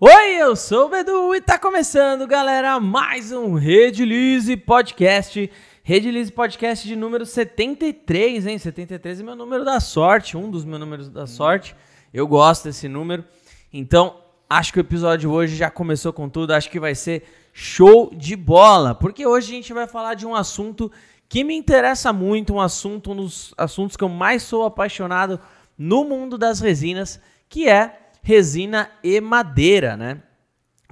Oi, 0.00 0.36
eu 0.36 0.54
sou 0.54 0.86
o 0.86 0.88
Bedu 0.90 1.34
e 1.34 1.40
tá 1.40 1.58
começando, 1.58 2.24
galera, 2.24 2.78
mais 2.78 3.32
um 3.32 3.54
Redilize 3.54 4.56
Podcast. 4.56 5.50
Redilize 5.82 6.30
Podcast 6.30 6.86
de 6.86 6.94
número 6.94 7.26
73, 7.26 8.46
hein? 8.46 8.56
73 8.60 9.18
é 9.18 9.22
meu 9.24 9.34
número 9.34 9.64
da 9.64 9.80
sorte, 9.80 10.36
um 10.36 10.48
dos 10.48 10.64
meus 10.64 10.78
números 10.78 11.08
da 11.08 11.26
sorte. 11.26 11.74
Eu 12.14 12.28
gosto 12.28 12.66
desse 12.66 12.86
número. 12.86 13.24
Então, 13.72 14.20
acho 14.48 14.72
que 14.72 14.78
o 14.78 14.82
episódio 14.82 15.32
hoje 15.32 15.56
já 15.56 15.68
começou 15.68 16.12
com 16.12 16.28
tudo, 16.28 16.52
acho 16.52 16.70
que 16.70 16.78
vai 16.78 16.94
ser 16.94 17.24
show 17.52 18.14
de 18.14 18.36
bola, 18.36 18.94
porque 18.94 19.26
hoje 19.26 19.48
a 19.48 19.56
gente 19.56 19.72
vai 19.72 19.88
falar 19.88 20.14
de 20.14 20.24
um 20.24 20.32
assunto 20.32 20.92
que 21.28 21.42
me 21.42 21.56
interessa 21.56 22.12
muito, 22.12 22.54
um 22.54 22.60
assunto, 22.60 23.10
um 23.10 23.16
dos 23.16 23.52
assuntos 23.58 23.96
que 23.96 24.04
eu 24.04 24.08
mais 24.08 24.44
sou 24.44 24.64
apaixonado 24.64 25.40
no 25.76 26.04
mundo 26.04 26.38
das 26.38 26.60
resinas, 26.60 27.20
que 27.48 27.68
é 27.68 28.07
resina 28.22 28.90
e 29.02 29.20
madeira, 29.20 29.96
né? 29.96 30.22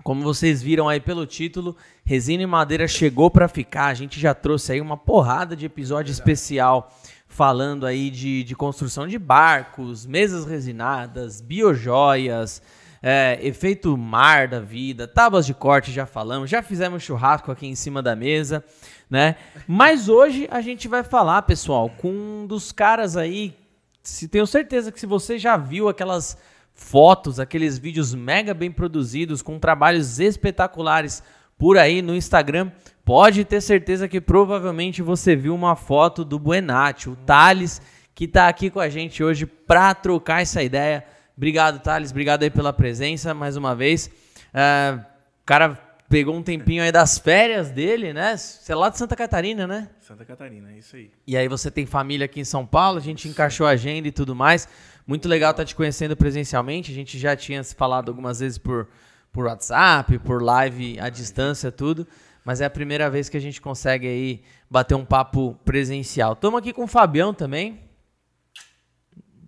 Como 0.02 0.22
vocês 0.22 0.62
viram 0.62 0.88
aí 0.88 1.00
pelo 1.00 1.26
título, 1.26 1.76
resina 2.04 2.42
e 2.42 2.46
madeira 2.46 2.86
chegou 2.86 3.30
para 3.30 3.48
ficar. 3.48 3.86
A 3.86 3.94
gente 3.94 4.20
já 4.20 4.32
trouxe 4.32 4.72
aí 4.72 4.80
uma 4.80 4.96
porrada 4.96 5.56
de 5.56 5.66
episódio 5.66 6.12
especial 6.12 6.92
falando 7.26 7.84
aí 7.84 8.08
de, 8.08 8.44
de 8.44 8.54
construção 8.54 9.06
de 9.06 9.18
barcos, 9.18 10.06
mesas 10.06 10.46
resinadas, 10.46 11.40
biojoias, 11.40 12.62
é, 13.02 13.38
efeito 13.42 13.96
mar 13.96 14.48
da 14.48 14.60
vida, 14.60 15.06
tábuas 15.06 15.44
de 15.44 15.52
corte, 15.52 15.92
já 15.92 16.06
falamos, 16.06 16.48
já 16.48 16.62
fizemos 16.62 17.02
churrasco 17.02 17.50
aqui 17.52 17.66
em 17.66 17.74
cima 17.74 18.02
da 18.02 18.16
mesa, 18.16 18.64
né? 19.10 19.36
Mas 19.66 20.08
hoje 20.08 20.48
a 20.50 20.60
gente 20.60 20.88
vai 20.88 21.02
falar, 21.02 21.42
pessoal, 21.42 21.90
com 21.90 22.10
um 22.10 22.46
dos 22.46 22.72
caras 22.72 23.16
aí, 23.16 23.56
se 24.02 24.28
tenho 24.28 24.46
certeza 24.46 24.90
que 24.90 25.00
se 25.00 25.06
você 25.06 25.38
já 25.38 25.56
viu 25.56 25.88
aquelas 25.88 26.38
fotos, 26.76 27.40
aqueles 27.40 27.78
vídeos 27.78 28.14
mega 28.14 28.54
bem 28.54 28.70
produzidos, 28.70 29.42
com 29.42 29.58
trabalhos 29.58 30.20
espetaculares 30.20 31.22
por 31.58 31.78
aí 31.78 32.02
no 32.02 32.14
Instagram, 32.14 32.70
pode 33.04 33.44
ter 33.44 33.62
certeza 33.62 34.06
que 34.06 34.20
provavelmente 34.20 35.00
você 35.00 35.34
viu 35.34 35.54
uma 35.54 35.74
foto 35.74 36.24
do 36.24 36.38
Buenati, 36.38 37.08
o 37.08 37.16
Thales, 37.16 37.80
que 38.14 38.24
está 38.24 38.46
aqui 38.46 38.70
com 38.70 38.78
a 38.78 38.90
gente 38.90 39.24
hoje 39.24 39.46
para 39.46 39.94
trocar 39.94 40.42
essa 40.42 40.62
ideia. 40.62 41.04
Obrigado, 41.36 41.80
Thales, 41.80 42.10
obrigado 42.10 42.42
aí 42.42 42.50
pela 42.50 42.72
presença 42.72 43.32
mais 43.32 43.56
uma 43.56 43.74
vez. 43.74 44.10
Uh, 44.54 44.98
o 44.98 45.46
cara 45.46 45.80
pegou 46.08 46.36
um 46.36 46.42
tempinho 46.42 46.82
aí 46.82 46.92
das 46.92 47.18
férias 47.18 47.70
dele, 47.70 48.12
né? 48.12 48.36
Você 48.36 48.72
é 48.72 48.74
lá 48.74 48.88
de 48.88 48.98
Santa 48.98 49.16
Catarina, 49.16 49.66
né? 49.66 49.88
Santa 50.00 50.24
Catarina, 50.24 50.72
é 50.72 50.78
isso 50.78 50.94
aí. 50.96 51.10
E 51.26 51.36
aí 51.36 51.48
você 51.48 51.70
tem 51.70 51.84
família 51.86 52.26
aqui 52.26 52.40
em 52.40 52.44
São 52.44 52.64
Paulo, 52.66 52.98
a 52.98 53.02
gente 53.02 53.28
encaixou 53.28 53.66
a 53.66 53.70
agenda 53.70 54.06
e 54.06 54.12
tudo 54.12 54.34
mais. 54.34 54.68
Muito 55.06 55.28
legal 55.28 55.52
estar 55.52 55.62
tá 55.62 55.66
te 55.66 55.74
conhecendo 55.74 56.16
presencialmente. 56.16 56.90
A 56.90 56.94
gente 56.94 57.18
já 57.18 57.36
tinha 57.36 57.62
se 57.62 57.74
falado 57.74 58.08
algumas 58.08 58.40
vezes 58.40 58.58
por, 58.58 58.88
por 59.32 59.46
WhatsApp, 59.46 60.18
por 60.18 60.42
live 60.42 60.98
à 60.98 61.08
distância, 61.08 61.70
tudo. 61.70 62.06
Mas 62.44 62.60
é 62.60 62.64
a 62.64 62.70
primeira 62.70 63.08
vez 63.08 63.28
que 63.28 63.36
a 63.36 63.40
gente 63.40 63.60
consegue 63.60 64.06
aí 64.06 64.42
bater 64.68 64.94
um 64.94 65.04
papo 65.04 65.56
presencial. 65.64 66.32
Estamos 66.32 66.58
aqui 66.58 66.72
com 66.72 66.84
o 66.84 66.88
Fabião 66.88 67.32
também. 67.32 67.80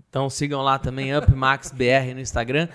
Então 0.08 0.30
sigam 0.30 0.62
lá 0.62 0.78
também, 0.78 1.16
UpMaxBR 1.16 2.14
no 2.14 2.20
Instagram. 2.20 2.68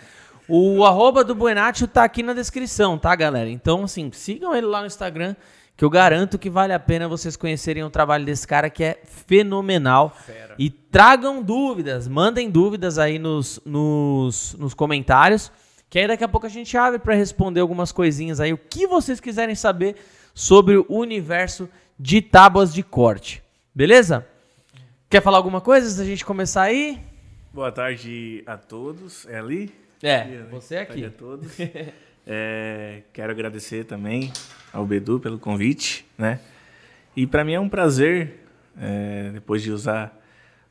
O 0.47 0.83
arroba 0.83 1.23
do 1.23 1.33
Buenatio 1.33 1.87
tá 1.87 2.03
aqui 2.03 2.21
na 2.21 2.33
descrição, 2.33 2.97
tá, 2.97 3.15
galera? 3.15 3.49
Então, 3.49 3.85
assim, 3.85 4.11
sigam 4.11 4.53
ele 4.53 4.67
lá 4.67 4.81
no 4.81 4.87
Instagram 4.87 5.35
que 5.75 5.83
eu 5.83 5.89
garanto 5.89 6.37
que 6.37 6.49
vale 6.49 6.71
a 6.73 6.79
pena 6.79 7.07
vocês 7.07 7.35
conhecerem 7.35 7.83
o 7.83 7.89
trabalho 7.89 8.25
desse 8.25 8.47
cara 8.47 8.69
que 8.69 8.83
é 8.83 9.01
fenomenal. 9.05 10.11
Fera. 10.11 10.55
E 10.57 10.69
tragam 10.69 11.41
dúvidas, 11.41 12.07
mandem 12.07 12.49
dúvidas 12.49 12.99
aí 12.99 13.17
nos, 13.17 13.59
nos, 13.65 14.55
nos 14.59 14.73
comentários, 14.73 15.51
que 15.89 15.97
aí 15.97 16.07
daqui 16.07 16.23
a 16.23 16.27
pouco 16.27 16.45
a 16.45 16.49
gente 16.49 16.77
abre 16.77 16.99
para 16.99 17.15
responder 17.15 17.59
algumas 17.59 17.91
coisinhas 17.91 18.39
aí, 18.39 18.53
o 18.53 18.57
que 18.57 18.85
vocês 18.85 19.19
quiserem 19.19 19.55
saber 19.55 19.95
sobre 20.33 20.77
o 20.77 20.85
universo 20.89 21.67
de 21.99 22.21
tábuas 22.21 22.73
de 22.73 22.83
corte. 22.83 23.43
Beleza? 23.73 24.27
Quer 25.09 25.21
falar 25.21 25.37
alguma 25.37 25.61
coisa 25.61 25.85
antes 25.85 25.97
da 25.97 26.05
gente 26.05 26.25
começar 26.25 26.63
aí? 26.63 26.99
Boa 27.51 27.71
tarde 27.71 28.43
a 28.45 28.57
todos. 28.57 29.27
É 29.27 29.37
ali? 29.37 29.71
É, 30.01 30.43
você 30.49 30.75
é 30.75 30.81
aqui. 30.81 31.07
Boa 31.07 31.11
tarde 31.11 31.15
a 31.15 31.17
todos. 31.17 31.57
é, 32.25 33.01
quero 33.11 33.31
agradecer 33.31 33.85
também 33.85 34.31
ao 34.71 34.85
Bedu 34.85 35.19
pelo 35.19 35.37
convite, 35.37 36.05
né? 36.17 36.39
E 37.15 37.27
para 37.27 37.43
mim 37.43 37.53
é 37.53 37.59
um 37.59 37.69
prazer, 37.69 38.39
é, 38.79 39.31
depois 39.33 39.61
de 39.61 39.71
usar, 39.71 40.19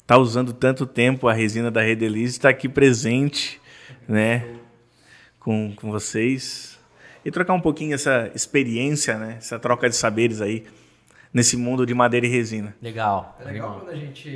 tá 0.07 0.17
usando 0.17 0.53
tanto 0.53 0.87
tempo 0.87 1.29
a 1.29 1.33
resina 1.33 1.71
da 1.71 1.81
Redelize, 1.81 2.37
estar 2.37 2.49
tá 2.49 2.51
aqui 2.51 2.69
presente, 2.69 3.61
né? 4.09 4.57
Com, 5.39 5.75
com 5.75 5.91
vocês 5.91 6.79
e 7.25 7.31
trocar 7.31 7.53
um 7.55 7.61
pouquinho 7.61 7.95
essa 7.95 8.31
experiência, 8.35 9.19
né? 9.19 9.37
Essa 9.39 9.59
troca 9.59 9.89
de 9.89 9.97
saberes 9.97 10.41
aí 10.41 10.65
nesse 11.33 11.57
mundo 11.57 11.87
de 11.87 11.95
madeira 11.95 12.27
e 12.27 12.29
resina. 12.29 12.75
Legal. 12.83 13.37
É 13.41 13.45
legal 13.45 13.81
quando 13.81 13.91
a 13.91 13.97
gente 13.97 14.29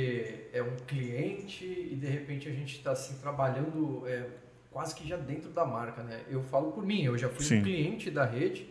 é 0.51 0.61
um 0.61 0.75
cliente 0.87 1.65
e 1.65 1.95
de 1.95 2.07
repente 2.07 2.47
a 2.47 2.51
gente 2.51 2.77
está 2.77 2.91
assim 2.91 3.17
trabalhando 3.21 4.03
é, 4.07 4.25
quase 4.77 4.93
que 4.93 5.07
já 5.07 5.17
dentro 5.17 5.49
da 5.49 5.65
marca, 5.65 6.03
né? 6.03 6.21
Eu 6.29 6.43
falo 6.43 6.71
por 6.71 6.85
mim, 6.85 7.01
eu 7.01 7.17
já 7.17 7.27
fui 7.29 7.43
Sim. 7.43 7.59
um 7.59 7.63
cliente 7.63 8.11
da 8.11 8.23
rede 8.23 8.69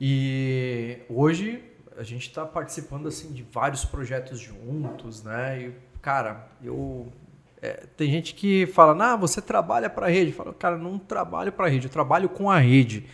e 0.00 1.00
hoje 1.06 1.62
a 1.98 2.02
gente 2.02 2.28
está 2.28 2.46
participando 2.46 3.06
assim 3.08 3.30
de 3.30 3.42
vários 3.42 3.84
projetos 3.84 4.40
juntos, 4.40 5.22
né? 5.22 5.60
E, 5.60 5.74
cara, 6.00 6.48
eu 6.64 7.12
é, 7.60 7.84
tem 7.94 8.10
gente 8.10 8.34
que 8.34 8.64
fala, 8.68 9.12
ah, 9.12 9.16
você 9.16 9.42
trabalha 9.42 9.90
para 9.90 10.06
a 10.06 10.08
rede. 10.08 10.32
Fala, 10.32 10.54
cara, 10.54 10.78
não 10.78 10.98
trabalho 10.98 11.52
para 11.52 11.66
a 11.66 11.68
rede, 11.68 11.88
eu 11.88 11.92
trabalho 11.92 12.30
com 12.30 12.50
a 12.50 12.58
rede. 12.58 13.04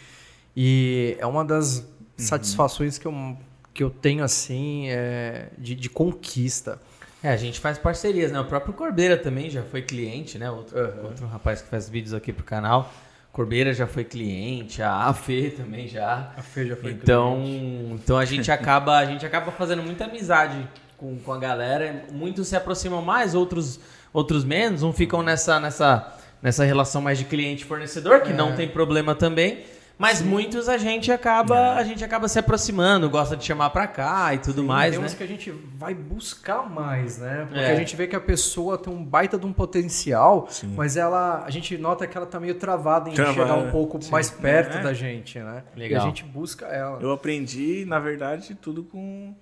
E 0.57 1.17
é 1.19 1.27
uma 1.27 1.45
das 1.45 1.81
uhum. 1.81 1.85
satisfações 2.17 2.97
que 2.97 3.07
eu, 3.07 3.37
que 3.73 3.83
eu 3.83 3.91
tenho 3.91 4.23
assim 4.23 4.89
é, 4.89 5.49
de, 5.59 5.75
de, 5.75 5.91
conquista. 5.91 6.81
É, 7.25 7.31
a 7.31 7.39
gente 7.39 7.59
faz 7.59 7.79
parcerias, 7.79 8.31
né? 8.31 8.39
O 8.39 8.45
próprio 8.45 8.75
Corbeira 8.75 9.17
também 9.17 9.49
já 9.49 9.63
foi 9.63 9.81
cliente, 9.81 10.39
né? 10.39 10.51
Outro, 10.51 10.79
uhum. 10.79 11.05
outro 11.05 11.27
rapaz 11.27 11.63
que 11.63 11.69
faz 11.69 11.89
vídeos 11.89 12.13
aqui 12.13 12.35
pro 12.35 12.45
canal. 12.45 12.93
Corbeira 13.33 13.73
já 13.73 13.87
foi 13.87 14.05
cliente, 14.05 14.83
a 14.83 15.11
Fê 15.15 15.49
também 15.49 15.89
já. 15.89 16.35
A 16.37 16.43
Fê 16.43 16.67
já 16.67 16.77
foi 16.77 16.91
então, 16.91 17.37
cliente. 17.37 17.95
Então 17.95 18.19
a 18.19 18.27
gente 18.27 18.53
acaba, 18.53 18.99
a 18.99 19.07
gente 19.07 19.25
acaba 19.25 19.51
fazendo 19.51 19.83
muita 19.83 20.05
amizade 20.05 20.69
com, 20.99 21.17
com 21.17 21.33
a 21.33 21.39
galera. 21.39 22.05
Muitos 22.13 22.49
se 22.49 22.57
aproximam 22.57 23.01
mais, 23.01 23.35
outros, 23.35 23.81
outros 24.13 24.45
menos. 24.45 24.83
Um 24.83 24.93
ficam 24.93 25.23
nessa, 25.23 25.59
nessa, 25.59 26.19
nessa 26.43 26.63
relação 26.63 27.01
mais 27.01 27.17
de 27.17 27.25
cliente-fornecedor, 27.25 28.21
que 28.21 28.33
é. 28.33 28.37
não 28.37 28.55
tem 28.55 28.69
problema 28.69 29.15
também. 29.15 29.65
Mas 29.97 30.19
Sim. 30.19 30.25
muitos 30.25 30.69
a 30.69 30.77
gente 30.77 31.13
acaba 31.13 31.57
é. 31.57 31.79
a 31.79 31.85
gente 31.85 32.05
acaba 32.05 32.27
se 32.29 32.39
aproximando, 32.39 33.09
gosta 33.09 33.37
de 33.37 33.45
chamar 33.45 33.71
para 33.71 33.87
cá 33.87 34.35
e 34.35 34.39
tudo 34.39 34.63
Sim, 34.63 34.67
mais, 34.67 34.91
tem 34.91 35.01
né? 35.01 35.07
uns 35.07 35.15
que 35.15 35.23
a 35.23 35.27
gente 35.27 35.51
vai 35.51 35.95
buscar 35.95 36.69
mais, 36.69 37.19
né? 37.19 37.47
Porque 37.49 37.63
é. 37.63 37.71
a 37.71 37.77
gente 37.77 37.95
vê 37.95 38.07
que 38.07 38.17
a 38.17 38.21
pessoa 38.21 38.77
tem 38.77 38.93
um 38.93 39.05
baita 39.05 39.39
de 39.39 39.47
um 39.47 39.53
potencial, 39.53 40.47
Sim. 40.51 40.75
mas 40.77 40.97
ela 40.97 41.45
a 41.45 41.51
gente 41.51 41.79
nota 41.79 42.07
que 42.07 42.17
ela 42.17 42.27
tá 42.27 42.41
meio 42.41 42.57
travada 42.57 43.09
em 43.09 43.15
Trava, 43.15 43.33
chegar 43.33 43.55
um 43.55 43.71
pouco 43.71 43.99
mais 44.11 44.31
perto 44.31 44.79
é. 44.79 44.83
da 44.83 44.93
gente, 44.93 45.39
né? 45.39 45.63
Legal. 45.77 46.01
E 46.01 46.03
a 46.03 46.07
gente 46.07 46.25
busca 46.25 46.67
ela. 46.67 46.99
Eu 47.01 47.13
aprendi, 47.13 47.85
na 47.87 47.99
verdade, 47.99 48.55
tudo 48.55 48.83
com 48.83 49.35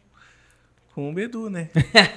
com 0.94 1.10
o 1.10 1.12
Bedu, 1.12 1.48
né? 1.48 1.68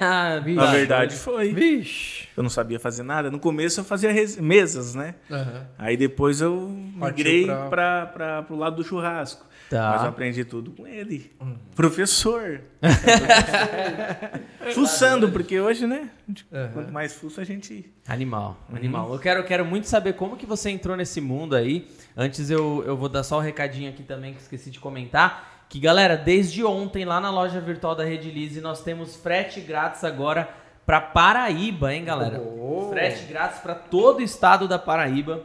Na 0.54 0.70
verdade 0.70 1.16
foi. 1.16 1.52
Vixe. 1.52 2.28
Eu 2.36 2.42
não 2.42 2.50
sabia 2.50 2.78
fazer 2.78 3.02
nada. 3.02 3.30
No 3.30 3.38
começo 3.38 3.80
eu 3.80 3.84
fazia 3.84 4.10
mesas, 4.40 4.94
né? 4.94 5.14
Uhum. 5.30 5.62
Aí 5.78 5.96
depois 5.96 6.40
eu 6.40 6.68
migrei 6.94 7.46
para 7.46 8.46
o 8.50 8.56
lado 8.56 8.76
do 8.76 8.84
churrasco. 8.84 9.46
Tá. 9.70 9.90
Mas 9.92 10.02
eu 10.02 10.08
aprendi 10.10 10.44
tudo 10.44 10.70
com 10.70 10.86
ele. 10.86 11.32
Uhum. 11.40 11.56
Professor. 11.74 12.60
Fuçando, 14.74 15.30
porque 15.32 15.58
hoje, 15.58 15.86
né? 15.86 16.10
Uhum. 16.28 16.68
Quanto 16.72 16.92
mais 16.92 17.14
fuça 17.14 17.40
a 17.40 17.44
gente. 17.44 17.92
Animal, 18.06 18.56
uhum. 18.68 18.76
animal. 18.76 19.12
Eu 19.12 19.18
quero, 19.18 19.42
quero 19.44 19.64
muito 19.64 19.88
saber 19.88 20.12
como 20.12 20.36
que 20.36 20.46
você 20.46 20.70
entrou 20.70 20.96
nesse 20.96 21.20
mundo 21.20 21.56
aí. 21.56 21.88
Antes 22.16 22.48
eu, 22.50 22.84
eu 22.86 22.96
vou 22.96 23.08
dar 23.08 23.24
só 23.24 23.38
um 23.38 23.42
recadinho 23.42 23.90
aqui 23.90 24.02
também 24.02 24.34
que 24.34 24.40
esqueci 24.40 24.70
de 24.70 24.78
comentar 24.78 25.55
que 25.68 25.80
galera, 25.80 26.16
desde 26.16 26.64
ontem 26.64 27.04
lá 27.04 27.20
na 27.20 27.30
loja 27.30 27.60
virtual 27.60 27.94
da 27.94 28.04
Redilize 28.04 28.60
nós 28.60 28.82
temos 28.82 29.16
frete 29.16 29.60
grátis 29.60 30.04
agora 30.04 30.48
para 30.86 31.00
Paraíba, 31.00 31.92
hein, 31.92 32.04
galera? 32.04 32.40
Oh. 32.40 32.88
Frete 32.90 33.24
grátis 33.24 33.58
para 33.58 33.74
todo 33.74 34.20
o 34.20 34.22
estado 34.22 34.68
da 34.68 34.78
Paraíba. 34.78 35.42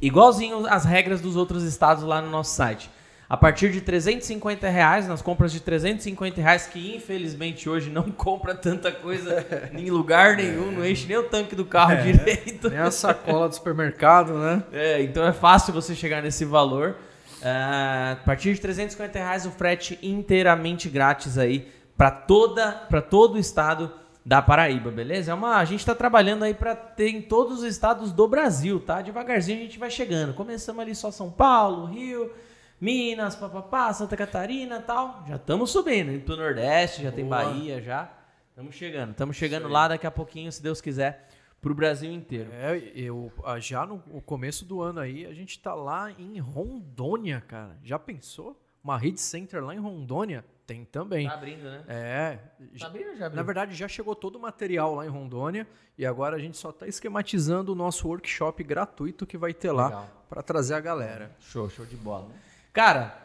Igualzinho 0.00 0.66
as 0.66 0.84
regras 0.84 1.22
dos 1.22 1.36
outros 1.36 1.62
estados 1.62 2.04
lá 2.04 2.20
no 2.20 2.30
nosso 2.30 2.54
site. 2.54 2.90
A 3.28 3.36
partir 3.36 3.72
de 3.72 3.80
350 3.80 4.68
reais, 4.68 5.08
nas 5.08 5.20
compras 5.20 5.50
de 5.50 5.58
350 5.58 6.40
reais, 6.40 6.66
que 6.66 6.94
infelizmente 6.94 7.68
hoje 7.68 7.90
não 7.90 8.04
compra 8.12 8.54
tanta 8.54 8.92
coisa 8.92 9.44
em 9.72 9.90
lugar 9.90 10.36
nenhum, 10.36 10.70
não 10.70 10.86
enche 10.86 11.06
nem 11.06 11.16
o 11.16 11.24
tanque 11.24 11.56
do 11.56 11.64
carro 11.64 11.92
é, 11.92 12.02
direito. 12.02 12.68
Nem 12.68 12.78
a 12.78 12.90
sacola 12.90 13.48
do 13.48 13.54
supermercado, 13.54 14.34
né? 14.34 14.62
É, 14.72 15.02
então 15.02 15.26
é 15.26 15.32
fácil 15.32 15.72
você 15.72 15.94
chegar 15.94 16.22
nesse 16.22 16.44
valor. 16.44 16.96
Uh, 17.46 18.12
a 18.14 18.16
partir 18.24 18.54
de 18.54 18.60
350 18.60 19.20
reais 19.20 19.46
o 19.46 19.52
frete 19.52 19.96
inteiramente 20.02 20.88
grátis 20.88 21.38
aí 21.38 21.70
para 21.96 22.10
toda 22.10 22.72
para 22.72 23.00
todo 23.00 23.36
o 23.36 23.38
estado 23.38 23.92
da 24.24 24.42
Paraíba, 24.42 24.90
beleza? 24.90 25.30
É 25.30 25.34
uma, 25.34 25.58
a 25.58 25.64
gente 25.64 25.78
está 25.78 25.94
trabalhando 25.94 26.42
aí 26.42 26.52
para 26.52 26.74
ter 26.74 27.10
em 27.10 27.22
todos 27.22 27.60
os 27.60 27.62
estados 27.62 28.10
do 28.10 28.26
Brasil, 28.26 28.80
tá? 28.80 29.00
Devagarzinho 29.00 29.60
a 29.60 29.62
gente 29.62 29.78
vai 29.78 29.88
chegando. 29.88 30.34
Começamos 30.34 30.82
ali 30.82 30.92
só 30.96 31.12
São 31.12 31.30
Paulo, 31.30 31.84
Rio, 31.86 32.32
Minas, 32.80 33.36
papapá, 33.36 33.92
Santa 33.92 34.16
Catarina 34.16 34.80
tal. 34.80 35.22
Já 35.28 35.36
estamos 35.36 35.70
subindo. 35.70 36.10
Indo 36.10 36.24
pro 36.24 36.36
Nordeste, 36.36 37.04
já 37.04 37.10
Boa. 37.10 37.14
tem 37.14 37.24
Bahia, 37.24 37.80
já. 37.80 38.10
Estamos 38.50 38.74
chegando. 38.74 39.12
Estamos 39.12 39.36
chegando 39.36 39.68
lá 39.68 39.86
daqui 39.86 40.08
a 40.08 40.10
pouquinho, 40.10 40.50
se 40.50 40.60
Deus 40.60 40.80
quiser, 40.80 41.28
pro 41.60 41.74
Brasil 41.74 42.12
inteiro. 42.12 42.50
É, 42.52 42.76
eu 42.94 43.32
já 43.58 43.86
no 43.86 43.98
começo 44.22 44.64
do 44.64 44.80
ano 44.80 45.00
aí, 45.00 45.26
a 45.26 45.32
gente 45.32 45.58
tá 45.58 45.74
lá 45.74 46.10
em 46.12 46.38
Rondônia, 46.38 47.40
cara. 47.40 47.76
Já 47.82 47.98
pensou? 47.98 48.60
Uma 48.82 48.96
Read 48.96 49.18
Center 49.18 49.64
lá 49.64 49.74
em 49.74 49.78
Rondônia? 49.78 50.44
Tem 50.66 50.84
também. 50.84 51.28
Tá 51.28 51.34
abrindo, 51.34 51.64
né? 51.64 51.84
É. 51.86 52.38
Tá 52.78 52.86
abrindo 52.86 53.16
já 53.16 53.26
abriu? 53.26 53.36
Na 53.36 53.42
verdade, 53.42 53.74
já 53.74 53.86
chegou 53.86 54.16
todo 54.16 54.36
o 54.36 54.40
material 54.40 54.96
lá 54.96 55.06
em 55.06 55.08
Rondônia 55.08 55.66
e 55.96 56.04
agora 56.04 56.36
a 56.36 56.38
gente 56.38 56.56
só 56.56 56.70
está 56.70 56.88
esquematizando 56.88 57.72
o 57.72 57.74
nosso 57.74 58.08
workshop 58.08 58.62
gratuito 58.64 59.24
que 59.24 59.38
vai 59.38 59.54
ter 59.54 59.70
lá 59.70 60.08
para 60.28 60.42
trazer 60.42 60.74
a 60.74 60.80
galera. 60.80 61.34
Show, 61.40 61.70
show 61.70 61.86
de 61.86 61.96
bola. 61.96 62.28
Cara, 62.72 63.16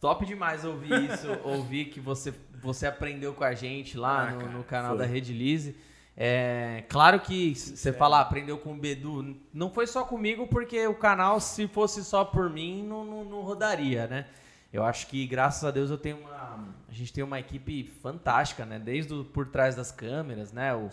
top 0.00 0.24
demais 0.24 0.64
ouvir 0.64 1.10
isso, 1.10 1.28
ouvir 1.42 1.86
que 1.86 1.98
você, 1.98 2.32
você 2.62 2.86
aprendeu 2.86 3.34
com 3.34 3.44
a 3.44 3.52
gente 3.52 3.98
lá 3.98 4.28
ah, 4.28 4.30
no, 4.30 4.38
cara, 4.38 4.52
no, 4.52 4.64
canal 4.64 4.96
foi. 4.96 4.98
da 4.98 5.06
Rede 5.06 5.32
Lise. 5.32 5.76
É, 6.22 6.84
claro 6.90 7.18
que 7.18 7.54
você 7.54 7.94
fala, 7.94 8.20
aprendeu 8.20 8.58
com 8.58 8.74
o 8.74 8.76
Bedu. 8.76 9.38
Não 9.54 9.70
foi 9.70 9.86
só 9.86 10.04
comigo, 10.04 10.46
porque 10.46 10.86
o 10.86 10.94
canal, 10.94 11.40
se 11.40 11.66
fosse 11.66 12.04
só 12.04 12.26
por 12.26 12.50
mim, 12.50 12.82
não, 12.86 13.06
não, 13.06 13.24
não 13.24 13.40
rodaria, 13.40 14.06
né? 14.06 14.26
Eu 14.70 14.84
acho 14.84 15.06
que, 15.06 15.26
graças 15.26 15.64
a 15.64 15.70
Deus, 15.70 15.88
eu 15.88 15.96
tenho 15.96 16.18
uma. 16.18 16.68
A 16.86 16.92
gente 16.92 17.10
tem 17.10 17.24
uma 17.24 17.40
equipe 17.40 17.84
fantástica, 18.02 18.66
né? 18.66 18.78
Desde 18.78 19.14
o, 19.14 19.24
por 19.24 19.48
trás 19.48 19.74
das 19.74 19.90
câmeras, 19.90 20.52
né? 20.52 20.74
O, 20.74 20.90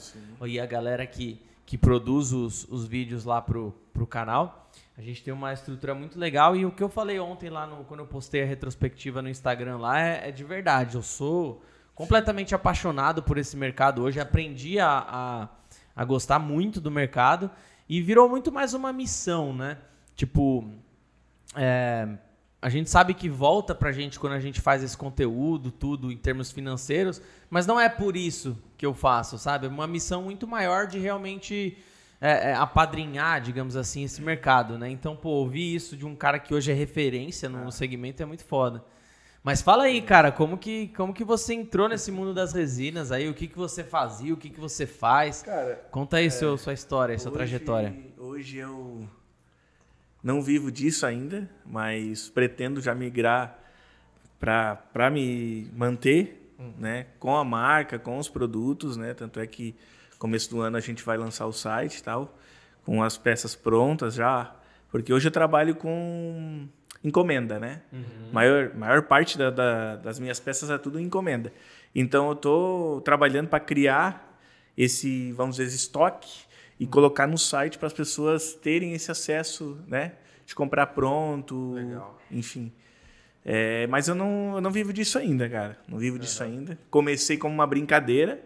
e 0.48 0.62
a 0.62 0.66
galera 0.66 1.06
que, 1.06 1.42
que 1.66 1.78
produz 1.78 2.32
os, 2.32 2.64
os 2.70 2.88
vídeos 2.88 3.26
lá 3.26 3.42
pro, 3.42 3.76
pro 3.94 4.08
canal. 4.08 4.72
A 4.98 5.02
gente 5.02 5.22
tem 5.22 5.34
uma 5.34 5.52
estrutura 5.52 5.94
muito 5.94 6.18
legal. 6.18 6.56
E 6.56 6.66
o 6.66 6.72
que 6.72 6.82
eu 6.82 6.88
falei 6.88 7.20
ontem 7.20 7.50
lá 7.50 7.68
no, 7.68 7.84
quando 7.84 8.00
eu 8.00 8.08
postei 8.08 8.44
a 8.44 8.46
retrospectiva 8.46 9.22
no 9.22 9.28
Instagram 9.28 9.78
lá 9.78 10.00
é, 10.00 10.30
é 10.30 10.32
de 10.32 10.46
verdade. 10.46 10.96
Eu 10.96 11.04
sou 11.04 11.62
completamente 11.98 12.54
apaixonado 12.54 13.24
por 13.24 13.40
esse 13.40 13.58
mercado 13.58 14.04
hoje. 14.04 14.20
Aprendi 14.20 14.80
a, 14.80 15.04
a, 15.08 15.50
a 15.96 16.06
gostar 16.06 16.38
muito 16.38 16.80
do 16.80 16.92
mercado. 16.92 17.50
E 17.90 18.00
virou 18.02 18.30
muito 18.30 18.52
mais 18.52 18.76
uma 18.76 18.94
missão, 18.94 19.52
né? 19.52 19.80
Tipo. 20.16 20.70
É, 21.56 22.08
a 22.62 22.70
gente 22.70 22.90
sabe 22.90 23.14
que 23.14 23.30
volta 23.30 23.74
pra 23.74 23.92
gente 23.92 24.20
quando 24.20 24.34
a 24.34 24.40
gente 24.40 24.62
faz 24.62 24.84
esse 24.84 24.96
conteúdo, 24.96 25.72
tudo 25.72 26.12
em 26.12 26.18
termos 26.18 26.52
financeiros, 26.52 27.22
mas 27.50 27.66
não 27.66 27.80
é 27.80 27.88
por 27.88 28.18
isso 28.18 28.58
que 28.78 28.86
eu 28.86 28.94
faço, 28.94 29.38
sabe? 29.38 29.68
É 29.68 29.70
uma 29.70 29.88
missão 29.88 30.24
muito 30.24 30.48
maior 30.48 30.88
de 30.88 30.98
realmente 30.98 31.78
é, 32.20 32.50
é, 32.50 32.54
apadrinhar, 32.56 33.42
digamos 33.42 33.76
assim, 33.76 34.04
esse 34.04 34.22
mercado, 34.22 34.78
né? 34.78 34.90
Então, 34.90 35.16
pô, 35.16 35.30
ouvir 35.30 35.76
isso 35.76 35.96
de 35.96 36.06
um 36.06 36.16
cara 36.16 36.40
que 36.40 36.54
hoje 36.54 36.72
é 36.72 36.74
referência 36.74 37.48
no 37.48 37.72
segmento 37.72 38.22
é 38.22 38.26
muito 38.26 38.44
foda. 38.44 38.84
Mas 39.48 39.62
fala 39.62 39.84
aí, 39.84 40.02
cara, 40.02 40.30
como 40.30 40.58
que, 40.58 40.90
como 40.90 41.14
que 41.14 41.24
você 41.24 41.54
entrou 41.54 41.88
nesse 41.88 42.12
mundo 42.12 42.34
das 42.34 42.52
resinas 42.52 43.14
aí? 43.14 43.30
O 43.30 43.34
que, 43.34 43.48
que 43.48 43.58
você 43.58 43.82
fazia? 43.82 44.34
O 44.34 44.36
que, 44.36 44.50
que 44.50 44.60
você 44.60 44.86
faz? 44.86 45.42
Cara, 45.42 45.88
Conta 45.90 46.18
aí 46.18 46.26
é, 46.26 46.30
seu, 46.30 46.58
sua 46.58 46.74
história, 46.74 47.14
hoje, 47.14 47.24
sua 47.24 47.32
trajetória. 47.32 47.96
Hoje 48.18 48.58
eu 48.58 49.08
não 50.22 50.42
vivo 50.42 50.70
disso 50.70 51.06
ainda, 51.06 51.50
mas 51.66 52.28
pretendo 52.28 52.82
já 52.82 52.94
migrar 52.94 53.58
para 54.38 55.10
me 55.10 55.72
manter 55.74 56.54
hum. 56.60 56.74
né, 56.78 57.06
com 57.18 57.34
a 57.34 57.46
marca, 57.46 57.98
com 57.98 58.18
os 58.18 58.28
produtos. 58.28 58.98
Né? 58.98 59.14
Tanto 59.14 59.40
é 59.40 59.48
que 59.48 59.74
começo 60.20 60.50
do 60.50 60.60
ano 60.60 60.76
a 60.76 60.82
gente 60.82 61.06
vai 61.06 61.18
lançar 61.18 61.46
o 61.46 61.54
site 61.54 62.04
tal, 62.04 62.38
com 62.84 63.02
as 63.02 63.18
peças 63.18 63.56
prontas 63.56 64.16
já. 64.16 64.54
Porque 64.92 65.14
hoje 65.14 65.30
eu 65.30 65.32
trabalho 65.32 65.74
com 65.74 66.68
encomenda, 67.04 67.60
né? 67.60 67.82
Uhum. 67.92 68.32
Maior, 68.32 68.74
maior 68.76 69.02
parte 69.04 69.38
da, 69.38 69.50
da, 69.50 69.96
das 69.98 70.20
minhas 70.20 70.40
peças 70.40 70.70
é 70.70 70.78
tudo 70.78 71.00
encomenda. 71.00 71.52
Então 71.94 72.28
eu 72.28 72.34
estou 72.34 73.02
trabalhando 73.02 73.48
para 73.48 73.60
criar 73.60 74.40
esse, 74.78 75.32
vamos 75.34 75.56
dizer, 75.56 75.68
esse 75.68 75.78
estoque 75.78 76.46
e 76.80 76.86
colocar 76.86 77.26
no 77.28 77.38
site 77.38 77.78
para 77.78 77.88
as 77.88 77.94
pessoas 77.94 78.54
terem 78.54 78.94
esse 78.94 79.10
acesso, 79.12 79.80
né? 79.88 80.14
De 80.46 80.54
comprar 80.54 80.88
pronto, 80.88 81.74
Legal. 81.74 82.20
enfim. 82.32 82.72
É, 83.44 83.88
mas 83.88 84.08
eu 84.08 84.16
não, 84.16 84.56
eu 84.56 84.62
não 84.62 84.72
vivo 84.72 84.92
disso 84.92 85.18
ainda, 85.18 85.50
cara. 85.50 85.78
Não 85.88 85.98
vivo 85.98 86.20
disso 86.20 86.44
ainda. 86.44 86.78
Comecei 86.90 87.38
como 87.38 87.54
uma 87.54 87.66
brincadeira 87.66 88.42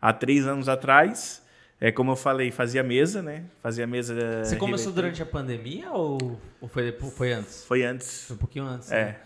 há 0.00 0.12
três 0.12 0.46
anos 0.46 0.68
atrás. 0.68 1.44
É 1.80 1.92
como 1.92 2.12
eu 2.12 2.16
falei, 2.16 2.50
fazia 2.50 2.82
mesa, 2.82 3.22
né? 3.22 3.44
Fazia 3.62 3.86
mesa. 3.86 4.44
Você 4.44 4.56
começou 4.56 4.92
durante 4.92 5.22
a 5.22 5.26
pandemia 5.26 5.92
ou, 5.92 6.40
ou 6.60 6.68
foi, 6.68 6.92
foi 6.92 7.32
antes? 7.32 7.64
Foi 7.64 7.84
antes. 7.84 8.24
Foi 8.24 8.34
um 8.34 8.38
pouquinho 8.38 8.64
antes. 8.64 8.90
É. 8.90 9.04
Né? 9.04 9.16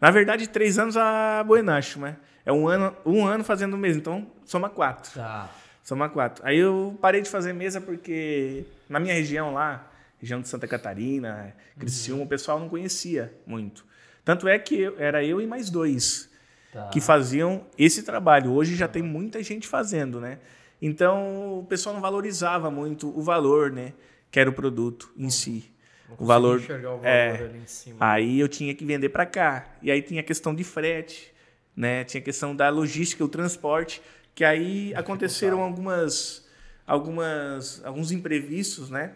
Na 0.00 0.10
verdade, 0.10 0.48
três 0.48 0.78
anos 0.78 0.96
a 0.98 1.42
Buenacho, 1.44 1.98
né? 1.98 2.16
É 2.44 2.52
um 2.52 2.68
ano, 2.68 2.94
um 3.06 3.24
ano 3.24 3.42
fazendo 3.42 3.76
mesa, 3.78 3.98
então 3.98 4.26
soma 4.44 4.68
quatro. 4.68 5.14
Tá. 5.14 5.50
Soma 5.82 6.10
quatro. 6.10 6.46
Aí 6.46 6.58
eu 6.58 6.96
parei 7.00 7.22
de 7.22 7.30
fazer 7.30 7.54
mesa 7.54 7.80
porque 7.80 8.64
na 8.88 9.00
minha 9.00 9.14
região 9.14 9.54
lá, 9.54 9.90
região 10.20 10.42
de 10.42 10.48
Santa 10.48 10.68
Catarina, 10.68 11.54
Criciúma, 11.78 12.20
uhum. 12.20 12.26
o 12.26 12.28
pessoal 12.28 12.60
não 12.60 12.68
conhecia 12.68 13.32
muito. 13.46 13.84
Tanto 14.22 14.46
é 14.46 14.58
que 14.58 14.78
eu, 14.78 14.94
era 14.98 15.24
eu 15.24 15.40
e 15.40 15.46
mais 15.46 15.70
dois 15.70 16.30
tá. 16.72 16.88
que 16.88 17.00
faziam 17.00 17.66
esse 17.78 18.02
trabalho. 18.02 18.52
Hoje 18.52 18.74
já 18.74 18.88
tem 18.88 19.02
muita 19.02 19.42
gente 19.42 19.66
fazendo, 19.66 20.20
né? 20.20 20.38
Então 20.86 21.60
o 21.60 21.64
pessoal 21.64 21.94
não 21.94 22.02
valorizava 22.02 22.70
muito 22.70 23.08
o 23.18 23.22
valor, 23.22 23.70
né? 23.72 23.94
Que 24.30 24.38
era 24.38 24.50
o 24.50 24.52
produto 24.52 25.10
em 25.16 25.30
si. 25.30 25.72
Não 26.06 26.16
o 26.20 26.26
valor, 26.26 26.58
o 26.58 26.62
valor 26.62 27.00
é, 27.02 27.50
Aí 27.98 28.38
eu 28.38 28.46
tinha 28.46 28.74
que 28.74 28.84
vender 28.84 29.08
para 29.08 29.24
cá. 29.24 29.66
E 29.80 29.90
aí 29.90 30.02
tinha 30.02 30.20
a 30.20 30.24
questão 30.24 30.54
de 30.54 30.62
frete, 30.62 31.32
né? 31.74 32.04
Tinha 32.04 32.20
a 32.20 32.24
questão 32.24 32.54
da 32.54 32.68
logística, 32.68 33.24
o 33.24 33.28
transporte 33.28 34.02
que 34.34 34.44
aí 34.44 34.92
aconteceram 34.94 35.62
algumas, 35.62 36.46
algumas, 36.86 37.82
alguns 37.82 38.12
imprevistos, 38.12 38.90
né? 38.90 39.12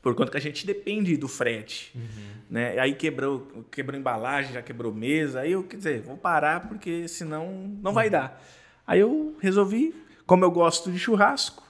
Por 0.00 0.14
conta 0.14 0.30
que 0.30 0.36
a 0.36 0.40
gente 0.40 0.64
depende 0.64 1.16
do 1.16 1.26
frete, 1.26 1.90
uhum. 1.96 2.42
né? 2.48 2.78
Aí 2.78 2.94
quebrou, 2.94 3.66
quebrou 3.72 3.98
embalagem, 3.98 4.52
já 4.52 4.62
quebrou 4.62 4.94
mesa. 4.94 5.40
Aí 5.40 5.50
eu, 5.50 5.64
quer 5.64 5.78
dizer, 5.78 6.02
vou 6.02 6.16
parar 6.16 6.68
porque 6.68 7.08
senão 7.08 7.76
não 7.82 7.92
vai 7.92 8.08
dar. 8.08 8.40
Aí 8.86 9.00
eu 9.00 9.36
resolvi, 9.40 9.92
como 10.26 10.44
eu 10.44 10.50
gosto 10.50 10.90
de 10.90 10.98
churrasco, 10.98 11.62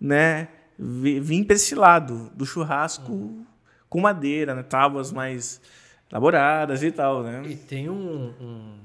né? 0.00 0.48
Vim 0.78 1.44
para 1.44 1.56
esse 1.56 1.74
lado 1.74 2.30
do 2.34 2.46
churrasco 2.46 3.12
uhum. 3.12 3.44
com 3.88 4.00
madeira, 4.00 4.54
né? 4.54 4.62
Tábuas 4.62 5.12
mais 5.12 5.60
elaboradas 6.10 6.82
e 6.82 6.90
tal, 6.90 7.22
né? 7.22 7.42
E 7.46 7.54
tem 7.54 7.90
um, 7.90 8.34
um, 8.40 8.78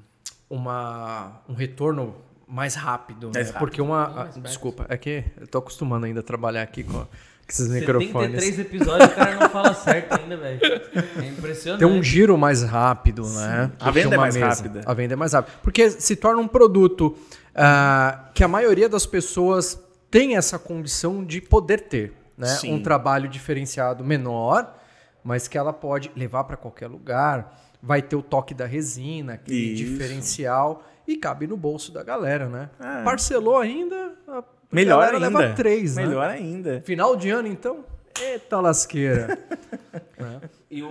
uma, 0.49 1.41
um 1.47 1.53
retorno 1.53 2.15
mais 2.47 2.75
rápido, 2.75 3.31
né? 3.33 3.41
rápido. 3.41 3.59
Porque 3.59 3.81
uma. 3.81 4.23
Ah, 4.23 4.39
desculpa, 4.39 4.85
é 4.89 4.97
que 4.97 5.23
eu 5.39 5.47
tô 5.47 5.57
acostumando 5.57 6.05
ainda 6.05 6.19
a 6.19 6.23
trabalhar 6.23 6.61
aqui 6.61 6.83
com, 6.83 6.91
com 6.93 7.07
esses 7.47 7.69
microfones. 7.69 8.43
73 8.43 8.59
episódios 8.59 9.09
o 9.09 9.15
cara 9.15 9.35
não 9.35 9.49
fala 9.49 9.73
certo 9.73 10.19
ainda, 10.19 10.37
velho. 10.37 10.59
É 10.61 11.27
impressionante. 11.29 11.79
Tem 11.79 11.87
um 11.87 12.03
giro 12.03 12.37
mais 12.37 12.61
rápido, 12.61 13.23
Sim. 13.23 13.37
né? 13.37 13.71
A 13.79 13.89
venda 13.89 14.15
é 14.15 14.17
mais 14.17 14.35
mesa. 14.35 14.47
rápida. 14.47 14.81
A 14.85 14.93
venda 14.93 15.13
é 15.13 15.15
mais 15.15 15.33
rápida. 15.33 15.57
Porque 15.63 15.89
se 15.89 16.15
torna 16.15 16.41
um 16.41 16.47
produto 16.47 17.17
uh, 17.55 18.31
que 18.33 18.43
a 18.43 18.47
maioria 18.47 18.89
das 18.89 19.05
pessoas 19.05 19.81
tem 20.11 20.35
essa 20.35 20.59
condição 20.59 21.23
de 21.23 21.41
poder 21.41 21.81
ter. 21.81 22.13
Né? 22.37 22.47
Sim. 22.47 22.73
Um 22.73 22.83
trabalho 22.83 23.29
diferenciado 23.29 24.03
menor, 24.03 24.75
mas 25.23 25.47
que 25.47 25.57
ela 25.57 25.73
pode 25.73 26.11
levar 26.15 26.43
para 26.43 26.57
qualquer 26.57 26.87
lugar. 26.87 27.61
Vai 27.81 28.01
ter 28.01 28.15
o 28.15 28.21
toque 28.21 28.53
da 28.53 28.65
resina, 28.65 29.33
aquele 29.33 29.73
Isso. 29.73 29.83
diferencial 29.83 30.83
e 31.07 31.17
cabe 31.17 31.47
no 31.47 31.55
bolso 31.55 31.91
da 31.91 32.03
galera, 32.03 32.49
né? 32.49 32.69
É. 32.79 33.03
Parcelou 33.03 33.57
ainda, 33.57 34.13
a 34.27 34.43
Melhor 34.71 35.01
galera 35.01 35.25
ainda. 35.27 35.39
leva 35.39 35.55
três, 35.55 35.95
né? 35.95 36.05
Melhor 36.05 36.27
né? 36.29 36.33
ainda. 36.35 36.81
Final 36.81 37.15
de 37.15 37.29
ano, 37.29 37.47
então? 37.47 37.85
Eita 38.19 38.59
lasqueira. 38.59 39.37
é. 40.17 40.49
E 40.71 40.81
o, 40.81 40.87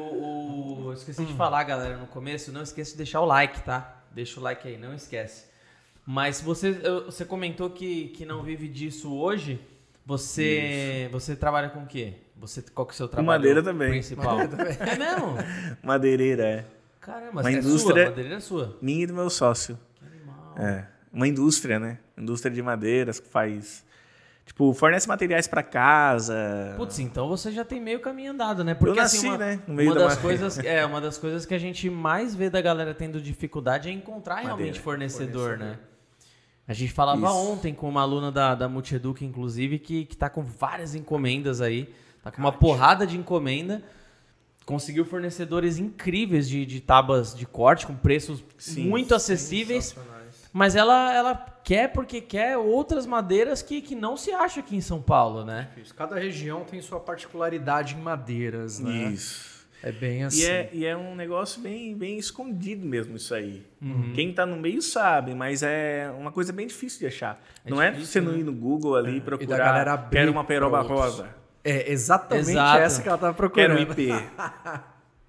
o 0.87 0.93
esqueci 0.93 1.23
hum. 1.23 1.27
de 1.27 1.35
falar, 1.35 1.65
galera, 1.65 1.97
no 1.97 2.07
começo, 2.07 2.53
não 2.53 2.63
esqueça 2.63 2.93
de 2.93 2.99
deixar 2.99 3.21
o 3.21 3.25
like, 3.25 3.63
tá? 3.63 4.03
Deixa 4.13 4.39
o 4.39 4.43
like 4.43 4.67
aí, 4.69 4.79
não 4.79 4.95
esquece. 4.95 5.47
Mas 6.07 6.41
você, 6.41 6.73
você 7.07 7.25
comentou 7.25 7.71
que, 7.71 8.09
que 8.09 8.27
não 8.27 8.43
vive 8.43 8.69
disso 8.69 9.15
hoje. 9.15 9.61
Você, 10.07 11.09
você 11.11 11.35
trabalha 11.35 11.71
com 11.71 11.81
o 11.81 11.87
quê? 11.87 12.15
Você, 12.37 12.63
qual 12.63 12.87
que 12.87 12.93
é 12.93 12.95
o 12.95 12.97
seu 12.97 13.09
trabalho 13.09 13.27
madeira 13.27 13.63
também. 13.63 13.91
principal? 13.91 14.37
Madeira 14.37 14.75
também. 14.75 14.89
É 14.89 14.99
mesmo? 14.99 15.37
Madeireira, 15.83 16.45
é. 16.45 16.65
Caramba, 17.01 17.41
Uma 17.41 17.51
é 17.51 17.55
indústria, 17.55 18.05
sua, 18.05 18.11
madeireira 18.11 18.37
é 18.37 18.41
sua. 18.41 18.79
Minha 18.83 19.05
e 19.05 19.07
do 19.07 19.15
meu 19.15 19.31
sócio. 19.31 19.79
É. 20.57 20.85
Uma 21.13 21.27
indústria, 21.27 21.79
né? 21.79 21.99
Indústria 22.19 22.53
de 22.53 22.63
madeiras 22.63 23.19
que 23.19 23.29
faz. 23.29 23.85
Tipo, 24.45 24.75
fornece 24.75 25.09
materiais 25.09 25.47
para 25.47 25.63
casa. 25.63 26.75
Putz, 26.77 26.99
então 26.99 27.29
você 27.29 27.51
já 27.51 27.65
tem 27.65 27.81
meio 27.81 28.01
caminho 28.01 28.33
andado, 28.33 28.63
né? 28.63 28.75
Porque 28.75 28.91
Eu 28.91 29.03
nasci, 29.03 29.19
assim, 29.19 29.29
uma, 29.29 29.39
né? 29.39 29.61
No 29.67 29.75
meio 29.75 29.91
uma 29.91 29.99
da 29.99 30.07
das 30.09 30.19
coisas, 30.19 30.59
é, 30.59 30.85
uma 30.85 31.01
das 31.01 31.17
coisas 31.17 31.47
que 31.47 31.55
a 31.55 31.59
gente 31.59 31.89
mais 31.89 32.35
vê 32.35 32.51
da 32.51 32.61
galera 32.61 32.93
tendo 32.93 33.21
dificuldade 33.21 33.89
é 33.89 33.93
encontrar 33.93 34.37
Madeira, 34.37 34.57
realmente 34.57 34.81
fornecedor, 34.81 35.57
fornecedor, 35.57 35.59
né? 35.59 35.79
A 36.67 36.73
gente 36.73 36.93
falava 36.93 37.27
Isso. 37.27 37.37
ontem 37.37 37.75
com 37.75 37.89
uma 37.89 38.01
aluna 38.01 38.33
da, 38.33 38.55
da 38.55 38.69
Multieduc, 38.69 39.25
inclusive, 39.25 39.79
que, 39.79 40.07
que 40.07 40.17
tá 40.17 40.31
com 40.31 40.43
várias 40.43 40.95
encomendas 40.95 41.61
aí. 41.61 41.93
Tá 42.23 42.31
com 42.31 42.39
uma 42.39 42.53
porrada 42.53 43.07
de 43.07 43.19
encomenda. 43.19 43.83
Conseguiu 44.65 45.05
fornecedores 45.05 45.77
incríveis 45.77 46.49
de, 46.49 46.65
de 46.65 46.81
tábuas 46.81 47.35
de 47.35 47.45
corte 47.45 47.87
com 47.87 47.95
preços 47.95 48.43
Sim. 48.57 48.89
muito 48.89 49.15
acessíveis. 49.15 49.95
Mas 50.51 50.75
ela, 50.75 51.13
ela 51.13 51.35
quer 51.35 51.93
porque 51.93 52.21
quer 52.21 52.57
outras 52.57 53.05
madeiras 53.07 53.61
que, 53.61 53.83
que 53.83 53.95
não 53.95 54.17
se 54.17 54.31
acha 54.33 54.61
aqui 54.61 54.75
em 54.77 54.81
São 54.81 55.03
Paulo, 55.03 55.45
né? 55.45 55.69
Cada 55.97 56.17
região 56.17 56.65
tem 56.65 56.81
sua 56.81 57.01
particularidade 57.01 57.95
em 57.95 58.01
madeiras, 58.01 58.79
né? 58.79 59.11
Isso. 59.13 59.54
É 59.87 59.93
bem 59.93 60.25
assim. 60.25 60.41
E 60.41 60.47
é, 60.47 60.71
e 60.73 60.87
é 60.87 60.97
um 60.97 61.15
negócio 61.15 61.61
bem, 61.61 61.95
bem 61.95 62.17
escondido 62.17 62.87
mesmo 62.87 63.17
isso 63.17 63.35
aí. 63.35 63.63
Uhum. 63.83 64.13
Quem 64.15 64.33
tá 64.33 64.47
no 64.47 64.57
meio 64.57 64.81
sabe, 64.81 65.35
mas 65.35 65.63
é 65.63 66.11
uma 66.19 66.33
coisa 66.33 66.55
bem 66.55 66.67
difícil 66.67 67.01
de 67.01 67.07
achar. 67.07 67.39
É 67.67 67.71
não 67.71 67.83
é 67.83 67.91
difícil, 67.91 68.11
você 68.13 68.21
não 68.23 68.33
né? 68.33 68.39
ir 68.39 68.45
no 68.45 68.53
Google 68.55 68.97
ali 68.97 69.13
e 69.13 69.17
E 69.17 69.21
da 69.21 69.25
procurar. 69.27 69.59
galera 69.59 69.99
quero 70.11 70.33
uma 70.33 70.43
peroba 70.43 70.81
rosa. 70.81 71.29
É 71.63 71.93
exatamente 71.93 72.51
Exato. 72.51 72.79
essa 72.79 73.03
que 73.03 73.09
ela 73.09 73.19
tava 73.19 73.35
Quero 73.35 73.51
procurando. 73.75 73.79
um 73.79 73.83
IP. 73.83 74.09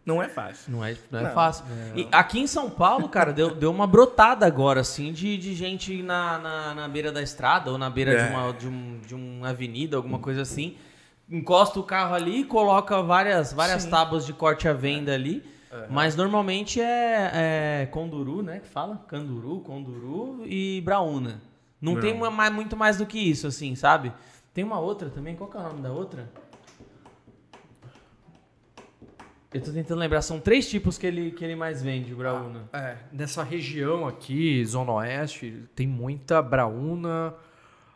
não 0.05 0.21
é 0.23 0.29
fácil. 0.29 0.71
Não 0.71 0.85
é, 0.85 0.95
não 1.11 1.19
é 1.19 1.23
Não, 1.23 1.31
fácil. 1.31 1.65
E 1.95 2.07
aqui 2.11 2.39
em 2.39 2.47
São 2.47 2.69
Paulo, 2.69 3.09
cara, 3.09 3.33
deu, 3.33 3.53
deu 3.53 3.71
uma 3.71 3.87
brotada 3.87 4.45
agora, 4.45 4.79
assim, 4.81 5.11
de, 5.11 5.37
de 5.37 5.53
gente 5.53 6.01
na, 6.03 6.37
na, 6.37 6.75
na 6.75 6.87
beira 6.87 7.11
da 7.11 7.21
estrada 7.21 7.71
ou 7.71 7.77
na 7.77 7.89
beira 7.89 8.13
É. 8.13 8.23
de, 8.27 8.33
uma, 8.33 8.53
de, 8.53 8.67
um, 8.67 8.99
de 9.05 9.15
uma 9.15 9.49
avenida, 9.49 9.97
alguma 9.97 10.19
coisa 10.19 10.41
assim. 10.43 10.75
Encosta 11.29 11.79
o 11.79 11.83
carro 11.83 12.13
ali, 12.13 12.43
coloca 12.45 13.01
várias, 13.01 13.51
várias 13.51 13.83
Sim. 13.83 13.89
tábuas 13.89 14.25
de 14.25 14.33
corte 14.33 14.67
à 14.67 14.73
venda 14.73 15.13
ali. 15.13 15.43
Mas 15.89 16.15
normalmente 16.15 16.79
é, 16.79 17.31
é 17.83 17.85
conduru, 17.87 18.41
né? 18.41 18.59
Que 18.61 18.67
fala? 18.67 19.03
Canduru, 19.09 19.59
conduru 19.59 20.43
e 20.45 20.79
braúna. 20.81 21.41
Não, 21.81 21.95
Não. 21.95 22.01
tem 22.01 22.13
uma- 22.13 22.31
mais, 22.31 22.53
muito 22.53 22.77
mais 22.77 22.97
do 22.97 23.05
que 23.05 23.19
isso, 23.19 23.45
assim, 23.47 23.75
sabe? 23.75 24.13
Tem 24.53 24.63
uma 24.63 24.79
outra 24.79 25.09
também. 25.09 25.35
Qual 25.35 25.49
que 25.49 25.57
é 25.57 25.59
o 25.59 25.63
nome 25.63 25.81
da 25.81 25.91
outra? 25.91 26.29
Eu 29.53 29.61
tô 29.61 29.71
tentando 29.71 29.99
lembrar. 29.99 30.21
São 30.21 30.39
três 30.39 30.69
tipos 30.69 30.97
que 30.97 31.07
ele, 31.07 31.31
que 31.31 31.43
ele 31.43 31.55
mais 31.55 31.81
vende, 31.81 32.13
braúna. 32.13 32.69
É, 32.73 32.97
nessa 33.11 33.43
região 33.43 34.07
aqui, 34.07 34.63
Zona 34.65 34.91
Oeste, 34.93 35.63
tem 35.75 35.87
muita 35.87 36.41
braúna. 36.41 37.33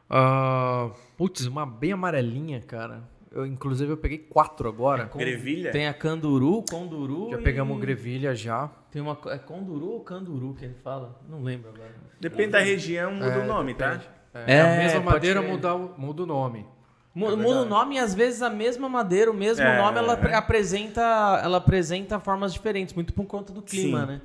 ah, 0.09 0.89
putz, 1.17 1.45
uma 1.45 1.65
bem 1.65 1.91
amarelinha, 1.93 2.59
cara. 2.61 3.03
Eu, 3.31 3.45
inclusive, 3.45 3.91
eu 3.91 3.97
peguei 3.97 4.17
quatro 4.17 4.67
agora. 4.67 5.05
Com- 5.05 5.19
Grevilha? 5.19 5.71
Tem 5.71 5.87
a 5.87 5.93
canduru, 5.93 6.63
conduru. 6.69 7.29
Já 7.31 7.39
e- 7.39 7.43
pegamos 7.43 7.79
grevilha 7.79 8.33
já. 8.35 8.67
Tem 8.91 9.01
uma. 9.01 9.17
É 9.27 9.37
conduru 9.37 9.91
ou 9.91 9.99
canduru 10.01 10.55
que 10.55 10.65
ele 10.65 10.73
fala? 10.83 11.19
Não 11.29 11.43
lembro 11.43 11.69
agora. 11.69 11.93
Depende 12.19 12.51
da 12.51 12.59
região, 12.59 13.13
muda 13.13 13.25
É, 13.27 13.37
o 13.37 13.45
nome, 13.45 13.73
depende. 13.75 14.03
tá? 14.33 14.41
É, 14.47 14.55
É, 14.57 14.61
a 14.61 14.77
mesma 14.77 14.99
madeira 15.01 15.41
muda, 15.41 15.75
o- 15.75 15.93
muda 15.97 16.23
o 16.23 16.25
nome. 16.25 16.59
É 17.15 17.19
Muda 17.19 17.61
o 17.61 17.65
nome 17.65 17.95
e 17.95 17.99
às 17.99 18.13
vezes 18.13 18.41
a 18.41 18.49
mesma 18.49 18.87
madeira, 18.87 19.29
o 19.29 19.33
mesmo 19.33 19.63
É, 19.65 19.77
nome, 19.77 19.97
ela 19.97 20.13
é. 20.13 20.15
apre- 20.15 20.33
apresenta, 20.33 21.01
ela 21.43 21.57
apresenta 21.57 22.19
formas 22.19 22.53
diferentes, 22.53 22.93
muito 22.93 23.13
por 23.13 23.25
conta 23.25 23.51
do 23.51 23.61
clima, 23.61 24.01
Sim. 24.01 24.07
né? 24.07 24.21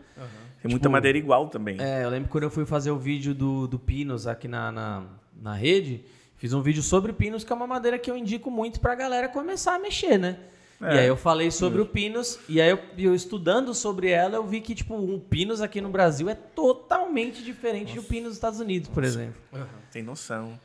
Tem 0.62 0.70
muita 0.70 0.88
madeira 0.88 1.18
igual 1.18 1.48
também. 1.48 1.76
É, 1.80 2.04
eu 2.04 2.08
lembro 2.10 2.28
quando 2.30 2.44
eu 2.44 2.50
fui 2.50 2.64
fazer 2.64 2.90
o 2.90 2.98
vídeo 2.98 3.34
do, 3.34 3.66
do 3.66 3.78
Pinos 3.78 4.26
aqui 4.26 4.46
na, 4.48 4.70
na, 4.70 5.02
na 5.40 5.54
rede, 5.54 6.04
fiz 6.36 6.52
um 6.52 6.60
vídeo 6.62 6.82
sobre 6.82 7.12
Pinos, 7.12 7.44
que 7.44 7.52
é 7.52 7.56
uma 7.56 7.66
madeira 7.66 7.98
que 7.98 8.10
eu 8.10 8.16
indico 8.16 8.50
muito 8.50 8.80
pra 8.80 8.94
galera 8.94 9.28
começar 9.28 9.74
a 9.74 9.78
mexer, 9.78 10.18
né? 10.18 10.38
É. 10.82 10.96
E 10.96 10.98
aí 10.98 11.06
eu 11.06 11.16
falei 11.16 11.50
sobre 11.50 11.80
o 11.80 11.86
Pinos, 11.86 12.38
e 12.48 12.60
aí 12.60 12.68
eu, 12.70 12.78
eu 12.98 13.14
estudando 13.14 13.72
sobre 13.72 14.10
ela, 14.10 14.34
eu 14.36 14.44
vi 14.44 14.60
que, 14.60 14.74
tipo, 14.74 14.94
o 14.96 15.18
Pinos 15.20 15.62
aqui 15.62 15.80
no 15.80 15.88
Brasil 15.88 16.28
é 16.28 16.34
totalmente 16.34 17.42
diferente 17.42 17.94
do 17.94 18.02
Pinos 18.02 18.28
dos 18.30 18.36
Estados 18.36 18.60
Unidos, 18.60 18.88
por 18.88 19.04
exemplo. 19.04 19.40
Tem 19.92 20.02
noção. 20.02 20.58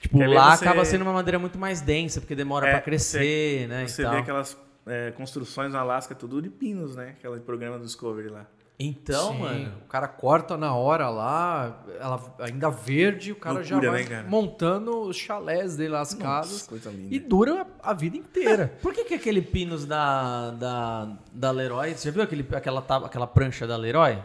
Tipo, 0.00 0.18
Quer 0.18 0.28
lá 0.28 0.54
você- 0.56 0.64
acaba 0.64 0.84
sendo 0.84 1.02
uma 1.02 1.12
madeira 1.12 1.38
muito 1.38 1.58
mais 1.58 1.80
densa, 1.80 2.20
porque 2.20 2.34
demora 2.36 2.68
É, 2.68 2.70
pra 2.72 2.80
crescer, 2.82 3.66
né? 3.68 3.84
e 3.84 3.88
Você 3.88 4.08
vê 4.08 4.16
aquelas 4.18 4.56
é, 4.86 5.10
construções 5.12 5.72
no 5.72 5.78
Alasca, 5.78 6.14
tudo 6.14 6.40
de 6.40 6.48
pinos, 6.50 6.94
né? 6.94 7.14
Aquele 7.18 7.40
programa 7.40 7.78
do 7.78 7.84
Discovery 7.84 8.28
lá. 8.28 8.46
Então, 8.80 9.32
Sim, 9.32 9.38
mano. 9.40 9.72
O 9.84 9.88
cara 9.88 10.06
corta 10.06 10.56
na 10.56 10.72
hora 10.72 11.08
lá, 11.08 11.82
ela 12.00 12.22
ainda 12.38 12.70
verde, 12.70 13.32
o 13.32 13.36
cara 13.36 13.64
já 13.64 13.74
Loucura, 13.74 13.90
vai 13.90 14.04
né, 14.04 14.08
cara? 14.08 14.28
montando 14.28 15.00
os 15.00 15.16
chalés 15.16 15.76
dele, 15.76 15.96
as 15.96 16.14
casas. 16.14 16.62
coisa 16.62 16.88
linda. 16.88 17.12
E 17.12 17.18
dura 17.18 17.66
a 17.82 17.92
vida 17.92 18.16
inteira. 18.16 18.72
Por 18.80 18.94
que, 18.94 19.02
que 19.04 19.14
aquele 19.14 19.42
Pinos 19.42 19.84
da, 19.84 20.52
da, 20.52 21.08
da 21.32 21.50
Leroy. 21.50 21.92
Você 21.92 22.08
já 22.08 22.12
viu 22.12 22.22
aquele, 22.22 22.46
aquela, 22.52 22.78
aquela 23.04 23.26
prancha 23.26 23.66
da 23.66 23.76
Leroy? 23.76 24.18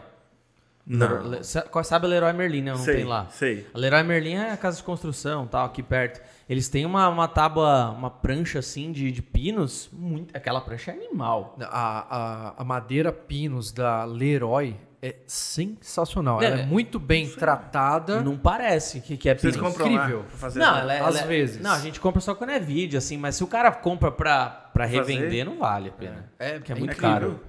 Não. 0.86 1.42
Sabe 1.42 2.06
a 2.06 2.08
Leroy 2.08 2.32
Merlin, 2.32 2.62
né? 2.62 2.70
Não 2.72 2.78
sei, 2.78 2.96
tem 2.96 3.04
lá. 3.04 3.26
Sei. 3.30 3.66
A 3.74 3.78
Leroy 3.78 4.02
Merlin 4.04 4.34
é 4.34 4.50
a 4.52 4.56
casa 4.56 4.76
de 4.76 4.84
construção, 4.84 5.46
tal, 5.48 5.66
aqui 5.66 5.82
perto. 5.82 6.20
Eles 6.48 6.68
têm 6.68 6.84
uma, 6.84 7.08
uma 7.08 7.26
tábua, 7.26 7.90
uma 7.90 8.10
prancha 8.10 8.58
assim 8.58 8.92
de, 8.92 9.10
de 9.10 9.22
pinos. 9.22 9.88
Muito, 9.92 10.36
aquela 10.36 10.60
prancha 10.60 10.90
é 10.90 10.94
animal. 10.94 11.56
A, 11.62 12.16
a, 12.16 12.54
a 12.58 12.64
madeira 12.64 13.10
pinos 13.12 13.72
da 13.72 14.04
Leroy 14.04 14.76
é 15.00 15.16
sensacional. 15.26 16.42
É. 16.42 16.46
Ela 16.46 16.60
é 16.60 16.66
muito 16.66 16.98
bem 16.98 17.28
tratada. 17.30 18.22
Não 18.22 18.36
parece 18.36 19.00
que, 19.00 19.16
que 19.16 19.28
é 19.28 19.34
Vocês 19.36 19.54
pinos. 19.56 19.70
compram 19.72 19.90
incrível. 19.90 20.18
lá 20.18 20.24
pra 20.24 20.36
fazer 20.36 20.58
Não, 20.60 20.68
essa- 20.70 20.78
ela 20.80 20.94
é, 20.94 21.00
Às 21.00 21.06
ela 21.16 21.20
é- 21.20 21.26
vezes. 21.26 21.60
Não, 21.62 21.70
a 21.72 21.78
gente 21.78 21.98
compra 22.00 22.20
só 22.20 22.34
quando 22.34 22.50
é 22.50 22.58
vídeo, 22.60 22.98
assim, 22.98 23.16
mas 23.16 23.36
se 23.36 23.44
o 23.44 23.46
cara 23.46 23.72
compra 23.72 24.10
pra, 24.12 24.46
pra 24.72 24.84
Fazer? 24.88 24.96
revender, 25.14 25.44
não 25.46 25.58
vale 25.58 25.88
a 25.88 25.92
pena. 25.92 26.30
É, 26.38 26.54
Porque 26.58 26.72
é 26.72 26.76
é 26.76 26.78
muito 26.78 26.92
incrível. 26.92 27.10
caro. 27.10 27.40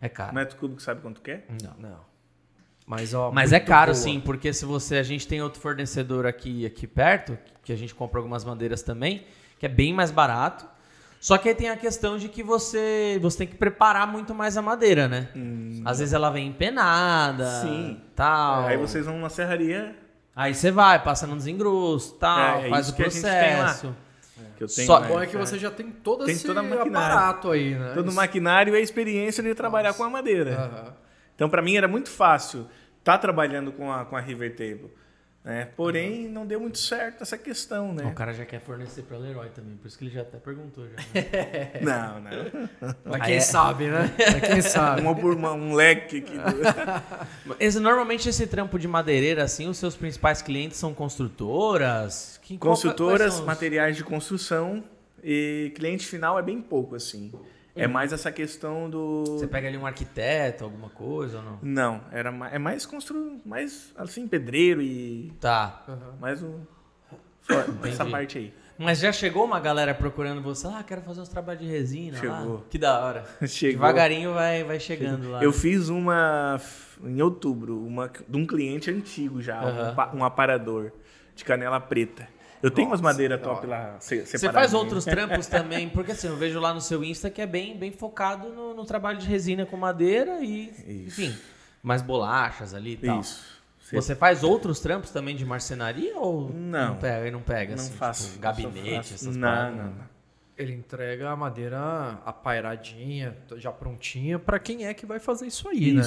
É 0.00 0.08
caro. 0.08 0.34
Metro 0.34 0.56
cúbico 0.58 0.80
sabe 0.82 1.00
quanto 1.00 1.20
que 1.20 1.30
é? 1.32 1.44
Não. 1.62 1.74
Não. 1.90 2.13
Mas, 2.86 3.14
ó, 3.14 3.30
Mas 3.32 3.52
é 3.52 3.60
caro 3.60 3.92
boa. 3.92 4.02
sim, 4.02 4.20
porque 4.20 4.52
se 4.52 4.64
você. 4.64 4.96
A 4.96 5.02
gente 5.02 5.26
tem 5.26 5.40
outro 5.42 5.60
fornecedor 5.60 6.26
aqui, 6.26 6.66
aqui 6.66 6.86
perto, 6.86 7.36
que 7.62 7.72
a 7.72 7.76
gente 7.76 7.94
compra 7.94 8.18
algumas 8.20 8.44
madeiras 8.44 8.82
também, 8.82 9.24
que 9.58 9.64
é 9.66 9.68
bem 9.68 9.92
mais 9.92 10.10
barato. 10.10 10.66
Só 11.18 11.38
que 11.38 11.48
aí 11.48 11.54
tem 11.54 11.70
a 11.70 11.76
questão 11.78 12.18
de 12.18 12.28
que 12.28 12.42
você, 12.42 13.18
você 13.22 13.38
tem 13.38 13.46
que 13.46 13.54
preparar 13.54 14.06
muito 14.06 14.34
mais 14.34 14.58
a 14.58 14.62
madeira, 14.62 15.08
né? 15.08 15.28
Às 15.82 15.98
vezes 16.00 16.12
ela 16.12 16.28
vem 16.28 16.48
empenada, 16.48 17.62
Sim. 17.62 17.98
tal. 18.14 18.66
Aí 18.66 18.76
vocês 18.76 19.06
vão 19.06 19.16
numa 19.16 19.30
serraria 19.30 19.96
Aí 20.36 20.52
você 20.54 20.70
vai, 20.70 21.02
passa 21.02 21.26
no 21.28 21.36
desengrosso, 21.36 22.14
tal, 22.16 22.60
É, 22.62 22.66
é 22.66 22.68
faz 22.70 22.88
o 22.90 22.94
processo. 22.96 23.96
que 24.58 24.64
eu 24.64 24.68
tenho. 24.68 24.86
Só- 24.86 25.00
né? 25.00 25.06
O 25.06 25.08
bom 25.10 25.20
é 25.22 25.26
que 25.26 25.36
você 25.36 25.58
já 25.58 25.70
tem 25.70 25.90
todo 25.90 26.24
Tem 26.26 26.34
esse 26.34 26.44
toda 26.44 26.58
a 26.60 26.62
maquinário. 26.62 26.90
aparato 26.96 27.50
aí, 27.52 27.74
né? 27.76 27.92
Todo 27.94 28.08
Isso- 28.08 28.16
maquinário 28.16 28.74
e 28.74 28.76
a 28.76 28.80
experiência 28.80 29.42
de 29.42 29.54
trabalhar 29.54 29.94
com 29.94 30.02
a 30.04 30.10
madeira. 30.10 30.54
Aham. 30.58 31.03
Então, 31.34 31.48
para 31.48 31.60
mim, 31.62 31.76
era 31.76 31.88
muito 31.88 32.08
fácil 32.10 32.66
estar 32.98 33.18
trabalhando 33.18 33.72
com 33.72 33.90
a, 33.92 34.04
com 34.04 34.16
a 34.16 34.20
River 34.20 34.54
Table. 34.54 34.90
Né? 35.44 35.68
Porém, 35.76 36.26
não 36.26 36.46
deu 36.46 36.58
muito 36.58 36.78
certo 36.78 37.20
essa 37.22 37.36
questão, 37.36 37.90
O 37.90 37.92
né? 37.92 38.10
cara 38.16 38.32
já 38.32 38.46
quer 38.46 38.60
fornecer 38.62 39.02
pra 39.02 39.18
Leroy 39.18 39.50
também, 39.50 39.76
por 39.76 39.86
isso 39.88 39.98
que 39.98 40.04
ele 40.04 40.10
já 40.10 40.22
até 40.22 40.38
perguntou 40.38 40.86
já. 40.88 40.96
né? 40.96 41.70
Não, 41.82 42.18
não. 42.20 42.94
Mas 43.04 43.22
quem 43.26 43.34
é- 43.36 43.40
sabe, 43.40 43.88
né? 43.88 44.10
Mas 44.18 44.40
quem 44.48 44.62
sabe. 44.62 45.02
Uma 45.02 45.14
por 45.14 45.34
uma, 45.34 45.52
um 45.52 45.74
leque 45.74 46.16
aqui. 46.20 46.32
do- 46.38 47.56
Esse, 47.60 47.78
normalmente 47.78 48.26
esse 48.26 48.46
trampo 48.46 48.78
de 48.78 48.88
madeireira, 48.88 49.42
assim, 49.44 49.68
os 49.68 49.76
seus 49.76 49.94
principais 49.94 50.40
clientes 50.40 50.78
são 50.78 50.94
construtoras? 50.94 52.40
Que- 52.42 52.56
qual- 52.56 52.72
Construtoras, 52.72 53.34
os- 53.40 53.44
materiais 53.44 53.96
de 53.98 54.04
construção 54.04 54.82
e 55.22 55.72
cliente 55.74 56.06
final 56.06 56.38
é 56.38 56.42
bem 56.42 56.60
pouco, 56.62 56.94
assim. 56.94 57.30
É 57.76 57.88
mais 57.88 58.12
essa 58.12 58.30
questão 58.30 58.88
do... 58.88 59.24
Você 59.26 59.46
pega 59.48 59.66
ali 59.66 59.76
um 59.76 59.84
arquiteto, 59.84 60.62
alguma 60.64 60.88
coisa 60.90 61.38
ou 61.38 61.42
não? 61.44 61.58
Não, 61.60 62.00
era 62.12 62.30
ma- 62.30 62.48
é 62.48 62.58
mais 62.58 62.86
constru... 62.86 63.40
mais 63.44 63.92
assim, 63.96 64.28
pedreiro 64.28 64.80
e 64.80 65.32
Tá. 65.40 65.84
mais 66.20 66.40
o... 66.42 66.60
essa 67.84 68.04
parte 68.04 68.38
aí. 68.38 68.54
Mas 68.78 68.98
já 68.98 69.12
chegou 69.12 69.44
uma 69.44 69.60
galera 69.60 69.94
procurando 69.94 70.40
você? 70.42 70.66
Ah, 70.66 70.82
quero 70.86 71.00
fazer 71.02 71.20
uns 71.20 71.28
trabalhos 71.28 71.62
de 71.62 71.68
resina 71.68 72.16
Chegou. 72.18 72.54
lá. 72.56 72.60
Que 72.68 72.78
da 72.78 73.04
hora. 73.04 73.24
Chegou. 73.46 73.80
Devagarinho 73.80 74.34
vai, 74.34 74.64
vai 74.64 74.80
chegando 74.80 75.30
lá. 75.30 75.42
Eu 75.42 75.50
né? 75.50 75.56
fiz 75.56 75.88
uma 75.88 76.60
em 77.04 77.22
outubro, 77.22 77.78
uma 77.84 78.08
de 78.28 78.36
um 78.36 78.46
cliente 78.46 78.90
antigo 78.90 79.40
já, 79.40 79.60
Aham. 79.60 80.10
um, 80.14 80.18
um 80.18 80.24
aparador 80.24 80.92
de 81.36 81.44
canela 81.44 81.78
preta. 81.80 82.28
Eu 82.64 82.70
tenho 82.70 82.88
umas 82.88 83.00
Nossa, 83.00 83.12
madeiras 83.12 83.38
que 83.38 83.44
top 83.44 83.66
lá 83.66 83.96
se- 84.00 84.24
Você 84.26 84.50
faz 84.50 84.72
outros 84.72 85.04
trampos 85.06 85.46
também, 85.46 85.88
porque 85.88 86.12
assim, 86.12 86.28
eu 86.28 86.36
vejo 86.36 86.58
lá 86.58 86.72
no 86.72 86.80
seu 86.80 87.04
Insta 87.04 87.28
que 87.30 87.42
é 87.42 87.46
bem, 87.46 87.76
bem 87.76 87.92
focado 87.92 88.48
no, 88.48 88.72
no 88.74 88.84
trabalho 88.84 89.18
de 89.18 89.26
resina 89.26 89.66
com 89.66 89.76
madeira 89.76 90.42
e, 90.42 90.70
Isso. 91.06 91.20
enfim, 91.20 91.36
mais 91.82 92.00
bolachas 92.00 92.72
ali 92.74 92.92
e 92.94 92.96
tal. 93.06 93.20
Isso. 93.20 93.54
Você- 93.80 93.96
Você 93.96 94.14
faz 94.16 94.42
outros 94.42 94.80
trampos 94.80 95.10
também 95.10 95.36
de 95.36 95.44
marcenaria 95.44 96.16
ou 96.18 96.50
Não. 96.50 96.88
não 96.88 96.96
pega, 96.96 97.30
não 97.30 97.40
pega 97.42 97.76
não 97.76 97.82
assim, 97.84 97.92
faço. 97.92 98.28
tipo, 98.28 98.38
gabinete, 98.40 98.96
faço- 98.96 99.14
essas 99.14 99.36
não, 99.36 99.48
paradas? 99.48 99.76
não, 99.76 99.84
não. 99.84 100.14
Ele 100.56 100.72
entrega 100.72 101.30
a 101.30 101.36
madeira 101.36 102.18
apairadinha, 102.24 103.36
já 103.56 103.70
prontinha, 103.72 104.38
pra 104.38 104.58
quem 104.58 104.86
é 104.86 104.94
que 104.94 105.04
vai 105.04 105.18
fazer 105.18 105.46
isso 105.46 105.68
aí, 105.68 105.92
né? 105.92 106.02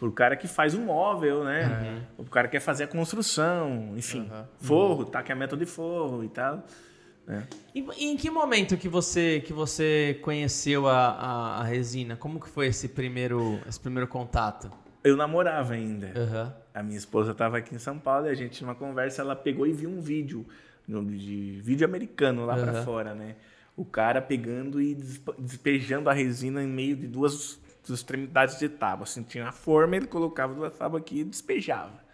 Pro 0.00 0.10
cara 0.10 0.34
que 0.34 0.48
faz 0.48 0.74
o 0.74 0.80
móvel, 0.80 1.44
né? 1.44 2.02
O 2.18 2.24
cara 2.24 2.48
que 2.48 2.52
quer 2.52 2.60
fazer 2.60 2.84
a 2.84 2.88
construção, 2.88 3.92
enfim. 3.96 4.26
Aham. 4.32 4.48
Forro, 4.58 5.04
taqueamento 5.04 5.56
de 5.56 5.66
forro 5.66 6.24
e 6.24 6.28
tal. 6.28 6.64
né? 7.26 7.46
E, 7.74 7.84
e 7.98 8.06
em 8.06 8.16
que 8.16 8.30
momento 8.30 8.76
que 8.76 8.88
você 8.88 9.40
que 9.44 9.52
você 9.52 10.18
conheceu 10.22 10.88
a, 10.88 11.10
a, 11.10 11.60
a 11.60 11.64
resina? 11.64 12.16
Como 12.16 12.40
que 12.40 12.48
foi 12.48 12.66
esse 12.68 12.88
primeiro 12.88 13.60
esse 13.68 13.78
primeiro 13.78 14.08
contato? 14.08 14.70
eu 15.04 15.16
namorava 15.16 15.74
ainda. 15.74 16.12
Aham. 16.14 16.54
A 16.74 16.82
minha 16.82 16.98
esposa 16.98 17.32
estava 17.32 17.56
aqui 17.58 17.74
em 17.74 17.78
São 17.78 17.98
Paulo 17.98 18.26
e 18.26 18.30
a 18.30 18.34
gente, 18.34 18.62
numa 18.62 18.74
conversa, 18.74 19.22
ela 19.22 19.34
pegou 19.36 19.66
e 19.66 19.72
viu 19.72 19.88
um 19.88 19.98
vídeo, 20.00 20.46
de 20.86 21.58
vídeo 21.62 21.86
americano 21.86 22.44
lá 22.44 22.54
pra 22.54 22.70
Aham. 22.72 22.84
fora, 22.84 23.14
né? 23.14 23.36
O 23.76 23.84
cara 23.84 24.20
pegando 24.20 24.80
e 24.80 24.94
despe- 24.94 25.32
despejando 25.38 26.10
a 26.10 26.12
resina 26.12 26.62
em 26.62 26.66
meio 26.66 26.94
de 26.96 27.06
duas 27.06 27.58
extremidades 27.88 28.58
de 28.58 28.68
tábua. 28.68 29.04
Assim, 29.04 29.22
tinha 29.22 29.48
a 29.48 29.52
forma, 29.52 29.96
ele 29.96 30.06
colocava 30.06 30.52
duas 30.52 30.76
tábuas 30.76 31.02
aqui 31.02 31.20
e 31.20 31.24
despejava. 31.24 32.10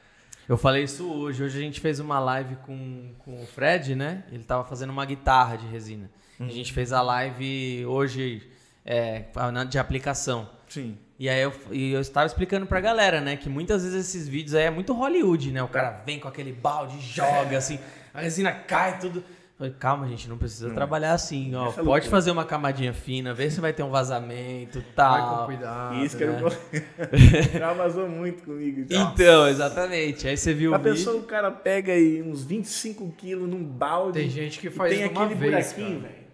Eu 0.48 0.56
falei 0.56 0.84
isso 0.84 1.10
hoje. 1.10 1.42
Hoje 1.42 1.58
a 1.58 1.60
gente 1.60 1.80
fez 1.80 1.98
uma 1.98 2.20
live 2.20 2.56
com, 2.56 3.12
com 3.18 3.42
o 3.42 3.46
Fred, 3.46 3.96
né? 3.96 4.24
Ele 4.30 4.44
tava 4.44 4.64
fazendo 4.64 4.90
uma 4.90 5.04
guitarra 5.04 5.56
de 5.56 5.66
resina. 5.66 6.08
A 6.38 6.44
gente 6.44 6.72
fez 6.72 6.92
a 6.92 7.00
live 7.02 7.84
hoje 7.86 8.48
é, 8.84 9.24
de 9.68 9.78
aplicação. 9.78 10.48
Sim. 10.68 10.98
E 11.18 11.28
aí 11.28 11.40
eu, 11.40 11.52
e 11.70 11.92
eu 11.92 12.00
estava 12.00 12.26
explicando 12.26 12.66
pra 12.66 12.80
galera, 12.80 13.20
né? 13.20 13.36
Que 13.36 13.48
muitas 13.48 13.82
vezes 13.82 14.06
esses 14.06 14.28
vídeos 14.28 14.54
aí 14.54 14.64
é 14.64 14.70
muito 14.70 14.92
Hollywood, 14.92 15.50
né? 15.50 15.62
O 15.62 15.68
cara 15.68 16.02
vem 16.04 16.20
com 16.20 16.28
aquele 16.28 16.52
balde, 16.52 17.00
joga 17.00 17.56
assim, 17.56 17.78
a 18.12 18.20
resina 18.20 18.52
cai 18.52 18.98
tudo. 18.98 19.24
Eu 19.56 19.58
Falei, 19.58 19.74
calma, 19.78 20.06
gente, 20.06 20.28
não 20.28 20.36
precisa 20.36 20.68
trabalhar 20.74 21.14
assim, 21.14 21.54
ó. 21.54 21.68
Essa 21.68 21.76
Pode 21.76 21.86
loucura. 21.86 22.10
fazer 22.10 22.30
uma 22.30 22.44
camadinha 22.44 22.92
fina, 22.92 23.32
vê 23.32 23.50
se 23.50 23.58
vai 23.58 23.72
ter 23.72 23.82
um 23.82 23.88
vazamento 23.90 24.76
e 24.78 24.82
Vai 24.82 24.90
tal. 24.94 25.38
com 25.38 25.44
cuidado. 25.46 26.04
Isso 26.04 26.14
que 26.14 26.24
eu 26.24 26.32
né? 26.34 26.40
não 26.42 26.50
Já 27.58 27.72
vazou 27.72 28.06
muito 28.06 28.42
comigo. 28.42 28.84
já. 28.86 29.00
Então, 29.00 29.48
exatamente. 29.48 30.28
Aí 30.28 30.36
você 30.36 30.52
viu 30.52 30.74
A 30.74 30.78
pessoa, 30.78 31.16
o 31.16 31.22
cara 31.22 31.50
pega 31.50 31.92
aí 31.94 32.20
uns 32.22 32.44
25 32.44 33.10
quilos 33.16 33.48
num 33.48 33.64
balde. 33.64 34.20
Tem 34.20 34.28
gente 34.28 34.58
que 34.58 34.68
faz 34.68 34.94
tem 34.94 35.08
uma 35.08 35.22
aquele 35.24 35.34
vez, 35.40 35.72
buraquinho, 35.72 36.00
velho. 36.00 36.25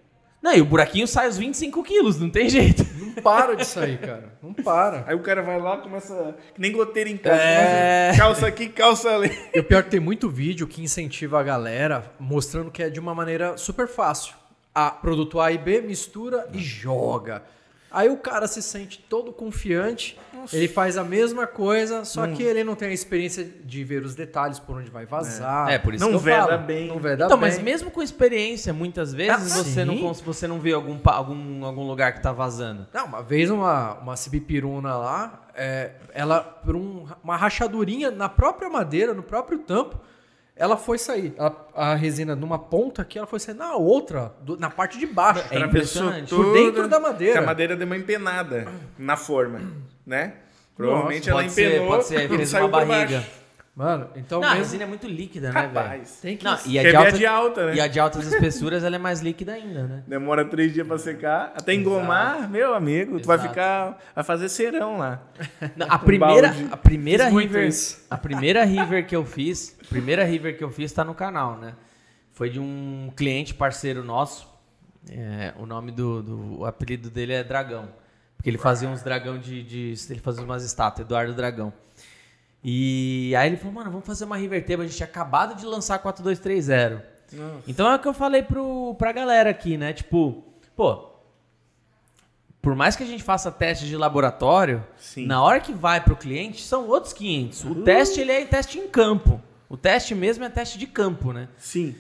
Não, 0.43 0.53
e 0.53 0.61
o 0.61 0.65
buraquinho 0.65 1.07
sai 1.07 1.29
os 1.29 1.39
25 1.39 1.83
quilos, 1.85 2.19
não 2.19 2.29
tem 2.29 2.51
jeito. 2.51 2.85
Não 2.99 3.23
para 3.23 3.55
disso 3.55 3.79
aí, 3.79 3.97
cara. 3.97 4.33
Não 4.43 4.53
para. 4.53 5.05
Aí 5.07 5.15
o 5.15 5.21
cara 5.21 5.41
vai 5.41 5.61
lá, 5.61 5.77
começa. 5.77 6.35
Que 6.53 6.61
nem 6.61 6.73
goteiro 6.73 7.09
em 7.11 7.17
casa. 7.17 7.41
É. 7.41 8.09
começa, 8.09 8.19
Calça 8.19 8.47
aqui, 8.49 8.69
calça 8.69 9.09
ali. 9.11 9.31
E 9.55 9.61
o 9.61 9.65
pior 9.65 9.79
é 9.79 9.83
que 9.85 9.91
tem 9.91 10.01
muito 10.01 10.29
vídeo 10.29 10.67
que 10.67 10.83
incentiva 10.83 11.39
a 11.39 11.43
galera 11.45 12.05
mostrando 12.19 12.71
que 12.71 12.83
é 12.83 12.91
de 12.91 12.99
uma 12.99 13.15
maneira 13.15 13.57
super 13.57 13.87
fácil. 13.87 14.35
A 14.75 14.91
produto 14.91 15.39
A 15.39 15.53
e 15.53 15.59
B 15.59 15.81
mistura 15.81 16.49
e 16.53 16.59
joga. 16.59 17.43
Aí 17.91 18.09
o 18.09 18.17
cara 18.17 18.49
se 18.49 18.63
sente 18.63 18.99
todo 19.09 19.33
confiante, 19.33 20.19
ele 20.53 20.69
faz 20.69 20.97
a 20.97 21.05
mesma 21.05 21.47
coisa, 21.47 22.05
só 22.05 22.27
que 22.27 22.43
ele 22.43 22.65
não 22.65 22.75
tem 22.75 22.89
a 22.89 22.93
experiência 22.93 23.45
de 23.45 23.85
ver 23.85 24.03
os 24.05 24.15
detalhes 24.15 24.59
por 24.59 24.77
onde 24.77 24.91
vai 24.91 25.05
vazar. 25.05 25.71
É, 25.71 25.79
por 25.79 25.95
isso 25.95 26.03
Não 26.05 26.11
que 26.11 26.17
eu 26.17 26.21
veda 26.21 26.47
falo. 26.49 26.59
bem. 26.63 26.89
Não 26.89 26.99
veda 26.99 27.25
Então, 27.27 27.39
bem. 27.39 27.49
mas 27.51 27.59
mesmo 27.63 27.91
com 27.91 28.03
experiência, 28.03 28.73
muitas 28.73 29.13
vezes 29.13 29.53
Ah, 29.53 29.63
você, 29.63 29.85
não, 29.85 30.15
sim. 30.15 30.23
você 30.25 30.47
não 30.47 30.59
vê 30.61 30.73
algum, 30.73 30.99
algum, 31.05 31.65
algum 31.65 31.87
lugar 31.87 32.13
que 32.15 32.23
tá 32.23 32.33
vazando. 32.33 32.87
Não, 32.93 33.07
uma 33.07 33.23
vez 33.23 33.51
uma, 33.51 33.95
uma 33.95 34.17
cibipiruna 34.17 34.97
lá, 34.97 35.49
é, 35.55 35.93
ela, 36.15 36.41
por 36.41 36.75
um- 36.77 37.07
uma 37.23 37.37
rachadurinha 37.37 38.11
na 38.11 38.29
própria 38.29 38.71
madeira, 38.71 39.13
no 39.13 39.23
próprio 39.23 39.59
tampo, 39.59 40.01
ela 40.55 40.77
foi 40.77 40.99
sair. 40.99 41.35
A, 41.39 41.53
a 41.93 41.95
resina 41.95 42.37
numa 42.37 42.59
ponta 42.59 43.01
aqui, 43.03 43.17
ela 43.19 43.27
foi 43.27 43.41
sair 43.41 43.55
na 43.55 43.75
outra, 43.75 44.35
do- 44.43 44.57
na 44.59 44.69
parte 44.71 44.99
de 44.99 45.07
baixo. 45.07 45.43
É 45.51 45.59
impressionante. 45.59 46.29
Por 46.35 46.53
dentro 46.53 46.87
da 46.89 47.01
madeira. 47.01 47.33
Que 47.33 47.39
a 47.39 47.47
madeira 47.47 47.75
deu 47.75 47.87
uma 47.87 47.97
empenada 47.97 48.69
na 48.99 49.17
forma, 49.17 49.61
né? 50.07 50.35
Provavelmente 50.77 51.29
ela 51.29 51.41
pode 51.43 51.53
ser, 51.53 51.67
empenou 51.69 51.87
pode 51.89 52.05
ser, 52.07 52.25
e 52.33 52.37
fez 52.37 52.49
saiu 52.49 52.67
uma 52.67 52.79
por 52.81 52.87
barriga. 52.87 53.17
baixo. 53.19 53.43
Mano, 53.75 54.11
então 54.17 54.39
Não, 54.41 54.49
a 54.49 54.51
mesmo... 54.51 54.65
resina 54.65 54.85
é 54.85 54.87
muito 54.87 55.07
líquida, 55.07 55.51
né, 55.51 55.63
velho? 55.63 55.73
Capaz. 55.73 56.19
Tem 56.21 56.37
que... 56.37 56.45
Não, 56.45 56.59
e 56.67 56.79
a 56.79 56.83
Quer 56.83 56.91
de, 56.91 56.97
alta, 56.97 57.09
a 57.09 57.13
de 57.13 57.27
alta, 57.27 57.67
né? 57.69 57.75
e 57.77 57.81
a 57.81 57.87
de 57.87 58.01
altas 58.01 58.27
espessuras 58.27 58.85
ela 58.85 58.97
é 58.97 58.99
mais 58.99 59.21
líquida 59.23 59.53
ainda, 59.55 59.85
né? 59.85 60.03
Demora 60.07 60.45
três 60.45 60.75
dias 60.75 60.87
pra 60.87 60.99
secar. 60.99 61.55
Até 61.57 61.73
engomar, 61.73 62.51
meu 62.51 62.75
amigo, 62.75 63.19
tu 63.19 63.27
vai 63.27 63.37
Exato. 63.39 63.49
ficar. 63.49 63.99
Vai 64.15 64.25
fazer 64.25 64.51
serão 64.51 64.99
lá. 64.99 65.23
Não, 65.75 65.87
a 65.89 65.99
primeira, 65.99 66.49
balde. 66.49 66.69
a 66.71 66.77
primeira 66.77 67.25
Fiz 67.25 67.33
muito 67.33 67.49
river, 67.49 67.67
isso. 67.69 68.05
a 68.11 68.19
primeira 68.19 68.63
river 68.65 69.07
que 69.07 69.17
eu 69.17 69.25
fiz, 69.25 69.75
a 69.83 69.89
primeira 69.89 70.23
river 70.23 70.59
que 70.59 70.65
eu 70.65 70.71
fiz 70.71 70.93
tá 70.93 71.03
no 71.03 71.15
canal, 71.15 71.57
né? 71.57 71.73
Foi 72.33 72.51
de 72.51 72.61
um 72.61 73.11
cliente 73.17 73.55
parceiro 73.55 74.05
nosso. 74.05 74.47
É, 75.11 75.55
o 75.59 75.65
nome 75.65 75.93
do, 75.93 76.23
do- 76.23 76.59
o 76.61 76.67
apelido 76.67 77.09
dele 77.09 77.33
é 77.33 77.43
Dragão, 77.43 77.89
porque 78.43 78.51
ele 78.51 78.59
fazia 78.59 78.89
uns 78.89 79.03
dragão 79.03 79.39
de, 79.39 79.63
de 79.63 79.95
ele 80.11 80.19
fazia 80.19 80.43
umas 80.43 80.65
estátuas, 80.65 81.07
Eduardo 81.07 81.33
Dragão. 81.33 81.73
E 82.63 83.33
aí 83.37 83.49
ele 83.49 83.57
falou, 83.57 83.73
mano, 83.73 83.89
vamos 83.89 84.05
fazer 84.05 84.25
uma 84.25 84.37
river 84.37 84.67
table, 84.67 84.83
a 84.83 84.89
gente 84.89 84.97
tinha 84.97 85.07
acabado 85.07 85.55
de 85.55 85.65
lançar 85.65 86.01
4230. 86.01 87.07
Então 87.69 87.89
é 87.89 87.95
o 87.95 87.99
que 88.01 88.09
eu 88.09 88.13
falei 88.13 88.43
pro, 88.43 88.97
pra 88.99 89.13
galera 89.13 89.49
aqui, 89.49 89.77
né? 89.77 89.93
Tipo, 89.93 90.43
pô, 90.75 91.09
por 92.61 92.75
mais 92.75 92.97
que 92.97 93.05
a 93.05 93.07
gente 93.07 93.23
faça 93.23 93.49
teste 93.49 93.87
de 93.87 93.97
laboratório, 93.97 94.85
Sim. 94.99 95.25
na 95.25 95.41
hora 95.41 95.61
que 95.61 95.73
vai 95.73 96.01
pro 96.01 96.17
cliente, 96.17 96.63
são 96.63 96.89
outros 96.89 97.13
500. 97.13 97.65
O 97.67 97.75
teste, 97.85 98.21
ele 98.21 98.33
é 98.33 98.45
teste 98.45 98.77
em 98.77 98.89
campo. 98.89 99.41
O 99.69 99.77
teste 99.77 100.17
mesmo 100.17 100.43
é 100.43 100.49
teste 100.49 100.81
de 100.81 100.89
campo, 100.89 101.33
né? 101.33 101.49
Sim. 101.57 101.95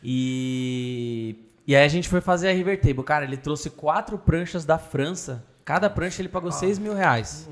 E, 0.00 1.34
e 1.66 1.74
aí 1.74 1.84
a 1.84 1.88
gente 1.88 2.08
foi 2.08 2.20
fazer 2.20 2.50
a 2.50 2.52
River 2.52 2.80
Table. 2.80 3.02
Cara, 3.02 3.24
ele 3.24 3.36
trouxe 3.36 3.68
quatro 3.68 4.16
pranchas 4.16 4.64
da 4.64 4.78
França. 4.78 5.44
Cada 5.68 5.90
prancha 5.90 6.22
ele 6.22 6.30
pagou 6.30 6.50
6 6.50 6.78
mil 6.78 6.94
reais. 6.94 7.46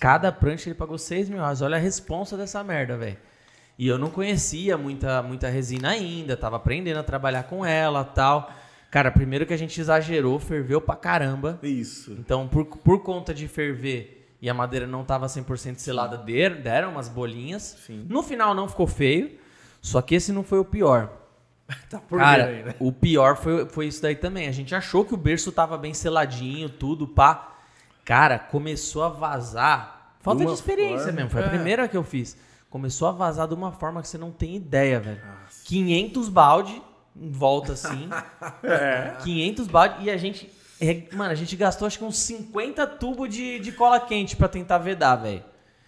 Cada 0.00 0.32
prancha 0.32 0.68
ele 0.68 0.74
pagou 0.74 0.98
6 0.98 1.28
mil 1.28 1.38
reais. 1.38 1.62
Olha 1.62 1.76
a 1.76 1.80
responsa 1.80 2.36
dessa 2.36 2.64
merda, 2.64 2.96
velho. 2.96 3.16
E 3.78 3.86
eu 3.86 3.96
não 3.96 4.10
conhecia 4.10 4.76
muita, 4.76 5.22
muita 5.22 5.48
resina 5.48 5.90
ainda. 5.90 6.36
Tava 6.36 6.56
aprendendo 6.56 6.98
a 6.98 7.02
trabalhar 7.04 7.44
com 7.44 7.64
ela 7.64 8.02
tal. 8.04 8.50
Cara, 8.90 9.12
primeiro 9.12 9.46
que 9.46 9.54
a 9.54 9.56
gente 9.56 9.80
exagerou, 9.80 10.40
ferveu 10.40 10.80
pra 10.80 10.96
caramba. 10.96 11.60
Isso. 11.62 12.10
Então, 12.18 12.48
por, 12.48 12.64
por 12.64 13.04
conta 13.04 13.32
de 13.32 13.46
ferver 13.46 14.26
e 14.42 14.50
a 14.50 14.54
madeira 14.54 14.84
não 14.86 15.02
estava 15.02 15.26
100% 15.26 15.76
selada, 15.78 16.16
der- 16.18 16.60
deram 16.60 16.90
umas 16.90 17.08
bolinhas. 17.08 17.76
Sim. 17.86 18.04
No 18.08 18.20
final 18.20 18.52
não 18.52 18.66
ficou 18.68 18.88
feio, 18.88 19.38
só 19.80 20.02
que 20.02 20.16
esse 20.16 20.32
não 20.32 20.42
foi 20.42 20.58
o 20.58 20.64
pior. 20.64 21.12
Tá 21.90 21.98
por 21.98 22.18
Cara, 22.18 22.46
aí, 22.46 22.62
né? 22.62 22.74
o 22.78 22.90
pior 22.92 23.36
foi, 23.36 23.66
foi 23.68 23.86
isso 23.86 24.00
daí 24.02 24.16
também. 24.16 24.48
A 24.48 24.52
gente 24.52 24.74
achou 24.74 25.04
que 25.04 25.14
o 25.14 25.16
berço 25.18 25.52
tava 25.52 25.76
bem 25.76 25.92
seladinho, 25.94 26.68
tudo, 26.68 27.06
pá. 27.06 27.56
Cara, 28.04 28.38
começou 28.38 29.02
a 29.04 29.08
vazar. 29.08 30.14
Falta 30.20 30.40
de 30.40 30.46
Uma 30.46 30.54
experiência 30.54 30.98
forma- 31.04 31.12
mesmo, 31.12 31.30
foi 31.30 31.42
a 31.42 31.46
É. 31.46 31.48
primeira 31.48 31.88
que 31.88 31.96
eu 31.96 32.02
fiz. 32.04 32.36
Começou 32.70 33.08
a 33.08 33.12
vazar 33.12 33.46
de 33.48 33.54
uma 33.54 33.72
forma 33.72 34.00
que 34.02 34.08
você 34.08 34.18
não 34.18 34.30
tem 34.30 34.56
ideia, 34.56 34.98
velho. 35.00 35.20
500 35.64 36.28
balde 36.28 36.82
em 37.16 37.30
volta 37.30 37.72
assim. 37.72 38.08
É. 38.62 39.16
500 39.22 39.66
balde 39.66 40.04
e 40.04 40.10
a 40.10 40.16
gente. 40.16 40.50
Mano, 41.12 41.32
a 41.32 41.34
gente 41.34 41.54
gastou 41.56 41.86
acho 41.86 41.98
que 41.98 42.04
uns 42.04 42.18
50 42.18 42.86
tubos 42.86 43.28
de, 43.34 43.58
de 43.58 43.72
cola 43.72 43.98
quente 44.00 44.36
pra 44.36 44.48
tentar 44.48 44.78
vedar, 44.78 45.16
velho. 45.16 45.42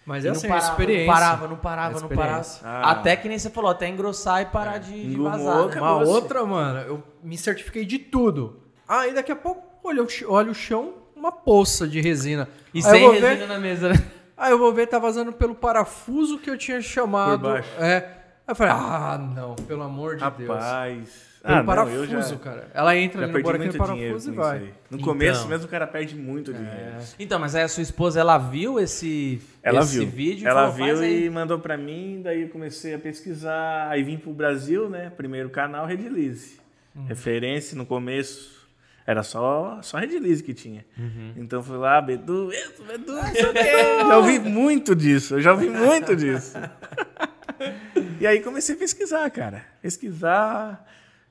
Mas 0.05 0.23
E 0.23 0.27
é 0.27 0.31
não 0.31 0.37
assim, 0.37 0.47
parava, 0.47 0.65
a 0.67 0.69
experiência. 0.71 1.05
Não 1.05 1.13
parava, 1.13 1.47
não 1.47 1.55
parava, 1.57 1.97
É 1.97 2.01
não 2.01 2.09
parava. 2.09 2.47
Ah. 2.63 2.91
Até 2.91 3.15
que 3.15 3.27
nem 3.29 3.37
você 3.37 3.49
falou, 3.49 3.69
até 3.71 3.87
engrossar 3.87 4.41
e 4.41 4.45
parar 4.45 4.79
de, 4.79 4.91
de 4.91 5.13
Engomou, 5.13 5.31
vazar. 5.31 5.55
né? 5.55 5.61
Uma 5.61 5.65
Acabou-se. 5.67 6.11
outra, 6.11 6.45
mano, 6.45 6.79
eu 6.79 7.03
me 7.23 7.37
certifiquei 7.37 7.85
de 7.85 7.99
tudo. 7.99 8.59
Ah, 8.87 9.07
e 9.07 9.13
daqui 9.13 9.31
a 9.31 9.35
pouco, 9.35 9.63
olha, 9.83 10.03
olha 10.27 10.51
o 10.51 10.55
chão, 10.55 10.93
uma 11.15 11.31
poça 11.31 11.87
de 11.87 12.01
resina. 12.01 12.49
E 12.73 12.79
Aí 12.79 12.83
sem 12.83 13.01
vou 13.03 13.11
ver- 13.13 13.19
resina 13.29 13.45
na 13.47 13.59
mesa, 13.59 13.89
né? 13.89 13.95
Aí 14.35 14.51
eu 14.51 14.57
vou 14.57 14.73
ver, 14.73 14.87
tá 14.87 14.97
vazando 14.97 15.31
pelo 15.31 15.53
parafuso 15.53 16.39
que 16.39 16.49
eu 16.49 16.57
tinha 16.57 16.81
chamado. 16.81 17.41
Por 17.41 17.51
baixo. 17.53 17.69
É. 17.79 17.97
Aí 17.97 18.03
eu 18.47 18.55
falei, 18.55 18.73
ah, 18.73 19.17
não, 19.19 19.53
pelo 19.55 19.83
amor 19.83 20.15
de 20.15 20.27
Deus. 20.31 20.49
Rapaz. 20.49 21.30
Ah, 21.43 21.57
não, 21.57 21.65
parafuso, 21.65 21.97
eu 22.13 22.21
já, 22.21 22.35
cara. 22.37 22.67
Ela 22.73 22.95
entra 22.95 23.21
já 23.21 23.23
ali 23.25 23.33
no 23.33 23.41
buraquinho 23.43 23.71
muito 23.71 23.77
do 23.83 23.93
dinheiro 23.93 24.13
parafuso 24.13 24.25
com 24.25 24.31
e 24.31 24.41
isso 24.41 24.49
vai. 24.49 24.57
aí. 24.59 24.73
No 24.91 24.97
Então. 24.97 24.99
começo 25.07 25.47
mesmo 25.47 25.65
o 25.65 25.69
cara 25.69 25.87
perde 25.87 26.15
muito 26.15 26.53
dinheiro. 26.53 26.97
Então, 27.17 27.39
mas 27.39 27.55
aí 27.55 27.63
a 27.63 27.67
sua 27.67 27.81
esposa, 27.81 28.19
ela 28.19 28.37
viu 28.37 28.79
esse, 28.79 29.41
Ela 29.63 29.79
esse 29.81 29.99
viu. 29.99 30.07
vídeo 30.07 30.47
Ela 30.47 30.69
falou, 30.71 30.77
"Faz 30.87 30.99
viu 30.99 31.07
aí." 31.07 31.25
e 31.25 31.29
mandou 31.31 31.57
pra 31.57 31.77
mim, 31.77 32.21
daí 32.23 32.43
eu 32.43 32.49
comecei 32.49 32.93
a 32.93 32.99
pesquisar, 32.99 33.87
aí 33.89 34.03
vim 34.03 34.17
pro 34.17 34.31
Brasil, 34.33 34.87
né? 34.87 35.11
Primeiro 35.17 35.49
canal 35.49 35.85
Redilize. 35.87 36.59
Uhum. 36.95 37.05
Referência 37.05 37.75
no 37.75 37.85
começo. 37.87 38.61
Era 39.07 39.23
só, 39.23 39.79
só 39.81 39.97
Redilize 39.97 40.43
que 40.43 40.53
tinha. 40.53 40.85
Uhum. 40.95 41.33
Então 41.37 41.63
fui 41.63 41.75
lá, 41.77 41.99
Bedu, 41.99 42.51
isso, 42.53 42.83
Bedu, 42.83 43.13
não 43.13 43.23
sei 43.33 43.45
o 43.45 43.51
quê. 43.53 43.97
Já 44.07 44.17
ouvi 44.17 44.37
muito 44.39 44.95
disso, 44.95 45.35
eu 45.35 45.41
já 45.41 45.53
ouvi 45.53 45.69
muito 45.71 46.15
disso. 46.15 46.53
e 48.21 48.27
aí 48.27 48.39
comecei 48.41 48.75
a 48.75 48.77
pesquisar, 48.77 49.29
cara. 49.31 49.63
Pesquisar, 49.81 50.85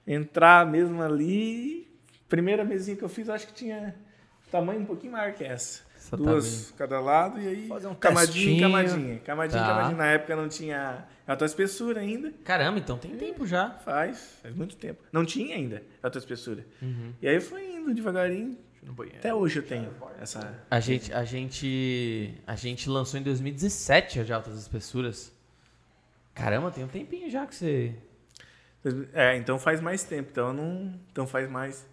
entrar 0.06 0.66
mesmo 0.66 1.02
ali. 1.02 1.88
Primeira 2.28 2.64
mesinha 2.64 2.96
que 2.96 3.02
eu 3.02 3.08
fiz, 3.08 3.28
eu 3.28 3.34
acho 3.34 3.46
que 3.46 3.52
tinha 3.54 3.94
tamanho 4.50 4.80
um 4.80 4.84
pouquinho 4.84 5.12
maior 5.12 5.32
que 5.32 5.44
essa. 5.44 5.82
Só 5.98 6.16
tá 6.16 6.22
Duas 6.22 6.72
cada 6.76 6.98
lado 6.98 7.40
e 7.40 7.46
aí 7.46 7.68
Fazer 7.68 7.86
um 7.86 7.94
camadinha, 7.94 8.60
camadinha, 8.62 9.18
camadinha, 9.20 9.60
Tá. 9.60 9.68
camadinha. 9.68 9.96
Na 9.96 10.06
época 10.06 10.34
não 10.34 10.48
tinha 10.48 11.06
alta 11.26 11.44
espessura 11.44 12.00
ainda. 12.00 12.32
Caramba, 12.42 12.78
então 12.78 12.96
tem 12.96 13.16
tempo 13.16 13.46
já. 13.46 13.70
Faz, 13.84 14.38
faz 14.42 14.54
muito 14.54 14.76
tempo. 14.76 15.02
Não 15.12 15.24
tinha 15.24 15.54
ainda 15.54 15.82
alta 16.02 16.18
espessura. 16.18 16.64
Uhum. 16.80 17.12
E 17.20 17.28
aí 17.28 17.34
eu 17.34 17.42
fui 17.42 17.62
indo 17.74 17.92
devagarinho. 17.94 18.56
Até 19.18 19.34
hoje 19.34 19.58
eu 19.58 19.62
tenho 19.62 19.90
essa. 20.20 20.58
A 20.70 20.80
gente, 20.80 21.12
a 21.12 21.22
gente, 21.22 22.34
a 22.46 22.56
gente 22.56 22.88
lançou 22.88 23.20
em 23.20 23.22
2017 23.22 24.20
a 24.20 24.24
de 24.24 24.32
altas 24.32 24.58
espessuras. 24.58 25.30
Caramba, 26.34 26.70
tem 26.70 26.82
um 26.82 26.88
tempinho 26.88 27.30
já 27.30 27.46
que 27.46 27.54
você... 27.54 27.94
É, 29.12 29.36
então 29.36 29.58
faz 29.58 29.80
mais 29.80 30.02
tempo. 30.04 30.28
Então 30.32 30.48
eu 30.48 30.54
não. 30.54 30.94
Então 31.10 31.26
faz 31.26 31.48
mais. 31.48 31.86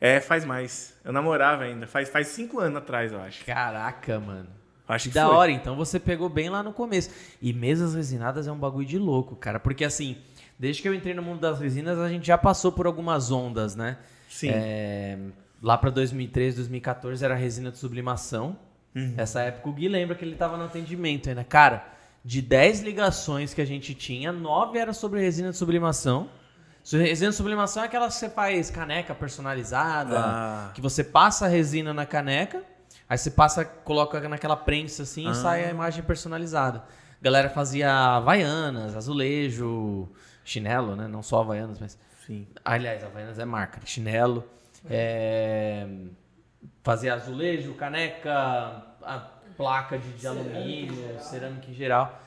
É, 0.00 0.20
faz 0.20 0.44
mais. 0.44 0.94
Eu 1.04 1.12
namorava 1.12 1.64
ainda. 1.64 1.86
Faz, 1.86 2.08
faz 2.08 2.28
cinco 2.28 2.60
anos 2.60 2.78
atrás, 2.78 3.12
eu 3.12 3.20
acho. 3.20 3.44
Caraca, 3.44 4.18
mano. 4.18 4.48
Acho 4.86 5.08
que 5.08 5.14
da 5.14 5.26
foi. 5.26 5.36
hora, 5.36 5.52
então 5.52 5.76
você 5.76 6.00
pegou 6.00 6.28
bem 6.30 6.48
lá 6.48 6.62
no 6.62 6.72
começo. 6.72 7.10
E 7.42 7.52
mesas 7.52 7.94
resinadas 7.94 8.46
é 8.46 8.52
um 8.52 8.56
bagulho 8.58 8.86
de 8.86 8.98
louco, 8.98 9.36
cara. 9.36 9.60
Porque 9.60 9.84
assim, 9.84 10.16
desde 10.58 10.80
que 10.80 10.88
eu 10.88 10.94
entrei 10.94 11.12
no 11.14 11.22
mundo 11.22 11.40
das 11.40 11.60
resinas, 11.60 11.98
a 11.98 12.08
gente 12.08 12.26
já 12.26 12.38
passou 12.38 12.72
por 12.72 12.86
algumas 12.86 13.30
ondas, 13.30 13.76
né? 13.76 13.98
Sim. 14.30 14.48
É, 14.50 15.18
lá 15.62 15.76
pra 15.76 15.90
2013, 15.90 16.56
2014 16.56 17.22
era 17.22 17.34
resina 17.34 17.70
de 17.70 17.76
sublimação. 17.76 18.56
Uhum. 18.94 19.14
Essa 19.16 19.42
época 19.42 19.68
o 19.68 19.72
Gui 19.72 19.88
lembra 19.88 20.16
que 20.16 20.24
ele 20.24 20.36
tava 20.36 20.56
no 20.56 20.64
atendimento 20.64 21.28
ainda. 21.28 21.44
Cara, 21.44 21.86
de 22.28 22.42
10 22.42 22.82
ligações 22.82 23.54
que 23.54 23.60
a 23.62 23.64
gente 23.64 23.94
tinha, 23.94 24.30
9 24.30 24.78
era 24.78 24.92
sobre 24.92 25.18
resina 25.18 25.50
de 25.50 25.56
sublimação. 25.56 26.28
Resina 26.92 27.30
de 27.30 27.36
sublimação 27.36 27.82
é 27.82 27.86
aquela 27.86 28.06
que 28.08 28.12
você 28.14 28.28
faz 28.28 28.70
caneca 28.70 29.14
personalizada, 29.14 30.18
Ah. 30.20 30.70
que 30.74 30.80
você 30.82 31.02
passa 31.02 31.46
a 31.46 31.48
resina 31.48 31.94
na 31.94 32.04
caneca, 32.04 32.62
aí 33.08 33.16
você 33.16 33.30
passa, 33.30 33.64
coloca 33.64 34.20
naquela 34.28 34.56
prensa 34.56 35.04
assim 35.04 35.26
Ah. 35.26 35.30
e 35.30 35.34
sai 35.36 35.64
a 35.64 35.70
imagem 35.70 36.02
personalizada. 36.04 36.84
A 37.18 37.24
galera 37.24 37.48
fazia 37.48 37.90
havaianas, 37.90 38.94
azulejo, 38.94 40.06
chinelo, 40.44 40.94
né? 40.96 41.08
Não 41.08 41.22
só 41.22 41.40
havaianas, 41.40 41.78
mas 41.80 41.98
Sim. 42.26 42.46
Aliás, 42.62 43.02
Havaianas 43.02 43.38
é 43.38 43.44
marca. 43.46 43.80
Chinelo. 43.86 44.44
é, 44.90 45.86
Fazia 46.82 47.14
azulejo, 47.14 47.72
caneca, 47.72 48.84
a 49.02 49.30
placa 49.58 49.98
de, 49.98 50.08
de 50.12 50.26
alumínio, 50.26 51.18
cerâmica 51.20 51.68
em 51.70 51.74
geral. 51.74 52.22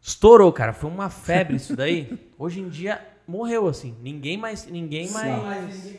Estourou, 0.00 0.50
cara. 0.52 0.72
Foi 0.72 0.88
uma 0.88 1.10
febre 1.10 1.56
isso 1.56 1.76
daí. 1.76 2.16
Hoje 2.38 2.60
em 2.60 2.68
dia 2.68 3.04
morreu 3.26 3.66
assim. 3.66 3.96
Ninguém 4.00 4.38
mais. 4.38 4.64
Ninguém 4.66 5.10
mais. 5.10 5.98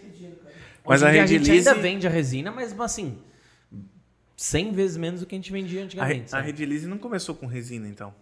Mas 0.85 1.03
a 1.03 1.09
a 1.09 1.11
gente 1.13 1.33
Redilize- 1.33 1.67
ainda 1.69 1.73
vende 1.79 2.07
a 2.07 2.09
resina, 2.09 2.49
mas 2.49 2.77
assim. 2.79 3.19
100 4.37 4.71
vezes 4.71 4.97
menos 4.97 5.19
do 5.19 5.25
que 5.25 5.33
a 5.35 5.37
gente 5.37 5.51
vendia 5.51 5.81
A, 5.81 5.83
antigamente. 5.83 6.25
A 6.25 6.27
sabe? 6.27 6.45
Redilize 6.45 6.87
não 6.87 6.97
começou 6.97 7.35
com 7.35 7.47
resina, 7.47 7.87
então. 7.87 8.13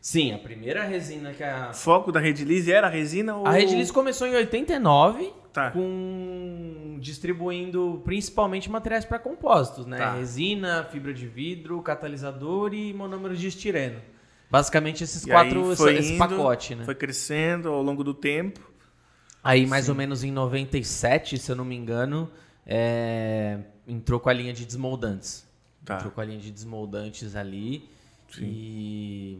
Sim, 0.00 0.32
a 0.32 0.38
primeira 0.38 0.84
resina 0.84 1.32
que 1.34 1.42
a. 1.42 1.70
O 1.70 1.74
foco 1.74 2.10
da 2.12 2.20
Redilize 2.20 2.70
era 2.72 2.86
a 2.86 2.90
resina 2.90 3.34
ou... 3.36 3.46
A 3.46 3.50
Redilize 3.50 3.92
começou 3.92 4.26
em 4.26 4.34
89 4.34 5.32
Tá. 5.52 5.70
com 5.72 6.96
distribuindo 7.00 8.00
principalmente 8.04 8.70
materiais 8.70 9.04
para 9.04 9.18
compósitos, 9.18 9.84
né? 9.86 9.98
Tá. 9.98 10.14
Resina, 10.14 10.84
fibra 10.84 11.12
de 11.12 11.26
vidro, 11.26 11.82
catalisador 11.82 12.72
e 12.72 12.92
monômero 12.94 13.36
de 13.36 13.48
estireno. 13.48 14.00
Basicamente 14.50 15.02
esses 15.04 15.24
E 15.24 15.28
quatro, 15.28 15.72
esse, 15.72 15.76
foi 15.82 15.96
esse 15.96 16.12
indo, 16.12 16.18
pacote, 16.18 16.74
né? 16.74 16.84
Foi 16.84 16.94
crescendo 16.94 17.68
ao 17.68 17.82
longo 17.82 18.02
do 18.04 18.14
tempo. 18.14 18.60
Aí 19.42 19.66
mais 19.66 19.88
ou 19.88 19.94
menos 19.94 20.22
em 20.22 20.30
97, 20.30 21.38
se 21.38 21.50
eu 21.50 21.56
não 21.56 21.64
me 21.64 21.74
engano, 21.76 22.30
é, 22.66 23.58
entrou 23.88 24.20
com 24.20 24.28
a 24.28 24.32
linha 24.32 24.52
de 24.52 24.64
desmoldantes. 24.66 25.48
Tá. 25.84 25.96
Entrou 25.96 26.12
com 26.12 26.20
a 26.20 26.24
linha 26.24 26.38
de 26.38 26.50
desmoldantes 26.50 27.34
ali. 27.34 27.88
E 28.38 29.38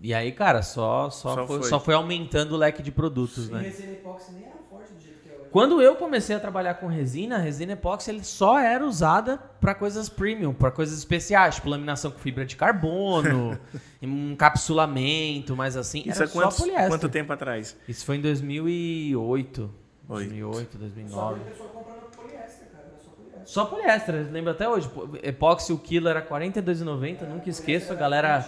e 0.00 0.12
aí, 0.12 0.32
cara, 0.32 0.62
só 0.62 1.08
só, 1.10 1.34
Só 1.34 1.46
foi, 1.46 1.58
foi. 1.60 1.68
só 1.68 1.78
foi 1.80 1.94
aumentando 1.94 2.54
o 2.54 2.56
leque 2.56 2.82
de 2.82 2.90
produtos, 2.90 3.48
E 3.48 3.52
né? 3.52 3.60
resina 3.62 3.92
epóxi 3.92 4.32
nem 4.32 4.44
era 4.44 4.56
forte 4.68 4.92
do 4.92 5.00
jeito 5.00 5.20
que 5.22 5.28
é 5.28 5.34
hoje. 5.34 5.41
Quando 5.52 5.82
eu 5.82 5.94
comecei 5.96 6.34
a 6.34 6.40
trabalhar 6.40 6.74
com 6.74 6.86
resina, 6.86 7.36
a 7.36 7.38
resina 7.38 7.74
epóxi 7.74 8.10
ele 8.10 8.24
só 8.24 8.58
era 8.58 8.84
usada 8.86 9.36
para 9.60 9.74
coisas 9.74 10.08
premium, 10.08 10.54
para 10.54 10.70
coisas 10.70 10.96
especiais, 10.98 11.56
tipo 11.56 11.68
laminação 11.68 12.10
com 12.10 12.18
fibra 12.18 12.46
de 12.46 12.56
carbono, 12.56 13.58
encapsulamento, 14.00 15.54
mas 15.54 15.76
assim, 15.76 16.02
Isso 16.06 16.22
era 16.22 16.24
é 16.24 16.32
quantos, 16.32 16.56
só 16.56 16.62
poliéster. 16.64 16.88
quanto 16.88 17.08
tempo 17.10 17.32
atrás? 17.34 17.76
Isso 17.86 18.04
foi 18.06 18.16
em 18.16 18.20
2008, 18.22 19.70
Oito. 20.08 20.30
2008, 20.42 20.72
Só 20.72 20.78
2009. 20.78 21.38
vi 21.40 21.50
pessoa 21.50 21.68
comprando 21.68 22.16
poliéster, 22.16 22.66
cara. 22.72 22.84
Era 22.86 22.98
só 22.98 23.10
poliéster. 23.10 23.46
Só 23.46 23.64
poliéster, 23.66 24.32
lembro 24.32 24.50
até 24.52 24.68
hoje. 24.68 24.90
Epóxi 25.22 25.72
o 25.72 25.78
quilo 25.78 26.08
era 26.08 26.20
R$ 26.20 26.26
42,90, 26.26 27.28
nunca 27.28 27.50
esqueço. 27.50 27.92
A 27.92 27.96
galera, 27.96 28.46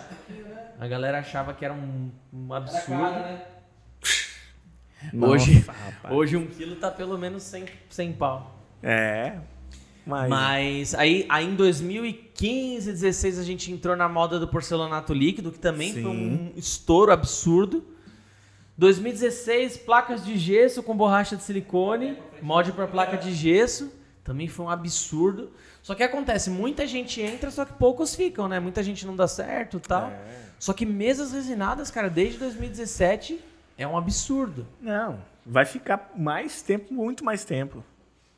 a 0.81 0.87
galera 0.89 1.19
achava 1.19 1.53
que 1.53 1.65
era 1.65 1.75
um, 1.75 2.11
um 2.33 2.53
absurdo. 2.53 3.03
Hoje, 3.03 3.39
Nossa, 5.13 5.73
rapaz. 5.73 6.15
hoje 6.15 6.37
um 6.37 6.47
quilo 6.47 6.77
tá 6.77 6.91
pelo 6.91 7.19
menos 7.19 7.43
100, 7.43 7.67
100 7.89 8.13
pau. 8.13 8.61
É. 8.83 9.39
Mas, 10.07 10.29
Mas 10.29 10.95
aí, 10.95 11.25
aí 11.29 11.47
em 11.47 11.55
2015, 11.55 12.93
16 12.93 13.39
a 13.39 13.43
gente 13.43 13.73
entrou 13.73 13.97
na 13.97 14.09
moda 14.09 14.39
do 14.39 14.47
porcelanato 14.47 15.15
líquido, 15.15 15.51
que 15.51 15.59
também 15.59 15.93
foi 15.93 16.03
Sim. 16.03 16.53
um 16.55 16.59
estouro 16.59 17.11
absurdo. 17.11 17.85
2016, 18.77 19.79
placas 19.79 20.25
de 20.25 20.37
gesso 20.37 20.83
com 20.83 20.97
borracha 20.97 21.37
de 21.37 21.43
silicone, 21.43 22.19
molde 22.43 22.73
para 22.73 22.87
placa 22.87 23.17
de 23.17 23.33
gesso, 23.33 23.91
também 24.23 24.49
foi 24.49 24.67
um 24.67 24.71
absurdo. 24.71 25.53
Só 25.83 25.95
que 25.95 26.03
acontece, 26.03 26.51
muita 26.51 26.87
gente 26.87 27.21
entra, 27.23 27.51
só 27.51 27.65
que 27.65 27.73
poucos 27.75 28.15
ficam, 28.15 28.49
né? 28.49 28.59
Muita 28.59 28.83
gente 28.83 29.07
não 29.07 29.15
dá 29.15 29.29
certo, 29.29 29.77
e 29.77 29.81
tal. 29.81 30.13
Só 30.59 30.73
que 30.73 30.85
mesas 30.85 31.33
resinadas, 31.33 31.91
cara, 31.91 32.11
desde 32.11 32.39
2017 32.39 33.39
é 33.77 33.87
um 33.87 33.97
absurdo. 33.97 34.67
Não, 34.81 35.19
vai 35.45 35.65
ficar 35.65 36.13
mais 36.17 36.63
tempo, 36.63 36.93
muito 36.93 37.25
mais 37.25 37.45
tempo. 37.45 37.85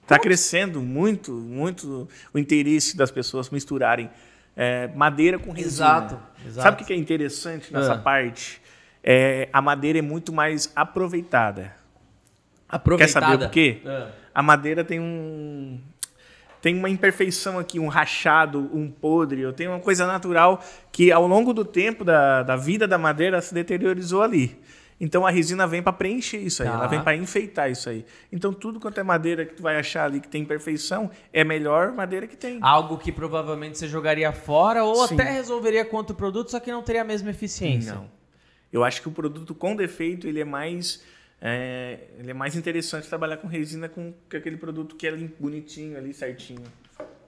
Tá 0.07 0.19
crescendo 0.19 0.81
muito, 0.81 1.33
muito 1.33 2.09
o 2.33 2.39
interesse 2.39 2.97
das 2.97 3.11
pessoas 3.11 3.51
misturarem 3.51 4.09
é, 4.57 4.89
madeira 4.95 5.39
com 5.39 5.51
resina. 5.51 5.67
Exato, 5.69 6.21
exato. 6.47 6.63
Sabe 6.63 6.83
o 6.83 6.87
que 6.87 6.93
é 6.93 6.97
interessante 6.97 7.73
nessa 7.73 7.95
Ah. 7.95 7.99
parte? 7.99 8.63
É, 9.03 9.49
a 9.53 9.61
madeira 9.61 9.99
é 9.99 10.03
muito 10.03 10.33
mais 10.33 10.73
aproveitada. 10.77 11.75
Aproveitada. 12.69 13.27
Quer 13.27 13.33
saber 13.33 13.45
o 13.47 13.51
quê? 13.51 13.81
Ah. 13.85 14.11
A 14.35 14.43
madeira 14.43 14.85
tem 14.85 15.01
um 15.01 15.81
tem 16.63 16.77
uma 16.77 16.89
imperfeição 16.91 17.59
aqui, 17.61 17.79
um 17.79 17.87
rachado, 17.87 18.59
um 18.75 18.91
podre, 18.91 19.47
ou 19.47 19.53
tem 19.53 19.69
uma 19.69 19.79
coisa 19.79 20.05
natural 20.07 20.61
que 20.91 21.13
ao 21.13 21.25
longo 21.27 21.53
do 21.53 21.65
tempo 21.65 22.05
da, 22.05 22.43
da 22.43 22.57
vida 22.57 22.89
da 22.89 22.99
madeira 22.99 23.41
se 23.41 23.55
deteriorizou 23.55 24.21
ali. 24.23 24.59
Então 24.99 25.27
a 25.27 25.31
resina 25.31 25.67
vem 25.67 25.83
para 25.83 25.93
preencher 25.93 26.39
isso 26.39 26.63
aí, 26.63 26.69
Tá. 26.69 26.75
ela 26.75 26.87
vem 26.87 27.03
para 27.03 27.15
enfeitar 27.15 27.71
isso 27.71 27.89
aí. 27.89 28.05
Então 28.33 28.53
tudo 28.53 28.81
quanto 28.81 28.99
é 28.99 29.03
madeira 29.03 29.45
que 29.45 29.55
tu 29.55 29.63
vai 29.63 29.77
achar 29.77 30.05
ali 30.05 30.21
que 30.21 30.29
tem 30.29 30.43
imperfeição 30.43 31.11
é 31.33 31.45
melhor 31.45 31.93
madeira 31.93 32.27
que 32.27 32.37
tem. 32.37 32.59
Algo 32.63 32.97
que 32.97 33.13
provavelmente 33.13 33.79
você 33.79 33.89
jogaria 33.89 34.33
fora 34.33 34.85
ou 34.85 35.07
Sim. 35.07 35.15
até 35.15 35.31
resolveria 35.31 35.85
com 35.85 35.97
outro 35.97 36.17
produto, 36.17 36.51
só 36.51 36.59
que 36.61 36.71
não 36.71 36.83
teria 36.83 37.03
a 37.03 37.05
mesma 37.05 37.31
eficiência. 37.31 37.95
Não. 37.95 38.11
Eu 38.73 38.83
acho 38.85 39.03
que 39.03 39.09
o 39.09 39.13
produto 39.13 39.55
com 39.55 39.77
defeito 39.77 40.27
ele 40.27 40.41
é 40.41 40.45
mais 40.45 41.03
é, 41.41 41.99
ele 42.19 42.31
é 42.31 42.35
mais 42.35 42.57
interessante 42.57 43.07
trabalhar 43.09 43.37
com 43.37 43.47
resina 43.47 43.89
com, 43.89 44.15
aquele 44.35 44.57
produto 44.57 44.97
que 44.97 45.07
é 45.07 45.13
bonitinho 45.39 45.99
ali 45.99 46.15
certinho. 46.15 46.63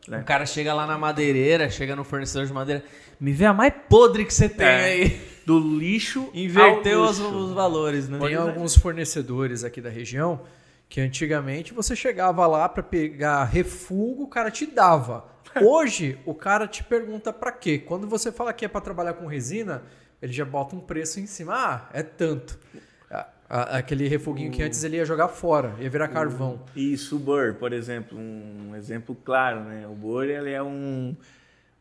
Né? 0.08 0.20
O 0.20 0.24
cara 0.24 0.44
chega 0.46 0.72
lá 0.74 0.86
na 0.86 0.96
madeireira, 0.98 1.68
chega 1.70 1.94
no 1.94 2.04
fornecedor 2.04 2.46
de 2.46 2.52
madeira, 2.52 2.84
me 3.20 3.32
vê 3.32 3.44
a 3.46 3.52
mais 3.52 3.72
podre 3.88 4.24
que 4.24 4.32
você 4.34 4.48
tem 4.48 4.66
É. 4.66 4.84
aí. 4.84 5.20
Do 5.46 5.58
lixo 5.58 6.28
Inverteu 6.34 7.04
ao 7.04 7.10
os, 7.10 7.18
os 7.18 7.52
valores, 7.52 8.08
né? 8.08 8.18
Tem 8.18 8.34
alguns 8.34 8.76
fornecedores 8.76 9.64
aqui 9.64 9.80
da 9.80 9.88
região 9.88 10.42
que 10.88 11.00
antigamente 11.00 11.72
você 11.72 11.94
chegava 11.96 12.46
lá 12.46 12.68
para 12.68 12.82
pegar 12.82 13.44
refúgio, 13.44 14.22
o 14.24 14.28
cara 14.28 14.50
te 14.50 14.66
dava. 14.66 15.26
Hoje, 15.62 16.18
o 16.26 16.34
cara 16.34 16.66
te 16.66 16.84
pergunta 16.84 17.32
para 17.32 17.50
quê? 17.52 17.78
Quando 17.78 18.06
você 18.06 18.30
fala 18.30 18.52
que 18.52 18.64
é 18.64 18.68
para 18.68 18.80
trabalhar 18.80 19.14
com 19.14 19.26
resina, 19.26 19.82
ele 20.20 20.32
já 20.32 20.44
bota 20.44 20.76
um 20.76 20.80
preço 20.80 21.18
em 21.20 21.26
cima. 21.26 21.54
Ah, 21.54 21.88
é 21.92 22.02
tanto. 22.02 22.58
A- 23.48 23.78
Aquele 23.78 24.06
refuguinho 24.08 24.50
que 24.50 24.62
antes 24.62 24.82
ele 24.84 24.96
ia 24.96 25.04
jogar 25.04 25.28
fora, 25.28 25.74
ia 25.80 25.88
virar 25.88 26.08
carvão. 26.08 26.60
Isso, 26.76 27.16
o 27.16 27.18
Burr, 27.18 27.54
por 27.54 27.72
exemplo, 27.72 28.18
um 28.18 28.74
exemplo 28.76 29.14
claro, 29.24 29.60
né? 29.60 29.86
O 29.86 29.94
Burr, 29.94 30.24
ele 30.24 30.50
é 30.50 30.62
um, 30.62 31.16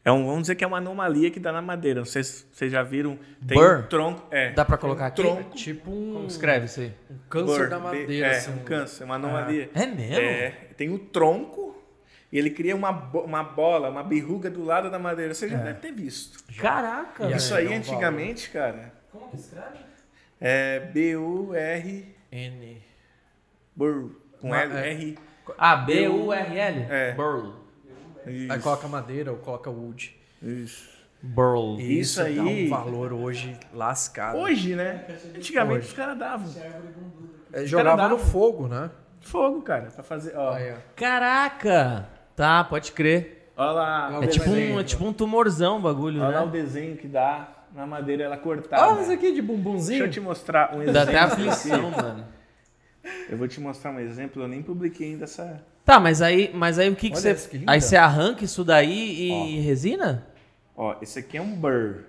é 0.05 0.11
um, 0.11 0.25
vamos 0.25 0.41
dizer 0.43 0.55
que 0.55 0.63
é 0.63 0.67
uma 0.67 0.77
anomalia 0.77 1.29
que 1.29 1.39
dá 1.41 1.51
na 1.51 1.61
madeira. 1.61 1.99
Não 1.99 2.05
sei 2.05 2.23
se 2.23 2.45
vocês 2.53 2.71
já 2.71 2.81
viram, 2.83 3.19
tem 3.45 3.57
Burr? 3.57 3.79
um 3.79 3.83
tronco, 3.83 4.27
é. 4.31 4.51
Dá 4.51 4.63
pra 4.63 4.77
colocar 4.77 5.07
aqui? 5.07 5.21
tronco. 5.21 5.49
Tipo 5.55 5.91
um, 5.91 6.13
Como 6.13 6.27
escreve 6.27 6.67
isso 6.67 6.79
aí? 6.79 6.93
um 7.11 7.17
câncer 7.29 7.57
Burr, 7.57 7.69
da 7.69 7.79
madeira. 7.79 8.27
É, 8.27 8.37
assim, 8.37 8.51
um 8.53 8.59
câncer, 8.59 9.03
uma 9.03 9.15
anomalia. 9.15 9.69
É 9.75 9.85
mesmo? 9.85 10.15
É, 10.21 10.49
tem 10.77 10.89
o 10.89 10.97
tronco 10.99 11.75
e 12.31 12.37
ele 12.37 12.49
cria 12.49 12.77
uma, 12.77 12.91
uma 12.91 13.43
bola, 13.43 13.89
uma 13.89 14.03
berruga 14.03 14.49
do 14.49 14.63
lado 14.63 14.89
da 14.89 14.97
madeira. 14.99 15.33
Você 15.33 15.49
já 15.49 15.57
deve 15.57 15.79
ter 15.79 15.91
visto. 15.91 16.41
Caraca, 16.57 17.23
E 17.23 17.27
velho. 17.27 17.37
Isso 17.37 17.53
é, 17.53 17.57
aí, 17.57 17.67
um 17.67 17.75
antigamente, 17.75 18.49
cara, 18.51 18.93
Como 19.11 19.27
que 19.31 19.35
escreve? 19.35 19.85
É 20.39 20.79
B-U-R... 20.79 22.15
N. 22.31 22.81
Burr, 23.75 24.09
com 24.41 24.53
L, 24.53 24.73
é. 24.75 24.91
R... 24.93 25.17
Ah, 25.57 25.75
B-U-R-L? 25.77 26.87
É. 26.89 27.13
Burl. 27.13 27.53
Aí 28.25 28.47
Isso. 28.47 28.59
coloca 28.59 28.87
madeira 28.87 29.31
ou 29.31 29.37
coloca 29.37 29.69
wood. 29.69 30.15
Isso. 30.41 30.89
Burl. 31.21 31.79
Isso 31.79 31.89
isso, 31.89 32.21
aí- 32.21 32.35
dá 32.35 32.43
um 32.43 32.69
valor 32.69 33.13
hoje 33.13 33.57
lascado. 33.73 34.37
Hoje, 34.37 34.75
né? 34.75 35.05
Antigamente 35.35 35.79
Hoje. 35.79 35.87
os 35.87 35.93
caras 35.93 36.17
davam. 36.17 36.53
É, 37.53 37.65
jogava 37.65 37.97
dava. 37.97 38.09
no 38.09 38.19
fogo, 38.19 38.67
né? 38.67 38.91
Fogo, 39.21 39.61
cara, 39.61 39.89
pra 39.89 40.03
fazer. 40.03 40.35
Ó, 40.35 40.51
Aí, 40.53 40.73
ó. 40.73 40.75
Caraca! 40.95 42.09
Tá, 42.35 42.63
pode 42.63 42.91
crer. 42.91 43.51
Olha 43.55 43.71
lá. 43.71 44.09
É 44.13 44.17
o 44.19 44.27
tipo, 44.27 44.49
um, 44.49 44.79
é 44.79 44.83
tipo 44.83 45.05
um 45.05 45.13
tumorzão 45.13 45.77
o 45.77 45.81
bagulho, 45.81 46.21
Olha 46.21 46.37
lá 46.37 46.43
o 46.43 46.45
né? 46.47 46.51
desenho 46.51 46.95
que 46.97 47.07
dá 47.07 47.49
na 47.73 47.85
madeira 47.85 48.23
ela 48.23 48.37
cortada. 48.37 48.87
Olha 48.87 49.01
isso 49.01 49.11
aqui 49.11 49.27
de 49.27 49.41
Deixa 49.41 49.47
bumbumzinho. 49.47 50.05
eu 50.05 50.09
te 50.09 50.19
mostrar 50.19 50.73
um 50.73 50.81
exemplo. 50.81 50.93
Dá 50.93 51.03
até 51.03 51.19
aflição, 51.19 51.91
mano. 51.91 52.25
Eu 53.29 53.37
vou 53.37 53.47
te 53.47 53.59
mostrar 53.59 53.91
um 53.91 53.99
exemplo, 53.99 54.41
eu 54.43 54.47
nem 54.47 54.61
publiquei 54.61 55.11
ainda 55.11 55.23
essa. 55.23 55.63
Tá, 55.85 55.99
mas 55.99 56.21
aí, 56.21 56.51
mas 56.53 56.77
aí 56.77 56.89
o 56.89 56.95
que, 56.95 57.09
que 57.09 57.17
Olha 57.17 57.35
você. 57.35 57.49
que 57.49 57.63
aí 57.65 57.81
você 57.81 57.95
arranca 57.95 58.43
isso 58.43 58.63
daí 58.63 59.29
e 59.29 59.59
resina? 59.61 60.27
Ó, 60.75 60.95
esse 61.01 61.19
aqui 61.19 61.37
é 61.37 61.41
um 61.41 61.55
Burr. 61.55 62.03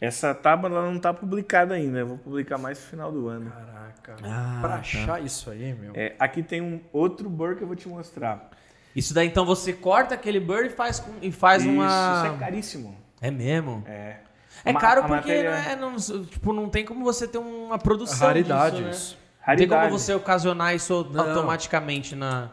Essa 0.00 0.34
tábua 0.34 0.70
ela 0.70 0.90
não 0.90 0.98
tá 0.98 1.12
publicada 1.12 1.74
ainda. 1.74 1.98
Eu 1.98 2.06
vou 2.06 2.18
publicar 2.18 2.58
mais 2.58 2.78
no 2.78 2.84
final 2.86 3.10
do 3.10 3.28
ano. 3.28 3.50
Caraca. 3.50 4.16
Ah, 4.22 4.58
pra 4.60 4.70
tá. 4.70 4.76
achar 4.76 5.22
isso 5.22 5.50
aí, 5.50 5.74
meu. 5.74 5.92
É, 5.94 6.14
aqui 6.18 6.42
tem 6.42 6.60
um 6.60 6.80
outro 6.92 7.28
Burr 7.28 7.56
que 7.56 7.62
eu 7.62 7.66
vou 7.66 7.76
te 7.76 7.88
mostrar. 7.88 8.50
Isso 8.94 9.12
daí 9.12 9.26
então 9.26 9.44
você 9.44 9.72
corta 9.72 10.14
aquele 10.14 10.38
bird 10.38 10.66
e 10.66 10.70
faz, 10.70 11.00
com, 11.00 11.12
e 11.20 11.32
faz 11.32 11.62
isso, 11.62 11.72
uma. 11.72 12.22
isso 12.24 12.34
é 12.34 12.38
caríssimo. 12.38 12.96
É 13.20 13.30
mesmo? 13.30 13.82
É. 13.86 14.18
É 14.64 14.72
Ma- 14.72 14.80
caro 14.80 15.02
porque 15.02 15.14
matéria- 15.16 15.50
não, 15.50 15.58
é, 15.58 15.76
não, 15.76 16.24
tipo, 16.26 16.52
não 16.52 16.68
tem 16.68 16.84
como 16.84 17.02
você 17.04 17.26
ter 17.26 17.38
uma 17.38 17.78
produção 17.78 18.26
Raridade 18.28 18.76
disso, 18.76 18.84
né? 18.84 18.90
isso. 18.90 19.18
Não 19.46 19.56
tem 19.56 19.68
como 19.68 19.80
Raridade. 19.80 20.02
você 20.02 20.14
ocasionar 20.14 20.74
isso 20.74 21.06
Não. 21.12 21.28
automaticamente 21.28 22.14
na... 22.14 22.50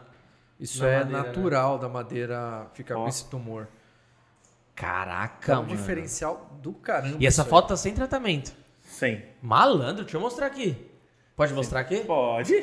Isso 0.60 0.82
Na 0.82 0.88
é 0.88 0.98
madeira, 1.00 1.22
né? 1.22 1.28
natural 1.28 1.78
da 1.78 1.88
madeira 1.88 2.66
ficar 2.74 2.96
Ó. 2.96 3.02
com 3.02 3.08
esse 3.08 3.24
tumor. 3.28 3.66
Caraca, 4.74 5.52
É 5.52 5.56
um 5.56 5.62
mano. 5.62 5.76
diferencial 5.76 6.50
do 6.62 6.72
caramba. 6.72 7.16
E 7.20 7.26
essa 7.26 7.44
foto 7.44 7.68
tá 7.68 7.76
sem 7.76 7.92
tratamento. 7.94 8.52
Sim. 8.82 9.20
Malandro, 9.42 10.02
deixa 10.04 10.16
eu 10.16 10.20
mostrar 10.20 10.46
aqui. 10.46 10.76
Pode 11.36 11.52
mostrar 11.54 11.80
aqui? 11.80 11.98
Pode. 12.00 12.54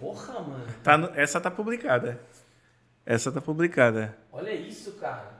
Porra, 0.00 0.40
mano. 0.40 0.66
Tá 0.82 0.98
no- 0.98 1.10
essa 1.14 1.40
tá 1.40 1.50
publicada. 1.50 2.20
Essa 3.06 3.32
tá 3.32 3.40
publicada. 3.40 4.16
Olha 4.32 4.52
isso, 4.52 4.92
cara. 4.92 5.37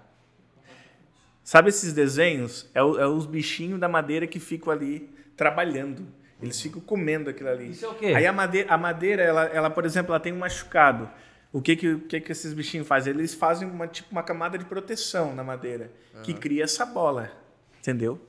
Sabe 1.48 1.70
esses 1.70 1.94
desenhos? 1.94 2.68
É, 2.74 2.82
o- 2.82 3.00
é 3.00 3.06
os 3.06 3.24
bichinhos 3.24 3.80
da 3.80 3.88
madeira 3.88 4.26
que 4.26 4.38
ficam 4.38 4.70
ali 4.70 5.08
trabalhando. 5.34 6.06
Eles 6.42 6.60
ficam 6.60 6.78
comendo 6.78 7.30
aquilo 7.30 7.48
ali. 7.48 7.70
Isso 7.70 7.86
é 7.86 7.88
o 7.88 7.94
quê? 7.94 8.06
Aí 8.14 8.26
a 8.26 8.32
madeira, 8.34 8.70
a 8.70 8.76
madeira 8.76 9.22
ela, 9.22 9.44
ela, 9.46 9.70
por 9.70 9.86
exemplo, 9.86 10.12
ela 10.12 10.20
tem 10.20 10.30
um 10.30 10.36
machucado. 10.40 11.08
O 11.50 11.62
que 11.62 11.74
que, 11.74 11.88
o 11.94 12.00
que 12.00 12.20
que 12.20 12.32
esses 12.32 12.52
bichinhos 12.52 12.86
fazem? 12.86 13.14
Eles 13.14 13.32
fazem 13.32 13.66
uma, 13.66 13.86
tipo, 13.88 14.12
uma 14.12 14.22
camada 14.22 14.58
de 14.58 14.66
proteção 14.66 15.34
na 15.34 15.42
madeira, 15.42 15.90
que 16.22 16.34
cria 16.34 16.64
essa 16.64 16.84
bola. 16.84 17.32
Entendeu? 17.78 18.20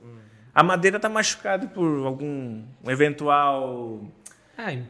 A 0.54 0.62
madeira 0.62 0.98
tá 0.98 1.10
machucada 1.10 1.66
por 1.66 2.06
algum 2.06 2.64
um 2.82 2.90
eventual 2.90 4.02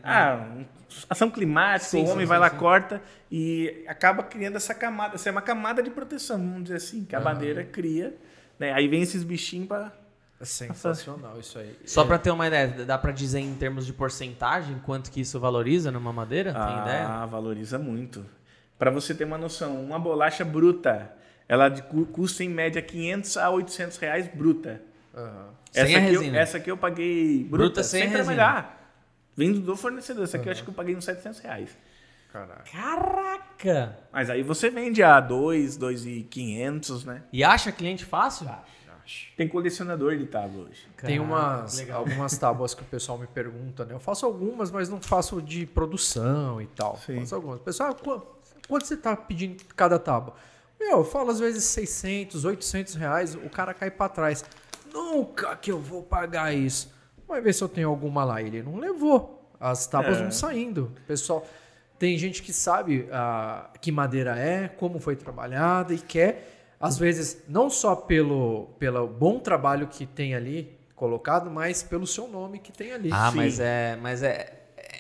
ah, 0.05 0.47
um- 0.57 0.65
ação 1.09 1.31
climática, 1.31 1.91
Sim, 1.91 2.03
o 2.05 2.09
homem 2.09 2.21
sim, 2.21 2.27
vai 2.27 2.39
lá, 2.39 2.51
sim. 2.51 2.57
corta 2.57 3.03
e 3.31 3.85
acaba 3.87 4.23
criando 4.23 4.57
essa 4.57 4.75
camada. 4.75 5.15
Essa 5.15 5.29
é 5.29 5.33
uma 5.33 5.43
camada 5.43 5.83
de 5.83 5.91
proteção, 5.91 6.39
vamos 6.39 6.65
dizer 6.65 6.77
assim, 6.77 7.05
que 7.05 7.15
a 7.17 7.21
madeira 7.21 7.65
cria. 7.65 8.15
Né? 8.59 8.73
Aí 8.73 8.89
vem 8.89 9.03
esses 9.03 9.23
bichinhos 9.25 9.69
para. 9.69 9.93
É 10.41 10.45
sensacional 10.45 11.39
isso 11.39 11.59
aí. 11.59 11.77
Só 11.85 12.03
É, 12.03 12.07
pra 12.07 12.19
ter 12.19 12.31
uma 12.31 12.47
ideia, 12.47 12.69
dá 12.87 12.97
pra 12.97 13.13
dizer 13.13 13.41
em 13.41 13.55
termos 13.55 13.85
de 13.85 13.93
porcentagem 13.93 14.79
quanto 14.85 15.11
que 15.11 15.21
isso 15.21 15.39
valoriza 15.39 15.91
numa 15.91 16.13
madeira? 16.15 16.53
Tem 16.55 16.79
ideia? 16.81 17.07
Ah, 17.07 17.27
valoriza 17.27 17.79
muito. 17.79 18.25
Para 18.79 18.91
você 18.91 19.15
ter 19.15 19.25
uma 19.25 19.37
noção, 19.37 19.83
uma 19.85 19.99
bolacha 19.99 20.43
bruta, 20.43 21.13
ela 21.47 21.71
custa 22.13 22.43
em 22.43 22.49
média 22.49 22.81
500 22.81 23.37
a 23.37 23.51
800 23.51 23.99
reais 23.99 24.29
bruta. 24.29 24.81
Sem 25.73 25.83
essa, 25.83 25.99
a 25.99 25.99
aqui 26.01 26.15
eu, 26.15 26.21
resina. 26.21 26.39
essa 26.39 26.57
aqui 26.57 26.71
eu 26.71 26.77
paguei 26.77 27.45
bruta, 27.45 27.57
Bruta 27.65 27.83
sem 27.83 28.01
sem, 28.03 28.09
resina. 28.09 28.25
trabalhar. 28.25 28.80
Vindo 29.41 29.61
do 29.61 29.75
fornecedor. 29.77 30.25
Essa 30.25 30.37
aqui 30.37 30.49
eu 30.49 30.53
acho 30.53 30.63
que 30.63 30.69
eu 30.71 30.75
paguei 30.75 30.95
uns 30.95 31.05
700 31.05 31.41
reais. 31.41 31.71
Caraca. 32.33 32.65
Caraca! 32.71 33.99
Mas 34.13 34.31
aí 34.31 34.43
você 34.43 34.71
vende 34.71 35.03
a 35.03 35.19
2, 35.21 35.77
2,500, 35.77 37.05
né? 37.05 37.23
E 37.33 37.43
acha 37.43 37.73
cliente 37.73 38.05
fácil? 38.05 38.49
Tem 39.37 39.49
colecionador 39.49 40.17
de 40.17 40.27
tábua 40.27 40.65
hoje. 40.69 40.87
Tem 41.03 41.19
Caraca, 41.19 41.23
umas, 41.23 41.79
legal. 41.79 41.99
algumas 42.01 42.39
tábuas 42.39 42.75
que 42.75 42.83
o 42.83 42.85
pessoal 42.85 43.19
me 43.19 43.27
pergunta, 43.27 43.85
né? 43.85 43.95
Eu 43.95 43.99
faço 43.99 44.25
algumas, 44.25 44.71
mas 44.71 44.89
não 44.89 45.01
faço 45.01 45.43
de 45.43 45.67
produção 45.67 46.61
e 46.63 46.67
tal. 46.69 46.97
Sim. 46.99 47.19
Faço 47.19 47.35
algumas. 47.35 47.61
Pessoal, 47.61 47.93
qu- 47.95 48.23
quanto 48.69 48.87
você 48.87 48.97
tá 48.97 49.17
pedindo 49.17 49.65
cada 49.75 49.99
tábua? 49.99 50.35
Meu, 50.79 50.99
eu 50.99 51.05
falo 51.05 51.31
às 51.31 51.41
vezes 51.41 51.65
600, 51.65 52.45
800 52.45 52.95
reais, 52.95 53.35
o 53.35 53.51
cara 53.51 53.75
cai 53.75 53.91
pra 53.91 54.09
trás. 54.09 54.45
Nunca 54.93 55.57
que 55.57 55.73
eu 55.73 55.81
vou 55.81 56.03
pagar 56.05 56.55
isso. 56.55 56.93
Vai 57.31 57.41
ver 57.41 57.53
se 57.55 57.63
eu 57.65 57.69
tenho 57.69 57.89
alguma 57.89 58.25
lá. 58.25 58.43
Ele 58.43 58.63
não 58.63 58.77
levou. 58.77 59.43
As 59.59 59.87
tábuas 59.87 60.19
É. 60.19 60.23
vão 60.23 60.31
saindo. 60.31 60.93
Pessoal, 61.07 61.47
tem 61.99 62.17
gente 62.19 62.43
que 62.43 62.53
sabe 62.53 63.09
ah, 63.13 63.71
que 63.81 63.91
madeira 63.93 64.37
é, 64.39 64.69
como 64.69 64.99
foi 64.99 65.17
trabalhada 65.17 65.93
e 65.95 65.99
quer, 65.99 66.75
às 66.81 66.97
vezes, 66.99 67.43
não 67.49 67.69
só 67.71 67.95
pelo, 67.95 68.69
pelo 68.79 69.07
bom 69.07 69.39
trabalho 69.39 69.87
que 69.87 70.07
tem 70.07 70.35
ali 70.35 70.77
colocado, 70.95 71.51
mas 71.51 71.83
pelo 71.83 72.07
seu 72.07 72.27
nome 72.29 72.59
que 72.59 72.73
tem 72.73 72.93
ali. 72.93 73.11
Ah, 73.13 73.31
Sim. 73.31 73.37
mas 73.37 73.61
é, 73.61 73.99
mas 74.01 74.23
é, 74.23 74.53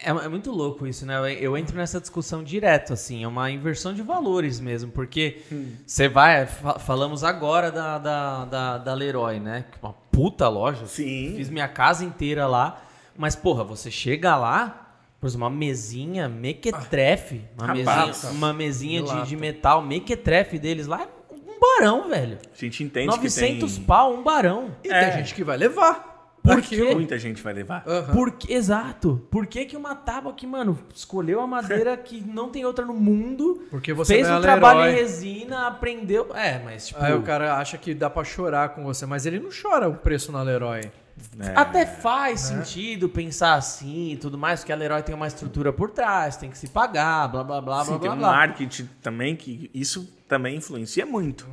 é, 0.02 0.10
é 0.10 0.28
muito 0.28 0.50
louco 0.50 0.86
isso, 0.86 1.04
né? 1.06 1.16
Eu, 1.18 1.26
eu 1.26 1.56
entro 1.58 1.76
nessa 1.76 1.98
discussão 2.00 2.42
direto, 2.44 2.92
assim, 2.92 3.24
é 3.24 3.28
uma 3.28 3.50
inversão 3.50 3.92
de 3.94 4.02
valores 4.02 4.60
mesmo, 4.60 4.90
porque 4.92 5.40
você 5.86 6.06
vai, 6.08 6.46
fa- 6.46 6.78
falamos 6.78 7.24
agora 7.24 7.70
da, 7.72 7.98
da, 7.98 8.44
da, 8.44 8.78
da 8.78 8.94
Leroy, 8.94 9.40
né? 9.40 9.64
Uma 9.82 9.94
puta 10.10 10.48
loja, 10.48 10.86
Sim. 10.86 11.34
fiz 11.36 11.48
minha 11.50 11.68
casa 11.68 12.04
inteira 12.04 12.46
lá, 12.46 12.82
mas 13.16 13.34
porra, 13.36 13.64
você 13.64 13.90
chega 13.90 14.36
lá, 14.36 14.94
por 15.20 15.26
exemplo, 15.26 15.46
uma 15.46 15.50
mesinha 15.54 16.28
mequetrefe, 16.28 17.42
uma 17.58 17.66
Rapaz. 17.74 18.22
mesinha, 18.22 18.32
uma 18.32 18.52
mesinha 18.52 19.02
De 19.02 19.28
de, 19.28 19.36
metal 19.36 19.82
mequetrefe 19.82 20.58
deles 20.58 20.86
lá, 20.86 21.02
é 21.02 21.34
um 21.34 21.58
barão, 21.60 22.08
velho. 22.08 22.38
A 22.52 22.56
gente 22.58 22.82
entende 22.82 23.06
900 23.06 23.70
que 23.72 23.76
tem... 23.78 23.84
pau, 23.84 24.14
um 24.14 24.22
barão. 24.22 24.74
E 24.84 24.88
É. 24.90 25.04
tem 25.10 25.18
gente 25.18 25.34
que 25.34 25.44
vai 25.44 25.56
levar. 25.56 26.09
Por 26.42 26.62
quê? 26.62 26.94
Muita 26.94 27.18
gente 27.18 27.42
vai 27.42 27.52
levar. 27.52 27.82
Aham. 27.86 28.12
Por 28.12 28.32
que- 28.32 28.52
exato. 28.52 29.20
Por 29.30 29.46
que, 29.46 29.64
que 29.66 29.76
uma 29.76 29.94
tábua 29.94 30.32
que, 30.32 30.46
mano, 30.46 30.78
escolheu 30.94 31.40
a 31.40 31.46
madeira 31.46 31.96
que 31.96 32.20
não 32.22 32.48
tem 32.48 32.64
outra 32.64 32.84
no 32.84 32.94
mundo, 32.94 33.62
Porque 33.70 33.92
você 33.92 34.14
fez 34.14 34.26
é 34.26 34.34
um 34.36 34.40
trabalho 34.40 34.80
Leroy. 34.80 34.94
em 34.94 34.96
resina, 34.98 35.66
aprendeu. 35.66 36.34
É, 36.34 36.58
mas 36.64 36.88
tipo. 36.88 37.02
Aí 37.02 37.12
o 37.14 37.22
cara 37.22 37.56
acha 37.56 37.76
que 37.76 37.94
dá 37.94 38.08
pra 38.08 38.24
chorar 38.24 38.70
com 38.70 38.82
você, 38.84 39.04
mas 39.06 39.26
ele 39.26 39.38
não 39.38 39.50
chora 39.50 39.88
o 39.88 39.94
preço 39.94 40.32
na 40.32 40.42
Leroy. 40.42 40.90
É. 41.38 41.52
Até 41.54 41.84
faz 41.84 42.40
sentido 42.40 43.06
pensar 43.06 43.52
assim 43.54 44.12
e 44.12 44.16
tudo 44.16 44.38
mais, 44.38 44.60
porque 44.60 44.72
a 44.72 44.76
Leroy 44.76 45.02
tem 45.02 45.14
uma 45.14 45.26
estrutura 45.26 45.70
por 45.70 45.90
trás, 45.90 46.38
tem 46.38 46.48
que 46.48 46.56
se 46.56 46.68
pagar, 46.68 47.28
blá 47.28 47.44
blá 47.44 47.60
blá 47.60 47.84
Sim, 47.84 47.90
blá 47.90 47.98
tem 47.98 48.08
blá. 48.08 48.16
um 48.16 48.18
blá. 48.20 48.30
marketing 48.32 48.88
também 49.02 49.36
que 49.36 49.70
isso 49.74 50.10
também 50.26 50.56
influencia 50.56 51.04
muito, 51.04 51.44
Uhum. 51.44 51.52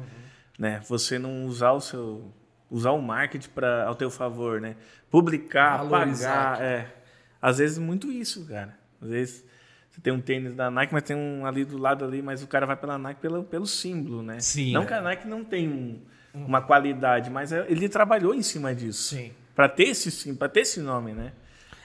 né? 0.58 0.80
Você 0.88 1.20
não 1.20 1.46
usar 1.46 1.74
o 1.74 1.82
seu 1.82 2.32
usar 2.70 2.92
o 2.92 3.02
marketing 3.02 3.50
para 3.50 3.86
ao 3.86 3.96
teu 3.96 4.10
favor, 4.10 4.60
né? 4.62 4.76
Publicar, 5.10 5.84
Valorizar. 5.84 6.54
pagar, 6.58 6.62
é. 6.64 6.94
Às 7.42 7.58
vezes 7.60 7.78
muito 7.78 8.12
isso, 8.12 8.46
cara. 8.46 8.78
Às 9.02 9.10
vezes 9.10 9.46
você 9.90 10.02
tem 10.02 10.12
um 10.14 10.20
tênis 10.22 10.54
da 10.54 10.70
Nike, 10.70 10.94
mas 10.94 11.04
tem 11.04 11.16
um 11.16 11.46
ali 11.46 11.64
do 11.64 11.78
lado 11.78 12.04
ali, 12.04 12.22
mas 12.22 12.44
o 12.44 12.48
cara 12.48 12.66
vai 12.66 12.76
pela 12.76 12.98
Nike 12.98 13.22
pelo, 13.22 13.44
pelo 13.44 13.66
símbolo, 13.66 14.22
né? 14.22 14.40
Sim. 14.40 14.74
Não 14.74 14.84
É. 14.84 14.86
que 14.86 14.94
a 14.94 15.02
Nike 15.02 15.28
não 15.28 15.44
tem 15.44 15.68
um- 15.70 16.02
uma 16.34 16.62
qualidade, 16.62 17.30
mas 17.30 17.52
é- 17.52 17.66
ele 17.70 17.88
trabalhou 17.90 18.34
em 18.34 18.42
cima 18.44 18.76
disso. 18.76 19.16
Sim. 19.16 19.32
Para 19.56 19.68
ter 19.70 19.86
esse 19.86 20.12
sim, 20.12 20.36
para 20.36 20.48
ter 20.50 20.60
esse 20.62 20.80
nome, 20.82 21.14
né? 21.14 21.32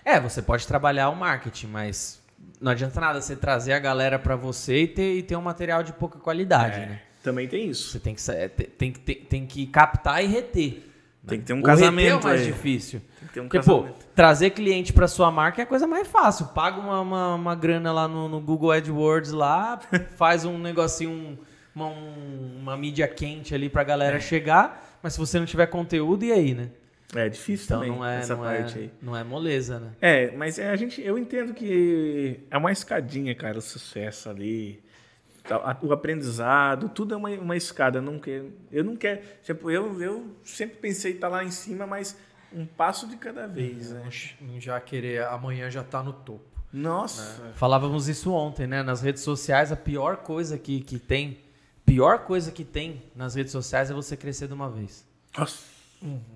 É, 0.05 0.18
você 0.21 0.42
pode 0.42 0.66
trabalhar 0.66 1.09
o 1.09 1.16
marketing, 1.16 1.68
mas 1.68 2.21
não 2.61 2.73
adianta 2.73 3.01
nada 3.01 3.21
você 3.21 3.35
trazer 3.37 3.73
a 3.73 3.79
galera 3.79 4.18
pra 4.18 4.37
você 4.37 4.83
e 4.83 4.88
ter, 4.88 5.16
e 5.18 5.23
ter 5.23 5.37
um 5.37 5.40
material 5.42 5.83
de 5.83 5.92
pouca 5.92 6.18
qualidade, 6.18 6.81
É, 6.81 6.87
né? 6.87 7.03
Também 7.23 7.47
tem 7.49 7.69
isso. 7.69 7.91
Você 7.91 8.01
tem 8.01 8.15
que, 8.15 8.31
é, 8.31 8.49
tem, 8.49 8.93
tem, 8.93 9.15
tem 9.17 9.47
que 9.47 9.67
captar 9.67 10.23
e 10.25 10.27
reter. 10.27 10.83
Tem 11.27 11.39
que 11.39 11.45
ter 11.47 11.53
um 11.53 11.59
o 11.59 11.61
reter 11.61 11.73
é 11.73 11.77
casamento 11.77 12.21
o 12.23 12.25
mais 12.25 12.41
aí. 12.41 12.47
difícil. 12.49 13.01
Tem 13.21 13.29
que 13.29 13.35
ter 13.35 13.41
um 13.41 13.45
Porque, 13.45 13.61
pô, 13.61 13.83
casamento. 13.83 14.07
trazer 14.15 14.51
cliente 14.51 14.93
pra 14.93 15.07
sua 15.07 15.31
marca 15.31 15.63
é 15.63 15.65
a 15.65 15.67
coisa 15.67 15.87
mais 15.87 16.09
fácil. 16.09 16.47
Paga 16.49 16.81
uma, 16.81 17.01
uma, 17.01 17.35
uma 17.37 17.55
grana 17.55 17.93
lá 17.93 18.09
no, 18.09 18.29
no 18.29 18.41
Google 18.41 18.73
AdWords 18.73 19.31
lá, 19.31 19.79
faz 20.17 20.45
um 20.45 20.59
negocinho, 20.59 21.11
um- 21.13 21.37
uma, 21.75 21.87
um- 21.87 22.59
uma 22.61 22.77
mídia 22.77 23.07
quente 23.07 23.55
ali 23.55 23.69
pra 23.69 23.83
É. 23.83 23.85
galera 23.85 24.19
chegar, 24.21 24.99
mas 25.01 25.13
se 25.13 25.19
você 25.21 25.39
não 25.39 25.47
tiver 25.47 25.67
conteúdo, 25.67 26.25
e 26.25 26.33
aí, 26.33 26.55
né? 26.55 26.71
É 27.15 27.29
difícil 27.29 27.67
Então 27.67 27.79
também 27.81 27.93
não 27.97 28.05
é, 28.05 28.19
essa 28.19 28.35
não, 28.35 28.43
parte 28.43 28.79
é, 28.79 28.83
aí. 28.83 28.91
não 29.01 29.17
é 29.17 29.23
moleza, 29.23 29.79
né? 29.79 29.91
É, 30.01 30.33
mas 30.37 30.59
é, 30.59 30.71
a 30.71 30.77
gente, 30.77 31.01
eu 31.01 31.17
entendo 31.19 31.55
que 31.55 32.41
é 32.51 32.57
uma 32.59 32.73
escadinha, 32.73 33.33
cara, 33.35 33.59
o 33.59 33.63
sucesso 33.63 34.29
ali. 34.29 34.82
Tá, 35.45 35.79
O 35.83 35.93
aprendizado, 35.93 36.89
tudo 36.89 37.15
é 37.15 37.17
uma, 37.17 37.31
uma 37.31 37.57
escada. 37.57 37.99
Eu 37.99 38.03
não 38.03 38.19
quero. 38.19 38.53
Eu 38.71 38.85
não 38.85 38.97
quero. 38.97 39.21
Tipo, 39.43 39.71
eu, 39.71 40.01
eu 40.01 40.37
sempre 40.45 40.77
pensei 40.77 41.13
estar 41.13 41.29
lá 41.29 41.45
em 41.45 41.51
cima, 41.51 41.87
mas 41.87 42.17
um 42.53 42.67
passo 42.67 43.09
de 43.09 43.17
cada 43.17 43.47
vez, 43.47 43.91
né? 43.91 44.09
Não 44.41 44.61
já 44.61 44.81
querer 44.81 45.25
amanhã 45.25 45.71
já 45.71 45.83
tá 45.83 46.03
no 46.03 46.13
topo. 46.13 46.45
Nossa. 46.73 47.53
Falávamos 47.55 48.09
isso 48.09 48.33
ontem, 48.33 48.67
né? 48.67 48.83
Nas 48.83 49.03
redes 49.03 49.23
sociais, 49.23 49.71
a 49.71 49.77
pior 49.77 50.19
coisa 50.19 50.57
que, 50.57 50.81
que 50.81 50.99
tem, 50.99 51.39
pior 51.85 52.21
coisa 52.21 52.51
que 52.51 52.65
tem 52.65 53.03
nas 53.15 53.35
redes 53.35 53.53
sociais 53.53 53.91
é 53.91 53.95
você 53.95 54.17
crescer 54.17 54.47
de 54.47 54.55
uma 54.55 54.71
vez. 54.71 55.07
Nossa. 55.37 55.72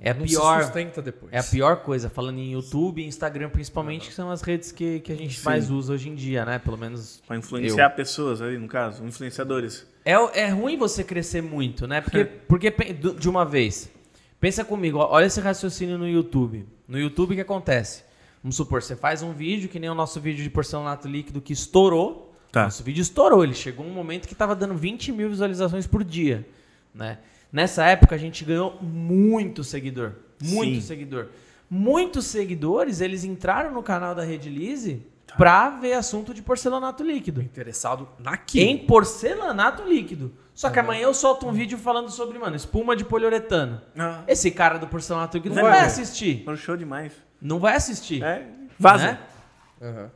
É 0.00 0.11
a 0.11 0.14
não 0.14 0.24
pior. 0.24 0.59
se 0.59 0.64
sustenta 0.66 1.02
depois. 1.02 1.33
É 1.33 1.38
a 1.38 1.42
pior 1.42 1.79
coisa, 1.79 2.09
falando 2.09 2.38
em 2.38 2.52
YouTube 2.52 3.02
e 3.02 3.07
Instagram 3.07 3.50
principalmente, 3.50 4.09
que 4.09 4.14
são 4.14 4.31
as 4.31 4.42
redes 4.42 4.70
que, 4.70 5.00
que 5.00 5.12
a 5.12 5.16
gente 5.16 5.38
Sim. 5.38 5.44
mais 5.44 5.70
usa 5.70 5.92
hoje 5.92 6.09
em 6.09 6.14
dia, 6.14 6.44
né? 6.44 6.59
Pelo 6.59 6.76
menos. 6.76 7.22
Para 7.26 7.37
influenciar 7.37 7.90
pessoas 7.90 8.40
ali, 8.40 8.59
no 8.59 8.68
caso, 8.68 9.05
influenciadores. 9.05 9.87
É, 10.05 10.12
é 10.12 10.48
ruim 10.48 10.76
você 10.76 11.02
crescer 11.02 11.42
muito, 11.42 11.87
né? 11.87 12.00
Porque, 12.00 12.24
porque 12.48 12.70
de 12.70 13.29
uma 13.29 13.44
vez. 13.44 13.90
Pensa 14.38 14.64
comigo, 14.64 14.98
olha 14.98 15.24
esse 15.24 15.40
raciocínio 15.40 15.98
no 15.98 16.07
YouTube. 16.07 16.66
No 16.87 16.98
YouTube 16.98 17.33
o 17.33 17.35
que 17.35 17.40
acontece? 17.40 18.05
Vamos 18.42 18.55
supor, 18.55 18.83
você 18.83 18.94
faz 18.94 19.22
um 19.22 19.33
vídeo, 19.33 19.68
que 19.68 19.81
nem 19.81 19.90
o 19.90 19.94
nosso 19.94 20.20
vídeo 20.20 20.44
de 20.44 20.50
porcelanato 20.50 21.09
líquido 21.09 21.40
que 21.40 21.52
estourou. 21.52 22.33
Tá. 22.52 22.64
Nosso 22.64 22.85
vídeo 22.85 23.02
estourou, 23.02 23.42
ele 23.42 23.55
chegou 23.55 23.85
um 23.85 23.90
momento 23.90 24.29
que 24.29 24.35
tava 24.35 24.55
dando 24.55 24.74
20 24.74 25.11
mil 25.11 25.29
visualizações 25.29 25.87
por 25.87 26.05
dia, 26.05 26.46
né? 26.94 27.18
Nessa 27.52 27.85
época 27.87 28.14
a 28.14 28.18
gente 28.18 28.44
ganhou 28.44 28.78
muito 28.82 29.62
seguidor. 29.64 30.12
Muito 30.42 30.74
Sim. 30.76 30.80
seguidor. 30.80 31.28
Muitos 31.70 32.26
seguidores, 32.26 33.00
eles 33.00 33.24
entraram 33.24 33.72
no 33.72 33.82
canal 33.82 34.14
da 34.14 34.22
Rede 34.22 34.48
Lise 34.48 35.02
pra 35.37 35.68
ver 35.70 35.94
assunto 35.94 36.32
de 36.32 36.42
porcelanato 36.42 37.02
líquido. 37.02 37.42
Interessado 37.42 38.09
naquilo. 38.18 38.64
Em 38.68 38.78
porcelanato 38.87 39.82
líquido. 39.82 40.32
Só 40.54 40.70
que 40.70 40.78
amanhã 40.78 41.02
eu 41.02 41.12
solto 41.14 41.46
um 41.46 41.52
vídeo 41.52 41.76
falando 41.76 42.09
sobre, 42.11 42.38
mano, 42.38 42.56
espuma 42.56 42.94
de 42.96 43.04
poliuretano. 43.04 43.80
Ah, 43.98 44.22
Esse 44.26 44.50
cara 44.50 44.78
do 44.78 44.87
porcelanato 44.87 45.37
líquido 45.37 45.54
não 45.54 45.62
Não 45.62 45.70
vai 45.70 45.80
vai 45.80 45.87
assistir. 45.88 46.42
foi 46.44 46.54
um 46.54 46.56
show 46.56 46.76
demais. 46.76 47.12
Não 47.42 47.59
vai 47.59 47.74
assistir. 47.76 48.22
É, 48.22 48.46
vaza. 48.78 49.04
né? 49.12 49.18
Aham. 49.82 50.11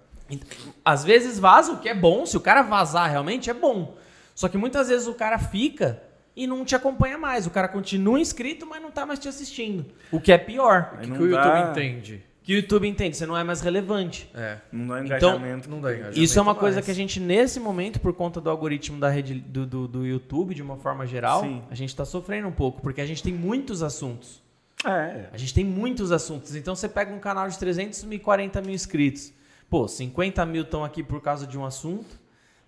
Às 0.84 1.04
vezes 1.04 1.38
vaza, 1.38 1.72
o 1.72 1.78
que 1.78 1.88
é 1.88 1.94
bom. 1.94 2.24
Se 2.24 2.36
o 2.36 2.40
cara 2.40 2.62
vazar 2.62 3.10
realmente, 3.10 3.50
é 3.50 3.54
bom. 3.54 3.96
Só 4.34 4.48
que 4.48 4.56
muitas 4.56 4.88
vezes 4.88 5.06
o 5.08 5.14
cara 5.14 5.38
fica 5.38 6.00
e 6.36 6.46
não 6.46 6.64
te 6.64 6.74
acompanha 6.74 7.18
mais. 7.18 7.46
O 7.46 7.50
cara 7.50 7.68
continua 7.68 8.18
inscrito, 8.20 8.66
mas 8.66 8.80
não 8.82 8.90
tá 8.90 9.04
mais 9.06 9.18
te 9.18 9.28
assistindo. 9.28 9.86
O 10.10 10.20
que 10.20 10.32
é 10.32 10.38
pior. 10.38 10.92
O 10.94 10.98
que, 10.98 11.10
que 11.10 11.22
o 11.22 11.30
dá- 11.30 11.44
YouTube 11.58 11.70
entende? 11.70 12.24
Que 12.42 12.54
o 12.54 12.56
YouTube 12.56 12.88
entende, 12.88 13.16
você 13.16 13.26
não 13.26 13.36
é 13.36 13.44
mais 13.44 13.60
relevante. 13.60 14.28
É. 14.34 14.56
Não 14.72 14.86
dá 14.86 15.04
Então, 15.04 15.34
engajamento. 15.36 15.68
Não 15.70 15.80
dá 15.80 15.90
engajamento 15.92 16.18
Isso 16.20 16.38
é 16.38 16.42
uma 16.42 16.52
mais. 16.52 16.58
coisa 16.58 16.82
que 16.82 16.90
a 16.90 16.94
gente, 16.94 17.20
nesse 17.20 17.60
momento, 17.60 18.00
por 18.00 18.14
conta 18.14 18.40
do 18.40 18.48
algoritmo 18.48 18.98
da 18.98 19.10
rede 19.10 19.34
do, 19.34 19.66
do, 19.66 19.86
do 19.86 20.06
YouTube, 20.06 20.54
de 20.54 20.62
uma 20.62 20.76
forma 20.78 21.06
geral, 21.06 21.42
Sim. 21.42 21.62
a 21.70 21.74
gente 21.74 21.94
tá 21.94 22.04
sofrendo 22.04 22.48
um 22.48 22.52
pouco, 22.52 22.80
porque 22.80 23.00
a 23.02 23.06
gente 23.06 23.22
tem 23.22 23.32
muitos 23.32 23.82
assuntos. 23.82 24.42
É. 24.84 25.26
A 25.32 25.36
gente 25.36 25.52
tem 25.52 25.64
muitos 25.64 26.10
assuntos. 26.10 26.56
Então 26.56 26.74
você 26.74 26.88
pega 26.88 27.12
um 27.14 27.18
canal 27.18 27.46
de 27.46 27.58
340 27.58 28.62
mil 28.62 28.74
inscritos. 28.74 29.32
Pô, 29.68 29.86
50 29.86 30.44
mil 30.46 30.62
estão 30.62 30.82
aqui 30.82 31.02
por 31.02 31.20
causa 31.20 31.46
de 31.46 31.58
um 31.58 31.64
assunto. 31.64 32.18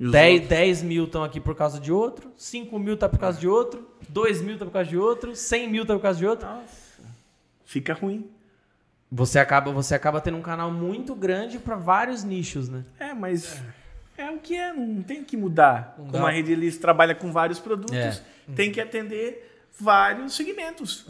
E 0.02 0.06
os 0.06 0.10
10, 0.10 0.32
outros? 0.32 0.48
10 0.48 0.82
mil 0.82 1.04
estão 1.04 1.22
aqui 1.22 1.38
por 1.38 1.54
causa 1.54 1.78
de 1.78 1.92
outro. 1.92 2.32
5 2.36 2.76
mil 2.76 2.96
tá 2.96 3.08
por 3.08 3.20
causa 3.20 3.38
de 3.38 3.46
outro. 3.46 3.88
2 4.08 4.42
mil 4.42 4.58
tá 4.58 4.64
por 4.64 4.72
causa 4.72 4.90
de 4.90 4.98
outro. 4.98 5.36
100 5.36 5.70
mil 5.70 5.86
tá 5.86 5.94
por 5.94 6.02
causa 6.02 6.18
de 6.18 6.26
outro. 6.26 6.48
Fica 7.64 7.94
ruim. 7.94 8.28
Você 9.12 9.38
acaba, 9.38 9.70
você 9.70 9.94
acaba 9.94 10.20
tendo 10.20 10.38
um 10.38 10.42
canal 10.42 10.72
muito 10.72 11.14
grande 11.14 11.60
para 11.60 11.76
vários 11.76 12.24
nichos, 12.24 12.68
né? 12.68 12.84
É, 12.98 13.14
mas 13.14 13.62
é. 14.18 14.28
o 14.28 14.40
que 14.40 14.56
é, 14.56 14.72
não 14.72 15.04
tem 15.04 15.22
que 15.22 15.36
mudar. 15.36 15.94
Não 15.96 16.06
Como 16.06 16.24
dá. 16.24 16.28
a 16.28 16.32
Rede 16.32 16.50
Elis 16.50 16.78
trabalha 16.78 17.14
com 17.14 17.30
vários 17.30 17.60
produtos, 17.60 17.94
É. 17.94 18.20
tem 18.56 18.72
que 18.72 18.80
atender 18.80 19.62
vários 19.78 20.34
segmentos. 20.34 21.06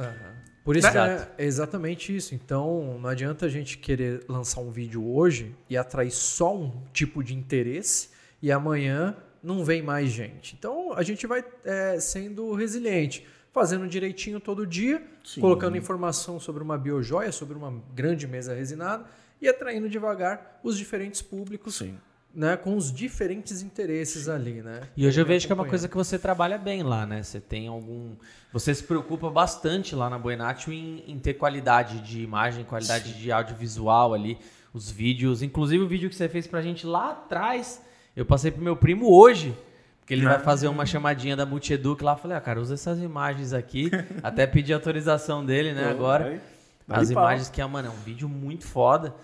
Por 0.63 0.77
isso 0.77 0.91
que 0.91 0.99
Exato. 0.99 1.31
é 1.39 1.45
exatamente 1.47 2.15
isso. 2.15 2.35
Então, 2.35 2.99
não 3.01 3.09
adianta 3.09 3.47
a 3.47 3.49
gente 3.49 3.79
querer 3.79 4.23
lançar 4.29 4.61
um 4.61 4.71
vídeo 4.71 5.03
hoje 5.11 5.57
e 5.71 5.79
atrair 5.79 6.11
só 6.11 6.55
um 6.55 6.73
tipo 6.93 7.25
de 7.25 7.35
interesse 7.35 8.11
e 8.43 8.51
amanhã 8.51 9.17
não 9.43 9.65
vem 9.65 9.83
mais 9.83 10.11
gente. 10.11 10.55
Então, 10.59 10.93
a 10.93 11.03
gente 11.03 11.27
vai 11.27 11.45
é, 11.65 11.99
sendo 12.01 12.53
resiliente, 12.55 13.27
fazendo 13.53 13.87
direitinho 13.87 14.41
todo 14.41 14.67
dia, 14.67 15.03
Sim. 15.25 15.41
colocando 15.41 15.77
informação 15.77 16.41
sobre 16.41 16.63
uma 16.63 16.77
biojoia, 16.77 17.31
sobre 17.33 17.57
uma 17.57 17.73
grande 17.95 18.27
mesa 18.27 18.55
resinada 18.55 19.05
e 19.41 19.49
atraindo 19.49 19.89
devagar 19.89 20.61
os 20.63 20.79
diferentes 20.79 21.21
públicos, 21.21 21.75
Sim. 21.75 21.99
né, 22.33 22.57
com 22.57 22.77
os 22.77 22.93
diferentes 22.93 23.61
interesses 23.61 24.29
ali, 24.29 24.63
né? 24.63 24.83
E 24.97 25.07
hoje 25.07 25.21
eu 25.21 25.27
vejo 25.27 25.47
que 25.47 25.53
é 25.53 25.55
uma 25.55 25.67
coisa 25.67 25.89
que 25.89 25.97
você 25.97 26.19
trabalha 26.19 26.57
bem 26.57 26.83
lá, 26.83 27.05
né? 27.05 27.23
Você 27.23 27.41
tem 27.41 27.67
algum. 27.67 28.15
Você 28.53 28.75
se 28.75 28.85
preocupa 28.85 29.29
bastante 29.29 29.95
lá 29.95 30.09
na 30.09 30.19
Buenatio 30.19 30.73
em, 30.73 31.03
em 31.07 31.19
ter 31.19 31.35
qualidade 31.35 32.01
de 32.01 32.23
imagem, 32.23 32.65
qualidade 32.65 33.13
de 33.15 33.33
audiovisual 33.33 34.15
ali, 34.15 34.39
os 34.73 34.91
vídeos. 34.91 35.43
Inclusive 35.43 35.83
o 35.83 35.89
vídeo 35.89 36.09
que 36.09 36.15
você 36.15 36.29
fez 36.29 36.47
pra 36.47 36.63
gente 36.63 36.87
lá 36.87 37.11
atrás, 37.11 37.83
eu 38.17 38.25
passei 38.25 38.51
pro 38.51 38.63
meu 38.63 38.77
primo 38.77 39.11
hoje. 39.13 39.57
Porque 40.01 40.15
ele 40.15 40.27
Ah. 40.27 40.31
vai 40.31 40.39
fazer 40.41 40.67
uma 40.67 40.85
chamadinha 40.85 41.37
da 41.37 41.47
Multieduc 41.47 42.03
lá. 42.03 42.17
Falei, 42.17 42.37
ah, 42.37 42.41
cara, 42.41 42.61
usa 42.61 42.75
essas 42.75 42.99
imagens 42.99 43.53
aqui. 43.53 43.89
Até 44.23 44.47
pedi 44.47 44.73
autorização 44.73 45.45
dele, 45.47 45.73
né, 45.73 45.89
agora. 45.89 46.41
As 46.89 47.09
imagens 47.11 47.49
que 47.49 47.61
é, 47.61 47.67
mano, 47.67 47.89
é 47.89 47.91
um 47.91 48.03
vídeo 48.05 48.29
muito 48.29 48.67
foda. 48.67 49.15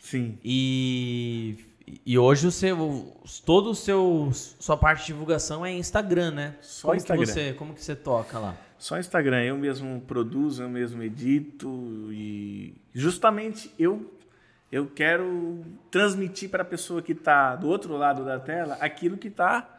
Sim. 0.00 0.38
E, 0.42 1.56
e 2.06 2.18
hoje 2.18 2.46
o 2.46 2.50
seu, 2.50 3.14
todo 3.44 3.70
o 3.70 3.74
seu 3.74 4.30
sua 4.32 4.76
parte 4.76 5.00
de 5.00 5.06
divulgação 5.08 5.64
é 5.66 5.72
Instagram, 5.72 6.30
né? 6.32 6.54
Só 6.62 6.88
como 6.88 6.96
Instagram. 6.96 7.24
Que 7.26 7.30
você, 7.32 7.52
como 7.52 7.74
que 7.74 7.84
você 7.84 7.94
toca 7.94 8.38
lá? 8.38 8.56
Só 8.78 8.98
Instagram, 8.98 9.42
eu 9.44 9.56
mesmo 9.56 10.00
produzo, 10.08 10.62
eu 10.62 10.68
mesmo 10.68 11.02
edito 11.02 11.68
e 12.10 12.74
justamente 12.92 13.70
eu 13.78 14.10
eu 14.72 14.86
quero 14.86 15.62
transmitir 15.90 16.48
para 16.48 16.62
a 16.62 16.66
pessoa 16.66 17.02
que 17.02 17.12
está 17.12 17.54
do 17.54 17.68
outro 17.68 17.94
lado 17.96 18.24
da 18.24 18.40
tela 18.40 18.78
aquilo 18.80 19.18
que 19.18 19.28
está 19.28 19.78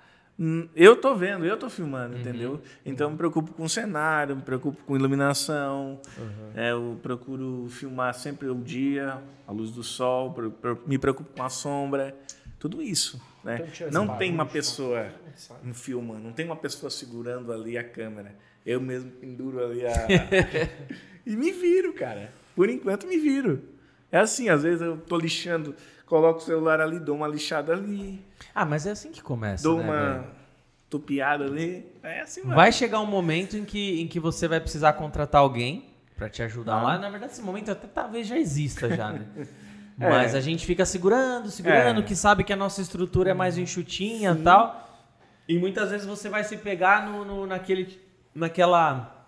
eu 0.75 0.95
tô 0.95 1.15
vendo, 1.15 1.45
eu 1.45 1.55
tô 1.55 1.69
filmando, 1.69 2.17
entendeu? 2.17 2.59
Então 2.83 3.07
eu 3.07 3.11
me 3.11 3.17
preocupo 3.17 3.53
com 3.53 3.63
o 3.63 3.69
cenário, 3.69 4.35
me 4.35 4.41
preocupo 4.41 4.83
com 4.83 4.95
iluminação, 4.95 6.01
é, 6.55 6.71
eu 6.71 6.99
procuro 7.03 7.67
filmar 7.69 8.13
sempre 8.15 8.49
o 8.49 8.55
dia, 8.55 9.21
a 9.47 9.51
luz 9.51 9.69
do 9.71 9.83
sol, 9.83 10.35
me 10.87 10.97
preocupo 10.97 11.29
com 11.35 11.43
a 11.43 11.49
sombra, 11.49 12.15
tudo 12.57 12.81
isso, 12.81 13.21
né? 13.43 13.63
Então, 13.75 13.91
Não 13.91 14.07
barulho, 14.07 14.19
tem 14.19 14.33
uma 14.33 14.45
só. 14.45 14.51
pessoa 14.51 15.07
me 15.61 15.73
filmando, 15.73 16.21
não 16.21 16.33
tem 16.33 16.45
uma 16.47 16.55
pessoa 16.55 16.89
segurando 16.89 17.53
ali 17.53 17.77
a 17.77 17.83
câmera. 17.83 18.35
Eu 18.65 18.81
mesmo 18.81 19.11
penduro 19.11 19.63
ali 19.63 19.85
a. 19.85 19.93
e 21.27 21.35
me 21.35 21.51
viro, 21.51 21.93
cara. 21.93 22.31
Por 22.55 22.69
enquanto 22.69 23.05
me 23.05 23.17
viro. 23.17 23.61
É 24.13 24.19
assim, 24.19 24.47
às 24.47 24.61
vezes 24.63 24.79
eu 24.81 24.95
tô 24.97 25.17
lixando, 25.17 25.75
coloco 26.05 26.39
o 26.39 26.41
celular 26.43 26.79
ali, 26.79 26.99
dou 26.99 27.15
uma 27.15 27.27
lixada 27.27 27.73
ali, 27.73 28.23
Ah, 28.53 28.63
mas 28.63 28.85
é 28.85 28.91
assim 28.91 29.11
que 29.11 29.21
começa, 29.23 29.63
dou 29.63 29.79
né, 29.79 29.83
uma 29.83 30.13
velho? 30.19 30.23
tupiada 30.89 31.45
ali. 31.45 31.85
É 32.03 32.21
assim, 32.21 32.41
mano. 32.43 32.55
Vai 32.55 32.71
chegar 32.71 32.99
um 32.99 33.07
momento 33.07 33.57
em 33.57 33.65
que, 33.65 33.99
em 33.99 34.07
que 34.07 34.19
você 34.19 34.47
vai 34.47 34.59
precisar 34.59 34.93
contratar 34.93 35.41
alguém 35.41 35.89
pra 36.15 36.29
te 36.29 36.43
ajudar 36.43 36.79
lá. 36.83 36.97
Na 36.99 37.09
verdade, 37.09 37.33
esse 37.33 37.41
momento 37.41 37.71
até 37.71 37.87
talvez 37.87 38.27
já 38.27 38.37
exista 38.37 38.95
já, 38.95 39.11
né? 39.11 39.25
É. 39.99 40.09
Mas 40.09 40.33
a 40.33 40.41
gente 40.41 40.65
fica 40.65 40.85
segurando, 40.87 41.51
segurando, 41.51 41.99
É. 41.99 42.03
que 42.03 42.15
sabe 42.15 42.43
que 42.43 42.51
a 42.51 42.55
nossa 42.55 42.81
estrutura 42.81 43.29
é 43.29 43.33
mais 43.35 43.59
enxutinha 43.59 44.31
e 44.31 44.41
tal. 44.41 44.89
E 45.47 45.59
muitas 45.59 45.91
vezes 45.91 46.07
você 46.07 46.29
vai 46.29 46.43
se 46.43 46.57
pegar 46.57 47.05
no, 47.07 47.23
no- 47.23 47.45
naquele, 47.45 48.01
naquela, 48.33 49.23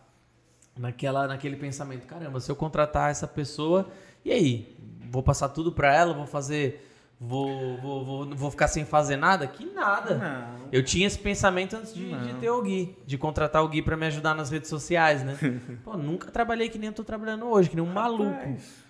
naquela, 0.76 1.28
naquele 1.28 1.56
pensamento. 1.56 2.08
Caramba, 2.08 2.40
se 2.40 2.52
eu 2.52 2.56
contratar 2.56 3.12
essa 3.12 3.28
pessoa, 3.28 3.92
e 4.24 4.32
aí? 4.32 4.75
Vou 5.10 5.24
passar 5.24 5.50
tudo 5.50 5.72
pra 5.72 5.94
ela, 5.94 6.14
vou 6.14 6.26
fazer... 6.28 6.92
Vou, 7.18 7.78
vou, 7.78 8.04
vou, 8.06 8.36
vou 8.36 8.52
ficar 8.52 8.68
sem 8.68 8.84
fazer 8.84 9.16
nada? 9.16 9.48
Que 9.48 9.66
nada. 9.66 10.16
Não. 10.16 10.68
Eu 10.70 10.84
tinha 10.84 11.08
esse 11.08 11.18
pensamento 11.18 11.78
antes 11.78 11.94
de, 11.94 12.14
de 12.14 12.34
ter 12.36 12.50
o 12.50 12.62
Gui, 12.62 12.94
de 13.06 13.18
contratar 13.18 13.64
o 13.64 13.70
Gui 13.70 13.82
pra 13.82 13.96
me 13.96 14.06
ajudar 14.08 14.36
nas 14.36 14.50
redes 14.50 14.70
sociais, 14.70 15.24
né? 15.24 15.38
Pô, 15.82 15.96
nunca 15.96 16.30
trabalhei 16.30 16.68
que 16.68 16.78
nem 16.78 16.88
eu 16.88 16.94
tô 16.94 17.06
trabalhando 17.06 17.46
hoje, 17.46 17.70
que 17.70 17.76
nem 17.78 17.86
um 17.86 17.92
maluco. 17.92 18.32
Rapaz, 18.32 18.84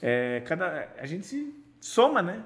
é, 0.00 0.42
cada, 0.46 0.88
a 0.98 1.04
gente 1.04 1.26
se 1.26 1.54
soma, 1.78 2.22
né? 2.22 2.42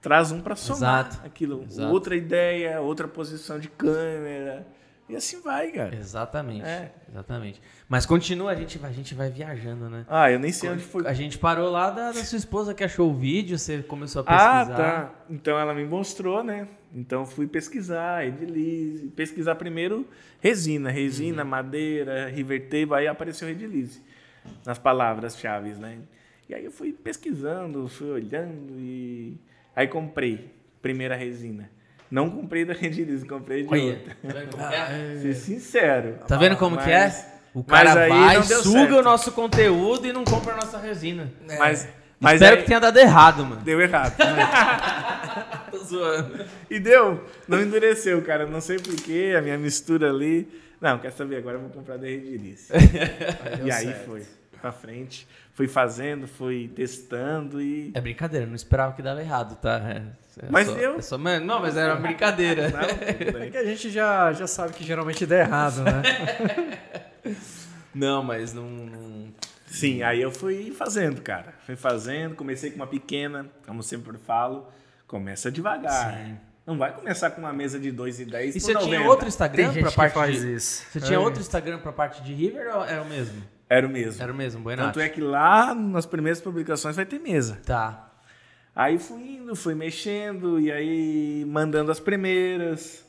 Traz 0.00 0.32
um 0.32 0.40
para 0.40 0.56
somar 0.56 1.06
Exato, 1.06 1.26
aquilo. 1.26 1.64
exato. 1.64 1.92
Outra 1.92 2.16
ideia, 2.16 2.80
outra 2.80 3.06
posição 3.06 3.58
de 3.58 3.68
câmera. 3.68 4.66
E 5.08 5.14
assim 5.14 5.40
vai, 5.40 5.70
cara. 5.70 5.94
Exatamente. 5.94 6.64
É. 6.66 6.92
Exatamente. 7.08 7.62
Mas 7.88 8.04
continua, 8.04 8.50
a 8.50 8.54
gente, 8.56 8.76
vai- 8.76 8.90
a 8.90 8.92
gente 8.92 9.14
vai 9.14 9.30
viajando, 9.30 9.88
né? 9.88 10.04
Ah, 10.08 10.30
eu 10.30 10.38
nem 10.40 10.50
sei 10.50 10.68
onde 10.70 10.82
foi. 10.82 11.06
A 11.06 11.12
gente 11.12 11.38
parou 11.38 11.70
lá 11.70 11.90
da, 11.90 12.10
da 12.10 12.24
sua 12.24 12.36
esposa 12.38 12.74
que 12.74 12.82
achou 12.82 13.10
o 13.10 13.14
vídeo, 13.14 13.56
você 13.56 13.82
começou 13.84 14.22
a 14.22 14.24
Ah, 14.26 14.58
pesquisar. 14.64 14.76
tá. 14.76 15.14
Então 15.30 15.56
ela 15.58 15.72
me 15.72 15.84
mostrou, 15.84 16.42
né? 16.42 16.66
Então 16.92 17.20
eu 17.20 17.26
fui 17.26 17.46
pesquisar, 17.46 18.26
Edilize. 18.26 19.06
Pesquisar 19.10 19.54
primeiro 19.54 20.08
resina, 20.40 20.90
resina, 20.90 21.42
Uhum. 21.44 21.48
madeira, 21.50 22.28
river 22.28 22.62
tape, 22.64 22.92
aí 22.94 23.06
apareceu 23.06 23.48
Edilize 23.48 24.02
nas 24.64 24.78
palavras-chave, 24.78 25.70
né? 25.74 25.98
E 26.48 26.54
aí 26.54 26.64
eu 26.64 26.70
fui 26.72 26.92
pesquisando, 26.92 27.86
fui 27.88 28.10
olhando 28.10 28.74
e 28.78 29.36
aí 29.74 29.86
comprei 29.86 30.52
primeira 30.82 31.14
resina. 31.16 31.70
Não 32.10 32.30
comprei 32.30 32.64
da 32.64 32.72
Redilize, 32.72 33.26
comprei 33.26 33.62
de 33.64 33.68
Olha, 33.72 34.00
outra. 34.22 34.46
tá 34.56 34.68
que 34.68 34.74
é? 34.74 35.18
Ser 35.22 35.34
sincero. 35.34 36.18
Tá 36.26 36.36
vendo 36.36 36.56
como 36.56 36.76
que 36.78 36.88
Mas- 36.90 37.18
é? 37.24 37.36
O 37.54 37.64
cara 37.64 38.02
aí 38.02 38.10
vai, 38.10 38.42
suga 38.42 38.62
certo. 38.80 38.98
o 38.98 39.02
nosso 39.02 39.32
conteúdo 39.32 40.06
e 40.06 40.12
não 40.12 40.24
compra 40.24 40.52
a 40.52 40.56
nossa 40.56 40.76
resina. 40.78 41.32
Mas, 41.58 41.88
mas 42.20 42.34
Espero 42.34 42.56
aí 42.56 42.60
que 42.62 42.68
tenha 42.68 42.78
dado 42.78 42.98
errado, 42.98 43.46
mano. 43.46 43.62
deu 43.62 43.80
errado. 43.80 44.14
Tô 45.70 45.78
zoando. 45.78 46.44
E 46.70 46.78
deu. 46.78 47.24
Não 47.48 47.62
endureceu, 47.62 48.20
cara. 48.22 48.44
Não 48.46 48.60
sei 48.60 48.78
porquê, 48.78 49.34
a 49.38 49.40
minha 49.40 49.56
mistura 49.56 50.10
ali. 50.10 50.46
Não, 50.80 50.98
quer 50.98 51.12
saber? 51.12 51.36
Agora 51.38 51.56
eu 51.56 51.60
vou 51.62 51.70
comprar 51.70 51.96
da 51.96 52.06
Redilice. 52.06 52.70
e 53.64 53.70
aí 53.70 53.94
foi. 54.04 54.22
Pra 54.60 54.72
frente. 54.72 55.26
Fui 55.54 55.66
fazendo, 55.68 56.26
fui 56.26 56.68
testando 56.74 57.60
e. 57.62 57.90
É 57.94 58.00
brincadeira, 58.00 58.46
não 58.46 58.54
esperava 58.54 58.92
que 58.94 59.02
dava 59.02 59.20
errado, 59.20 59.56
tá? 59.56 59.78
É, 59.88 60.02
é 60.44 60.46
Mas 60.50 60.66
só- 60.68 60.74
deu. 60.74 60.94
é 60.96 61.02
só- 61.02 61.16
mano, 61.18 61.46
não, 61.46 61.60
mas 61.60 61.76
era 61.76 61.94
uma 61.94 62.00
brincadeira. 62.02 62.68
Não, 62.68 62.80
tudo 62.80 63.38
É 63.42 63.50
que 63.50 63.56
a 63.56 63.64
gente 63.64 63.90
já, 63.90 64.32
já 64.32 64.46
sabe 64.46 64.72
que 64.74 64.84
geralmente 64.84 65.24
dá 65.24 65.38
errado, 65.38 65.82
né? 65.82 66.02
Não, 67.94 68.22
mas 68.22 68.52
não. 68.52 68.64
não- 68.68 69.28
Sim, 69.66 70.02
aí 70.02 70.20
eu 70.22 70.30
fui 70.30 70.70
fazendo, 70.72 71.20
cara. 71.22 71.54
Fui 71.64 71.76
fazendo, 71.76 72.34
comecei 72.34 72.70
com 72.70 72.76
uma 72.76 72.86
pequena, 72.86 73.46
como 73.66 73.82
sempre 73.82 74.16
falo. 74.18 74.68
Começa 75.06 75.50
devagar. 75.50 76.38
Não 76.66 76.76
vai 76.78 76.92
começar 76.92 77.30
com 77.30 77.40
uma 77.40 77.52
mesa 77.52 77.78
de 77.78 77.90
2,10 77.92 78.50
E 78.50 78.52
por 78.52 78.60
você 78.60 78.74
tinha 78.74 78.98
90. 78.98 79.08
outro 79.08 79.28
Instagram 79.28 79.72
que 79.72 79.82
parte 79.94 80.14
faz 80.14 80.40
de... 80.40 80.54
isso. 80.54 80.84
Você 80.90 81.00
tinha 81.00 81.16
É. 81.16 81.18
outro 81.18 81.40
Instagram 81.40 81.78
pra 81.78 81.92
parte 81.92 82.22
de 82.22 82.34
River 82.34 82.74
ou 82.76 82.84
era 82.84 83.02
o 83.02 83.06
mesmo? 83.08 83.42
Era 83.68 83.86
o 83.86 83.90
mesmo. 83.90 84.22
Era 84.22 84.32
o 84.32 84.36
mesmo, 84.36 84.62
Buenati. 84.62 84.86
Tanto 84.88 85.00
é 85.00 85.08
que 85.08 85.20
lá 85.20 85.74
nas 85.74 86.06
primeiras 86.06 86.40
publicações 86.40 86.94
vai 86.96 87.04
ter 87.04 87.18
mesa. 87.18 87.60
Tá. 87.66 88.10
Aí 88.74 88.98
fui 88.98 89.36
indo, 89.36 89.56
fui 89.56 89.74
mexendo, 89.74 90.60
e 90.60 90.70
aí 90.70 91.44
mandando 91.48 91.90
as 91.90 91.98
primeiras, 91.98 93.04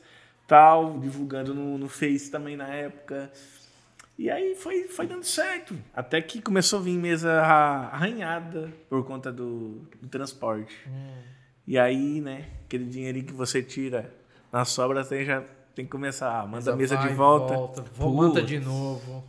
tal, 0.46 0.98
divulgando 0.98 1.54
no, 1.54 1.76
no 1.78 1.88
Face 1.88 2.30
também 2.30 2.56
na 2.56 2.66
época. 2.68 3.30
E 4.18 4.28
aí 4.30 4.56
foi, 4.56 4.84
foi 4.88 5.06
dando 5.06 5.22
certo. 5.24 5.76
Até 5.94 6.20
que 6.20 6.42
começou 6.42 6.80
a 6.80 6.82
vir 6.82 6.98
mesa 6.98 7.40
arra- 7.40 7.90
arranhada 7.92 8.72
por 8.88 9.04
conta 9.04 9.30
do, 9.30 9.86
do 10.00 10.08
transporte. 10.08 10.74
E 11.66 11.78
aí, 11.78 12.20
né, 12.20 12.46
aquele 12.64 12.86
dinheirinho 12.86 13.26
que 13.26 13.32
você 13.32 13.62
tira 13.62 14.12
na 14.50 14.64
sobra, 14.64 15.04
você 15.04 15.24
já 15.24 15.44
tem 15.74 15.84
que 15.84 15.90
começar. 15.90 16.44
Manda 16.48 16.72
a 16.72 16.76
mesa 16.76 16.96
Vai, 16.96 17.08
de 17.10 17.14
volta. 17.14 17.82
vo- 17.94 18.12
manda 18.12 18.40
Putz. 18.40 18.48
de 18.48 18.58
novo. 18.58 19.22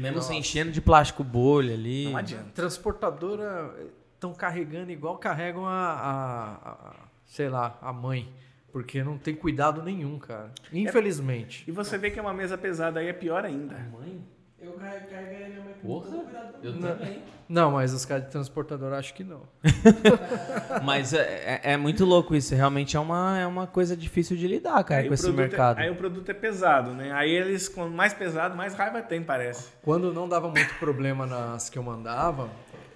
Mesmo 0.00 0.22
se 0.22 0.34
enchendo 0.34 0.72
de 0.72 0.80
plástico 0.80 1.22
bolha 1.22 1.74
ali. 1.74 2.04
Não 2.10 2.16
adianta. 2.16 2.50
Transportadora 2.54 3.74
estão 4.14 4.32
carregando 4.34 4.90
igual 4.90 5.16
carregam 5.18 5.66
a, 5.66 5.72
a- 5.72 6.70
a- 6.70 6.94
sei 7.26 7.48
lá, 7.48 7.78
a 7.80 7.92
mãe. 7.92 8.32
Porque 8.72 9.02
não 9.02 9.18
tem 9.18 9.34
cuidado 9.34 9.82
nenhum, 9.82 10.18
cara. 10.18 10.52
Infelizmente. 10.72 11.64
E 11.66 11.72
você 11.72 11.98
vê 11.98 12.10
que 12.10 12.18
é 12.18 12.22
uma 12.22 12.32
mesa 12.32 12.56
pesada, 12.56 13.00
aí 13.00 13.08
é 13.08 13.12
pior 13.12 13.44
ainda. 13.44 13.74
Mãe? 13.92 14.22
Eu 14.62 14.72
carregaria 14.72 15.48
minha 15.48 15.62
mãe 15.64 15.74
com 15.80 15.88
Porra, 15.88 16.16
eu 16.62 16.72
Não. 16.74 16.88
também. 16.96 17.22
Não, 17.48 17.70
mas 17.72 17.92
os 17.94 18.04
caras 18.04 18.24
de 18.24 18.30
transportadora 18.30 18.98
acho 18.98 19.12
que 19.14 19.24
não. 19.24 19.42
Mas 20.84 21.12
é, 21.12 21.60
é- 21.64 21.72
é 21.72 21.76
muito 21.76 22.04
louco 22.04 22.34
isso. 22.34 22.54
Realmente 22.54 22.96
é 22.96 23.00
uma, 23.00 23.38
é 23.38 23.46
uma 23.46 23.66
coisa 23.66 23.96
difícil 23.96 24.36
de 24.36 24.46
lidar, 24.46 24.82
cara, 24.84 25.00
Aí 25.02 25.08
com 25.08 25.14
esse 25.14 25.28
é- 25.28 25.32
mercado. 25.32 25.78
aí 25.78 25.90
o 25.90 25.96
produto 25.96 26.28
é 26.30 26.34
pesado, 26.34 26.92
né? 26.92 27.10
Aí 27.12 27.30
eles, 27.30 27.68
quanto 27.68 27.92
mais 27.92 28.12
pesado, 28.14 28.56
mais 28.56 28.74
raiva 28.74 29.02
tem, 29.02 29.22
parece. 29.22 29.70
Quando 29.82 30.12
não 30.12 30.28
dava 30.28 30.48
muito 30.48 30.74
problema 30.78 31.26
nas 31.26 31.68
que 31.68 31.78
eu 31.78 31.82
mandava, 31.82 32.48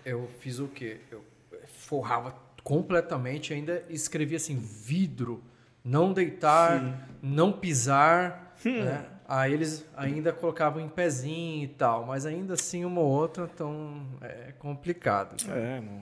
eu 0.04 0.28
fiz 0.38 0.58
o 0.60 0.68
quê? 0.68 1.00
Eu 1.10 1.24
forrava 1.66 2.34
completamente, 2.62 3.52
ainda 3.52 3.82
escrevia 3.88 4.36
assim, 4.36 4.56
vidro, 4.56 5.42
não 5.84 6.12
deitar, 6.12 7.08
não 7.22 7.50
pisar, 7.52 8.54
né? 8.64 9.04
Aí 9.26 9.52
eles 9.52 9.84
ainda 9.96 10.32
colocavam 10.32 10.80
em 10.82 10.88
pezinho 10.88 11.64
e 11.64 11.68
tal, 11.68 12.04
mas 12.06 12.26
ainda 12.26 12.54
assim 12.54 12.84
uma 12.84 13.00
ou 13.00 13.08
outra, 13.08 13.48
então 13.52 14.02
é 14.20 14.52
complicado. 14.58 15.34
É, 15.50 15.80
não. 15.80 16.00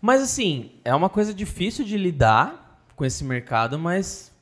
Mas 0.00 0.22
assim, 0.22 0.72
é 0.84 0.94
uma 0.94 1.08
coisa 1.10 1.34
difícil 1.34 1.84
de 1.84 1.96
lidar 1.98 2.82
com 2.96 3.04
esse 3.04 3.22
mercado, 3.24 3.78
mas 3.78 4.32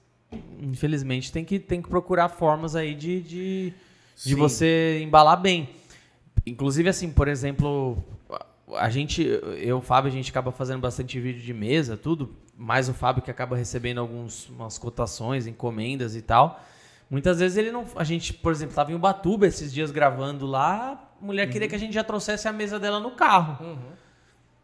infelizmente 0.61 1.33
tem 1.33 1.45
que, 1.45 1.59
tem 1.59 1.83
que 1.83 1.89
procurar 1.89 2.29
formas 2.29 2.77
aí 2.77 2.95
de, 2.95 3.21
de, 3.23 3.73
de 4.25 4.35
você 4.35 5.01
embalar 5.03 5.41
bem. 5.41 5.71
Inclusive, 6.47 6.89
assim, 6.89 7.11
por 7.11 7.27
exemplo, 7.27 7.99
a- 8.31 8.47
a 8.85 8.91
gente, 8.91 9.23
eu 9.23 9.59
e 9.59 9.73
o 9.73 9.81
Fábio, 9.81 10.09
a 10.11 10.13
gente 10.13 10.31
acaba 10.31 10.53
fazendo 10.53 10.81
bastante 10.81 11.19
vídeo 11.19 11.43
de 11.43 11.53
mesa, 11.53 11.97
tudo, 11.97 12.37
mais 12.57 12.89
o 12.89 12.95
Fábio 12.95 13.23
que 13.23 13.31
acaba 13.31 13.57
recebendo 13.57 13.99
algumas 13.99 14.79
cotações, 14.79 15.47
encomendas 15.47 16.15
e 16.15 16.23
tal. 16.23 16.63
Muitas 17.09 17.39
vezes 17.39 17.57
ele 17.57 17.71
não. 17.71 17.85
A 17.95 18.03
gente, 18.05 18.33
por 18.35 18.51
exemplo, 18.53 18.73
estava 18.73 18.91
em 18.91 18.95
Ubatuba 18.95 19.47
esses 19.47 19.73
dias 19.73 19.91
gravando 19.91 20.45
lá, 20.47 21.09
a 21.21 21.25
mulher 21.25 21.49
queria 21.49 21.69
que 21.69 21.75
a 21.75 21.79
gente 21.79 21.93
já 21.95 22.03
trouxesse 22.03 22.49
a 22.49 22.53
mesa 22.53 22.79
dela 22.79 22.99
no 22.99 23.13
carro. 23.13 23.79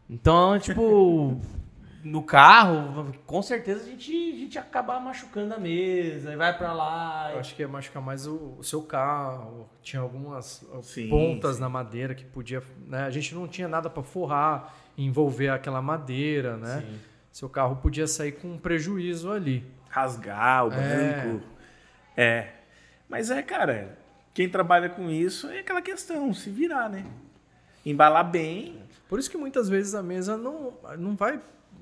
Então, 0.09 0.59
tipo, 0.59 1.39
no 2.03 2.21
carro, 2.21 3.13
com 3.25 3.41
certeza 3.41 3.83
a 3.83 3.85
gente, 3.85 4.11
a 4.11 4.35
gente 4.37 4.55
ia 4.55 4.61
acabar 4.61 4.99
machucando 4.99 5.53
a 5.53 5.57
mesa, 5.57 6.33
e 6.33 6.35
vai 6.35 6.55
pra 6.57 6.73
lá. 6.73 7.29
Eu 7.31 7.39
acho 7.39 7.55
que 7.55 7.61
ia 7.61 7.67
machucar 7.67 8.01
mais 8.03 8.27
o, 8.27 8.55
o 8.59 8.63
seu 8.63 8.81
carro. 8.81 9.69
Tinha 9.81 10.01
algumas 10.01 10.65
Sim, 10.81 11.07
pontas 11.09 11.59
na 11.59 11.69
madeira 11.69 12.13
que 12.13 12.25
podia. 12.25 12.61
Né? 12.87 13.05
A 13.05 13.09
gente 13.09 13.33
não 13.33 13.47
tinha 13.47 13.69
nada 13.69 13.89
para 13.89 14.03
forrar, 14.03 14.75
envolver 14.97 15.47
aquela 15.49 15.81
madeira, 15.81 16.57
né? 16.57 16.83
Sim. 16.85 16.99
Seu 17.31 17.49
carro 17.49 17.77
podia 17.77 18.05
sair 18.05 18.33
com 18.33 18.49
um 18.49 18.57
prejuízo 18.57 19.31
ali. 19.31 19.65
Rasgar 19.89 20.67
o 20.67 20.73
É. 20.73 21.23
banco. 21.23 21.43
É. 21.49 21.52
Mas 23.09 23.29
é, 23.29 23.41
cara, 23.41 23.97
quem 24.33 24.49
trabalha 24.49 24.89
com 24.89 25.09
isso 25.09 25.47
é 25.49 25.59
aquela 25.59 25.81
questão, 25.81 26.33
se 26.33 26.49
virar, 26.49 26.89
né? 26.89 27.05
Embalar 27.85 28.29
bem. 28.29 28.81
Por 29.07 29.19
isso 29.19 29.29
que 29.29 29.37
muitas 29.37 29.69
vezes 29.69 29.93
a 29.93 30.01
mesa 30.01 30.37
não, 30.37 30.73
não 30.97 31.15
vai 31.15 31.39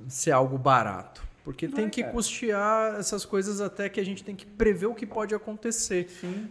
ser 0.07 0.31
algo 0.31 0.57
barato. 0.57 1.23
Porque 1.43 1.67
Vai, 1.67 1.81
tem 1.81 1.89
que 1.89 2.01
cara. 2.01 2.13
custear 2.13 2.95
essas 2.99 3.25
coisas 3.25 3.61
até 3.61 3.89
que 3.89 3.99
a 3.99 4.05
gente 4.05 4.23
tem 4.23 4.35
que 4.35 4.45
prever 4.45 4.85
o 4.85 4.93
que 4.93 5.05
pode 5.05 5.33
acontecer. 5.33 6.07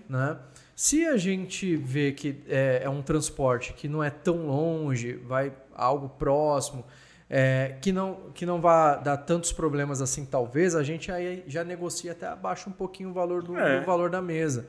Né? 0.09 0.37
Se 0.75 1.07
a 1.07 1.17
gente 1.17 1.77
vê 1.77 2.13
que 2.13 2.43
é, 2.49 2.81
é 2.85 2.89
um 2.89 3.03
transporte 3.03 3.73
que 3.75 3.87
não 3.87 4.03
é 4.03 4.11
tão 4.11 4.47
longe, 4.47 5.13
vai 5.13 5.53
algo 5.75 6.09
próximo, 6.09 6.85
é, 7.33 7.77
que, 7.81 7.93
não, 7.93 8.31
que 8.35 8.45
não 8.45 8.61
vai 8.61 9.01
dar 9.03 9.17
tantos 9.17 9.53
problemas 9.53 10.03
assim, 10.03 10.25
talvez, 10.27 10.75
a 10.75 10.83
gente 10.83 11.13
aí 11.13 11.45
já 11.47 11.63
negocia 11.63 12.11
até 12.13 12.27
abaixa 12.27 12.69
um 12.69 12.73
pouquinho 12.73 13.11
o 13.11 13.13
valor 13.13 13.41
do, 13.43 13.57
É. 13.57 13.79
do 13.81 13.87
valor 13.87 14.11
da 14.11 14.21
mesa. 14.21 14.67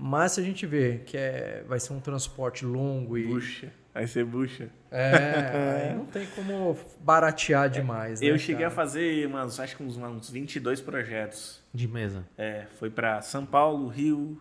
Mas 0.00 0.32
se 0.32 0.40
a 0.40 0.44
gente 0.44 0.64
vê 0.64 1.02
que 1.04 1.16
é, 1.16 1.64
vai 1.68 1.78
ser 1.78 1.92
um 1.92 2.00
transporte 2.00 2.64
longo 2.64 3.18
e. 3.18 3.26
Bucha. 3.26 3.70
Vai 3.92 4.06
ser 4.06 4.24
bucha. 4.24 4.68
É, 4.92 5.88
aí 5.90 5.96
não 5.96 6.06
tem 6.06 6.24
como 6.28 6.78
baratear 7.00 7.68
demais. 7.68 8.20
né, 8.20 8.28
Eu 8.30 8.38
cheguei 8.38 8.64
a 8.64 8.68
cara? 8.70 8.74
fazer, 8.76 9.26
umas, 9.26 9.58
acho 9.58 9.76
que 9.76 9.82
uns, 9.82 9.96
uns 9.96 10.30
22 10.30 10.80
projetos. 10.80 11.60
De 11.74 11.88
mesa. 11.88 12.24
É, 12.38 12.66
foi 12.78 12.88
para 12.90 13.20
São 13.22 13.44
Paulo, 13.44 13.88
Rio, 13.88 14.40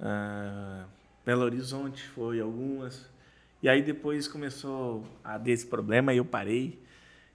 ah, 0.00 0.84
Belo 1.24 1.42
Horizonte, 1.44 2.02
foi 2.08 2.40
algumas. 2.40 3.06
E 3.62 3.68
aí 3.68 3.82
depois 3.82 4.26
começou 4.26 5.04
a 5.22 5.38
ter 5.38 5.52
esse 5.52 5.66
problema 5.66 6.12
e 6.12 6.16
eu 6.18 6.24
parei. 6.24 6.82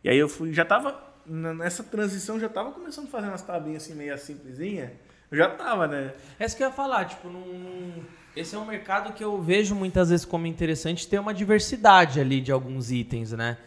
E 0.03 0.09
aí 0.09 0.17
eu 0.17 0.27
fui, 0.27 0.51
já 0.53 0.65
tava 0.65 0.99
nessa 1.25 1.83
transição, 1.83 2.39
já 2.39 2.49
tava 2.49 2.71
começando 2.71 3.07
a 3.07 3.09
fazer 3.09 3.27
umas 3.27 3.41
tabinhas 3.41 3.83
assim 3.83 3.95
meio 3.95 4.17
simplesinha. 4.17 4.93
Eu 5.31 5.37
já 5.37 5.49
tava, 5.49 5.87
né? 5.87 6.13
É 6.39 6.45
isso 6.45 6.55
que 6.55 6.63
eu 6.63 6.67
ia 6.67 6.73
falar, 6.73 7.05
tipo, 7.05 7.27
num... 7.29 8.03
esse 8.35 8.55
é 8.55 8.59
um 8.59 8.65
mercado 8.65 9.13
que 9.13 9.23
eu 9.23 9.41
vejo 9.41 9.73
muitas 9.73 10.09
vezes 10.09 10.25
como 10.25 10.45
interessante 10.45 11.07
ter 11.07 11.19
uma 11.19 11.33
diversidade 11.33 12.19
ali 12.19 12.39
de 12.41 12.51
alguns 12.51 12.91
itens, 12.91 13.31
né? 13.31 13.57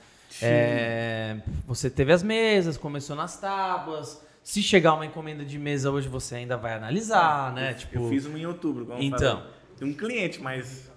É, 0.42 1.38
você 1.66 1.88
teve 1.88 2.12
as 2.12 2.22
mesas, 2.22 2.76
começou 2.76 3.16
nas 3.16 3.38
tábuas. 3.40 4.24
Se 4.42 4.62
chegar 4.62 4.94
uma 4.94 5.06
encomenda 5.06 5.44
de 5.44 5.58
mesa 5.58 5.90
hoje, 5.90 6.08
você 6.08 6.36
ainda 6.36 6.56
vai 6.56 6.74
analisar, 6.74 7.52
né? 7.52 7.74
Tipo, 7.74 7.98
Eu 7.98 8.08
fiz 8.08 8.26
uma 8.26 8.38
em 8.38 8.46
outubro, 8.46 8.86
eu 8.88 8.98
Então. 9.00 9.42
De 9.76 9.84
um 9.84 9.92
cliente, 9.92 10.40
mas 10.40 10.90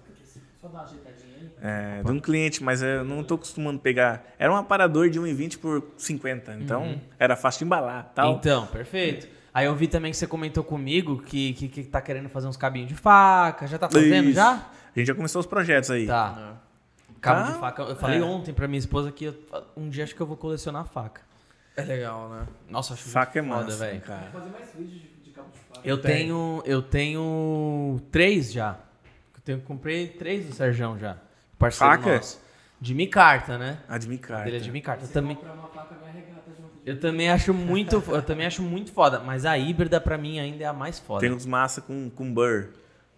Só 0.60 0.68
dá 0.68 0.78
uma 0.78 0.84
ajeitadinha. 0.84 1.29
É, 1.62 2.02
de 2.02 2.10
um 2.10 2.18
cliente, 2.20 2.62
mas 2.62 2.82
eu 2.82 3.04
não 3.04 3.22
tô 3.24 3.34
acostumando 3.34 3.78
a 3.78 3.82
pegar. 3.82 4.24
Era 4.38 4.52
um 4.52 4.56
aparador 4.56 5.08
de 5.10 5.20
1,20 5.20 5.58
por 5.58 5.84
50, 5.96 6.54
então 6.60 7.00
era 7.18 7.36
fácil 7.36 7.60
de 7.60 7.64
embalar 7.64 8.10
tal. 8.14 8.34
Então, 8.36 8.66
perfeito. 8.66 9.28
Aí 9.52 9.66
eu 9.66 9.74
vi 9.74 9.88
também 9.88 10.10
que 10.12 10.16
você 10.16 10.26
comentou 10.26 10.62
comigo 10.62 11.20
que, 11.22 11.52
que, 11.54 11.68
que 11.68 11.82
tá 11.84 12.00
querendo 12.00 12.28
fazer 12.28 12.46
uns 12.46 12.56
cabinhos 12.56 12.88
de 12.88 12.94
faca. 12.94 13.66
Já 13.66 13.78
tá 13.78 13.88
fazendo 13.90 14.26
Isso. 14.28 14.34
já? 14.36 14.52
A 14.94 14.98
gente 14.98 15.08
já 15.08 15.14
começou 15.14 15.40
os 15.40 15.46
projetos 15.46 15.90
aí. 15.90 16.06
Tá. 16.06 16.54
Cabo 17.20 17.40
Tá. 17.46 17.52
de 17.52 17.58
faca. 17.58 17.82
Eu 17.82 17.96
falei 17.96 18.18
É. 18.18 18.22
ontem 18.22 18.52
pra 18.54 18.66
minha 18.68 18.78
esposa 18.78 19.10
que 19.12 19.24
eu- 19.26 19.34
um 19.76 19.88
dia 19.88 20.04
acho 20.04 20.14
que 20.14 20.20
eu 20.20 20.26
vou 20.26 20.36
colecionar 20.36 20.84
faca. 20.86 21.20
É 21.76 21.82
legal, 21.82 22.28
né? 22.30 22.46
Nossa, 22.68 22.94
acho 22.94 23.08
Faca 23.08 23.38
é 23.38 23.42
foda, 23.42 23.74
velho. 23.76 24.00
fazer 24.00 24.50
mais 24.50 24.72
vídeos 24.76 25.00
de, 25.02 25.08
de 25.24 25.30
cabo 25.30 25.48
de 25.52 25.58
faca. 25.58 25.80
Eu 25.84 25.98
Tem. 25.98 26.16
tenho, 26.16 26.62
eu 26.66 26.82
tenho 26.82 28.00
três 28.10 28.52
já. 28.52 28.76
Eu 29.34 29.40
tenho, 29.44 29.60
comprei 29.62 30.06
três 30.08 30.46
do 30.46 30.54
Serjão 30.54 30.98
já. 30.98 31.16
Parceiro 31.60 31.92
Faca? 31.92 32.14
nosso. 32.16 32.40
De 32.80 32.94
micarta, 32.94 33.58
né? 33.58 33.78
A 33.88 33.98
de 33.98 34.08
micarta. 34.08 34.44
Dele 34.44 34.56
é 34.56 34.60
de 34.60 34.70
micarta. 34.72 35.04
Eu 35.04 35.08
também, 35.08 35.38
eu 36.86 36.98
também 36.98 37.30
acho 37.30 37.52
muito, 37.52 38.02
eu 38.08 38.22
também 38.22 38.46
acho 38.46 38.62
muito 38.62 38.90
foda. 38.92 39.20
Mas 39.20 39.44
a 39.44 39.56
híbrida 39.58 40.00
pra 40.00 40.16
mim 40.16 40.38
ainda 40.40 40.64
é 40.64 40.66
a 40.66 40.72
mais 40.72 40.98
foda. 40.98 41.20
Tem 41.20 41.30
uns 41.30 41.44
massa 41.46 41.80
com, 41.82 42.08
com 42.10 42.32
burr. 42.32 42.68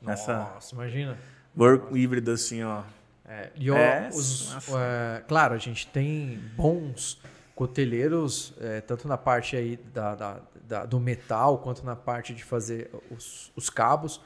Essa 0.05 0.37
Nossa, 0.55 0.75
imagina. 0.75 1.17
burr 1.55 1.97
híbrido 1.97 2.33
assim, 2.33 2.65
ó. 2.65 2.83
É, 3.25 3.51
e 3.55 3.71
ó, 3.71 3.77
É, 3.77 4.09
os- 4.13 4.53
nossa. 4.53 4.73
é, 4.79 5.23
claro, 5.29 5.55
a 5.55 5.59
gente 5.59 5.87
tem 5.87 6.41
bons 6.57 7.21
cotelheiros, 7.55 8.53
é, 8.61 8.81
tanto 8.81 9.07
na 9.07 9.17
parte 9.17 9.55
aí 9.57 9.77
da, 9.95 10.15
da- 10.17 10.41
da- 10.67 10.85
do 10.85 10.99
metal, 10.99 11.59
quanto 11.59 11.85
na 11.87 11.95
parte 11.95 12.35
de 12.35 12.43
fazer 12.43 12.91
os, 13.13 13.53
os 13.55 13.71
cabos. 13.71 14.21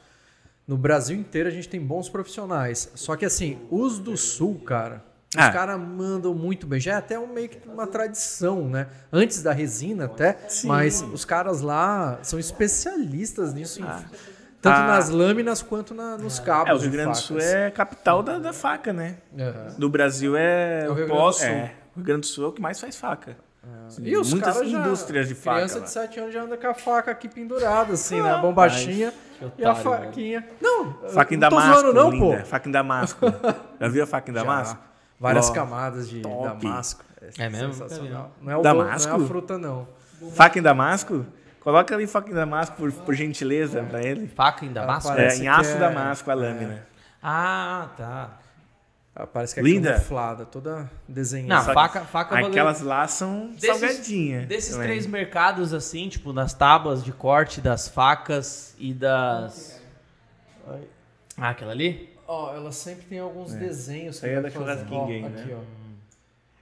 No 0.66 0.76
Brasil 0.76 1.16
inteiro 1.16 1.48
a 1.48 1.52
gente 1.52 1.68
tem 1.68 1.80
bons 1.80 2.08
profissionais. 2.08 2.90
Só 2.94 3.14
que 3.16 3.24
assim, 3.24 3.58
os 3.70 3.98
do 3.98 4.16
sul, 4.16 4.60
cara, 4.64 5.04
os 5.36 5.42
Ah. 5.44 5.52
caras 5.52 5.78
mandam 5.80 6.34
muito 6.34 6.66
bem. 6.66 6.80
Já 6.80 6.92
é 6.92 6.96
até 6.96 7.18
um, 7.18 7.26
meio 7.32 7.48
que 7.48 7.68
uma 7.68 7.86
tradição, 7.86 8.68
né? 8.68 8.88
Antes 9.12 9.42
da 9.42 9.52
resina 9.52 10.06
até, 10.06 10.36
Sim. 10.48 10.66
mas 10.68 11.02
os 11.02 11.24
caras 11.24 11.60
lá 11.60 12.18
são 12.22 12.38
especialistas 12.38 13.54
nisso, 13.54 13.80
em- 13.80 13.84
tanto 14.60 14.74
Ah. 14.76 14.86
nas 14.88 15.08
lâminas 15.08 15.62
quanto 15.62 15.94
na- 15.94 16.16
nos 16.18 16.40
cabos. 16.40 16.70
É, 16.70 16.74
o 16.74 16.78
Rio 16.78 16.90
Grande 16.90 17.10
do 17.12 17.16
Sul 17.18 17.38
é 17.38 17.70
capital 17.70 18.22
da, 18.22 18.38
da 18.38 18.52
faca, 18.52 18.92
né? 18.92 19.18
Aham. 19.38 19.74
Do 19.78 19.88
Brasil 19.88 20.34
é, 20.36 20.84
É 20.84 20.90
o 20.90 20.94
Rio 20.94 21.06
Grande 21.06 21.22
do 21.22 21.32
Sul. 21.32 21.46
É, 21.46 21.72
o 21.94 21.96
Rio 21.96 22.04
Grande 22.04 22.20
do 22.22 22.26
Sul 22.26 22.44
é 22.44 22.48
o 22.48 22.52
que 22.52 22.60
mais 22.60 22.80
faz 22.80 22.96
faca. 22.96 23.36
E 24.00 24.16
os 24.16 24.32
Muitas 24.32 24.54
caras 24.54 24.70
já, 24.70 24.78
indústrias 24.80 25.28
de 25.28 25.34
faca 25.34 25.56
Criança 25.56 25.78
lá. 25.78 25.84
de 25.84 25.90
7 25.90 26.20
anos 26.20 26.34
já 26.34 26.42
anda 26.42 26.56
com 26.56 26.66
a 26.66 26.74
faca 26.74 27.10
aqui 27.10 27.28
pendurada, 27.28 27.92
assim, 27.94 28.20
na 28.20 28.38
bombachinha. 28.38 29.12
E 29.58 29.64
a 29.64 29.72
otário, 29.72 29.82
faquinha. 30.06 30.48
Não, 30.60 30.92
Faca 31.10 31.34
em 31.34 31.36
não 31.36 31.48
tô 31.48 31.56
damasco, 31.56 31.80
zoando 31.80 31.94
não, 31.94 32.10
linda. 32.10 32.38
pô. 32.38 32.44
Faca 32.46 32.68
em 32.68 32.72
damasco. 32.72 33.26
Já 33.80 33.88
viu 33.88 34.02
a 34.02 34.06
faca 34.06 34.30
em 34.30 34.34
Já. 34.34 34.40
damasco? 34.40 34.78
Várias 35.20 35.50
Ó, 35.50 35.52
camadas 35.52 36.08
de 36.08 36.20
top. 36.20 36.66
damasco. 36.66 37.04
É 37.38 37.48
mesmo? 37.48 37.72
Sensacional. 37.72 38.30
Não 38.40 38.52
é, 38.52 38.56
o 38.56 38.62
Damasco? 38.62 39.12
Não 39.12 39.20
é 39.20 39.24
a 39.24 39.26
fruta, 39.28 39.58
não. 39.58 39.88
Faca 40.34 40.58
em 40.58 40.62
damasco? 40.62 41.24
Coloca 41.60 41.94
ali 41.94 42.06
faca 42.06 42.30
em 42.30 42.34
damasco, 42.34 42.76
por, 42.76 42.92
por 42.92 43.14
gentileza, 43.14 43.82
pra 43.82 44.02
ele. 44.02 44.26
Faca 44.28 44.64
em 44.64 44.72
damasco? 44.72 45.12
É, 45.12 45.36
em 45.36 45.48
aço 45.48 45.72
é- 45.72 45.78
damasco 45.78 46.30
a 46.30 46.34
lâmina. 46.34 46.86
Ah, 47.22 47.88
tá. 47.96 48.30
Ela 49.18 49.26
Parece 49.26 49.54
que 49.54 49.60
é 49.60 49.62
Linda. 49.62 49.92
camuflada, 49.94 50.44
toda 50.44 50.76
Não, 50.80 50.90
desenhada. 51.08 51.62
Só 51.64 51.68
que 51.70 51.74
faca, 51.74 52.00
faca 52.04 52.38
é 52.38 52.44
Aquelas 52.44 52.82
lá 52.82 53.08
são 53.08 53.48
Desses- 53.52 53.80
salgadinhas. 53.80 54.46
Desses 54.46 54.70
também. 54.72 54.86
três 54.88 55.06
mercados, 55.06 55.72
assim, 55.72 56.06
tipo, 56.10 56.34
das 56.34 56.52
tábuas 56.52 57.02
de 57.02 57.12
corte, 57.12 57.60
das 57.62 57.88
facas 57.88 58.74
e 58.78 58.92
das. 58.92 59.80
Ah, 61.38 61.50
aquela 61.50 61.72
ali? 61.72 62.14
Ó, 62.28 62.54
ela 62.54 62.72
sempre 62.72 63.06
tem 63.06 63.18
alguns 63.18 63.52
desenhos. 63.54 64.22
Aí 64.22 64.30
é 64.32 64.40
da. 64.42 64.50
Churrasking 64.50 65.24
aqui, 65.24 65.46
né? 65.46 65.56
ó. 65.58 65.60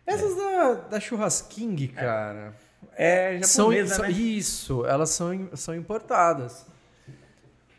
Essas 0.06 0.36
da, 0.36 0.74
da 0.90 1.00
Churrasking, 1.00 1.86
cara, 1.88 2.54
É 2.96 3.40
são, 3.42 3.72
japonesa, 3.72 3.94
são- 3.96 4.04
né? 4.04 4.10
Isso, 4.12 4.86
elas 4.86 5.10
são, 5.10 5.48
são 5.54 5.74
importadas. 5.74 6.66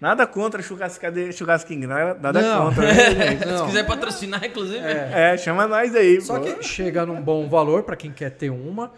Nada 0.06 0.28
contra 0.28 0.62
churrascade- 0.62 1.34
churrasquinho, 1.34 1.88
nada, 1.88 2.14
nada 2.22 2.40
Não. 2.42 2.66
contra. 2.68 2.84
né, 2.94 3.12
gente? 3.32 3.58
Se 3.58 3.66
quiser 3.66 3.88
patrocinar, 3.88 4.46
inclusive. 4.46 4.78
É, 4.86 5.36
chama 5.36 5.66
nós 5.68 5.96
aí. 5.96 6.22
Só 6.22 6.40
pô. 6.40 6.46
que 6.46 6.62
chega 6.64 7.06
num 7.08 7.20
bom 7.20 7.50
valor 7.50 7.82
para 7.82 7.96
quem 7.96 8.12
quer 8.12 8.30
ter 8.30 8.52
uma. 8.52 8.92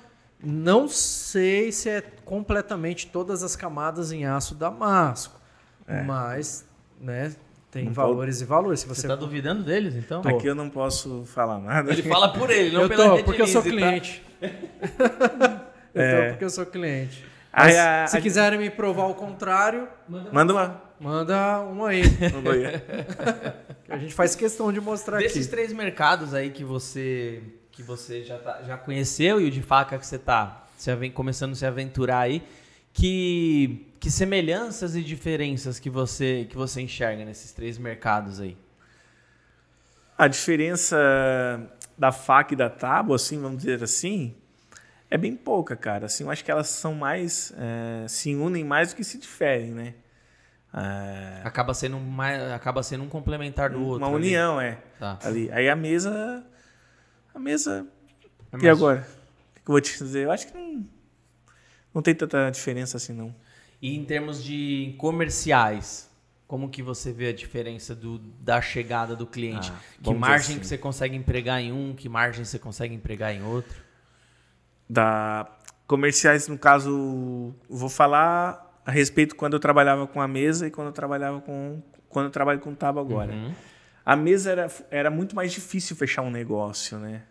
Não 0.43 0.85
sei 0.89 1.71
se 1.71 1.89
é 1.89 2.03
completamente 2.25 3.07
todas 3.07 3.41
as 3.41 3.55
camadas 3.55 4.11
em 4.11 4.25
aço 4.25 4.53
damasco, 4.53 5.39
mas, 6.05 6.65
né, 6.99 7.31
tem 7.71 7.85
Não 7.85 7.93
valores 7.93 8.41
e 8.41 8.45
valores. 8.45 8.81
Se 8.81 8.87
Você 8.87 9.01
você 9.03 9.07
tá 9.07 9.15
duvidando 9.15 9.63
deles, 9.63 9.95
então? 9.95 10.21
Aqui 10.25 10.45
eu 10.47 10.55
não 10.55 10.69
posso 10.69 11.23
falar 11.25 11.57
nada. 11.59 11.89
Ele 11.89 12.03
fala 12.03 12.33
por 12.33 12.49
ele, 12.49 12.75
não 12.75 12.81
eu 12.81 12.89
pela 12.89 13.05
tô, 13.05 13.11
Rede 13.11 13.23
porque 13.23 13.41
eu 13.41 13.47
sou 13.47 13.61
Lise, 13.61 13.75
tá? 13.79 13.87
cliente. 13.87 14.23
eu 15.95 16.01
É. 16.01 16.21
tô 16.25 16.29
porque 16.31 16.43
eu 16.45 16.49
sou 16.49 16.65
cliente. 16.65 17.25
Mas 17.51 17.75
a- 17.75 18.05
se 18.07 18.17
a- 18.17 18.21
quiserem 18.21 18.59
me 18.59 18.69
provar 18.69 19.05
o 19.05 19.15
contrário, 19.15 19.87
Manda 20.07 20.29
uma. 20.29 20.33
manda 20.33 20.81
um 20.99 21.85
aí. 21.85 22.01
Manda 22.33 22.51
aí. 22.53 22.63
a 23.89 23.97
gente 23.97 24.13
faz 24.13 24.35
questão 24.35 24.71
de 24.73 24.81
mostrar 24.81 25.17
Desses 25.17 25.45
aqui. 25.45 25.51
três 25.51 25.71
mercados 25.73 26.33
aí 26.33 26.49
que 26.49 26.63
você 26.63 27.41
que 27.71 27.83
você 27.83 28.23
já, 28.23 28.39
tá- 28.39 28.63
já 28.63 28.75
conheceu 28.75 29.39
e 29.39 29.45
o 29.45 29.51
de 29.51 29.61
faca 29.61 29.99
que 29.99 30.05
você 30.05 30.17
tá 30.17 30.65
você 30.75 30.95
vem 30.95 31.11
começando 31.11 31.51
a 31.53 31.55
se 31.55 31.65
aventurar 31.65 32.19
aí, 32.21 32.41
que, 32.93 33.87
que 33.99 34.09
semelhanças 34.11 34.95
e 34.95 35.01
diferenças 35.03 35.79
que 35.79 35.89
você 35.89 36.45
que 36.49 36.55
você 36.55 36.81
enxerga 36.81 37.23
nesses 37.25 37.51
três 37.51 37.77
mercados 37.77 38.39
aí? 38.39 38.57
A 40.17 40.27
diferença 40.27 40.97
da 41.97 42.11
faca 42.11 42.53
e 42.53 42.57
da 42.57 42.69
tábua, 42.69 43.15
assim, 43.17 43.39
vamos 43.39 43.59
dizer 43.59 43.83
assim, 43.83 44.33
é 45.11 45.17
bem 45.17 45.35
pouca, 45.35 45.75
cara. 45.75 46.07
Assim, 46.07 46.23
eu 46.23 46.31
acho 46.31 46.43
que 46.43 46.49
elas 46.51 46.67
são 46.69 46.93
mais. 46.95 47.53
é, 47.55 48.07
se 48.07 48.33
unem 48.35 48.63
mais 48.63 48.89
do 48.89 48.95
que 48.95 49.03
se 49.03 49.17
diferem, 49.19 49.71
né? 49.71 49.93
É, 50.73 51.41
Acaba 51.43 51.73
sendo 51.73 51.99
mais, 51.99 52.51
acaba 52.51 52.83
sendo 52.83 53.03
um 53.03 53.09
complementar 53.09 53.69
do 53.69 53.83
outro. 53.83 54.05
uma 54.05 54.15
ali. 54.15 54.27
união, 54.27 54.59
é. 54.59 54.77
Tá. 54.99 55.17
Ali. 55.23 55.49
Aí 55.51 55.69
a 55.69 55.75
mesa. 55.75 56.45
A 57.33 57.39
mesa. 57.39 57.87
É 58.51 58.65
E 58.65 58.69
agora? 58.69 59.07
O 59.51 59.55
que 59.55 59.69
eu 59.69 59.73
vou 59.73 59.81
te 59.81 59.97
dizer? 59.97 60.25
Eu 60.25 60.31
acho 60.31 60.47
que 60.47 60.57
não, 60.57 60.85
não 61.93 62.01
tem 62.01 62.13
tanta 62.13 62.49
diferença 62.49 62.97
assim, 62.97 63.13
não. 63.13 63.33
E 63.81 63.95
em 63.95 64.03
termos 64.03 64.43
de 64.43 64.95
comerciais, 64.97 66.09
como 66.47 66.69
que 66.69 66.81
você 66.81 67.11
vê 67.11 67.27
a 67.29 67.33
diferença 67.33 67.95
do, 67.95 68.17
da 68.17 68.61
chegada 68.61 69.15
do 69.15 69.25
cliente? 69.27 69.71
Ah, 69.73 69.79
que 70.03 70.13
margem 70.13 70.51
assim. 70.51 70.59
que 70.59 70.67
você 70.67 70.77
consegue 70.77 71.15
empregar 71.15 71.61
em 71.61 71.71
um, 71.71 71.93
que 71.93 72.09
margem 72.09 72.43
você 72.43 72.59
consegue 72.59 72.93
empregar 72.93 73.33
em 73.33 73.43
outro? 73.43 73.87
da 74.89 75.47
comerciais 75.85 76.47
no 76.47 76.57
caso 76.57 77.53
vou 77.69 77.89
falar 77.89 78.66
a 78.87 78.91
respeito 78.91 79.35
quando 79.35 79.53
eu 79.53 79.59
trabalhava 79.59 80.07
com 80.07 80.21
a 80.21 80.27
mesa 80.27 80.65
e 80.65 80.71
quando 80.71 80.87
eu 80.87 80.93
trabalhava 80.93 81.41
com 81.41 81.81
quando 82.07 82.27
eu 82.27 82.31
trabalho 82.31 82.59
com 82.61 82.73
tábua 82.73 83.01
agora 83.03 83.33
Uhum. 83.33 83.51
a 84.05 84.15
mesa 84.15 84.49
era, 84.51 84.71
era 84.89 85.09
muito 85.11 85.35
mais 85.35 85.51
difícil 85.51 85.93
fechar 85.95 86.21
um 86.21 86.31
negócio 86.31 86.97
né 86.97 87.23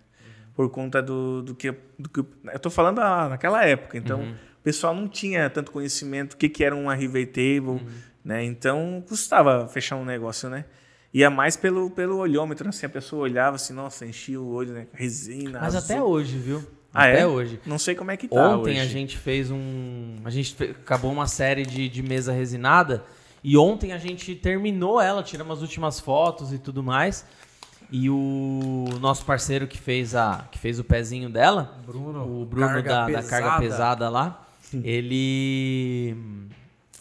por 0.54 0.68
conta 0.70 1.02
do, 1.02 1.42
do 1.42 1.54
que 1.54 1.74
do 1.98 2.08
que 2.10 2.20
eu 2.20 2.58
tô 2.60 2.68
falando 2.68 3.00
ah, 3.00 3.30
naquela 3.30 3.64
época 3.64 3.96
então 3.96 4.20
o 4.60 4.62
pessoal 4.62 4.94
não 4.94 5.08
tinha 5.08 5.48
tanto 5.48 5.72
conhecimento 5.72 6.30
do 6.32 6.36
que 6.36 6.48
que 6.48 6.62
era 6.62 6.76
um 6.76 6.90
arrivay 6.90 7.24
table 7.24 7.80
né 8.22 8.44
então 8.44 9.02
custava 9.08 9.66
fechar 9.66 9.96
um 9.96 10.04
negócio 10.04 10.50
né 10.50 10.66
Ia 11.14 11.30
mais 11.30 11.56
pelo, 11.56 11.88
pelo 11.88 12.18
olhômetro, 12.18 12.68
assim, 12.68 12.84
a 12.84 12.88
pessoa 12.90 13.22
olhava 13.22 13.56
assim, 13.56 13.72
nossa, 13.72 14.04
enchia 14.04 14.38
o 14.38 14.52
olho, 14.52 14.74
né? 14.74 14.86
Resina. 14.92 15.60
Mas 15.60 15.74
azul. 15.74 15.96
até 15.96 16.02
hoje, 16.02 16.36
viu? 16.36 16.62
Ah, 16.96 17.04
até 17.04 17.20
é? 17.20 17.26
hoje. 17.26 17.60
Não 17.66 17.78
sei 17.78 17.94
como 17.94 18.10
é 18.10 18.16
que 18.16 18.26
tá 18.28 18.48
Ontem 18.56 18.72
hoje. 18.72 18.80
a 18.80 18.86
gente 18.86 19.16
fez 19.16 19.50
um. 19.50 20.16
A 20.24 20.30
gente 20.30 20.54
fe- 20.54 20.70
acabou 20.70 21.12
uma 21.12 21.26
série 21.26 21.64
de, 21.64 21.88
de 21.88 22.02
mesa 22.02 22.32
resinada. 22.32 23.04
E 23.44 23.56
ontem 23.56 23.92
a 23.92 23.98
gente 23.98 24.34
terminou 24.34 25.00
ela, 25.00 25.22
tiramos 25.22 25.58
as 25.58 25.62
últimas 25.62 26.00
fotos 26.00 26.52
e 26.52 26.58
tudo 26.58 26.82
mais. 26.82 27.24
E 27.92 28.10
o 28.10 28.84
nosso 29.00 29.24
parceiro 29.24 29.66
que 29.68 29.78
fez, 29.78 30.14
a, 30.16 30.44
que 30.50 30.58
fez 30.58 30.80
o 30.80 30.84
pezinho 30.84 31.30
dela, 31.30 31.78
Bruno, 31.86 32.42
o 32.42 32.44
Bruno 32.44 32.66
carga 32.66 32.88
da, 32.90 33.06
da 33.06 33.22
carga 33.22 33.50
pesada. 33.50 33.60
pesada 33.60 34.08
lá, 34.08 34.46
ele. 34.82 36.16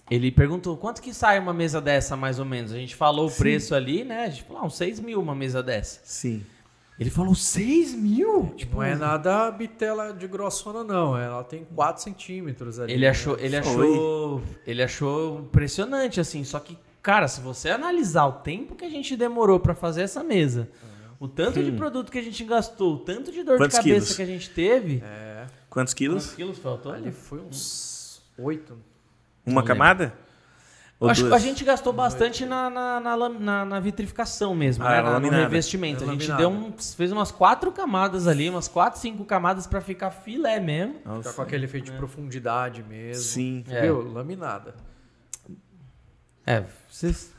Ele 0.09 0.31
perguntou 0.31 0.77
quanto 0.77 1.01
que 1.01 1.11
sai 1.13 1.39
uma 1.39 1.51
mesa 1.53 1.81
dessa, 1.81 2.15
mais 2.15 2.37
ou 2.37 2.45
menos. 2.45 2.71
A 2.71 2.75
gente 2.75 2.95
falou 2.95 3.27
o 3.27 3.31
preço 3.31 3.73
ali, 3.73 4.03
né? 4.03 4.25
A 4.25 4.29
gente 4.29 4.43
falou, 4.43 4.61
ah, 4.61 4.65
uns 4.67 4.75
6 4.77 4.99
mil 4.99 5.19
uma 5.19 5.33
mesa 5.33 5.63
dessa. 5.63 5.99
Sim. 6.03 6.43
Ele 6.97 7.09
falou 7.09 7.35
6 7.35 7.93
mil? 7.93 8.53
Tipo, 8.55 8.77
Não 8.77 8.83
é 8.83 8.95
nada 8.95 9.51
bitela 9.51 10.13
de 10.13 10.27
grossona, 10.27 10.83
não. 10.83 11.17
Ela 11.17 11.43
tem 11.43 11.65
4 11.75 12.01
centímetros 12.01 12.79
ali. 12.79 12.93
Ele 12.93 13.01
né? 13.01 13.09
achou, 13.09 13.37
ele 13.37 13.61
Foi. 13.61 13.71
achou, 13.71 14.41
ele 14.65 14.81
achou 14.83 15.39
impressionante 15.41 16.21
assim. 16.21 16.43
Só 16.45 16.57
que, 16.59 16.77
cara, 17.01 17.27
se 17.27 17.41
você 17.41 17.69
analisar 17.69 18.25
o 18.27 18.31
tempo 18.33 18.75
que 18.75 18.85
a 18.85 18.89
gente 18.89 19.15
demorou 19.17 19.59
pra 19.59 19.75
fazer 19.75 20.03
essa 20.03 20.23
mesa, 20.23 20.69
o 21.19 21.27
tanto 21.27 21.61
de 21.61 21.71
produto 21.73 22.09
que 22.11 22.17
a 22.17 22.21
gente 22.23 22.43
gastou, 22.45 22.93
o 22.95 22.99
tanto 22.99 23.29
de 23.31 23.43
dor. 23.43 23.57
Quantos 23.57 23.77
de 23.77 23.83
cabeça 23.83 23.99
quilos? 24.05 24.15
que 24.15 24.21
a 24.21 24.25
gente 24.25 24.49
teve, 24.51 25.03
É, 25.05 25.47
Quantos 25.69 25.93
quilos? 25.93 26.23
quantos 26.23 26.35
quilos 26.35 26.57
faltou? 26.59 26.93
ali 26.93 27.11
foi 27.11 27.39
uns 27.41 28.21
8. 28.37 28.73
Uma 29.45 29.61
Não 29.61 29.67
camada? 29.67 30.13
Acho 31.09 31.27
que 31.27 31.33
a 31.33 31.37
gente 31.39 31.63
gastou 31.63 31.91
bastante 31.93 32.45
na, 32.45 32.69
na, 32.69 32.99
na, 32.99 33.29
na- 33.29 33.65
na 33.65 33.79
vitrificação 33.79 34.53
mesmo, 34.55 34.83
Ah, 34.85 34.89
né? 34.89 35.01
na 35.01 35.19
no 35.19 35.29
revestimento. 35.29 36.03
A 36.03 36.07
gente 36.07 36.31
deu 36.33 36.49
um, 36.49 36.73
fez 36.77 37.11
umas 37.11 37.31
quatro 37.31 37.71
camadas 37.71 38.27
ali, 38.27 38.49
umas 38.49 38.67
quatro, 38.67 38.99
cinco 38.99 39.23
camadas 39.25 39.65
pra 39.67 39.81
ficar 39.81 40.11
filé 40.11 40.59
mesmo. 40.59 40.95
Nossa. 41.05 41.29
Tá 41.29 41.35
com 41.35 41.41
aquele 41.41 41.65
efeito 41.65 41.91
de 41.91 41.97
profundidade 41.97 42.83
mesmo. 42.83 43.23
Sim. 43.23 43.63
É. 43.69 43.81
Viu? 43.81 44.01
Laminada. 44.11 44.75
É, 46.45 46.63
vocês. 46.89 47.33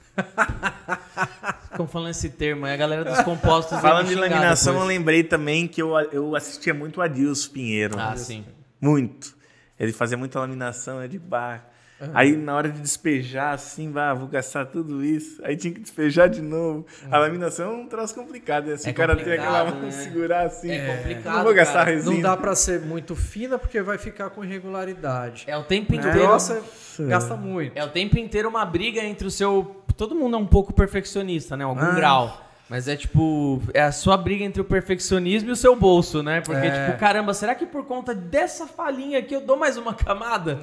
Ficam 1.71 1.87
falando 1.87 2.11
esse 2.11 2.31
termo 2.31 2.65
aí, 2.67 2.73
a 2.73 2.77
galera 2.77 3.05
dos 3.05 3.21
compostos. 3.21 3.73
vai 3.81 3.83
Falando 3.93 4.09
de 4.09 4.15
laminação, 4.15 4.73
eu 4.75 4.81
depois. 4.81 4.97
lembrei 4.99 5.23
também 5.23 5.69
que 5.69 5.81
eu, 5.83 5.97
eu 6.11 6.35
assistia 6.35 6.73
muito 6.75 6.99
o 6.99 7.03
Adilson 7.03 7.53
Pinheiro. 7.53 7.97
Ah, 7.99 8.17
sim. 8.17 8.45
Muito. 8.81 9.35
Ele 9.79 9.93
fazia 9.93 10.17
muita 10.17 10.41
laminação, 10.41 11.01
é 11.01 11.07
de 11.09 11.19
bar. 11.19 11.67
Aí 12.13 12.37
na 12.37 12.55
hora 12.55 12.69
de 12.69 12.79
despejar, 12.81 13.55
assim, 13.55 13.91
bah, 13.91 14.13
vou 14.13 14.29
gastar 14.29 14.67
tudo 14.67 15.03
isso. 15.03 15.41
Aí 15.43 15.57
tinha 15.57 15.73
que 15.73 15.81
despejar 15.81 16.29
de 16.29 16.43
novo. 16.43 16.85
A 17.11 17.17
laminação 17.19 17.73
é 17.73 17.75
um 17.75 17.87
troço 17.89 18.15
complicado. 18.15 18.67
né? 18.67 18.77
Se 18.77 18.89
É 18.89 18.93
o 18.93 18.95
cara 18.95 19.17
tem 19.17 19.33
aquela 19.33 19.65
mão 19.65 19.81
né? 19.83 19.91
segurar 19.91 20.45
assim, 20.47 20.71
É 20.71 20.97
complicado, 20.97 21.37
não 21.37 21.45
vou 21.45 21.55
gastar 21.55 21.79
cara. 21.85 21.91
resina. 21.93 22.15
Não 22.15 22.21
dá 22.21 22.37
pra 22.37 22.55
ser 22.55 22.81
muito 22.83 23.17
fina 23.17 23.59
porque 23.59 23.81
vai 23.81 23.97
ficar 23.97 24.29
com 24.29 24.45
irregularidade. 24.45 25.45
É 25.47 25.57
o 25.57 25.63
tempo 25.65 25.93
Muito 25.93 26.07
inteiro. 26.07 26.27
grossa, 26.27 26.63
gasta 27.01 27.35
muito. 27.35 27.77
É 27.77 27.83
o 27.85 27.89
tempo 27.89 28.19
inteiro 28.19 28.49
uma 28.49 28.65
briga 28.67 29.01
entre 29.03 29.27
o 29.27 29.31
seu. 29.31 29.83
Todo 29.97 30.15
mundo 30.15 30.37
é 30.37 30.39
um 30.39 30.47
pouco 30.47 30.75
perfeccionista, 30.75 31.57
né? 31.57 31.65
Algum 31.65 31.81
Ah. 31.81 31.95
grau. 31.95 32.43
Mas 32.69 32.89
é 32.89 32.97
tipo, 32.97 33.63
é 33.73 33.81
a 33.81 33.93
sua 33.93 34.17
briga 34.17 34.45
entre 34.45 34.61
o 34.61 34.65
perfeccionismo 34.65 35.49
e 35.51 35.53
o 35.53 35.57
seu 35.57 35.77
bolso, 35.77 36.21
né? 36.23 36.41
Porque, 36.41 36.67
É. 36.67 36.87
tipo, 36.89 36.99
caramba, 36.99 37.33
será 37.33 37.55
que 37.55 37.65
por 37.65 37.85
conta 37.87 38.13
dessa 38.13 38.67
falinha 38.67 39.21
aqui 39.21 39.33
eu 39.35 39.41
dou 39.41 39.57
mais 39.57 39.77
uma 39.77 39.95
camada? 39.95 40.59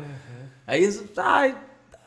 Aí 0.65 0.83
isso. 0.83 1.09
Ai, 1.17 1.57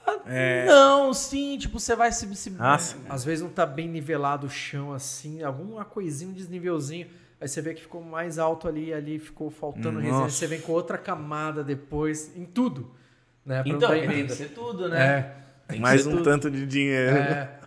ah, 0.06 0.18
É. 0.26 0.66
Não, 0.66 1.12
sim, 1.12 1.58
tipo, 1.58 1.78
você 1.80 1.94
vai 1.96 2.12
se. 2.12 2.32
se 2.36 2.50
Nossa. 2.50 2.96
Às 3.08 3.24
vezes 3.24 3.42
não 3.42 3.50
tá 3.50 3.66
bem 3.66 3.88
nivelado 3.88 4.46
o 4.46 4.50
chão 4.50 4.92
assim, 4.92 5.42
alguma 5.42 5.84
coisinha, 5.84 6.30
um 6.30 6.34
desnivelzinho. 6.34 7.08
Aí 7.40 7.46
você 7.48 7.60
vê 7.60 7.74
que 7.74 7.82
ficou 7.82 8.02
mais 8.02 8.38
alto 8.38 8.66
ali, 8.66 8.94
ali 8.94 9.18
ficou 9.18 9.50
faltando 9.50 9.98
resina. 9.98 10.20
Nossa. 10.20 10.36
Você 10.36 10.46
vem 10.46 10.60
com 10.60 10.72
outra 10.72 10.96
camada 10.96 11.62
depois, 11.62 12.34
em 12.36 12.44
tudo. 12.46 12.94
Né? 13.44 13.62
Pra 13.62 13.72
Então, 13.72 13.90
dar 13.90 14.00
tem 14.08 14.26
que 14.26 14.32
ser 14.32 14.48
tudo, 14.50 14.88
né? 14.88 15.04
É. 15.06 15.36
Tem 15.68 15.76
que 15.76 15.82
Mais 15.82 16.06
um 16.06 16.12
tudo. 16.12 16.22
tanto 16.22 16.50
de 16.50 16.66
dinheiro. 16.66 17.16
É. 17.16 17.58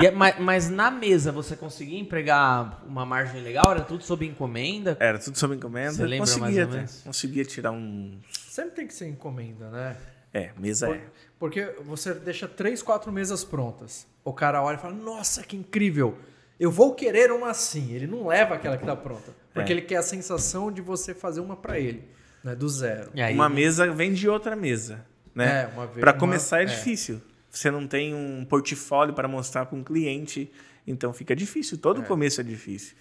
E 0.00 0.06
é- 0.06 0.10
mas, 0.10 0.38
mas 0.40 0.70
na 0.70 0.90
mesa 0.90 1.30
você 1.30 1.54
conseguia 1.56 1.98
empregar 1.98 2.82
uma 2.86 3.04
margem 3.04 3.42
legal? 3.42 3.70
Era 3.70 3.82
tudo 3.82 4.02
sob 4.02 4.24
encomenda? 4.24 4.96
Era 4.98 5.18
tudo 5.18 5.36
sob 5.38 5.54
encomenda. 5.54 5.92
Você 5.92 6.02
lembra 6.06 6.18
conseguia, 6.26 6.46
mais 6.46 6.68
ou 6.68 6.76
menos? 6.76 7.02
conseguia 7.04 7.44
tirar 7.44 7.72
um. 7.72 8.18
Sempre 8.32 8.76
tem 8.76 8.86
que 8.86 8.94
ser 8.94 9.08
encomenda, 9.08 9.70
né? 9.70 9.96
É, 10.32 10.50
mesa 10.58 10.86
Por- 10.86 10.96
é. 10.96 11.00
Porque 11.38 11.64
você 11.84 12.12
deixa 12.14 12.46
três, 12.48 12.82
quatro 12.82 13.10
mesas 13.12 13.44
prontas. 13.44 14.06
O 14.24 14.32
cara 14.32 14.62
olha 14.62 14.76
e 14.76 14.78
fala: 14.78 14.94
Nossa, 14.94 15.42
que 15.42 15.56
incrível! 15.56 16.16
Eu 16.58 16.70
vou 16.70 16.94
querer 16.94 17.30
uma 17.30 17.50
assim. 17.50 17.92
Ele 17.92 18.06
não 18.06 18.26
leva 18.26 18.54
aquela 18.56 18.76
que 18.76 18.84
tá 18.84 18.96
pronta. 18.96 19.32
Porque 19.54 19.72
É. 19.72 19.76
ele 19.76 19.82
quer 19.82 19.96
a 19.96 20.02
sensação 20.02 20.70
de 20.72 20.80
você 20.82 21.14
fazer 21.14 21.40
uma 21.40 21.56
pra 21.56 21.78
ele, 21.78 22.04
né? 22.42 22.54
Do 22.54 22.68
zero. 22.68 23.10
E 23.14 23.22
aí, 23.22 23.34
Uma 23.34 23.48
mesa 23.48 23.90
vem 23.92 24.12
de 24.12 24.28
outra 24.28 24.56
mesa, 24.56 25.06
né? 25.34 25.62
É, 25.62 25.66
uma 25.68 25.86
vez- 25.86 26.00
Para 26.00 26.12
uma- 26.12 26.18
começar 26.18 26.60
é, 26.60 26.62
é. 26.62 26.66
difícil. 26.66 27.22
Você 27.48 27.70
não 27.70 27.86
tem 27.86 28.14
um 28.14 28.44
portfólio 28.44 29.14
para 29.14 29.26
mostrar 29.28 29.66
para 29.66 29.78
um 29.78 29.82
cliente, 29.84 30.52
então 30.86 31.12
fica 31.12 31.34
difícil. 31.34 31.78
Todo 31.78 32.02
começo 32.02 32.40
é 32.40 32.44
difícil. 32.44 32.96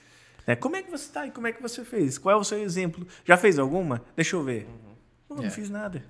Né? 0.46 0.56
Como 0.56 0.76
é 0.76 0.82
que 0.84 0.90
você 0.90 1.06
está 1.06 1.26
e 1.26 1.32
como 1.32 1.48
é 1.48 1.52
que 1.52 1.62
você 1.62 1.84
fez? 1.84 2.18
Qual 2.18 2.34
é 2.34 2.40
o 2.40 2.44
seu 2.44 2.60
exemplo? 2.60 3.06
Já 3.26 3.36
fez 3.38 3.58
alguma? 3.60 4.02
Deixa 4.16 4.36
eu 4.36 4.44
ver. 4.44 4.68
Pô, 5.28 5.36
não 5.36 5.44
É. 5.44 5.50
fiz 5.50 5.70
nada. 5.70 6.04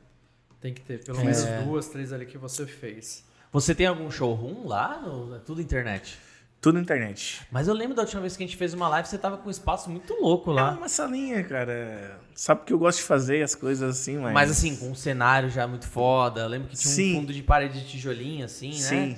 Tem 0.62 0.74
que 0.74 0.82
ter 0.82 1.03
pelo 1.03 1.20
É. 1.20 1.24
menos 1.24 1.43
duas, 1.66 1.88
três 1.88 2.12
ali 2.12 2.26
que 2.26 2.38
você 2.38 2.66
fez. 2.66 3.24
Você 3.51 3.74
tem 3.76 3.86
algum 3.88 4.10
showroom 4.12 4.68
lá? 4.68 5.01
Ou 5.05 5.36
é 5.36 5.39
tudo 5.39 5.62
internet? 5.62 6.18
Tudo 6.60 6.80
internet. 6.80 7.41
Mas 7.51 7.68
eu 7.68 7.74
lembro 7.76 7.95
da 7.95 8.01
última 8.01 8.20
vez 8.22 8.36
que 8.36 8.43
a 8.43 8.47
gente 8.47 8.58
fez 8.58 8.74
uma 8.74 8.89
live, 8.89 9.08
você 9.08 9.18
tava 9.18 9.38
com 9.38 9.47
um 9.47 9.51
espaço 9.51 9.89
muito 9.91 10.14
louco 10.20 10.49
É 10.51 10.55
lá. 10.55 10.72
uma 10.72 10.89
salinha, 10.89 11.43
cara. 11.43 12.20
Sabe 12.34 12.62
que 12.66 12.74
eu 12.74 12.80
gosto 12.80 12.97
de 12.97 13.03
fazer 13.03 13.43
as 13.43 13.53
coisas 13.53 13.97
assim, 13.99 14.18
mas. 14.18 14.34
Mas 14.34 14.51
assim, 14.51 14.76
com 14.76 14.89
um 14.89 14.95
cenário 14.95 15.49
já 15.51 15.68
muito 15.68 15.88
foda. 15.88 16.41
Eu 16.41 16.47
lembro 16.47 16.68
que 16.68 16.76
tinha 16.76 16.93
Sim. 16.93 17.14
um 17.14 17.20
fundo 17.22 17.34
de 17.34 17.43
parede 17.43 17.80
de 17.82 17.88
tijolinho, 17.88 18.43
assim, 18.43 18.70
né? 18.72 18.76
Sim. 18.76 19.18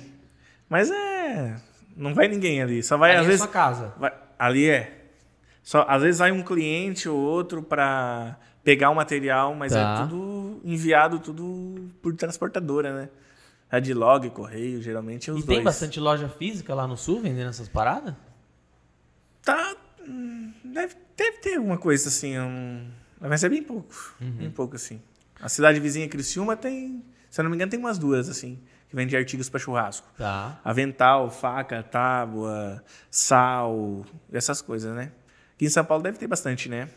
Mas 0.68 0.90
é. 0.90 1.56
Não 1.96 2.14
vai 2.14 2.28
ninguém 2.28 2.62
ali. 2.62 2.82
Só 2.82 2.96
vai, 2.98 3.10
Ali 3.12 3.18
às 3.20 3.24
é 3.24 3.26
vezes. 3.28 3.40
sua 3.42 3.50
casa. 3.50 3.94
vai- 3.98 4.12
Ali 4.38 4.68
é. 4.68 4.98
Só, 5.62 5.84
às 5.88 6.02
vezes 6.02 6.18
vai 6.18 6.30
um 6.32 6.42
cliente 6.42 7.08
ou 7.08 7.18
outro 7.18 7.62
para 7.62 8.38
pegar 8.62 8.90
o 8.90 8.94
material, 8.94 9.54
mas 9.54 9.72
Tá. 9.72 9.94
é 9.94 10.02
tudo 10.02 10.18
enviado 10.64 11.18
tudo 11.18 11.90
por 12.02 12.14
transportadora, 12.14 12.94
né? 12.94 13.08
Adlog, 13.70 14.30
correio, 14.30 14.82
geralmente 14.82 15.30
é 15.30 15.32
os 15.32 15.40
E 15.44 15.46
tem 15.46 15.56
dois. 15.56 15.64
bastante 15.64 16.00
loja 16.00 16.28
física 16.28 16.74
lá 16.74 16.86
no 16.86 16.96
sul 16.96 17.20
vendendo 17.20 17.50
essas 17.50 17.68
paradas? 17.68 18.14
Tá. 19.42 19.76
hum, 20.06 20.52
Deve, 20.64 20.96
deve 21.16 21.38
ter 21.38 21.56
alguma 21.56 21.78
coisa 21.78 22.08
assim. 22.08 22.38
Um, 22.38 22.88
mas 23.20 23.42
é 23.44 23.48
bem 23.48 23.62
pouco. 23.62 23.94
Uhum. 24.20 24.30
Bem 24.32 24.50
pouco, 24.50 24.76
assim. 24.76 25.00
A 25.40 25.48
cidade 25.48 25.80
vizinha 25.80 26.08
Criciúma 26.08 26.56
tem. 26.56 27.04
Se 27.30 27.40
eu 27.40 27.44
não 27.44 27.50
me 27.50 27.56
engano, 27.56 27.70
tem 27.70 27.78
umas 27.78 27.96
duas, 27.98 28.28
assim, 28.28 28.58
que 28.88 28.96
vende 28.96 29.16
artigos 29.16 29.48
para 29.48 29.60
churrasco. 29.60 30.06
Tá. 30.18 30.60
Avental, 30.64 31.30
faca, 31.30 31.82
tábua, 31.82 32.82
sal, 33.10 34.04
essas 34.32 34.60
coisas, 34.60 34.92
né? 34.94 35.12
Aqui 35.54 35.66
em 35.66 35.70
São 35.70 35.84
Paulo 35.84 36.02
deve 36.02 36.18
ter 36.18 36.26
bastante, 36.26 36.68
né? 36.68 36.88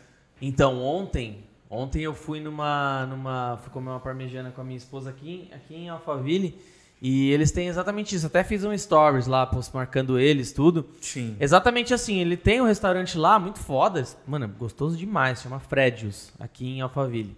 Então, 0.42 0.82
ontem, 0.82 1.44
ontem 1.74 2.02
eu 2.02 2.14
fui 2.14 2.40
numa, 2.40 3.06
numa, 3.06 3.58
fui 3.62 3.70
comer 3.70 3.90
uma 3.90 4.00
parmegiana 4.00 4.50
com 4.50 4.60
a 4.60 4.64
minha 4.64 4.76
esposa 4.76 5.10
aqui, 5.10 5.48
aqui 5.52 5.74
em 5.74 5.88
Alphaville, 5.88 6.58
e 7.02 7.30
eles 7.30 7.50
têm 7.50 7.68
exatamente 7.68 8.14
isso. 8.14 8.26
Até 8.26 8.42
fiz 8.42 8.64
um 8.64 8.76
stories 8.76 9.26
lá, 9.26 9.44
post 9.46 9.74
marcando 9.74 10.18
eles, 10.18 10.52
tudo. 10.52 10.88
Sim. 11.00 11.36
Exatamente 11.38 11.92
assim, 11.92 12.18
ele 12.18 12.36
tem 12.36 12.60
um 12.60 12.66
restaurante 12.66 13.18
lá, 13.18 13.38
muito 13.38 13.58
foda, 13.58 14.02
mano, 14.26 14.48
gostoso 14.48 14.96
demais, 14.96 15.42
chama 15.42 15.60
Fredius, 15.60 16.32
aqui 16.38 16.66
em 16.66 16.80
Alphaville. 16.80 17.36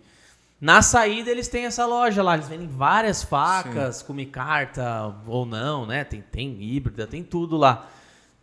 Na 0.60 0.80
saída 0.80 1.30
eles 1.30 1.48
têm 1.48 1.66
essa 1.66 1.84
loja 1.84 2.22
lá, 2.22 2.34
eles 2.34 2.48
vendem 2.48 2.66
várias 2.66 3.22
facas, 3.22 4.02
come 4.02 4.24
carta 4.24 5.14
ou 5.26 5.44
não, 5.44 5.84
né? 5.84 6.02
Tem, 6.04 6.22
tem 6.22 6.62
híbrida, 6.62 7.06
tem 7.06 7.22
tudo 7.22 7.56
lá. 7.56 7.90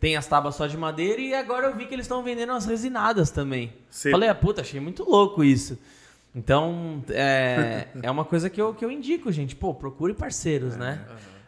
Tem 0.04 0.18
as 0.18 0.26
tábuas 0.26 0.54
só 0.54 0.66
de 0.66 0.76
madeira 0.76 1.18
e 1.18 1.32
agora 1.32 1.66
eu 1.66 1.74
vi 1.74 1.86
que 1.86 1.94
eles 1.94 2.04
estão 2.04 2.22
vendendo 2.22 2.52
as 2.52 2.66
resinadas 2.66 3.30
também. 3.30 3.72
Sim. 3.88 4.10
Falei, 4.10 4.28
ah, 4.28 4.34
puta, 4.34 4.60
achei 4.60 4.78
muito 4.78 5.02
louco 5.02 5.42
isso. 5.42 5.78
Então, 6.34 7.02
é, 7.08 7.88
é 8.02 8.10
uma 8.10 8.26
coisa 8.26 8.50
que 8.50 8.60
eu, 8.60 8.74
que 8.74 8.84
eu 8.84 8.90
indico, 8.90 9.32
gente. 9.32 9.56
Pô, 9.56 9.72
procure 9.72 10.12
parceiros, 10.12 10.76
né? 10.76 11.02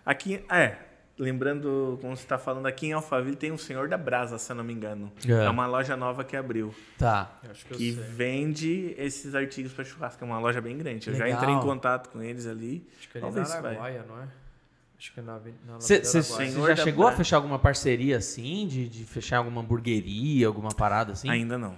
Aqui, 0.07 0.43
é, 0.51 0.77
lembrando, 1.19 1.99
como 2.01 2.17
você 2.17 2.23
está 2.23 2.39
falando, 2.39 2.65
aqui 2.65 2.87
em 2.87 2.95
Alphaville 2.95 3.37
tem 3.37 3.53
o 3.53 3.59
Senhor 3.59 3.91
da 3.91 3.99
Brasa, 3.99 4.39
se 4.39 4.51
eu 4.51 4.57
não 4.57 4.65
me 4.65 4.73
engano. 4.73 5.13
É. 5.29 5.33
É, 5.33 5.51
uma 5.51 5.67
loja 5.67 5.95
nova 5.95 6.25
que 6.25 6.35
abriu, 6.35 6.75
Tá. 6.97 7.39
Eu 7.45 7.51
acho 7.51 7.67
que 7.67 7.75
eu 7.75 7.77
que 7.77 7.93
sei. 7.93 8.03
vende 8.05 8.95
esses 8.97 9.35
artigos 9.35 9.75
para 9.75 9.85
churrasco. 9.85 10.25
É 10.25 10.27
uma 10.27 10.39
loja 10.39 10.63
bem 10.63 10.79
grande. 10.79 11.07
Eu 11.11 11.15
já 11.15 11.25
Legal. 11.25 11.43
entrei 11.43 11.55
em 11.55 11.61
contato 11.61 12.09
com 12.09 12.23
eles 12.23 12.47
ali. 12.47 12.89
Acho 12.99 13.11
que 13.11 13.19
é 13.19 13.21
vai. 13.21 13.43
Araguaia, 13.43 14.03
não 14.09 14.23
é? 14.23 14.29
Acho 14.99 15.13
que 15.13 15.21
é 15.21 15.23
na, 15.23 15.35
na 15.67 15.75
Você 15.79 16.03
já 16.03 16.77
chegou 16.77 17.05
a 17.07 17.09
Bra- 17.11 17.17
fechar 17.19 17.37
alguma 17.37 17.59
parceria 17.59 18.17
assim? 18.17 18.67
De, 18.67 18.89
de 18.89 19.05
fechar 19.05 19.39
alguma 19.39 19.61
hamburgueria, 19.61 20.47
alguma 20.47 20.71
parada 20.71 21.13
assim? 21.13 21.29
Ainda 21.29 21.59
não. 21.59 21.75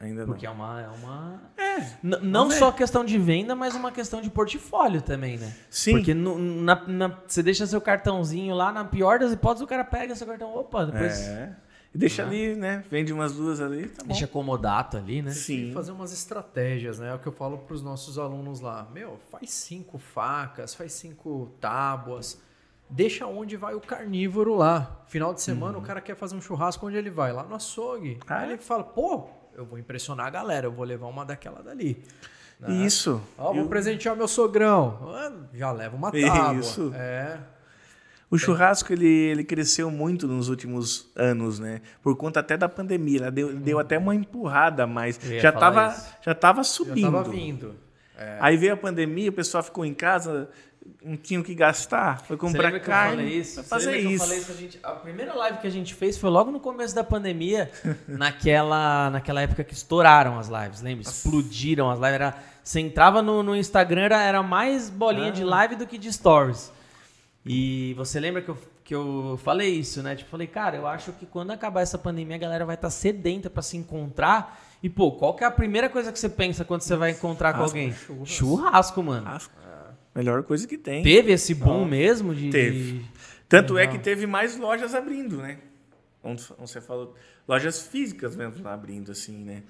Ainda 0.00 0.24
Porque 0.24 0.46
não. 0.46 0.52
é 0.52 0.54
uma. 0.56 0.80
É 0.80 0.88
uma... 0.88 1.42
É, 1.58 1.78
N- 2.04 2.18
não 2.22 2.50
só 2.50 2.70
questão 2.72 3.04
de 3.04 3.18
venda, 3.18 3.54
mas 3.56 3.74
uma 3.74 3.90
questão 3.92 4.22
de 4.22 4.30
portfólio 4.30 5.02
também, 5.02 5.36
né? 5.36 5.52
Sim. 5.68 5.92
Porque 5.92 6.14
no- 6.14 6.38
na- 6.38 6.84
na- 6.86 7.18
você 7.26 7.42
deixa 7.42 7.66
seu 7.66 7.80
cartãozinho 7.80 8.54
lá, 8.54 8.72
na 8.72 8.84
pior 8.84 9.18
das 9.18 9.32
hipóteses, 9.32 9.62
o 9.64 9.66
cara 9.66 9.84
pega 9.84 10.14
seu 10.14 10.26
cartão, 10.26 10.54
opa, 10.56 10.86
depois 10.86 11.18
É. 11.20 11.52
E 11.94 11.98
deixa 11.98 12.22
ali, 12.22 12.54
né? 12.54 12.84
Vende 12.90 13.12
umas 13.12 13.32
duas 13.34 13.60
ali, 13.60 13.88
tá 13.88 14.02
bom. 14.02 14.08
deixa 14.08 14.26
comodato 14.26 14.96
ali, 14.96 15.22
né? 15.22 15.30
Tem 15.30 15.38
que 15.38 15.44
Sim. 15.44 15.72
fazer 15.72 15.90
umas 15.92 16.12
estratégias, 16.12 16.98
né? 16.98 17.10
É 17.10 17.14
o 17.14 17.18
que 17.18 17.26
eu 17.26 17.32
falo 17.32 17.58
para 17.58 17.74
os 17.74 17.82
nossos 17.82 18.18
alunos 18.18 18.60
lá. 18.60 18.86
Meu, 18.92 19.18
faz 19.30 19.50
cinco 19.50 19.96
facas, 19.98 20.74
faz 20.74 20.92
cinco 20.92 21.50
tábuas. 21.60 22.40
Deixa 22.90 23.26
onde 23.26 23.56
vai 23.56 23.74
o 23.74 23.80
carnívoro 23.80 24.54
lá. 24.54 25.02
Final 25.08 25.32
de 25.34 25.40
semana 25.42 25.76
o 25.78 25.82
cara 25.82 26.00
quer 26.00 26.14
fazer 26.16 26.34
um 26.36 26.40
churrasco 26.40 26.86
onde 26.86 26.96
ele 26.96 27.10
vai? 27.10 27.32
Lá 27.32 27.42
no 27.42 27.54
açougue. 27.54 28.18
Ah, 28.26 28.40
Aí 28.40 28.50
é? 28.50 28.52
ele 28.52 28.62
fala, 28.62 28.84
pô, 28.84 29.26
eu 29.54 29.64
vou 29.66 29.78
impressionar 29.78 30.26
a 30.26 30.30
galera, 30.30 30.66
eu 30.66 30.72
vou 30.72 30.84
levar 30.84 31.06
uma 31.06 31.24
daquela 31.24 31.62
dali. 31.62 32.02
Né? 32.60 32.84
Isso. 32.84 33.20
Ó, 33.36 33.52
vou 33.52 33.62
Eu- 33.62 33.68
presentear 33.68 34.16
meu 34.16 34.26
sogrão. 34.28 34.98
Ah, 35.14 35.32
Já 35.54 35.70
leva 35.72 35.96
uma 35.96 36.10
tábua. 36.10 36.54
Isso. 36.60 36.92
É. 36.94 37.38
O 38.30 38.36
churrasco 38.36 38.92
ele, 38.92 39.06
ele 39.08 39.42
cresceu 39.42 39.90
muito 39.90 40.26
nos 40.28 40.48
últimos 40.50 41.10
anos, 41.16 41.58
né? 41.58 41.80
Por 42.02 42.14
conta 42.16 42.40
até 42.40 42.56
da 42.58 42.68
pandemia. 42.68 43.20
Ela 43.20 43.30
deu, 43.30 43.54
deu 43.54 43.78
até 43.78 43.96
uma 43.96 44.14
empurrada, 44.14 44.86
mas 44.86 45.18
já 45.40 45.50
tava, 45.50 45.88
isso. 45.88 46.06
já 46.22 46.34
tava 46.34 46.58
Já 46.62 46.64
subindo. 46.64 47.10
tava 47.10 47.24
vindo. 47.30 47.74
Aí 48.40 48.56
veio 48.56 48.74
a 48.74 48.76
pandemia, 48.76 49.30
o 49.30 49.32
pessoal 49.32 49.62
ficou 49.62 49.84
em 49.86 49.94
casa, 49.94 50.50
não 51.02 51.16
tinha 51.16 51.38
o 51.40 51.44
que 51.44 51.54
gastar, 51.54 52.18
foi 52.22 52.36
Você 52.36 52.40
comprar 52.40 52.74
eu 52.74 52.80
carne. 52.80 53.22
isso? 53.38 53.62
Você 53.62 53.68
fazer 53.68 53.96
isso. 53.96 54.34
isso? 54.34 54.50
A, 54.52 54.54
gente- 54.56 54.78
a 54.82 54.90
primeira 54.90 55.32
live 55.34 55.58
que 55.58 55.66
a 55.66 55.70
gente 55.70 55.94
fez 55.94 56.18
foi 56.18 56.28
logo 56.28 56.50
no 56.50 56.58
começo 56.60 56.94
da 56.94 57.04
pandemia, 57.04 57.70
naquela, 58.08 59.08
naquela 59.10 59.40
época 59.40 59.64
que 59.64 59.72
estouraram 59.72 60.38
as 60.38 60.48
lives, 60.48 60.80
lembra? 60.82 61.02
Explodiram 61.02 61.90
as 61.90 61.98
lives. 61.98 62.14
Era, 62.14 62.34
você 62.62 62.80
entrava 62.80 63.22
no, 63.22 63.42
no 63.42 63.56
Instagram, 63.56 64.02
era, 64.02 64.22
era 64.22 64.42
mais 64.42 64.90
bolinha 64.90 65.28
Ah. 65.28 65.30
de 65.30 65.44
live 65.44 65.76
do 65.76 65.86
que 65.86 65.96
de 65.96 66.12
stories. 66.12 66.72
E 67.48 67.94
você 67.94 68.20
lembra 68.20 68.42
que 68.42 68.50
eu, 68.50 68.58
que 68.84 68.94
eu 68.94 69.40
falei 69.42 69.70
isso, 69.70 70.02
né? 70.02 70.14
Tipo, 70.14 70.30
falei, 70.30 70.46
cara, 70.46 70.76
eu 70.76 70.86
acho 70.86 71.12
que 71.12 71.24
quando 71.24 71.50
acabar 71.50 71.80
essa 71.80 71.96
pandemia, 71.96 72.36
a 72.36 72.38
galera 72.38 72.66
vai 72.66 72.74
estar 72.74 72.90
sedenta 72.90 73.48
pra 73.48 73.62
se 73.62 73.76
encontrar. 73.76 74.60
E, 74.82 74.88
pô, 74.90 75.12
qual 75.12 75.34
que 75.34 75.42
é 75.42 75.46
a 75.46 75.50
primeira 75.50 75.88
coisa 75.88 76.12
que 76.12 76.18
você 76.18 76.28
pensa 76.28 76.64
quando 76.64 76.82
você 76.82 76.94
vai 76.94 77.12
encontrar 77.12 77.54
com 77.54 77.62
alguém? 77.62 77.92
churrasco. 77.92 78.26
Churrasco, 78.26 79.02
mano. 79.02 79.26
Churrasco. 79.26 79.54
Melhor 80.14 80.42
coisa 80.42 80.66
que 80.66 80.76
tem. 80.76 81.02
Teve 81.02 81.32
esse 81.32 81.54
boom 81.54 81.84
mesmo 81.84 82.34
de... 82.34 82.50
Teve. 82.50 82.92
de- 82.98 83.04
Tanto 83.48 83.78
é 83.78 83.82
Legal. 83.82 83.96
que 83.96 84.02
teve 84.02 84.26
mais 84.26 84.56
lojas 84.58 84.94
abrindo, 84.94 85.38
né? 85.38 85.58
Onde 86.22 86.42
você 86.58 86.80
falou, 86.80 87.14
lojas 87.46 87.80
físicas 87.86 88.36
mesmo 88.36 88.66
abrindo, 88.68 89.10
assim, 89.12 89.42
né? 89.44 89.62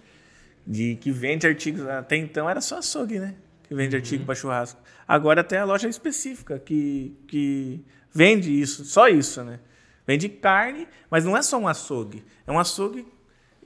De 0.66 0.96
que 0.96 1.10
vende 1.12 1.46
artigos. 1.46 1.86
Até 1.86 2.16
então 2.16 2.48
era 2.50 2.60
só 2.60 2.78
açougue, 2.78 3.18
né? 3.20 3.34
Que 3.68 3.74
vende 3.74 3.94
Uhum. 3.94 4.00
artigo 4.00 4.24
para 4.24 4.34
churrasco. 4.34 4.80
Agora 5.06 5.44
tem 5.44 5.58
a 5.58 5.64
loja 5.64 5.88
específica 5.88 6.58
que, 6.58 7.14
que 7.28 7.84
vende 8.10 8.50
isso, 8.60 8.84
só 8.84 9.08
isso, 9.08 9.44
né? 9.44 9.60
Vende 10.06 10.28
carne, 10.28 10.88
mas 11.10 11.24
não 11.26 11.36
é 11.36 11.42
só 11.42 11.58
um 11.58 11.68
açougue. 11.68 12.24
É 12.46 12.50
um 12.50 12.58
açougue. 12.58 13.06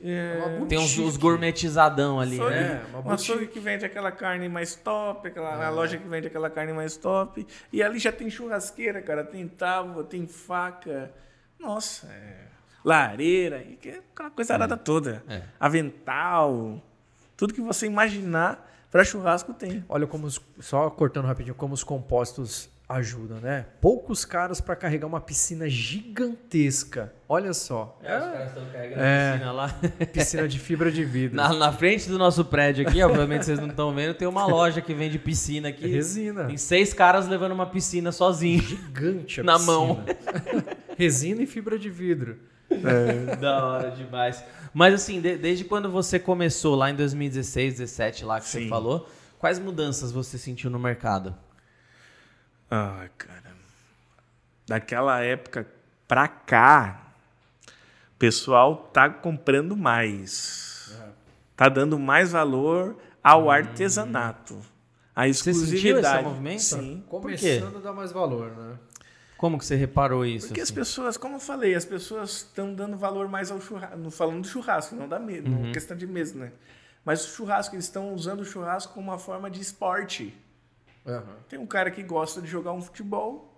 É, 0.04 0.56
uma 0.58 0.66
Tem 0.66 0.76
uns, 0.78 0.98
os 0.98 1.16
gourmetizadão 1.16 2.18
ali, 2.18 2.34
açougue, 2.34 2.54
né? 2.56 2.82
É, 2.92 2.96
uma 2.96 3.10
um 3.10 3.14
açougue 3.14 3.46
que 3.46 3.60
vende 3.60 3.84
aquela 3.84 4.10
carne 4.10 4.48
mais 4.48 4.74
top, 4.74 5.28
aquela 5.28 5.62
É. 5.62 5.66
a 5.66 5.70
loja 5.70 5.96
que 5.96 6.08
vende 6.08 6.26
aquela 6.26 6.50
carne 6.50 6.72
mais 6.72 6.96
top. 6.96 7.46
E 7.72 7.80
ali 7.80 8.00
já 8.00 8.10
tem 8.10 8.28
churrasqueira, 8.28 9.00
cara, 9.00 9.22
tem 9.22 9.46
tábua, 9.46 10.02
tem 10.02 10.26
faca. 10.26 11.12
Nossa, 11.60 12.08
é, 12.08 12.46
lareira, 12.84 13.62
e 13.62 13.76
que 13.76 13.90
é 13.90 14.00
aquela 14.12 14.30
coisa 14.32 14.54
arada 14.54 14.76
toda. 14.76 15.22
É. 15.28 15.42
Avental, 15.60 16.82
tudo 17.36 17.54
que 17.54 17.60
você 17.60 17.86
imaginar 17.86 18.68
para 18.92 19.02
churrasco 19.04 19.52
tem. 19.52 19.84
Olha 19.88 20.06
como 20.06 20.26
os, 20.26 20.40
só 20.60 20.88
cortando 20.90 21.24
rapidinho 21.26 21.54
como 21.56 21.74
os 21.74 21.82
compostos 21.82 22.70
ajudam, 22.88 23.38
né? 23.38 23.64
Poucos 23.80 24.22
caras 24.24 24.60
para 24.60 24.76
carregar 24.76 25.06
uma 25.06 25.20
piscina 25.20 25.66
gigantesca. 25.68 27.12
Olha 27.28 27.54
só, 27.54 27.98
É, 28.02 28.18
os 28.18 28.24
caras 28.24 28.48
estão 28.48 28.64
carregando 28.66 29.00
É. 29.02 29.28
a 29.28 29.32
piscina 29.32 29.52
lá. 29.52 29.68
piscina 30.12 30.48
de 30.48 30.58
fibra 30.58 30.92
de 30.92 31.04
vidro. 31.04 31.36
Na, 31.36 31.54
na 31.54 31.72
frente 31.72 32.08
do 32.08 32.18
nosso 32.18 32.44
prédio 32.44 32.86
aqui, 32.86 33.02
obviamente 33.02 33.46
vocês 33.46 33.58
não 33.58 33.68
estão 33.68 33.94
vendo, 33.94 34.12
tem 34.14 34.28
uma 34.28 34.44
loja 34.46 34.80
que 34.82 34.92
vende 34.92 35.18
piscina 35.18 35.68
É 35.68 35.70
aqui. 35.70 35.86
resina. 35.86 36.44
Tem 36.44 36.56
seis 36.58 36.92
caras 36.92 37.26
levando 37.26 37.52
uma 37.52 37.66
piscina 37.66 38.12
sozinho. 38.12 38.60
Gigante 38.62 39.40
a 39.40 39.44
Na 39.44 39.54
piscina. 39.54 39.72
mão. 39.72 40.04
Resina 40.98 41.42
e 41.42 41.46
fibra 41.46 41.78
de 41.78 41.88
vidro. 41.88 42.36
da 43.40 43.64
hora 43.66 43.90
demais. 43.90 44.42
Mas 44.74 44.94
assim, 44.94 45.20
de- 45.20 45.36
desde 45.36 45.64
quando 45.64 45.90
você 45.90 46.18
começou 46.18 46.74
lá 46.74 46.90
em 46.90 46.94
2016, 46.94 47.74
17, 47.78 48.24
lá 48.24 48.40
que 48.40 48.46
você 48.46 48.60
Sim. 48.62 48.68
falou, 48.68 49.08
quais 49.38 49.58
mudanças 49.58 50.10
você 50.12 50.38
sentiu 50.38 50.70
no 50.70 50.78
mercado? 50.78 51.34
Ai, 52.70 53.10
cara. 53.18 53.52
Daquela 54.66 55.20
época 55.20 55.66
pra 56.08 56.26
cá, 56.28 57.12
o 57.66 58.18
pessoal 58.18 58.88
tá 58.92 59.10
comprando 59.10 59.76
mais. 59.76 60.96
Tá 61.56 61.68
dando 61.68 61.98
mais 61.98 62.32
valor 62.32 62.96
ao 63.22 63.50
artesanato. 63.50 64.58
A 65.14 65.26
Você 65.26 65.34
sentiu 65.52 65.52
exclusividade. 65.52 66.16
esse 66.16 66.24
movimento? 66.24 66.62
Sim. 66.62 67.04
Por 67.10 67.20
quê? 67.32 67.58
Começando 67.58 67.76
a 67.76 67.80
dar 67.80 67.92
mais 67.92 68.10
valor, 68.12 68.50
né? 68.56 68.78
Como 69.42 69.58
que 69.58 69.66
você 69.66 69.74
reparou 69.74 70.24
isso? 70.24 70.46
Porque 70.46 70.60
as 70.60 70.68
assim? 70.68 70.74
pessoas, 70.76 71.16
como 71.16 71.34
eu 71.34 71.40
falei, 71.40 71.74
as 71.74 71.84
pessoas 71.84 72.30
estão 72.30 72.72
dando 72.72 72.96
valor 72.96 73.26
mais 73.26 73.50
ao 73.50 73.60
churrasco. 73.60 74.08
Falando 74.12 74.42
do 74.42 74.46
churrasco, 74.46 74.94
não 74.94 75.08
da 75.08 75.18
mesa, 75.18 75.48
Uhum. 75.48 75.72
questão 75.72 75.96
de 75.96 76.06
mesa, 76.06 76.38
né? 76.38 76.52
Mas 77.04 77.24
o 77.24 77.28
churrasco, 77.34 77.74
eles 77.74 77.86
estão 77.86 78.14
usando 78.14 78.42
o 78.42 78.44
churrasco 78.44 78.94
como 78.94 79.10
uma 79.10 79.18
forma 79.18 79.50
de 79.50 79.60
esporte. 79.60 80.32
Aham. 81.04 81.24
Tem 81.48 81.58
um 81.58 81.66
cara 81.66 81.90
que 81.90 82.04
gosta 82.04 82.40
de 82.40 82.46
jogar 82.46 82.72
um 82.72 82.80
futebol, 82.80 83.52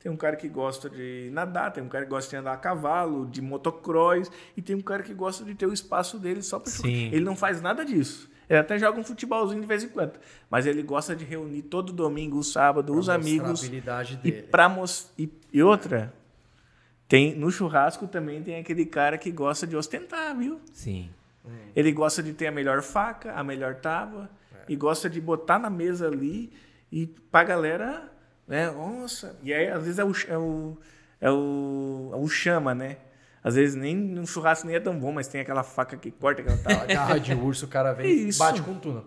tem 0.00 0.10
um 0.10 0.16
cara 0.16 0.36
que 0.36 0.48
gosta 0.48 0.88
de 0.88 1.28
nadar, 1.34 1.70
tem 1.70 1.84
um 1.84 1.88
cara 1.90 2.04
que 2.06 2.10
gosta 2.10 2.30
de 2.30 2.36
andar 2.36 2.54
a 2.54 2.56
cavalo, 2.56 3.26
de 3.26 3.42
motocross, 3.42 4.30
e 4.56 4.62
tem 4.62 4.74
um 4.74 4.80
cara 4.80 5.02
que 5.02 5.12
gosta 5.12 5.44
de 5.44 5.54
ter 5.54 5.66
o 5.66 5.72
espaço 5.74 6.18
dele 6.18 6.40
só 6.40 6.58
para. 6.58 6.72
Ele 6.88 7.20
não 7.26 7.36
faz 7.36 7.60
nada 7.60 7.84
disso. 7.84 8.30
Ele 8.48 8.58
até 8.58 8.78
joga 8.78 8.98
um 9.00 9.04
futebolzinho 9.04 9.60
de 9.60 9.66
vez 9.66 9.82
em 9.84 9.88
quando, 9.88 10.12
mas 10.50 10.66
ele 10.66 10.82
gosta 10.82 11.16
de 11.16 11.24
reunir 11.24 11.62
todo 11.62 11.92
domingo, 11.92 12.38
o 12.38 12.44
sábado, 12.44 12.92
Pra 12.92 13.00
os 13.00 13.08
amigos 13.08 13.62
A 13.62 13.66
habilidade 13.66 14.14
e 14.24 14.30
dele. 14.30 14.42
para 14.42 14.68
mos... 14.68 15.10
e, 15.18 15.30
e 15.52 15.62
outra, 15.62 16.12
tem 17.08 17.34
no 17.34 17.50
churrasco 17.50 18.06
também 18.06 18.42
tem 18.42 18.56
aquele 18.58 18.84
cara 18.86 19.16
que 19.18 19.30
gosta 19.30 19.66
de 19.66 19.76
ostentar, 19.76 20.36
viu? 20.36 20.60
Sim. 20.72 21.10
Ele 21.76 21.92
gosta 21.92 22.22
de 22.22 22.32
ter 22.32 22.46
a 22.46 22.52
melhor 22.52 22.80
faca, 22.82 23.32
a 23.34 23.44
melhor 23.44 23.74
tábua, 23.76 24.30
e 24.68 24.74
gosta 24.76 25.10
de 25.10 25.20
botar 25.20 25.58
na 25.58 25.68
mesa 25.68 26.06
ali 26.08 26.50
e 26.90 27.06
pra 27.06 27.44
galera, 27.44 28.10
né? 28.48 28.70
Nossa, 28.70 29.36
e 29.42 29.52
aí 29.52 29.68
às 29.68 29.82
vezes 29.84 29.98
é 29.98 30.04
o, 30.04 30.12
é 30.28 30.38
o, 30.38 30.78
é 31.20 31.30
o, 31.30 32.10
é 32.14 32.16
o 32.16 32.28
chama, 32.28 32.74
né? 32.74 32.96
Às 33.44 33.56
vezes 33.56 33.76
nem 33.76 33.94
no 33.94 34.26
churrasco 34.26 34.66
nem 34.66 34.74
é 34.74 34.80
tão 34.80 34.98
bom, 34.98 35.12
mas 35.12 35.28
tem 35.28 35.42
aquela 35.42 35.62
faca 35.62 35.98
que 35.98 36.10
corta 36.10 36.40
aquela 36.40 36.56
tábua. 36.56 36.86
garra 36.88 37.20
de 37.20 37.34
urso, 37.34 37.66
o 37.66 37.68
cara 37.68 37.92
vem 37.92 38.06
e 38.06 38.28
Isso. 38.28 38.38
bate 38.38 38.62
com 38.62 38.74
tuna. 38.74 39.04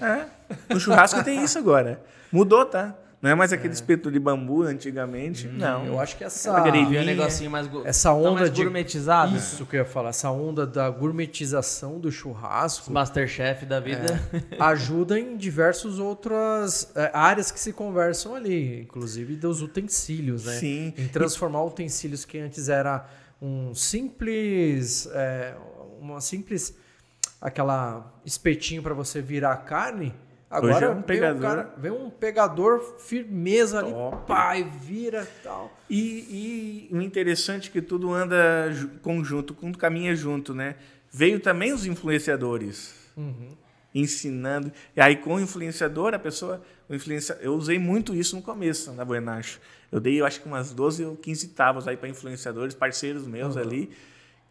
É, 0.00 0.72
no 0.72 0.78
churrasco 0.78 1.22
tem 1.24 1.42
isso 1.42 1.58
agora. 1.58 2.00
Mudou, 2.30 2.64
tá? 2.64 2.94
Não 3.20 3.30
é 3.30 3.34
mais 3.34 3.52
aquele 3.52 3.72
espeto 3.72 4.10
de 4.10 4.18
bambu 4.18 4.62
antigamente. 4.62 5.48
não. 5.48 5.86
Eu 5.86 5.98
acho 5.98 6.16
que 6.16 6.24
essa, 6.24 6.54
Viu 6.54 6.70
grevinha. 6.70 7.00
um 7.00 7.04
negocinho 7.04 7.50
mais 7.50 7.68
essa 7.84 8.10
tá 8.10 8.14
onda 8.14 8.40
mais 8.40 8.52
de 8.52 8.62
gourmetizado? 8.62 9.36
Isso 9.36 9.64
que 9.64 9.76
eu 9.76 9.80
ia 9.80 9.84
falar, 9.84 10.10
essa 10.10 10.30
onda 10.30 10.66
da 10.66 10.88
gourmetização 10.90 11.98
do 11.98 12.08
Os 12.08 12.14
churrasco 12.14 12.92
Masterchef 12.92 13.64
da 13.64 13.80
vida. 13.80 14.20
ajuda 14.60 15.18
em 15.18 15.36
diversas 15.36 15.98
outras 15.98 16.92
é, 16.94 17.10
áreas 17.12 17.50
que 17.50 17.58
se 17.58 17.72
conversam 17.72 18.34
ali, 18.34 18.82
inclusive 18.82 19.34
dos 19.36 19.62
utensílios, 19.62 20.44
né? 20.44 20.52
Sim. 20.54 20.94
Em 20.96 21.08
transformar 21.08 21.64
utensílios 21.64 22.24
que 22.24 22.38
antes 22.38 22.68
era 22.68 23.06
um 23.40 23.74
simples, 23.74 25.08
é, 25.12 25.54
uma 26.00 26.20
simples, 26.20 26.76
aquela 27.40 28.14
espetinho 28.24 28.82
para 28.82 28.94
você 28.94 29.20
virar 29.20 29.52
a 29.52 29.56
carne. 29.56 30.14
Agora 30.56 30.74
Hoje 30.76 30.84
é 30.84 30.88
um 30.90 30.94
vem 30.94 31.02
pegador. 31.02 31.40
cara- 31.42 31.74
vem 31.76 31.90
um 31.92 32.10
pegador 32.10 32.80
firmeza 32.98 33.78
ali, 33.80 33.90
Top. 33.92 34.26
pai, 34.26 34.64
vira 34.82 35.22
e 35.22 35.42
tal. 35.42 35.72
E, 35.90 36.88
e 36.90 36.94
o 36.94 37.00
interessante 37.02 37.68
é 37.68 37.72
que 37.72 37.82
tudo 37.82 38.12
anda 38.12 38.70
ju- 38.72 38.90
conjunto, 39.02 39.52
tudo 39.54 39.76
caminha 39.78 40.14
junto, 40.16 40.54
né? 40.54 40.76
Veio 41.12 41.40
também 41.40 41.72
os 41.72 41.84
influenciadores 41.86 42.94
ensinando. 43.94 44.70
E 44.94 45.00
aí 45.00 45.16
com 45.16 45.34
o 45.36 45.40
influenciador, 45.40 46.14
a 46.14 46.18
pessoa, 46.18 46.62
o 46.88 46.94
influencia, 46.94 47.38
eu 47.40 47.54
usei 47.54 47.78
muito 47.78 48.14
isso 48.14 48.36
no 48.36 48.42
começo 48.42 48.92
na 48.92 49.04
Buenacho. 49.04 49.60
Eu 49.90 50.00
dei, 50.00 50.20
eu 50.20 50.26
acho 50.26 50.40
que 50.40 50.46
umas 50.48 50.72
12 50.72 51.04
ou 51.04 51.16
15 51.16 51.48
tábuas 51.48 51.86
aí 51.88 51.96
para 51.96 52.08
influenciadores, 52.08 52.74
parceiros 52.74 53.26
meus 53.26 53.56
ali, 53.56 53.90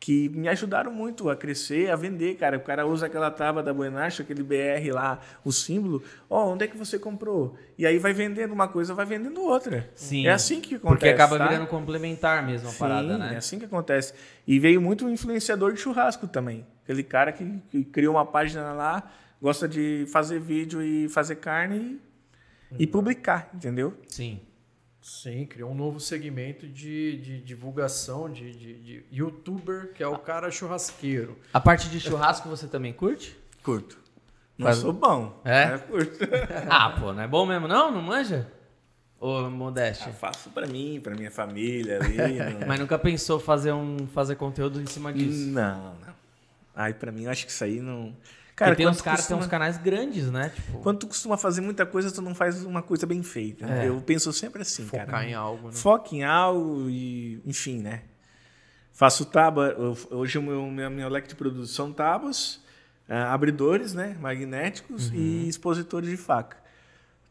que 0.05 0.29
me 0.29 0.47
ajudaram 0.47 0.91
muito 0.91 1.31
a 1.31 1.35
crescer, 1.35 1.89
a 1.89 1.95
vender, 1.95 2.35
cara. 2.35 2.57
O 2.57 2.59
cara 2.59 2.85
usa 2.85 3.07
aquela 3.07 3.31
tábua 3.31 3.63
da 3.63 3.73
Buenacho, 3.73 4.21
aquele 4.21 4.43
BR 4.43 4.93
lá, 4.93 5.19
o 5.43 5.51
símbolo. 5.51 6.03
Ó, 6.29 6.53
onde 6.53 6.63
é 6.63 6.67
que 6.67 6.77
você 6.77 6.99
comprou? 6.99 7.57
E 7.75 7.87
aí 7.87 7.97
vai 7.97 8.13
vendendo 8.13 8.53
uma 8.53 8.67
coisa, 8.67 8.93
vai 8.93 9.03
vendendo 9.03 9.41
outra. 9.41 9.89
Sim. 9.95 10.27
É 10.27 10.29
assim 10.29 10.61
que 10.61 10.75
acontece. 10.75 10.99
Porque 10.99 11.09
acaba 11.09 11.39
tá? 11.39 11.47
virando 11.47 11.65
complementar 11.65 12.45
mesmo 12.45 12.67
a 12.67 12.71
Sim, 12.71 12.77
parada, 12.77 13.13
é 13.15 13.17
né? 13.17 13.35
assim 13.35 13.57
que 13.57 13.65
acontece. 13.65 14.13
E 14.45 14.59
veio 14.59 14.79
muito 14.79 15.09
influenciador 15.09 15.73
de 15.73 15.79
churrasco 15.79 16.27
também. 16.27 16.63
Aquele 16.83 17.01
cara 17.01 17.31
que, 17.31 17.59
que 17.71 17.83
criou 17.83 18.13
uma 18.13 18.27
página 18.27 18.73
lá, 18.73 19.11
gosta 19.41 19.67
de 19.67 20.05
fazer 20.13 20.39
vídeo 20.39 20.83
e 20.83 21.09
fazer 21.09 21.37
carne 21.37 21.99
e, 22.77 22.83
e 22.83 22.85
publicar, 22.85 23.49
entendeu? 23.55 23.91
Sim. 24.05 24.39
Sim, 25.07 25.45
criou 25.45 25.69
um 25.69 25.75
novo 25.75 25.99
segmento 25.99 26.67
de, 26.67 27.17
de 27.17 27.39
divulgação 27.39 28.27
de, 28.27 28.51
de, 28.55 28.73
de 28.81 29.05
youtuber, 29.11 29.93
que 29.93 30.01
é 30.01 30.07
o 30.07 30.17
cara 30.17 30.49
churrasqueiro. 30.49 31.37
A 31.53 31.59
parte 31.59 31.89
de 31.89 31.99
churrasco 31.99 32.49
você 32.49 32.65
também 32.65 32.91
curte? 32.91 33.37
Curto. 33.61 33.99
Não 34.57 34.65
Faz- 34.65 34.79
sou 34.79 34.91
bom. 34.91 35.39
É? 35.45 35.67
mas 35.67 35.81
curto. 35.83 36.17
Ah, 36.67 36.89
pô, 36.99 37.13
não 37.13 37.21
é 37.21 37.27
bom 37.27 37.45
mesmo 37.45 37.67
não? 37.67 37.91
Não 37.91 38.01
manja? 38.01 38.51
Ô, 39.19 39.47
modéstia. 39.47 40.09
Eu 40.09 40.13
faço 40.13 40.49
pra 40.49 40.65
mim, 40.65 40.99
pra 40.99 41.13
minha 41.13 41.29
família 41.29 41.99
ali. 42.01 42.17
não- 42.59 42.67
Mas 42.67 42.79
nunca 42.79 42.97
pensou 42.97 43.39
fazer 43.39 43.73
um 43.73 44.07
fazer 44.07 44.37
conteúdo 44.37 44.81
em 44.81 44.87
cima 44.87 45.13
disso? 45.13 45.51
Não, 45.51 45.93
não. 46.03 46.15
Aí 46.75 46.95
pra 46.95 47.11
mim 47.11 47.25
eu 47.25 47.29
acho 47.31 47.45
que 47.45 47.51
isso 47.51 47.63
aí 47.63 47.79
não. 47.79 48.11
Cara, 48.55 48.73
tem 48.75 48.87
uns 48.87 49.01
caras 49.01 49.21
que 49.21 49.27
tem 49.27 49.35
costuma- 49.37 49.45
uns 49.45 49.49
canais 49.49 49.77
grandes, 49.77 50.31
né? 50.31 50.49
Tipo, 50.49 50.79
Quando 50.79 50.99
tu 50.99 51.07
costuma 51.07 51.35
fazer 51.37 51.59
muita 51.61 51.85
coisa, 51.85 52.09
tu 52.11 52.21
não 52.21 52.33
faz 52.33 52.63
uma 52.63 52.81
coisa 52.81 53.05
bem 53.05 53.21
feita. 53.21 53.65
É. 53.65 53.89
Eu 53.89 53.99
penso 54.01 54.31
sempre 54.31 54.61
assim, 54.61 54.85
Focar 54.85 55.05
cara. 55.07 55.25
em 55.27 55.33
algo, 55.33 55.67
né? 55.67 55.73
Foca 55.73 56.15
em 56.15 56.23
algo 56.23 56.89
e, 56.89 57.41
enfim, 57.45 57.79
né? 57.81 58.03
Faço 58.93 59.25
tábua. 59.25 59.75
Hoje 60.09 60.37
o 60.37 60.41
meu, 60.41 60.89
meu 60.89 61.09
leque 61.09 61.27
de 61.27 61.35
produtos 61.35 61.75
são 61.75 61.91
tábuas, 61.91 62.61
ah, 63.09 63.33
abridores, 63.33 63.93
né? 63.93 64.15
Magnéticos 64.21 65.09
Uhum. 65.09 65.15
e 65.15 65.49
expositores 65.49 66.09
de 66.09 66.15
faca. 66.15 66.55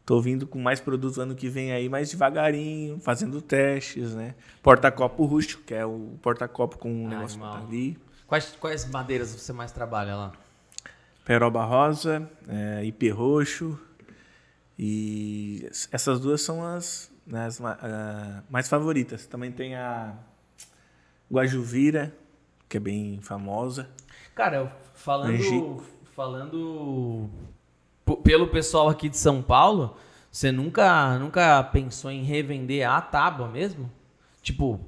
Tô 0.04 0.20
vindo 0.20 0.46
com 0.46 0.58
mais 0.58 0.78
produtos 0.80 1.18
ano 1.18 1.34
que 1.34 1.48
vem 1.48 1.72
aí, 1.72 1.88
mais 1.88 2.10
devagarinho, 2.10 3.00
fazendo 3.00 3.40
testes, 3.40 4.14
né? 4.14 4.34
Porta-copo 4.62 5.24
rústico, 5.24 5.62
que 5.62 5.72
é 5.72 5.86
o 5.86 6.18
porta-copo 6.20 6.76
com 6.76 6.92
um 6.92 7.06
Ah, 7.06 7.10
negócio 7.10 7.40
animal. 7.42 7.62
tá 7.62 7.66
ali. 7.66 7.98
quais, 8.26 8.54
quais 8.60 8.84
madeiras 8.90 9.30
você 9.34 9.50
mais 9.54 9.72
trabalha 9.72 10.14
lá? 10.14 10.32
Peroba 11.24 11.64
rosa, 11.64 12.30
é, 12.48 12.84
IP 12.84 13.10
roxo. 13.10 13.78
E 14.78 15.68
essas 15.90 16.20
duas 16.20 16.42
são 16.42 16.64
as, 16.64 17.10
né, 17.26 17.46
as 17.46 17.60
ah, 17.60 18.42
mais 18.50 18.68
favoritas. 18.68 19.26
Também 19.26 19.50
tem 19.50 19.74
a 19.76 20.14
Guajuvira, 21.32 22.14
que 22.68 22.76
é 22.76 22.80
bem 22.80 23.20
famosa. 23.22 23.88
Cara, 24.34 24.76
falando, 24.94 25.82
falando 26.14 27.30
pelo 28.22 28.48
pessoal 28.48 28.88
aqui 28.88 29.08
de 29.08 29.16
São 29.16 29.40
Paulo, 29.40 29.96
você 30.30 30.50
nunca, 30.50 31.18
nunca 31.18 31.62
pensou 31.62 32.10
em 32.10 32.24
revender 32.24 32.88
a 32.88 33.00
tábua 33.00 33.48
mesmo? 33.48 33.90
Tipo, 34.42 34.80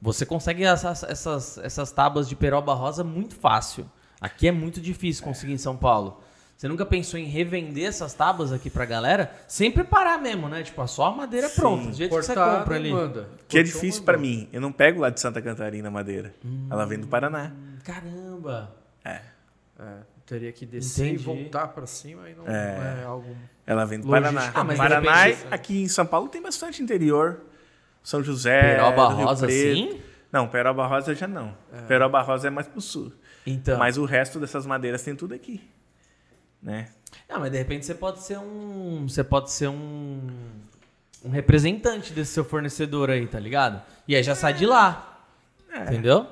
você 0.00 0.24
consegue 0.24 0.64
essas, 0.64 1.02
essas, 1.02 1.58
essas 1.58 1.90
tábuas 1.90 2.28
de 2.28 2.36
peroba 2.36 2.72
rosa 2.74 3.02
muito 3.02 3.34
fácil. 3.34 3.90
Aqui 4.20 4.48
é 4.48 4.52
muito 4.52 4.80
difícil 4.80 5.22
conseguir 5.24 5.52
em 5.52 5.58
São 5.58 5.76
Paulo. 5.76 6.22
Você 6.56 6.66
nunca 6.66 6.84
pensou 6.84 7.20
em 7.20 7.24
revender 7.24 7.86
essas 7.86 8.14
tábuas 8.14 8.52
aqui 8.52 8.68
pra 8.68 8.84
galera? 8.84 9.32
Sem 9.46 9.70
preparar 9.70 10.20
mesmo, 10.20 10.48
né? 10.48 10.62
Tipo, 10.64 10.84
só 10.88 11.06
a 11.06 11.14
madeira 11.14 11.48
pronta, 11.48 11.90
do 11.90 11.96
jeito 11.96 12.10
que 12.16 12.22
você 12.22 12.34
compra 12.34 12.74
ali. 12.74 12.90
manda. 12.90 13.28
Que 13.46 13.58
é 13.58 13.62
difícil 13.62 14.02
para 14.02 14.18
mim. 14.18 14.48
Eu 14.52 14.60
não 14.60 14.72
pego 14.72 15.00
lá 15.00 15.08
de 15.08 15.20
Santa 15.20 15.40
Catarina 15.40 15.86
a 15.86 15.90
madeira. 15.90 16.34
Ela 16.68 16.84
vem 16.84 16.98
do 16.98 17.06
Paraná. 17.06 17.52
Caramba! 17.84 18.74
É, 19.04 19.20
teria 20.26 20.50
que 20.52 20.66
descer 20.66 21.06
Entendi. 21.06 21.22
e 21.22 21.24
voltar 21.24 21.68
pra 21.68 21.86
cima 21.86 22.28
e 22.28 22.34
não 22.34 22.44
não 22.44 22.52
é, 22.52 23.04
algo... 23.04 23.36
Ela 23.64 23.84
vem 23.84 24.00
do 24.00 24.08
Logística. 24.08 24.32
Paraná. 24.34 24.52
Ah, 24.60 24.64
mas 24.64 24.76
Paraná, 24.76 25.12
repente- 25.22 25.46
aqui 25.52 25.82
em 25.84 25.88
São 25.88 26.04
Paulo 26.04 26.28
tem 26.28 26.42
bastante 26.42 26.82
interior. 26.82 27.42
São 28.02 28.20
José, 28.22 28.74
Peroba 28.74 29.08
do 29.10 29.14
Rio 29.16 29.26
rosa 29.26 29.46
Preto. 29.46 29.70
assim? 29.70 30.00
Não, 30.32 30.48
Peroba 30.48 30.86
rosa 30.88 31.14
já 31.14 31.28
não. 31.28 31.56
Peroba 31.86 32.20
rosa 32.20 32.48
é 32.48 32.50
mais 32.50 32.66
pro 32.66 32.80
sul. 32.80 33.12
Então. 33.46 33.78
Mas 33.78 33.96
o 33.96 34.04
resto 34.04 34.38
dessas 34.38 34.66
madeiras 34.66 35.02
tem 35.02 35.14
tudo 35.14 35.34
aqui. 35.34 35.62
Né? 36.62 36.88
Ah, 37.28 37.38
mas 37.38 37.50
de 37.52 37.58
repente 37.58 37.86
você 37.86 37.94
pode 37.94 38.22
ser 38.22 38.38
um. 38.38 39.06
Você 39.08 39.22
pode 39.24 39.50
ser 39.50 39.68
um. 39.68 40.20
Um 41.24 41.30
representante 41.30 42.12
desse 42.12 42.32
seu 42.32 42.44
fornecedor 42.44 43.10
aí, 43.10 43.26
tá 43.26 43.40
ligado? 43.40 43.82
E 44.06 44.14
aí 44.14 44.22
já 44.22 44.34
sai 44.36 44.54
de 44.54 44.64
lá. 44.64 45.20
Entendeu? 45.82 46.26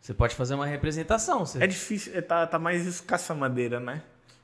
Você 0.00 0.14
pode 0.14 0.34
fazer 0.34 0.54
uma 0.54 0.66
representação. 0.66 1.44
Você... 1.44 1.62
É 1.62 1.66
difícil, 1.66 2.16
é, 2.16 2.20
tá, 2.20 2.46
tá 2.46 2.58
mais 2.58 2.86
escassa 2.86 3.32
a 3.32 3.36
madeira, 3.36 3.78
né? 3.80 4.02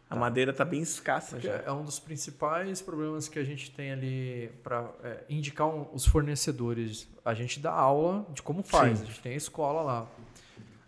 A 0.09 0.17
madeira 0.17 0.53
tá 0.53 0.65
bem 0.65 0.81
escassa 0.83 1.39
já. 1.41 1.53
é 1.65 1.71
um 1.71 1.83
dos 1.85 1.99
principais 2.01 2.83
problemas 2.83 3.29
que 3.29 3.39
a 3.39 3.45
gente 3.45 3.71
tem 3.71 3.93
ali 3.93 4.51
para 4.63 4.91
indicar 5.29 5.69
um- 5.69 5.87
os 5.93 6.05
fornecedores. 6.05 7.09
A 7.25 7.33
gente 7.33 7.61
dá 7.61 7.71
aula 7.73 8.27
de 8.35 8.43
como 8.43 8.63
faz, 8.63 8.99
Sim. 8.99 9.05
a 9.05 9.07
gente 9.07 9.21
tem 9.21 9.33
a 9.33 9.37
escola 9.37 9.83
lá, 9.83 10.07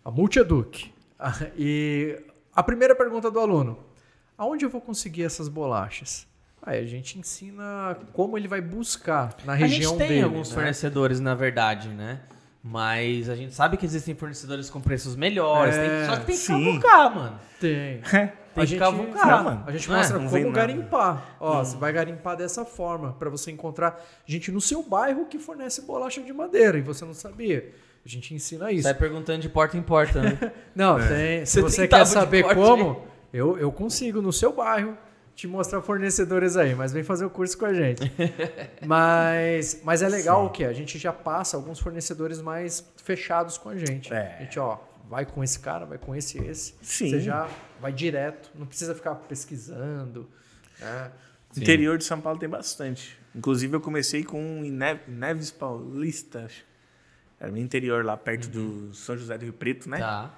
a 0.03 0.11
Multieduc. 0.11 0.92
Ah, 1.25 1.33
E 1.57 2.19
a 2.53 2.61
primeira 2.61 2.93
pergunta 2.93 3.31
do 3.31 3.39
aluno: 3.39 3.79
aonde 4.37 4.65
eu 4.65 4.69
vou 4.69 4.81
conseguir 4.81 5.23
essas 5.23 5.47
bolachas? 5.47 6.27
Aí 6.61 6.79
a 6.79 6.85
gente 6.85 7.17
ensina 7.19 7.97
como 8.13 8.37
ele 8.37 8.47
vai 8.47 8.61
buscar 8.61 9.35
na 9.45 9.53
A 9.53 9.55
região 9.55 9.91
gente 9.91 9.97
tem 9.99 10.07
dele. 10.09 10.21
alguns 10.23 10.49
né? 10.49 10.55
fornecedores, 10.55 11.19
na 11.19 11.33
verdade, 11.35 11.89
né? 11.89 12.21
Mas 12.63 13.29
a 13.29 13.35
gente 13.35 13.53
sabe 13.53 13.75
que 13.75 13.85
existem 13.85 14.15
fornecedores 14.15 14.69
com 14.69 14.79
preços 14.79 15.15
melhores. 15.17 15.75
tem- 15.75 15.83
É, 15.89 16.05
só 16.05 16.11
que 16.17 16.25
tem 16.25 16.35
que 16.35 16.41
sim. 16.41 16.79
cavucar, 16.79 17.15
mano. 17.15 17.39
Tem. 17.59 18.01
Tem 18.53 18.61
a 18.61 18.65
que 18.67 18.69
gente, 18.73 18.79
cavucar, 18.79 19.27
não, 19.27 19.43
mano. 19.45 19.63
A 19.65 19.71
gente 19.71 19.89
Não 19.89 19.95
é? 19.95 19.97
mostra 19.97 20.19
vem 20.19 20.27
como 20.29 20.55
nada. 20.55 20.67
garimpar. 20.67 21.35
Ó, 21.39 21.63
você 21.63 21.75
vai 21.75 21.91
garimpar 21.91 22.37
dessa 22.37 22.63
forma 22.63 23.13
para 23.13 23.27
você 23.27 23.49
encontrar 23.49 23.99
gente 24.27 24.51
no 24.51 24.61
seu 24.61 24.83
bairro 24.83 25.25
que 25.25 25.39
fornece 25.39 25.81
bolacha 25.81 26.21
de 26.21 26.31
madeira 26.31 26.77
e 26.77 26.81
você 26.83 27.03
não 27.03 27.15
sabia. 27.15 27.73
A 28.05 28.09
gente 28.09 28.33
ensina 28.33 28.71
isso. 28.71 28.83
Sai 28.83 28.93
perguntando 28.93 29.39
de 29.39 29.49
porta 29.49 29.77
em 29.77 29.81
porta, 29.81 30.21
né? 30.21 30.51
Não, 30.75 30.97
tem. 30.99 31.45
Se 31.45 31.61
Você 31.61 31.61
você 31.61 31.87
tem 31.87 31.99
quer 31.99 32.05
saber 32.05 32.43
como, 32.53 33.05
eu, 33.31 33.57
eu 33.57 33.71
consigo 33.71 34.21
no 34.21 34.33
seu 34.33 34.51
bairro 34.51 34.97
te 35.35 35.47
mostrar 35.47 35.81
fornecedores 35.81 36.57
aí, 36.57 36.75
mas 36.75 36.91
vem 36.91 37.03
fazer 37.03 37.25
o 37.25 37.29
curso 37.29 37.57
com 37.57 37.65
a 37.65 37.73
gente. 37.73 38.11
mas, 38.85 39.81
mas 39.83 40.01
é 40.01 40.09
legal 40.09 40.45
o 40.45 40.49
que 40.49 40.63
a 40.63 40.73
gente 40.73 40.99
já 40.99 41.13
passa 41.13 41.57
alguns 41.57 41.79
fornecedores 41.79 42.41
mais 42.41 42.85
fechados 42.97 43.57
com 43.57 43.69
a 43.69 43.77
gente. 43.77 44.13
É. 44.13 44.35
A 44.37 44.43
gente, 44.43 44.59
ó, 44.59 44.77
vai 45.09 45.25
com 45.25 45.43
esse 45.43 45.59
cara, 45.59 45.85
vai 45.85 45.97
com 45.97 46.13
esse 46.13 46.39
e 46.39 46.47
esse. 46.47 46.75
Sim. 46.81 47.09
Você 47.09 47.19
já 47.21 47.49
vai 47.79 47.93
direto, 47.93 48.51
não 48.53 48.65
precisa 48.65 48.93
ficar 48.93 49.15
pesquisando. 49.15 50.29
né? 50.79 51.11
Interior 51.55 51.97
de 51.97 52.03
São 52.03 52.19
Paulo 52.19 52.37
tem 52.37 52.49
bastante. 52.49 53.17
Inclusive, 53.33 53.75
eu 53.75 53.81
comecei 53.81 54.23
com 54.23 54.39
um 54.39 54.65
em 54.65 54.71
Neves 55.07 55.51
Paulista. 55.51 56.45
acho. 56.45 56.72
Era 57.43 57.51
no 57.51 57.57
interior, 57.57 58.05
lá 58.05 58.15
perto 58.15 58.47
do 58.47 58.93
São 58.93 59.17
José 59.17 59.37
do 59.37 59.43
Rio 59.43 59.51
Preto, 59.51 59.89
né? 59.89 59.97
Tá. 59.99 60.31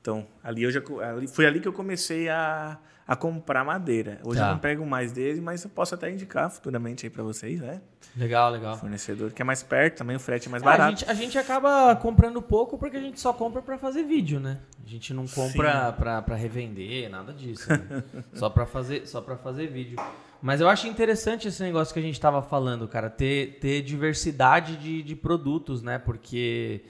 Então, 0.00 0.24
ali 0.44 0.62
eu 0.62 0.70
já, 0.70 0.80
ali, 1.02 1.26
foi 1.26 1.44
ali 1.44 1.58
que 1.58 1.66
eu 1.66 1.72
comecei 1.72 2.28
a, 2.28 2.78
a 3.06 3.14
comprar 3.14 3.64
madeira. 3.64 4.18
Hoje 4.24 4.40
Tá. 4.40 4.48
eu 4.48 4.52
não 4.54 4.58
pego 4.58 4.84
mais 4.84 5.12
dele, 5.12 5.40
mas 5.40 5.62
eu 5.62 5.70
posso 5.70 5.94
até 5.94 6.10
indicar 6.10 6.50
futuramente 6.50 7.06
aí 7.06 7.10
para 7.10 7.22
vocês, 7.22 7.60
né? 7.60 7.80
Legal, 8.16 8.50
legal. 8.50 8.76
Fornecedor 8.78 9.30
que 9.32 9.40
é 9.42 9.44
mais 9.44 9.62
perto, 9.62 9.98
também 9.98 10.16
o 10.16 10.20
frete 10.20 10.48
é 10.48 10.50
mais 10.50 10.62
É, 10.62 10.66
a, 10.66 10.70
barato. 10.70 10.90
gente, 10.98 11.10
a 11.10 11.14
gente 11.14 11.38
acaba 11.38 11.94
comprando 11.96 12.42
pouco 12.42 12.76
porque 12.76 12.96
a 12.96 13.00
gente 13.00 13.20
só 13.20 13.32
compra 13.32 13.62
pra 13.62 13.78
fazer 13.78 14.02
vídeo, 14.02 14.40
né? 14.40 14.58
A 14.84 14.88
gente 14.88 15.14
não 15.14 15.26
compra 15.26 15.92
pra, 15.92 16.20
pra 16.22 16.34
revender, 16.34 17.08
nada 17.10 17.32
disso. 17.32 17.68
né? 17.70 18.02
só, 18.34 18.48
pra 18.50 18.66
fazer, 18.66 19.06
só 19.06 19.20
pra 19.20 19.36
fazer 19.36 19.68
vídeo. 19.68 19.98
Mas 20.42 20.60
eu 20.60 20.68
acho 20.68 20.86
interessante 20.88 21.48
esse 21.48 21.62
negócio 21.62 21.92
que 21.94 22.00
a 22.00 22.02
gente 22.02 22.20
tava 22.20 22.42
falando, 22.42 22.86
cara, 22.88 23.08
ter, 23.08 23.58
ter 23.60 23.82
diversidade 23.82 24.76
de, 24.76 25.02
de 25.02 25.14
produtos, 25.16 25.80
né? 25.82 25.98
Porque, 25.98 26.82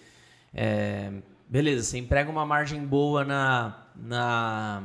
é, 0.55 1.13
beleza, 1.49 1.83
você 1.85 1.99
emprega 1.99 2.31
uma 2.31 2.45
margem 2.47 2.85
boa 2.85 3.25
na, 3.25 3.87
na, 3.95 4.83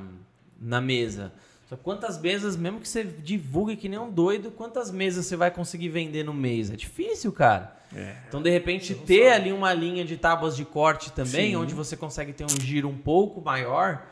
na 0.61 0.79
mesa. 0.79 1.33
Só 1.67 1.75
quantas 1.75 2.19
mesas, 2.19 2.55
mesmo 2.55 2.79
que 2.79 2.87
você 2.87 3.03
divulgue 3.03 3.75
que 3.75 3.89
nem 3.89 3.97
um 3.97 4.11
doido, 4.11 4.51
quantas 4.51 4.91
mesas 4.91 5.25
você 5.25 5.35
vai 5.35 5.49
conseguir 5.49 5.89
vender 5.89 6.23
no 6.23 6.33
mês? 6.33 6.69
É 6.69 6.75
difícil, 6.75 7.31
cara. 7.31 7.75
É. 7.95 8.17
Então, 8.27 8.41
de 8.41 8.49
repente, 8.49 8.93
ter 8.93 9.31
ali 9.31 9.51
uma 9.51 9.73
linha 9.73 10.05
de 10.05 10.17
tábuas 10.17 10.55
de 10.55 10.63
corte 10.65 11.11
também, 11.11 11.51
Sim. 11.51 11.55
onde 11.55 11.73
você 11.73 11.97
consegue 11.97 12.33
ter 12.33 12.45
um 12.45 12.61
giro 12.61 12.87
um 12.87 12.97
pouco 12.97 13.41
maior, 13.41 14.05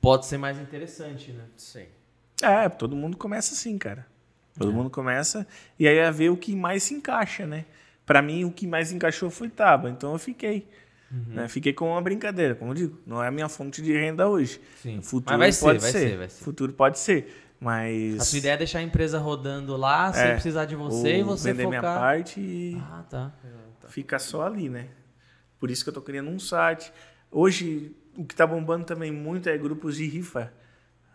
pode 0.00 0.26
ser 0.26 0.38
mais 0.38 0.58
interessante, 0.58 1.32
né? 1.32 1.44
Sim. 1.56 1.86
É, 2.42 2.68
todo 2.68 2.94
mundo 2.94 3.16
começa 3.16 3.54
assim, 3.54 3.78
cara. 3.78 4.06
Todo 4.58 4.72
mundo 4.72 4.88
começa 4.88 5.46
e 5.78 5.86
aí 5.86 5.98
é 5.98 6.10
ver 6.10 6.30
o 6.30 6.36
que 6.36 6.56
mais 6.56 6.82
se 6.82 6.94
encaixa, 6.94 7.46
né? 7.46 7.66
Pra 8.06 8.22
mim, 8.22 8.44
o 8.44 8.50
que 8.50 8.66
mais 8.66 8.90
encaixou 8.90 9.30
foi 9.30 9.48
tábua, 9.48 9.90
então 9.90 10.12
eu 10.12 10.18
fiquei. 10.18 10.66
Né? 11.10 11.48
Fiquei 11.48 11.72
com 11.72 11.90
uma 11.92 12.00
brincadeira, 12.02 12.54
como 12.54 12.72
eu 12.72 12.74
digo, 12.74 12.98
não 13.06 13.22
é 13.22 13.28
a 13.28 13.30
minha 13.30 13.48
fonte 13.48 13.80
de 13.82 13.92
renda 13.92 14.28
hoje. 14.28 14.60
Sim. 14.82 15.00
Futuro 15.02 15.38
Mas 15.38 15.38
vai 15.38 15.52
ser, 15.52 15.64
pode 15.64 15.78
vai 15.80 15.90
ser, 15.92 15.98
ser, 16.10 16.16
vai 16.18 16.28
ser. 16.28 16.44
Futuro 16.44 16.72
pode 16.72 16.98
ser, 16.98 17.46
mas 17.60 18.20
A 18.20 18.24
sua 18.24 18.38
ideia 18.38 18.52
é 18.54 18.56
deixar 18.56 18.78
a 18.80 18.82
empresa 18.82 19.18
rodando 19.18 19.76
lá, 19.76 20.12
sem 20.12 20.22
É. 20.24 20.32
precisar 20.32 20.64
de 20.64 20.74
você 20.74 21.18
e 21.18 21.22
você 21.22 21.52
vender 21.52 21.64
focar... 21.64 21.80
minha 21.80 21.82
parte 22.00 22.40
e 22.40 22.76
Ah, 22.90 23.04
tá. 23.08 23.32
fica 23.88 24.18
só 24.18 24.46
ali, 24.46 24.68
né? 24.68 24.88
Por 25.58 25.70
isso 25.70 25.82
que 25.84 25.90
eu 25.90 25.94
tô 25.94 26.02
criando 26.02 26.28
um 26.30 26.38
site. 26.38 26.92
Hoje, 27.30 27.94
o 28.16 28.24
que 28.24 28.34
tá 28.34 28.46
bombando 28.46 28.84
também 28.84 29.10
muito 29.12 29.48
é 29.48 29.56
grupos 29.56 29.96
de 29.96 30.06
rifa, 30.06 30.52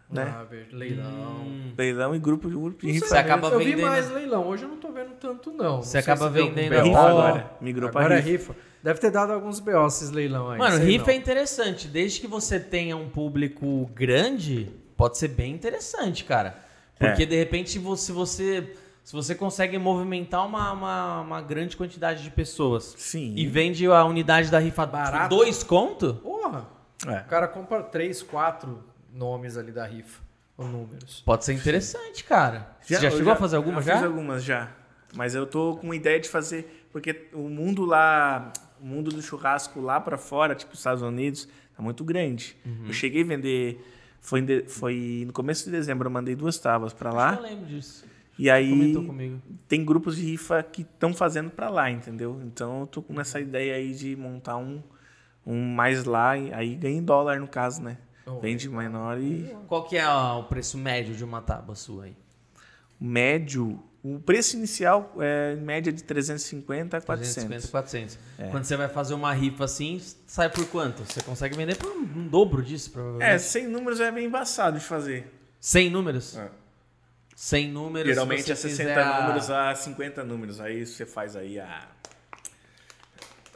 né? 0.10 0.24
Ah, 0.36 0.46
leilão. 0.72 1.46
Leilão 1.78 2.16
e 2.16 2.20
grupo 2.20 2.50
de, 2.50 2.56
grupo 2.56 2.86
de 2.86 2.92
rifa. 2.92 3.06
Você 3.08 3.18
acaba 3.18 3.50
eu 3.50 3.60
vi 3.60 3.66
vendendo- 3.66 3.88
mais 3.88 4.10
leilão. 4.10 4.48
Hoje 4.48 4.64
eu 4.64 4.70
não 4.70 4.78
tô 4.78 4.92
vendo 4.92 5.12
tanto, 5.20 5.52
não. 5.52 5.76
Não 5.78 5.82
Você 5.84 5.92
sei 5.92 6.00
acaba 6.02 6.30
vendendo 6.30 6.72
BO. 6.74 6.80
a 6.80 6.84
rifa 6.84 7.00
agora. 7.00 7.52
Migrou 7.62 7.90
pra 7.92 8.02
agora 8.02 8.16
rifa. 8.20 8.28
é 8.30 8.32
rifa. 8.32 8.56
Deve 8.84 9.00
ter 9.00 9.12
dado 9.12 9.32
alguns 9.34 9.60
BO 9.60 9.86
esses 9.88 10.10
leilão 10.10 10.50
aí. 10.50 10.58
Mano, 10.58 10.78
rifa 10.78 11.06
não. 11.08 11.14
é 11.14 11.16
interessante. 11.16 11.88
Desde 11.88 12.20
que 12.20 12.28
você 12.28 12.60
tenha 12.60 12.98
um 12.98 13.10
público 13.10 13.86
grande, 13.94 14.72
pode 14.98 15.18
ser 15.18 15.28
bem 15.30 15.54
interessante, 15.54 16.24
cara. 16.24 16.56
Porque, 16.98 17.24
É. 17.24 17.26
de 17.26 17.36
repente, 17.36 17.78
você, 17.80 18.06
se 18.08 18.12
você... 18.12 18.76
Se 19.04 19.14
você 19.14 19.34
consegue 19.34 19.80
movimentar 19.80 20.46
uma, 20.46 20.72
uma, 20.72 21.22
uma 21.22 21.42
grande 21.42 21.76
quantidade 21.76 22.22
de 22.22 22.30
pessoas 22.30 22.94
Sim. 23.00 23.34
e 23.36 23.48
vende 23.48 23.88
a 23.88 24.06
unidade 24.06 24.52
da 24.52 24.60
rifa 24.60 24.86
Barato. 24.86 25.28
por 25.28 25.38
dois 25.38 25.64
conto, 25.64 26.14
Porra! 26.22 26.68
É. 27.08 27.22
O 27.22 27.26
cara 27.26 27.48
compra 27.48 27.82
três, 27.82 28.22
quatro 28.22 28.84
nomes 29.12 29.58
ali 29.58 29.72
da 29.72 29.88
rifa. 29.88 30.22
Ou 30.56 30.68
números. 30.68 31.24
pode 31.26 31.44
ser 31.44 31.54
interessante, 31.54 32.24
cara. 32.24 32.78
Você 32.80 32.94
já 32.94 33.08
eu 33.08 33.18
chegou 33.18 33.34
a 33.34 33.36
fazer 33.36 33.56
alguma 33.56 33.82
já? 33.82 33.96
Fiz 33.96 34.04
algumas 34.04 34.44
já. 34.44 34.70
Mas 35.16 35.34
eu 35.34 35.48
tô 35.48 35.78
com 35.78 35.92
ideia 35.96 36.20
de 36.20 36.30
fazer. 36.30 36.88
Porque 36.92 37.28
o 37.34 37.50
mundo 37.50 37.86
lá. 37.86 38.54
O 38.82 38.86
mundo 38.86 39.12
do 39.12 39.22
churrasco 39.22 39.80
lá 39.80 40.00
pra 40.00 40.18
fora, 40.18 40.56
tipo 40.56 40.74
Estados 40.74 41.04
Unidos, 41.04 41.48
tá 41.76 41.84
muito 41.84 42.04
grande. 42.04 42.58
Uhum. 42.66 42.86
Eu 42.88 42.94
cheguei 42.94 43.22
a 43.22 43.26
vender. 43.26 43.80
Foi, 44.20 44.42
de- 44.42 44.64
foi 44.68 45.24
no 45.28 45.34
começo 45.34 45.66
de 45.66 45.72
dezembro, 45.72 46.08
eu 46.08 46.12
mandei 46.12 46.36
duas 46.36 46.58
tábuas 46.60 46.96
Eu 47.00 47.14
lá. 47.14 47.40
lembro 47.40 47.66
disso. 47.66 48.06
E 48.40 48.50
aí 48.50 48.96
tem 49.68 49.84
grupos 49.86 50.16
de 50.16 50.24
rifa 50.24 50.64
que 50.64 50.82
estão 50.82 51.14
fazendo 51.14 51.50
pra 51.52 51.70
lá, 51.70 51.92
entendeu? 51.92 52.42
Então 52.44 52.82
eu 52.82 52.88
tô 52.88 53.02
com 53.02 53.20
essa 53.22 53.40
ideia 53.40 53.76
aí 53.76 53.94
de 53.94 54.16
montar 54.16 54.58
um, 54.58 54.82
um 55.46 55.60
mais 55.74 56.06
lá, 56.06 56.36
e 56.38 56.52
aí 56.54 56.76
ganha 56.76 56.98
em 56.98 57.04
dólar 57.04 57.40
no 57.40 57.48
caso, 57.48 57.82
né? 57.84 57.98
Oh, 58.26 58.40
Vende 58.40 58.68
menor 58.70 59.20
e 59.20 59.56
Qual 59.68 59.84
que 59.84 59.98
é 59.98 60.08
ó, 60.08 60.40
o 60.40 60.44
preço 60.46 60.78
médio 60.78 61.14
de 61.16 61.24
uma 61.24 61.42
tábua 61.42 61.76
sua 61.76 62.06
aí? 62.06 62.16
médio. 63.00 63.80
O 64.04 64.20
preço 64.20 64.56
inicial 64.58 65.14
é 65.20 65.54
em 65.54 65.62
média 65.62 65.94
de 65.94 66.04
350 66.04 66.98
a 66.98 67.02
400. 67.02 67.34
350, 67.36 67.68
400. 67.72 68.20
É. 68.40 68.48
Quando 68.50 68.64
você 68.64 68.76
vai 68.76 68.88
fazer 68.90 69.14
uma 69.14 69.32
rifa 69.32 69.66
assim, 69.66 70.02
sai 70.26 70.50
por 70.50 70.66
quanto? 70.68 71.04
Você 71.06 71.22
consegue 71.22 71.56
vender 71.56 71.76
por 71.78 71.92
um, 71.92 72.00
um 72.02 72.28
dobro 72.28 72.64
disso, 72.64 72.90
provavelmente. 72.92 73.30
É, 73.30 73.38
100 73.38 73.68
números 73.68 74.00
é 74.00 74.12
bem 74.12 74.26
embaçado 74.26 74.80
de 74.80 74.86
fazer. 74.86 75.32
100 75.60 75.90
números? 75.92 76.36
É. 76.36 76.50
100 77.36 77.70
números. 77.70 78.08
Geralmente 78.10 78.44
se 78.44 78.52
é 78.52 78.56
você 78.56 78.70
60 78.70 78.90
fizer 78.90 79.02
a- 79.04 79.22
números 79.22 79.50
a 79.52 79.76
50 79.76 80.24
números. 80.24 80.60
Aí 80.60 80.84
você 80.86 81.06
faz 81.06 81.36
aí 81.36 81.60
a. 81.60 81.88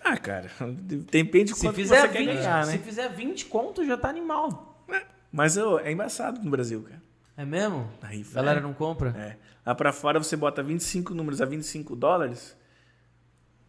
Ah, 0.04 0.18
cara, 0.18 0.52
depende 1.12 1.54
de 1.54 1.58
Se 1.58 1.66
quanto 1.66 1.76
fizer, 1.76 2.02
você 2.02 2.08
quer 2.10 2.20
20, 2.20 2.28
ganhar, 2.36 2.66
se 2.66 2.72
né? 2.74 2.78
fizer 2.78 3.10
20 3.10 3.46
conto, 3.46 3.84
já 3.84 3.98
tá 3.98 4.10
animal. 4.10 4.86
Mas 5.32 5.58
ô, 5.58 5.80
é 5.80 5.92
embaçado 5.92 6.40
no 6.44 6.52
Brasil, 6.52 6.84
cara. 6.84 7.02
É 7.38 7.46
mesmo? 7.46 7.90
A 8.02 8.08
rifa, 8.08 8.36
Galera 8.36 8.60
é. 8.60 8.64
não 8.64 8.74
compra? 8.74 9.10
É. 9.18 9.38
Lá 9.66 9.76
pra 9.76 9.92
fora 9.92 10.20
você 10.20 10.36
bota 10.38 10.64
25 10.64 11.14
números 11.14 11.42
a 11.42 11.46
25 11.46 11.96
dólares, 11.96 12.56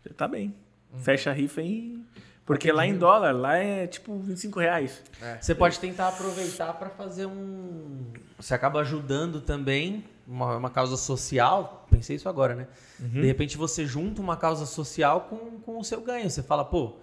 já 0.05 0.15
tá 0.15 0.29
bem. 0.29 0.55
Uhum. 0.93 0.99
Fecha 1.01 1.31
a 1.31 1.33
rifa 1.33 1.63
em. 1.63 2.05
Porque 2.45 2.71
lá 2.71 2.87
em 2.87 2.97
dólar, 2.97 3.33
lá 3.33 3.57
é 3.57 3.89
tipo 3.89 4.17
25 4.19 4.61
reais. 4.61 5.03
Você 5.41 5.53
pode 5.53 5.81
tentar 5.81 6.09
aproveitar 6.09 6.73
para 6.75 6.89
fazer 6.91 7.27
um. 7.27 8.13
Você 8.39 8.55
acaba 8.55 8.81
ajudando 8.81 9.41
também 9.41 10.05
uma, 10.29 10.57
uma 10.57 10.71
causa 10.71 10.97
social. 10.97 11.85
Pensei 11.91 12.15
isso 12.15 12.29
agora, 12.29 12.55
né? 12.55 12.69
Uhum. 13.01 13.09
De 13.21 13.27
repente 13.27 13.57
você 13.57 13.85
junta 13.85 14.21
uma 14.23 14.37
causa 14.37 14.65
social 14.65 15.23
com, 15.23 15.59
com 15.61 15.79
o 15.79 15.85
seu 15.85 16.01
ganho. 16.01 16.31
Você 16.31 16.41
fala, 16.41 16.65
pô, 16.65 16.95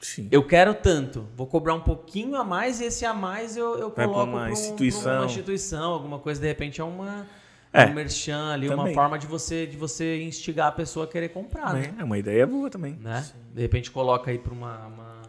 Sim. 0.00 0.28
eu 0.30 0.46
quero 0.46 0.74
tanto, 0.74 1.26
vou 1.36 1.46
cobrar 1.46 1.74
um 1.74 1.80
pouquinho 1.80 2.36
a 2.36 2.44
mais 2.44 2.80
e 2.80 2.84
esse 2.84 3.04
a 3.04 3.12
mais 3.12 3.56
eu, 3.56 3.76
eu 3.78 3.90
coloco 3.90 4.22
uma 4.30 4.40
pra 4.42 4.48
um- 4.48 4.52
instituição. 4.52 5.16
uma 5.16 5.26
instituição, 5.26 5.92
alguma 5.92 6.18
coisa. 6.20 6.40
De 6.40 6.46
repente 6.46 6.80
é 6.80 6.84
uma. 6.84 7.26
É, 7.72 7.84
um 7.84 7.92
merchan 7.92 8.50
ali, 8.52 8.66
uma 8.68 8.76
também. 8.78 8.94
forma 8.94 9.18
de 9.18 9.26
você, 9.26 9.66
de 9.66 9.76
você 9.76 10.22
instigar 10.22 10.68
a 10.68 10.72
pessoa 10.72 11.04
a 11.04 11.08
querer 11.08 11.28
comprar, 11.28 11.74
né? 11.74 11.94
É 11.98 12.04
uma 12.04 12.16
ideia 12.16 12.46
boa 12.46 12.70
também. 12.70 12.94
né? 12.94 13.28
De 13.52 13.60
repente 13.60 13.90
coloca 13.90 14.30
aí 14.30 14.38
para 14.38 14.54
uma, 14.54 14.86
uma, 14.86 15.22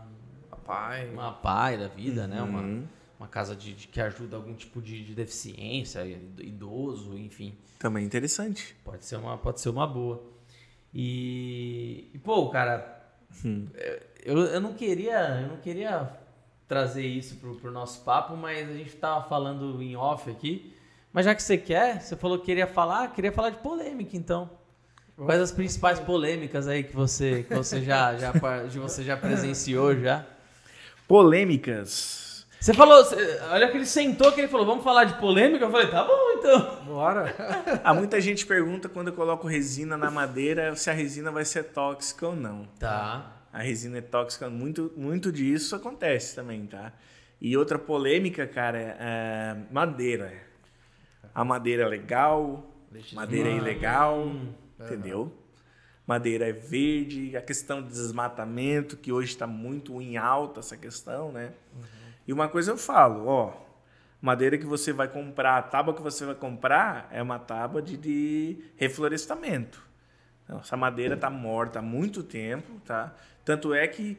Papai. 0.50 1.10
uma 1.10 1.34
pai 1.34 1.78
da 1.78 1.88
vida, 1.90 2.28
né? 2.28 2.42
Uma, 2.42 2.62
Uhum. 2.62 2.84
uma 3.20 3.28
casa 3.28 3.54
de, 3.56 3.74
de- 3.74 3.88
que 3.90 4.00
ajuda 4.00 4.38
algum 4.38 4.54
tipo 4.54 4.82
de, 4.82 5.04
de 5.04 5.14
deficiência, 5.14 6.00
idoso, 6.40 7.18
enfim. 7.18 7.56
Também 7.78 8.06
interessante. 8.06 8.74
Pode 8.86 9.04
ser 9.04 9.18
uma, 9.18 9.38
pode 9.38 9.60
ser 9.60 9.68
uma 9.70 9.86
boa. 9.86 10.24
E, 10.94 12.10
e, 12.14 12.18
pô, 12.20 12.50
cara, 12.50 12.99
Hum. 13.46 13.68
eu, 14.24 14.38
eu 14.38 14.62
não 14.62 14.74
queria, 14.74 15.42
eu 15.42 15.48
não 15.50 15.58
queria 15.58 16.10
trazer 16.68 17.06
isso 17.06 17.36
pro, 17.38 17.56
pro 17.56 17.72
nosso 17.72 18.04
papo, 18.04 18.36
mas 18.38 18.70
a 18.70 18.74
gente 18.74 18.96
tava 18.96 19.28
falando 19.28 19.82
em 19.82 19.96
off 19.96 20.30
aqui. 20.30 20.74
Mas 21.12 21.26
já 21.26 21.34
que 21.34 21.42
você 21.42 21.58
quer, 21.58 22.02
você 22.02 22.16
falou 22.16 22.38
que 22.38 22.46
queria 22.46 22.68
falar, 22.68 23.12
queria 23.12 23.32
falar 23.32 23.50
de 23.50 23.58
polêmica, 23.58 24.16
então. 24.16 24.50
Quais 25.16 25.42
as 25.42 25.52
principais 25.52 26.00
polêmicas 26.00 26.68
aí 26.68 26.84
que 26.84 26.96
você, 26.96 27.44
que 27.44 27.54
você 27.54 27.82
já, 27.82 28.16
já, 28.16 28.32
você 28.80 29.04
já 29.04 29.18
presenciou 29.18 30.00
já? 30.00 30.26
Polêmicas. 31.08 32.29
Você 32.60 32.74
falou, 32.74 33.02
olha 33.52 33.70
que 33.70 33.78
ele 33.78 33.86
sentou 33.86 34.32
que 34.34 34.42
ele 34.42 34.50
falou, 34.50 34.66
vamos 34.66 34.84
falar 34.84 35.06
de 35.06 35.14
polêmica? 35.14 35.64
Eu 35.64 35.72
falei, 35.72 35.88
tá 35.88 36.04
bom 36.04 36.32
então. 36.38 36.84
Bora. 36.86 37.34
Ah, 37.84 37.94
muita 37.94 38.20
gente 38.20 38.46
pergunta 38.46 38.90
quando 38.90 39.08
eu 39.08 39.14
coloco 39.14 39.48
resina 39.48 39.98
na 39.98 40.12
madeira 40.12 40.76
se 40.76 40.90
a 40.90 40.94
resina 40.94 41.32
vai 41.32 41.46
ser 41.46 41.64
tóxica 41.66 42.28
ou 42.28 42.36
não. 42.36 42.66
Tá. 42.78 43.32
A 43.54 43.60
resina 43.60 43.98
é 44.00 44.02
tóxica, 44.02 44.50
muito, 44.50 44.92
muito 44.98 45.32
disso 45.32 45.76
acontece 45.76 46.36
também, 46.36 46.66
tá? 46.66 46.92
E 47.42 47.56
outra 47.56 47.80
polêmica, 47.80 48.46
cara, 48.46 48.78
é 48.78 48.96
é 49.00 49.56
madeira. 49.72 50.34
A 51.34 51.46
madeira 51.46 51.84
é 51.84 51.88
legal, 51.88 52.70
madeira 53.14 53.50
é 53.50 53.56
ilegal, 53.56 54.32
entendeu? 54.80 55.32
Madeira 56.06 56.50
é 56.50 56.52
verde, 56.52 57.38
a 57.38 57.42
questão 57.42 57.82
de 57.82 57.90
desmatamento, 57.90 58.98
que 58.98 59.12
hoje 59.12 59.30
está 59.30 59.48
muito 59.48 60.02
em 60.02 60.18
alta 60.18 60.60
essa 60.60 60.76
questão, 60.76 61.32
né? 61.32 61.54
E 62.30 62.32
uma 62.32 62.48
coisa 62.48 62.70
eu 62.70 62.78
falo, 62.78 63.26
ó, 63.26 63.54
madeira 64.22 64.56
que 64.56 64.66
você 64.68 64.94
vai 64.94 65.08
comprar, 65.08 65.58
a 65.58 65.64
tábua 65.64 65.96
que 65.96 66.02
você 66.04 66.28
vai 66.28 66.36
comprar 66.36 67.08
é 67.10 67.24
uma 67.24 67.40
tábua 67.40 67.82
de, 67.82 67.98
de 67.98 68.66
reflorestamento. 68.78 69.82
Então, 70.44 70.60
essa 70.60 70.78
madeira 70.78 71.16
está 71.16 71.28
morta 71.28 71.80
há 71.80 71.82
muito 71.82 72.22
tempo, 72.22 72.80
tá? 72.86 73.16
Tanto 73.44 73.74
é 73.74 73.88
que 73.88 74.16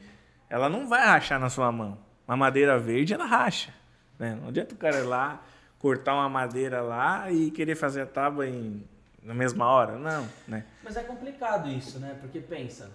ela 0.48 0.68
não 0.68 0.88
vai 0.88 1.06
rachar 1.06 1.38
na 1.38 1.48
sua 1.48 1.70
mão. 1.70 1.98
Uma 2.26 2.36
madeira 2.36 2.76
verde, 2.80 3.14
ela 3.14 3.26
racha. 3.26 3.72
Né? 4.18 4.36
Não 4.42 4.48
adianta 4.48 4.74
o 4.74 4.76
cara 4.76 4.98
ir 4.98 5.04
lá, 5.04 5.40
cortar 5.78 6.14
uma 6.14 6.28
madeira 6.28 6.82
lá 6.82 7.30
e 7.30 7.52
querer 7.52 7.76
fazer 7.76 8.00
a 8.00 8.06
tábua 8.06 8.44
em, 8.44 8.84
na 9.22 9.34
mesma 9.34 9.66
hora. 9.66 9.96
Não, 9.96 10.28
né? 10.48 10.66
Mas 10.82 10.96
é 10.96 11.04
complicado 11.04 11.68
isso, 11.68 12.00
né? 12.00 12.18
Porque 12.20 12.40
pensa, 12.40 12.90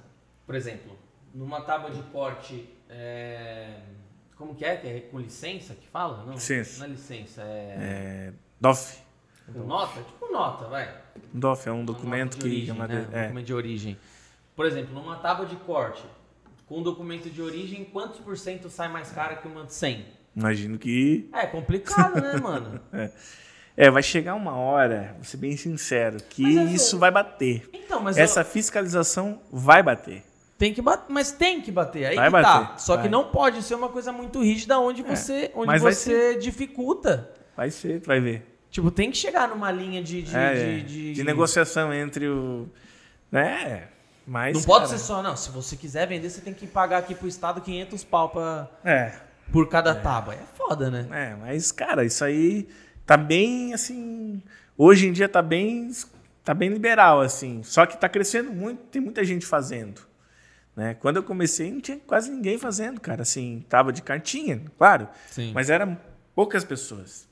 por 0.46 0.56
exemplo, 0.56 1.00
numa 1.34 1.62
tábua 1.62 1.92
de 1.92 2.04
corte, 2.04 2.70
é, 2.90 3.80
como 4.36 4.54
que 4.56 4.66
é? 4.66 4.76
Que 4.78 4.88
é 4.88 5.00
com 5.02 5.20
licença 5.20 5.74
que 5.74 5.88
fala? 5.88 6.24
Não, 6.26 6.34
Licença. 6.34 6.80
não 6.80 6.86
é 6.86 6.90
licença, 6.90 7.42
é, 7.42 7.76
É, 7.80 8.34
DOF. 8.60 8.98
com 9.52 9.60
nota? 9.60 10.02
Tipo 10.02 10.32
nota, 10.32 10.66
vai. 10.68 10.94
DOF 11.34 11.68
é 11.70 11.72
um 11.72 11.78
Uma 11.78 11.86
documento 11.86 12.32
de 12.34 12.38
que 12.40 12.46
origem, 12.48 12.74
né? 12.76 13.08
Um 13.14 13.18
é. 13.18 13.24
documento 13.24 13.46
de 13.46 13.54
origem. 13.54 13.98
Por 14.56 14.66
exemplo, 14.66 14.94
numa 14.94 15.18
tábua 15.18 15.46
de 15.46 15.56
corte, 15.58 16.04
com 16.66 16.82
documento 16.82 17.30
de 17.30 17.42
origem, 17.42 17.84
quantos 17.86 18.20
por 18.20 18.38
cento 18.38 18.70
sai 18.70 18.88
mais 18.90 19.12
cara 19.12 19.36
que 19.36 19.48
uma 19.48 19.66
de 19.66 19.74
100? 19.74 20.06
Imagino 20.36 20.78
que... 20.78 21.30
É 21.34 21.46
complicado, 21.46 22.20
né, 22.22 22.34
mano? 22.40 22.80
É, 23.78 23.90
vai 23.92 24.02
chegar 24.02 24.36
uma 24.36 24.56
hora, 24.56 25.12
vou 25.16 25.26
ser 25.26 25.36
bem 25.36 25.58
sincero, 25.58 26.16
que 26.30 26.42
isso 26.74 26.98
vai 26.98 27.12
bater. 27.12 27.70
Então, 27.74 28.00
mas 28.00 28.18
Essa 28.18 28.40
eu- 28.40 28.46
fiscalização 28.46 29.42
vai 29.52 29.84
bater. 29.84 30.24
Tem 30.58 30.74
que 30.74 30.82
bater, 30.82 31.06
mas 31.12 31.32
tem 31.32 31.62
que 31.62 31.72
bater. 31.72 32.06
Aí 32.06 32.16
Vai 32.16 32.26
que 32.32 32.42
tá. 32.48 32.60
bater, 32.62 32.80
Só 32.82 32.96
que 32.96 33.04
vai. 33.04 33.12
não 33.12 33.26
pode 33.26 33.62
ser 33.64 33.76
uma 33.76 33.90
coisa 33.90 34.12
muito 34.12 34.42
rígida 34.42 34.80
onde 34.80 35.02
você, 35.04 35.52
onde 35.56 35.68
mas 35.68 35.82
você 35.82 36.36
dificulta. 36.38 37.30
Vai 37.56 37.70
ser, 37.72 38.02
tu 38.02 38.08
vai 38.08 38.20
ver. 38.20 38.46
Tipo, 38.70 38.92
tem 38.92 39.10
que 39.12 39.18
chegar 39.18 39.48
numa 39.48 39.72
linha 39.72 40.04
de. 40.04 40.22
de, 40.22 40.36
É, 40.36 40.54
de, 40.54 40.60
é. 40.62 40.80
de- 40.82 41.14
de 41.14 41.24
negociação 41.24 41.94
entre 41.94 42.28
o... 42.28 42.68
Né? 43.32 43.88
Mas, 44.28 44.56
Não 44.56 44.64
pode 44.64 44.86
cara, 44.86 44.98
ser 44.98 45.04
só, 45.04 45.22
não. 45.22 45.36
Se 45.36 45.50
você 45.52 45.76
quiser 45.78 46.08
vender, 46.08 46.30
você 46.30 46.42
tem 46.42 46.54
que 46.54 46.66
pagar 46.66 46.98
aqui 46.98 47.14
pro 47.14 47.28
Estado 47.28 47.62
500 47.62 48.04
pau 48.04 48.30
pra, 48.30 48.68
É, 48.84 49.14
por 49.52 49.70
cada 49.70 49.94
tábua. 49.94 50.34
É 50.34 50.40
foda, 50.56 50.90
né? 50.90 51.08
é, 51.12 51.36
mas, 51.36 51.72
cara, 51.72 52.04
isso 52.04 52.24
aí 52.26 52.68
tá 53.06 53.16
bem, 53.18 53.74
assim... 53.74 54.42
Hoje 54.78 55.08
em 55.08 55.12
dia 55.14 55.30
tá 55.30 55.42
bem, 55.42 55.90
tá 56.44 56.54
bem 56.54 56.70
liberal, 56.70 57.22
assim. 57.22 57.62
Só 57.64 57.86
que 57.86 57.96
tá 57.98 58.10
crescendo 58.10 58.52
muito, 58.52 58.80
tem 58.92 59.02
muita 59.02 59.24
gente 59.24 59.46
fazendo. 59.46 60.02
Né? 60.76 60.94
Quando 60.96 61.18
eu 61.18 61.24
comecei, 61.24 61.72
não 61.72 61.80
tinha 61.80 61.98
quase 61.98 62.30
ninguém 62.30 62.58
fazendo, 62.58 63.00
cara. 63.00 63.22
Assim, 63.22 63.64
tava 63.70 63.94
de 63.94 64.02
cartinha, 64.02 64.62
claro. 64.78 65.08
Sim. 65.28 65.52
Mas 65.54 65.70
eram 65.70 65.98
poucas 66.36 66.64
pessoas. 66.64 67.28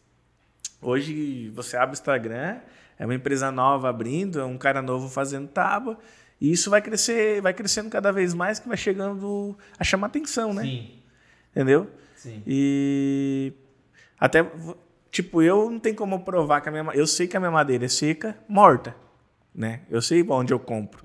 Hoje 0.82 1.50
você 1.50 1.76
abre 1.76 1.92
o 1.92 1.98
Instagram, 1.98 2.60
é 2.98 3.06
uma 3.06 3.16
empresa 3.16 3.52
nova 3.52 3.90
abrindo, 3.90 4.40
é 4.40 4.46
um 4.46 4.58
cara 4.58 4.82
novo 4.82 5.10
fazendo 5.10 5.48
tábua, 5.48 5.98
e 6.40 6.52
isso 6.52 6.70
vai 6.70 6.82
crescer, 6.82 7.42
vai 7.42 7.54
crescendo 7.54 7.90
cada 7.90 8.12
vez 8.12 8.34
mais, 8.34 8.60
que 8.60 8.68
vai 8.68 8.78
chegando 8.78 9.58
a 9.78 9.84
chamar 9.84 10.08
atenção, 10.08 10.54
né? 10.54 10.64
Sim, 10.64 10.92
Entendeu? 11.52 11.90
sim. 12.16 12.44
E 12.46 13.54
até 14.20 14.46
tipo, 15.12 15.42
eu 15.42 15.70
não 15.70 15.80
tenho 15.80 15.96
como 15.96 16.22
provar 16.22 16.62
que 16.62 16.70
a 16.70 16.72
minha, 16.72 16.84
eu 16.94 17.06
sei 17.06 17.28
que 17.28 17.38
a 17.38 17.40
minha 17.40 17.52
madeira 17.52 17.86
é 17.86 17.90
seca, 17.90 18.38
morta, 18.48 18.96
né? 19.54 19.82
Eu 19.90 20.02
sei 20.02 20.26
onde 20.28 20.54
eu 20.54 20.60
compro. 20.60 21.04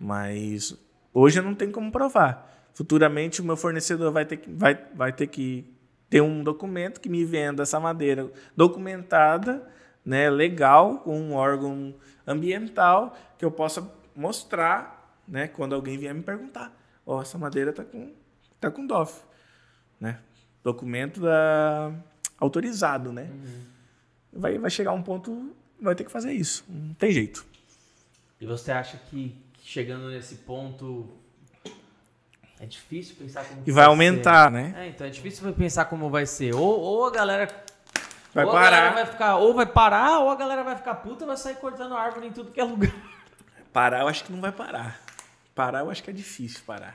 Mas 0.00 0.74
hoje 1.12 1.38
eu 1.38 1.42
não 1.42 1.54
tenho 1.54 1.72
como 1.72 1.90
provar. 1.90 2.70
Futuramente 2.74 3.40
o 3.40 3.44
meu 3.44 3.56
fornecedor 3.56 4.12
vai 4.12 4.24
ter 4.24 4.36
que 4.36 4.50
vai, 4.50 4.74
vai 4.94 5.12
ter 5.12 5.26
que 5.26 5.64
ter 6.08 6.20
um 6.20 6.42
documento 6.42 7.00
que 7.00 7.08
me 7.08 7.24
venda 7.24 7.62
essa 7.62 7.78
madeira 7.78 8.30
documentada, 8.56 9.66
né, 10.04 10.28
legal, 10.28 10.98
com 10.98 11.18
um 11.18 11.34
órgão 11.34 11.94
ambiental 12.26 13.16
que 13.38 13.44
eu 13.44 13.50
possa 13.50 13.88
mostrar, 14.14 15.22
né, 15.26 15.46
quando 15.46 15.74
alguém 15.74 15.96
vier 15.96 16.12
me 16.12 16.22
perguntar, 16.22 16.76
ó, 17.06 17.22
essa 17.22 17.38
madeira 17.38 17.72
tá 17.72 17.84
com 17.84 18.12
tá 18.60 18.70
com 18.70 18.86
DOF, 18.86 19.22
né? 19.98 20.18
Documento 20.62 21.20
da 21.20 21.92
autorizado, 22.38 23.12
né? 23.12 23.30
Vai, 24.32 24.58
vai 24.58 24.70
chegar 24.70 24.92
um 24.92 25.02
ponto, 25.02 25.54
vai 25.80 25.94
ter 25.94 26.04
que 26.04 26.10
fazer 26.10 26.32
isso. 26.32 26.64
Não 26.68 26.94
tem 26.94 27.10
jeito. 27.10 27.44
E 28.40 28.46
você 28.46 28.72
acha 28.72 28.98
que 29.10 29.36
chegando 29.70 30.08
nesse 30.08 30.34
ponto 30.36 31.08
é 32.58 32.66
difícil 32.66 33.14
pensar 33.16 33.44
como 33.44 33.62
E 33.64 33.70
vai 33.70 33.84
ser? 33.84 33.88
aumentar, 33.88 34.50
né? 34.50 34.74
É, 34.76 34.88
então 34.88 35.06
é 35.06 35.10
difícil 35.10 35.52
pensar 35.52 35.84
como 35.84 36.10
vai 36.10 36.26
ser. 36.26 36.54
Ou, 36.54 36.80
ou 36.80 37.06
a 37.06 37.10
galera 37.12 37.48
Vai 38.34 38.44
ou 38.44 38.50
a 38.50 38.54
galera 38.54 38.76
parar. 38.76 38.94
vai 38.94 39.06
ficar, 39.06 39.36
ou 39.36 39.54
vai 39.54 39.66
parar, 39.66 40.18
ou 40.18 40.30
a 40.30 40.34
galera 40.34 40.64
vai 40.64 40.76
ficar 40.76 40.96
puta 40.96 41.24
e 41.24 41.26
vai 41.26 41.36
sair 41.36 41.54
cortando 41.56 41.94
árvore 41.94 42.26
em 42.26 42.32
tudo 42.32 42.50
que 42.50 42.60
é 42.60 42.64
lugar. 42.64 42.92
Parar, 43.72 44.00
eu 44.00 44.08
acho 44.08 44.24
que 44.24 44.32
não 44.32 44.40
vai 44.40 44.52
parar. 44.52 45.00
Parar, 45.54 45.80
eu 45.80 45.90
acho 45.90 46.02
que 46.02 46.10
é 46.10 46.12
difícil 46.12 46.60
parar. 46.66 46.94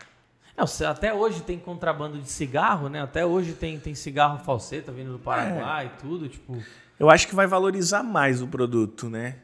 Não, 0.57 0.65
até 0.89 1.13
hoje 1.13 1.41
tem 1.41 1.57
contrabando 1.57 2.19
de 2.19 2.29
cigarro, 2.29 2.89
né? 2.89 3.01
Até 3.01 3.25
hoje 3.25 3.53
tem, 3.53 3.79
tem 3.79 3.95
cigarro 3.95 4.39
falseta 4.39 4.91
vindo 4.91 5.13
do 5.13 5.19
Paraguai 5.19 5.87
e 5.93 6.01
tudo, 6.01 6.27
tipo. 6.29 6.61
Eu 6.99 7.09
acho 7.09 7.27
que 7.27 7.35
vai 7.35 7.47
valorizar 7.47 8.03
mais 8.03 8.41
o 8.41 8.47
produto, 8.47 9.09
né? 9.09 9.37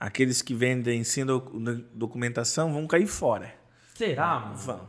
Aqueles 0.00 0.42
que 0.42 0.54
vendem 0.54 1.02
sem 1.02 1.24
doc- 1.26 1.52
documentação 1.92 2.72
vão 2.72 2.86
cair 2.86 3.06
fora. 3.06 3.52
Será, 3.94 4.38
mano? 4.38 4.54
Vão, 4.56 4.80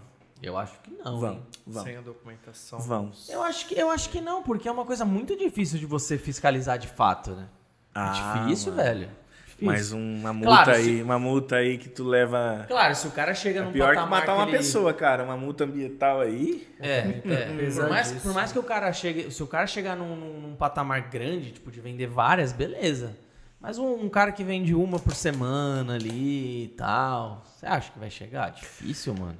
Eu 0.41 0.55
acho 0.57 0.79
que 0.81 0.91
não. 1.03 1.19
vão, 1.19 1.33
hein? 1.33 1.43
vão, 1.65 1.83
Sem 1.83 1.97
a 1.97 2.01
documentação. 2.01 2.79
vão. 2.79 3.11
Eu 3.27 3.41
acho 3.43 3.67
que 3.67 3.77
eu 3.79 3.89
acho 3.89 4.09
que 4.09 4.21
não, 4.21 4.43
porque 4.43 4.67
é 4.67 4.71
uma 4.71 4.85
coisa 4.85 5.03
muito 5.05 5.35
difícil 5.35 5.79
de 5.79 5.85
você 5.87 6.17
fiscalizar 6.17 6.77
de 6.77 6.87
fato, 6.87 7.31
né? 7.31 7.47
Ah, 7.95 8.09
é 8.37 8.43
difícil, 8.43 8.71
mano. 8.71 8.83
velho. 8.83 9.09
Difícil. 9.47 9.67
Mas 9.67 9.91
uma 9.91 10.31
multa 10.31 10.53
Claro, 10.63 10.71
aí, 10.71 10.83
se- 10.97 11.01
uma 11.01 11.19
multa 11.19 11.55
aí 11.57 11.77
que 11.79 11.89
tu 11.89 12.03
leva. 12.05 12.65
Claro, 12.67 12.95
se 12.95 13.07
o 13.07 13.11
cara 13.11 13.33
chega 13.33 13.59
É 13.59 13.63
num 13.63 13.71
pior 13.73 13.89
que 13.89 13.95
patamar 13.95 14.19
matar 14.21 14.35
uma 14.35 14.43
ele- 14.47 14.57
pessoa, 14.57 14.93
cara. 14.93 15.23
Uma 15.23 15.35
multa 15.35 15.63
ambiental 15.65 16.21
aí. 16.21 16.65
É, 16.79 16.99
é. 17.25 17.69
por, 17.75 17.89
mais, 17.89 18.11
por 18.11 18.33
mais 18.33 18.51
que 18.53 18.59
o 18.59 18.63
cara 18.63 18.93
chegue. 18.93 19.31
Se 19.31 19.41
o 19.43 19.47
cara 19.47 19.65
chegar 19.67 19.97
num- 19.97 20.15
num 20.15 20.55
patamar 20.55 21.09
grande, 21.09 21.51
tipo, 21.51 21.69
de 21.71 21.81
vender 21.81 22.07
várias, 22.07 22.53
beleza. 22.53 23.17
Mas 23.59 23.77
um, 23.77 23.93
um 24.05 24.09
cara 24.09 24.31
que 24.31 24.43
vende 24.43 24.73
uma 24.73 24.99
por 24.99 25.13
semana 25.13 25.95
ali 25.95 26.63
e 26.63 26.67
tal. 26.69 27.43
Você 27.45 27.65
acha 27.65 27.91
que 27.91 27.99
vai 27.99 28.09
chegar? 28.09 28.51
Difícil, 28.51 29.13
mano. 29.13 29.37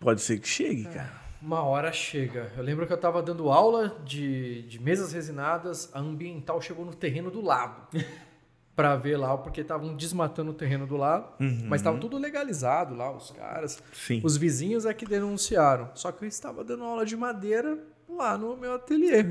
Pode 0.00 0.20
ser 0.20 0.38
que 0.40 0.48
chegue, 0.48 0.84
cara. 0.84 1.12
Uma 1.40 1.62
hora 1.62 1.92
chega. 1.92 2.52
Eu 2.56 2.62
lembro 2.62 2.86
que 2.86 2.92
eu 2.92 2.96
estava 2.96 3.22
dando 3.22 3.50
aula 3.50 3.96
de, 4.04 4.62
de 4.62 4.80
mesas 4.80 5.12
resinadas, 5.12 5.88
a 5.94 6.00
ambiental 6.00 6.60
chegou 6.60 6.84
no 6.84 6.94
terreno 6.94 7.30
do 7.30 7.40
lado. 7.40 7.86
Pra 8.74 8.96
ver 8.96 9.18
lá, 9.18 9.36
porque 9.36 9.60
estavam 9.60 9.94
desmatando 9.94 10.52
o 10.52 10.54
terreno 10.54 10.86
do 10.86 10.96
lado. 10.96 11.34
Mas 11.66 11.80
estava 11.80 11.98
tudo 11.98 12.16
legalizado 12.16 12.94
lá, 12.94 13.14
os 13.14 13.30
caras. 13.30 13.82
Sim. 13.92 14.22
Os 14.24 14.38
vizinhos 14.38 14.86
é 14.86 14.94
que 14.94 15.04
denunciaram. 15.04 15.90
Só 15.94 16.10
que 16.10 16.24
eu 16.24 16.28
estava 16.28 16.64
dando 16.64 16.84
aula 16.84 17.04
de 17.04 17.14
madeira 17.14 17.78
lá 18.08 18.38
no 18.38 18.56
meu 18.56 18.74
ateliê. 18.74 19.26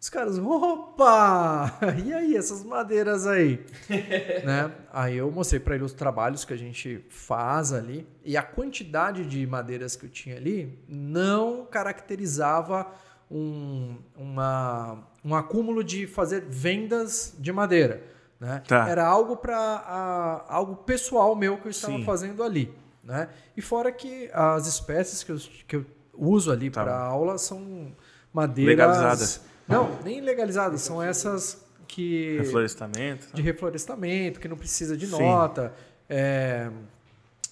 Os 0.00 0.08
caras, 0.08 0.38
opa! 0.38 1.78
E 2.02 2.14
aí, 2.14 2.34
essas 2.34 2.64
madeiras 2.64 3.26
aí? 3.26 3.62
né? 4.46 4.72
Aí 4.90 5.18
eu 5.18 5.30
mostrei 5.30 5.60
para 5.60 5.74
ele 5.74 5.84
os 5.84 5.92
trabalhos 5.92 6.42
que 6.42 6.54
a 6.54 6.56
gente 6.56 7.04
faz 7.10 7.70
ali. 7.70 8.08
E 8.24 8.34
a 8.34 8.42
quantidade 8.42 9.26
de 9.26 9.46
madeiras 9.46 9.96
que 9.96 10.06
eu 10.06 10.10
tinha 10.10 10.36
ali 10.36 10.82
não 10.88 11.66
caracterizava 11.66 12.86
um, 13.30 13.98
uma, 14.16 15.06
um 15.22 15.34
acúmulo 15.34 15.84
de 15.84 16.06
fazer 16.06 16.46
vendas 16.48 17.34
de 17.38 17.52
madeira. 17.52 18.02
Né? 18.40 18.62
Tá. 18.66 18.88
Era 18.88 19.06
algo 19.06 19.36
para 19.36 20.46
algo 20.48 20.76
pessoal 20.76 21.36
meu 21.36 21.58
que 21.58 21.66
eu 21.66 21.70
estava 21.70 21.98
Sim. 21.98 22.04
fazendo 22.04 22.42
ali. 22.42 22.74
Né? 23.04 23.28
E 23.54 23.60
fora 23.60 23.92
que 23.92 24.30
as 24.32 24.66
espécies 24.66 25.22
que 25.22 25.32
eu, 25.32 25.38
que 25.68 25.76
eu 25.76 25.86
uso 26.14 26.50
ali 26.50 26.70
Tá 26.70 26.82
para 26.82 26.98
aula 26.98 27.36
são 27.36 27.94
madeiras. 28.32 28.70
Legalizadas. 28.70 29.49
Não, 29.70 29.98
nem 30.02 30.20
legalizadas, 30.20 30.80
são 30.82 31.02
essas 31.02 31.64
que. 31.86 32.36
Reflorestamento. 32.38 33.28
de 33.32 33.40
reflorestamento, 33.42 34.40
que 34.40 34.48
não 34.48 34.56
precisa 34.56 34.96
de 34.96 35.06
Sim. 35.06 35.18
nota, 35.18 35.72
é, 36.08 36.68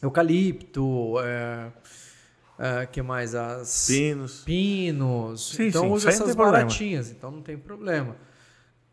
eucalipto, 0.02 1.14
é, 1.20 1.68
é, 2.58 2.86
que 2.86 3.00
mais? 3.02 3.34
As 3.34 3.86
Pinos. 3.86 4.42
pinos. 4.44 5.50
Sim, 5.50 5.68
então 5.68 5.82
sim, 5.82 5.90
usa 5.90 6.08
essas 6.08 6.34
problema. 6.34 6.52
baratinhas, 6.52 7.10
então 7.10 7.30
não 7.30 7.42
tem 7.42 7.56
problema. 7.56 8.16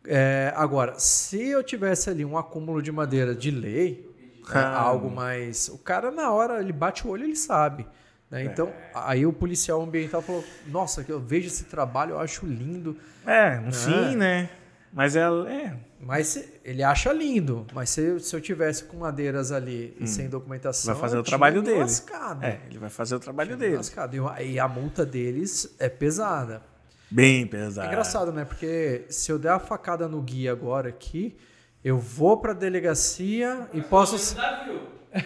É, 0.06 0.52
agora, 0.54 0.98
se 0.98 1.48
eu 1.48 1.62
tivesse 1.64 2.08
ali 2.10 2.24
um 2.24 2.38
acúmulo 2.38 2.80
de 2.80 2.92
madeira 2.92 3.34
de 3.34 3.50
lei, 3.50 4.08
né, 4.48 4.52
Ah. 4.54 4.78
algo 4.80 5.10
mais. 5.10 5.68
O 5.68 5.78
cara, 5.78 6.10
na 6.12 6.30
hora, 6.32 6.60
ele 6.60 6.72
bate 6.72 7.04
o 7.06 7.10
olho, 7.10 7.24
ele 7.24 7.34
sabe. 7.36 7.86
Né? 8.30 8.44
Então, 8.44 8.72
aí 8.94 9.24
o 9.26 9.32
policial 9.32 9.82
ambiental 9.82 10.20
falou: 10.22 10.44
Nossa, 10.66 11.02
que 11.04 11.10
eu 11.12 11.20
vejo 11.20 11.46
esse 11.48 11.64
trabalho, 11.64 12.12
eu 12.12 12.18
acho 12.20 12.46
lindo. 12.46 12.96
É, 13.26 13.60
um 13.60 13.70
sim, 13.72 14.16
né? 14.16 14.48
Mas 14.92 15.14
é, 15.14 15.20
é. 15.22 15.74
Mas 16.00 16.28
se- 16.28 16.48
ele 16.64 16.82
acha 16.82 17.12
lindo. 17.12 17.66
Mas 17.74 17.90
se, 17.90 18.18
se 18.20 18.34
eu 18.34 18.40
tivesse 18.40 18.84
com 18.84 18.96
madeiras 18.98 19.52
ali 19.52 19.94
e 20.00 20.06
sem 20.06 20.28
documentação. 20.28 20.92
Hum. 20.92 20.94
Vai 20.94 21.00
fazer 21.02 21.18
o 21.18 21.22
trabalho 21.22 21.60
dele. 21.62 21.80
Lascado. 21.80 22.44
É, 22.44 22.60
ele 22.70 22.78
vai 22.78 22.88
fazer 22.88 23.14
o 23.14 23.20
trabalho 23.20 23.56
dele. 23.56 23.76
lascado. 23.76 24.16
E 24.16 24.18
a- 24.20 24.42
E 24.42 24.58
a 24.58 24.66
multa 24.68 25.04
deles 25.04 25.74
é 25.78 25.88
pesada. 25.88 26.62
Bem 27.10 27.46
pesado. 27.46 27.86
É 27.86 27.90
engraçado, 27.90 28.32
né? 28.32 28.44
Porque 28.44 29.04
se 29.10 29.30
eu 29.30 29.38
der 29.38 29.50
a 29.52 29.58
facada 29.58 30.08
no 30.08 30.20
guia 30.22 30.50
agora 30.52 30.88
aqui, 30.88 31.36
eu 31.84 31.98
vou 31.98 32.38
pra 32.38 32.52
delegacia 32.52 33.68
e 33.74 33.80
posso. 33.82 34.36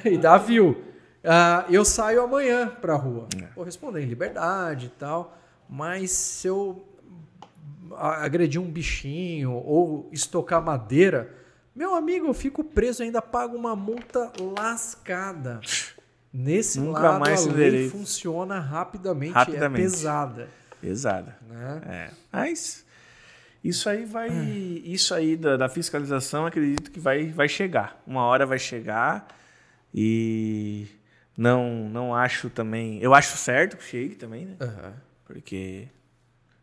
e 0.05 0.19
dá 0.19 0.37
view. 0.37 0.83
Ah, 1.25 1.67
eu 1.69 1.85
saio 1.85 2.23
amanhã 2.23 2.69
pra 2.81 2.95
rua. 2.95 3.29
É. 3.41 3.47
Vou 3.55 3.65
responder 3.65 4.01
em 4.03 4.07
liberdade 4.07 4.87
e 4.87 4.91
tal. 4.91 5.37
Mas 5.69 6.11
se 6.11 6.49
eu 6.49 6.85
a- 7.97 8.25
agredir 8.25 8.61
um 8.61 8.71
bichinho 8.71 9.53
ou 9.53 10.09
estocar 10.13 10.63
madeira, 10.63 11.35
meu 11.77 11.95
amigo, 11.95 12.27
eu 12.27 12.35
fico 12.35 12.65
preso, 12.65 13.03
ainda 13.03 13.21
pago 13.21 13.57
uma 13.57 13.77
multa 13.77 14.33
lascada. 14.57 15.61
Nesse 16.33 16.79
Nunca 16.81 17.01
lado 17.01 17.21
mais 17.21 17.47
a 17.47 17.53
lei 17.53 17.91
funciona 17.91 18.59
rapidamente, 18.61 19.33
Rapidamente. 19.33 19.81
é 19.83 19.91
pesada. 19.91 20.49
Pesada. 20.81 21.37
Né? 21.49 21.83
É. 21.87 22.11
Mas 22.33 22.85
isso 23.63 23.89
aí 23.89 24.05
vai. 24.05 24.29
Isso 24.31 25.13
aí 25.13 25.37
da, 25.37 25.57
da 25.57 25.69
fiscalização, 25.69 26.47
acredito 26.47 26.91
que 26.91 27.01
vai, 27.01 27.27
vai 27.27 27.49
chegar. 27.49 28.01
Uma 28.07 28.23
hora 28.23 28.47
vai 28.47 28.59
chegar. 28.59 29.27
E 29.93 30.87
não, 31.37 31.89
não 31.89 32.15
acho 32.15 32.51
também. 32.51 32.99
Eu 33.01 33.15
acho 33.15 33.37
certo 33.37 33.77
que 33.77 33.85
chegue 33.85 34.15
também, 34.15 34.47
né? 34.47 34.57
Aham. 34.61 34.95
Porque 35.25 35.89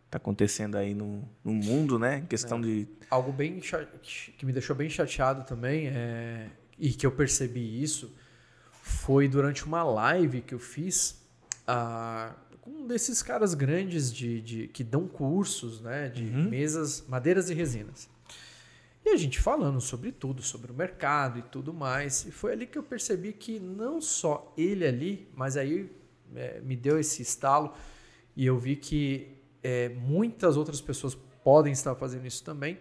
tá 0.09 0.17
acontecendo 0.17 0.75
aí 0.77 0.93
no, 0.93 1.27
no 1.43 1.53
mundo, 1.53 1.97
né? 1.97 2.19
Em 2.19 2.25
questão 2.25 2.59
de. 2.61 2.87
Algo 3.09 3.31
bem 3.31 3.59
que 4.37 4.45
me 4.45 4.51
deixou 4.51 4.75
bem 4.75 4.89
chateado 4.89 5.43
também 5.45 5.87
é, 5.87 6.47
e 6.77 6.89
que 6.91 7.05
eu 7.05 7.11
percebi 7.11 7.81
isso 7.81 8.13
foi 8.81 9.27
durante 9.27 9.65
uma 9.65 9.83
live 9.83 10.41
que 10.41 10.53
eu 10.53 10.59
fiz 10.59 11.21
ah, 11.65 12.33
com 12.61 12.69
um 12.71 12.87
desses 12.87 13.21
caras 13.21 13.53
grandes 13.53 14.11
de, 14.13 14.41
de- 14.41 14.67
que 14.69 14.83
dão 14.83 15.07
cursos 15.07 15.81
né, 15.81 16.09
de 16.09 16.23
mesas, 16.23 17.05
madeiras 17.07 17.49
e 17.49 17.53
resinas. 17.53 18.09
E 19.07 19.13
a 19.13 19.15
gente 19.15 19.39
falando 19.39 19.79
sobre 19.79 20.11
tudo, 20.11 20.41
sobre 20.41 20.69
o 20.69 20.75
mercado 20.75 21.39
e 21.39 21.41
tudo 21.41 21.73
mais. 21.73 22.25
E 22.25 22.31
foi 22.31 22.51
ali 22.51 22.67
que 22.67 22.77
eu 22.77 22.83
percebi 22.83 23.31
que 23.31 23.57
não 23.57 24.01
só 24.01 24.53
ele 24.57 24.85
ali, 24.85 25.29
mas 25.33 25.55
aí 25.55 25.89
é, 26.35 26.59
me 26.59 26.75
deu 26.75 26.99
esse 26.99 27.21
estalo 27.21 27.73
e 28.35 28.45
eu 28.45 28.59
vi 28.59 28.75
que 28.75 29.37
é, 29.63 29.87
muitas 29.87 30.57
outras 30.57 30.81
pessoas 30.81 31.15
podem 31.41 31.71
estar 31.71 31.95
fazendo 31.95 32.27
isso 32.27 32.43
também, 32.43 32.77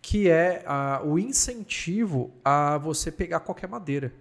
que 0.00 0.28
é 0.28 0.64
ah, 0.66 1.00
o 1.04 1.16
incentivo 1.16 2.34
a 2.44 2.76
você 2.76 3.12
pegar 3.12 3.38
qualquer 3.38 3.68
madeira. 3.68 4.12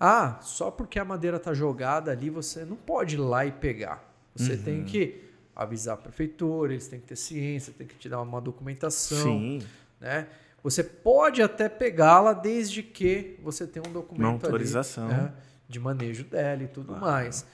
Ah, 0.00 0.38
só 0.40 0.70
porque 0.70 0.98
a 0.98 1.04
madeira 1.04 1.36
está 1.36 1.52
jogada 1.52 2.10
ali, 2.10 2.30
você 2.30 2.64
não 2.64 2.76
pode 2.76 3.16
ir 3.16 3.18
lá 3.18 3.44
e 3.44 3.52
pegar. 3.52 4.02
Você 4.34 4.56
tem 4.56 4.82
que 4.82 5.22
avisar 5.54 5.94
a 5.94 5.98
prefeitura, 5.98 6.72
eles 6.72 6.88
têm 6.88 7.00
que 7.00 7.06
ter 7.06 7.16
ciência, 7.16 7.74
tem 7.76 7.86
que 7.86 7.96
te 7.96 8.08
dar 8.08 8.22
uma 8.22 8.40
documentação 8.40 9.22
Sim. 9.22 9.62
né? 10.00 10.26
Você 10.66 10.82
pode 10.82 11.40
até 11.40 11.68
pegá-la 11.68 12.32
desde 12.32 12.82
que 12.82 13.38
você 13.40 13.68
tenha 13.68 13.88
um 13.88 13.92
documento 13.92 14.24
Uma 14.24 14.30
ali, 14.30 14.44
autorização. 14.46 15.06
né, 15.06 15.32
de 15.68 15.78
manejo 15.78 16.24
dela 16.24 16.64
e 16.64 16.66
tudo 16.66 16.96
mais. 16.96 17.46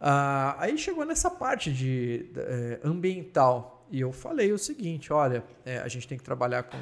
Ah, 0.00 0.56
aí 0.58 0.76
chegou 0.76 1.04
nessa 1.04 1.30
parte 1.30 1.72
de 1.72 2.28
eh, 2.34 2.80
ambiental 2.82 3.86
e 3.88 4.00
eu 4.00 4.10
falei 4.10 4.52
o 4.52 4.58
seguinte, 4.58 5.12
olha, 5.12 5.44
eh, 5.64 5.78
a 5.78 5.86
gente 5.86 6.08
tem 6.08 6.18
que 6.18 6.24
trabalhar 6.24 6.64
com, 6.64 6.78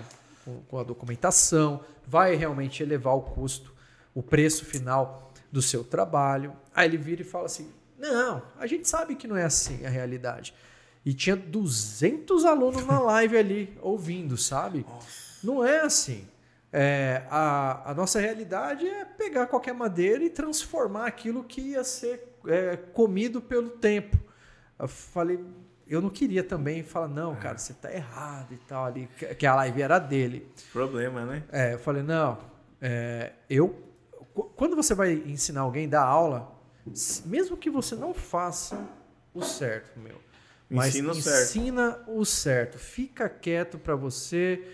com, 0.47 0.63
com 0.63 0.79
a 0.79 0.83
documentação, 0.83 1.85
vai 2.07 2.37
realmente 2.37 2.83
elevar 2.83 3.15
o 3.15 3.21
custo, 3.21 3.75
o 4.15 4.23
preço 4.23 4.65
final 4.65 5.31
do 5.53 5.61
seu 5.61 5.85
trabalho. 5.85 6.55
Aí 6.75 6.89
ele 6.89 6.97
vira 6.97 7.21
e 7.21 7.25
fala 7.25 7.45
assim, 7.45 7.71
não, 7.99 8.41
a 8.59 8.67
gente 8.67 8.89
sabe 8.89 9.15
que 9.15 9.29
não 9.29 9.37
é 9.37 9.45
assim 9.45 9.85
a 9.85 9.91
realidade. 9.91 10.55
E 11.05 11.13
tinha 11.13 11.37
200 11.37 12.47
alunos 12.47 12.87
na 12.87 12.99
live 13.13 13.37
ali 13.37 13.79
ouvindo, 13.83 14.39
sabe? 14.39 14.87
Não 15.43 15.65
é 15.65 15.81
assim. 15.81 16.27
É, 16.73 17.23
a, 17.31 17.91
a 17.91 17.95
nossa 17.95 18.21
realidade 18.21 18.87
é 18.87 19.05
pegar 19.05 19.47
qualquer 19.49 19.75
madeira 19.75 20.23
e 20.23 20.31
transformar 20.31 21.07
aquilo 21.07 21.43
que 21.43 21.61
ia 21.61 21.83
ser 21.83 22.37
é, 22.47 22.77
comido 22.77 23.41
pelo 23.41 23.71
tempo. 23.71 24.17
Eu 24.79 24.87
falei, 24.87 25.45
eu 25.87 26.01
não 26.01 26.09
queria 26.11 26.45
também 26.45 26.83
falar, 26.85 27.09
não, 27.09 27.35
cara, 27.35 27.59
você 27.59 27.75
tá 27.75 27.93
errado 27.93 28.53
e 28.53 28.57
tal 28.59 28.85
ali, 28.85 29.09
que- 29.37 29.47
a 29.47 29.55
live 29.57 29.83
era 29.83 29.99
dele. 29.99 30.49
Problema, 30.73 31.25
né? 31.27 31.43
É, 31.51 31.75
eu 31.75 31.79
falei, 31.81 32.03
não, 32.05 32.39
é, 32.81 33.33
eu. 33.49 33.77
qu- 34.33 34.45
Quando 34.57 34.77
você 34.77 34.95
vai 34.95 35.13
ensinar 35.13 35.63
alguém, 35.63 35.89
dar 35.89 36.05
aula, 36.05 36.53
mesmo 37.25 37.57
que 37.57 37.69
você 37.69 37.97
não 37.97 38.15
faça 38.15 38.81
o 39.35 39.43
certo, 39.43 39.99
meu. 39.99 40.21
Mas 40.71 40.95
Ensina 40.95 41.11
o 41.11 41.15
certo. 41.17 41.43
ensina 41.43 41.99
o 42.07 42.25
certo. 42.25 42.79
Fica 42.79 43.29
quieto 43.29 43.77
para 43.77 43.97
você. 43.97 44.65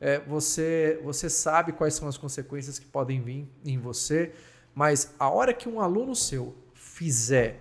É, 0.00 0.20
você. 0.20 1.00
Você 1.04 1.28
sabe 1.30 1.72
quais 1.72 1.94
são 1.94 2.06
as 2.08 2.16
consequências 2.18 2.78
que 2.78 2.86
podem 2.86 3.20
vir 3.20 3.48
em 3.64 3.78
você. 3.78 4.32
Mas 4.74 5.14
a 5.18 5.28
hora 5.30 5.54
que 5.54 5.68
um 5.68 5.80
aluno 5.80 6.14
seu 6.14 6.54
fizer 6.74 7.60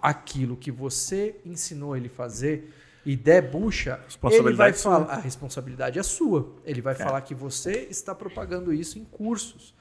aquilo 0.00 0.56
que 0.56 0.70
você 0.70 1.36
ensinou 1.44 1.96
ele 1.96 2.08
fazer 2.08 2.72
e 3.06 3.14
der 3.16 3.42
bucha, 3.50 4.00
ele 4.30 4.54
vai 4.54 4.72
sua. 4.72 4.92
falar. 5.00 5.12
A 5.12 5.16
responsabilidade 5.20 5.98
é 5.98 6.02
sua. 6.02 6.54
Ele 6.64 6.80
vai 6.80 6.94
falar 6.94 7.20
que 7.20 7.34
você 7.34 7.86
está 7.90 8.14
propagando 8.14 8.72
isso 8.72 8.98
em 8.98 9.04
cursos. 9.04 9.74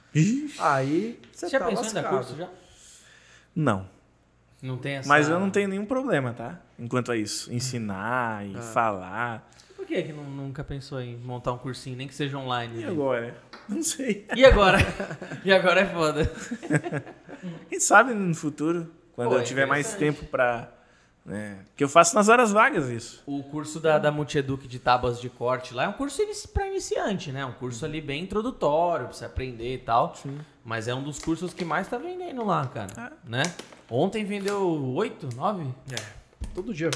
Aí 0.59 1.19
você, 1.31 1.47
Você 1.47 1.49
já 1.49 1.59
tá 1.59 1.65
pensou 1.67 1.85
em 1.85 1.93
dar 1.93 2.01
lascado. 2.01 2.17
curso 2.17 2.35
já? 2.37 2.49
Não. 3.55 3.89
Não 4.61 4.77
tem 4.77 4.93
essa... 4.95 5.09
Mas 5.09 5.27
eu 5.27 5.39
não 5.39 5.49
tenho 5.49 5.67
nenhum 5.67 5.85
problema, 5.85 6.33
tá? 6.33 6.61
Enquanto 6.79 7.11
a 7.11 7.17
isso. 7.17 7.51
Ensinar 7.51 8.45
e 8.47 8.55
Ah. 8.55 8.61
falar. 8.61 9.51
Por 9.83 9.87
que, 9.87 10.01
que 10.01 10.13
nu- 10.13 10.23
nunca 10.23 10.63
pensou 10.63 11.01
em 11.01 11.17
montar 11.17 11.51
um 11.51 11.57
cursinho, 11.57 11.97
nem 11.97 12.07
que 12.07 12.15
seja 12.15 12.37
online? 12.37 12.79
E 12.79 12.85
né? 12.85 12.87
agora? 12.87 13.35
Não 13.67 13.83
sei. 13.83 14.25
E 14.33 14.45
agora? 14.45 14.77
e 15.43 15.51
agora 15.51 15.81
é 15.81 15.85
foda. 15.85 16.31
Quem 17.69 17.81
sabe 17.81 18.13
no 18.13 18.33
futuro, 18.33 18.89
quando 19.13 19.27
Pô, 19.27 19.35
eu 19.35 19.41
é 19.41 19.43
tiver 19.43 19.65
mais 19.65 19.93
interessante. 19.93 20.19
tempo 20.19 20.31
pra. 20.31 20.71
Né? 21.25 21.65
Que 21.75 21.83
eu 21.83 21.89
faço 21.89 22.15
nas 22.15 22.29
horas 22.29 22.53
vagas 22.53 22.87
isso. 22.89 23.23
O 23.25 23.43
curso 23.43 23.81
da, 23.81 23.99
da 23.99 24.09
Multieduc 24.09 24.69
de 24.69 24.79
tábuas 24.79 25.19
de 25.19 25.29
corte 25.29 25.73
lá 25.73 25.83
é 25.83 25.87
um 25.89 25.93
curso 25.93 26.21
pra 26.53 26.65
iniciante, 26.65 27.33
né? 27.33 27.45
Um 27.45 27.51
curso 27.51 27.83
ali 27.83 27.99
bem 27.99 28.23
introdutório, 28.23 29.07
pra 29.07 29.13
você 29.13 29.25
aprender 29.25 29.73
e 29.73 29.79
tal. 29.79 30.13
Mas 30.63 30.87
é 30.87 30.95
um 30.95 31.03
dos 31.03 31.19
cursos 31.19 31.53
que 31.53 31.65
mais 31.65 31.89
tá 31.89 31.97
vendendo 31.97 32.45
lá, 32.45 32.65
cara. 32.67 33.11
Né? 33.25 33.43
Ontem 33.89 34.23
vendeu 34.23 34.65
oito, 34.95 35.27
nove? 35.35 35.67
É, 35.91 36.01
todo 36.55 36.73
dia. 36.73 36.89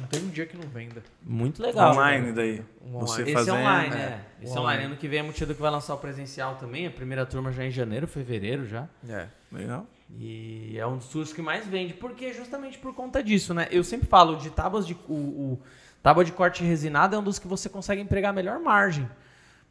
Não 0.00 0.06
tem 0.08 0.22
um 0.22 0.28
dia 0.28 0.46
que 0.46 0.56
não 0.56 0.68
venda. 0.68 1.02
Muito 1.22 1.62
legal. 1.62 1.92
online 1.92 2.22
cara. 2.24 2.36
daí. 2.36 2.62
Um 2.84 2.98
Você 3.00 3.22
Esse 3.22 3.32
fazendo. 3.32 3.56
é 3.56 3.60
online, 3.60 3.94
é. 3.94 3.98
né? 3.98 4.24
Esse 4.42 4.46
é 4.46 4.60
Online. 4.60 4.60
online. 4.78 4.84
Ano 4.84 4.96
que 4.96 5.08
vem 5.08 5.20
a 5.20 5.24
Multieduc 5.24 5.60
vai 5.60 5.70
lançar 5.70 5.94
o 5.94 5.98
presencial 5.98 6.56
também. 6.56 6.86
A 6.86 6.90
primeira 6.90 7.24
turma 7.26 7.50
já 7.52 7.62
é 7.64 7.68
em 7.68 7.70
janeiro, 7.70 8.06
fevereiro 8.06 8.66
já. 8.66 8.88
É. 9.08 9.26
Legal. 9.50 9.86
E 10.18 10.76
é 10.78 10.86
um 10.86 10.96
dos 10.96 11.06
cursos 11.06 11.32
que 11.34 11.40
mais 11.42 11.66
vende, 11.66 11.94
porque 11.94 12.32
justamente 12.32 12.78
por 12.78 12.92
conta 12.94 13.22
disso, 13.22 13.54
né? 13.54 13.68
Eu 13.70 13.84
sempre 13.84 14.06
falo 14.08 14.36
de 14.36 14.50
tábuas 14.50 14.86
de. 14.86 14.94
O, 15.08 15.12
o- 15.14 15.60
tábua 16.02 16.24
de 16.24 16.32
corte 16.32 16.64
resinada 16.64 17.14
é 17.16 17.18
um 17.18 17.22
dos 17.22 17.38
que 17.38 17.46
você 17.46 17.68
consegue 17.68 18.00
empregar 18.02 18.32
melhor 18.32 18.58
margem. 18.58 19.08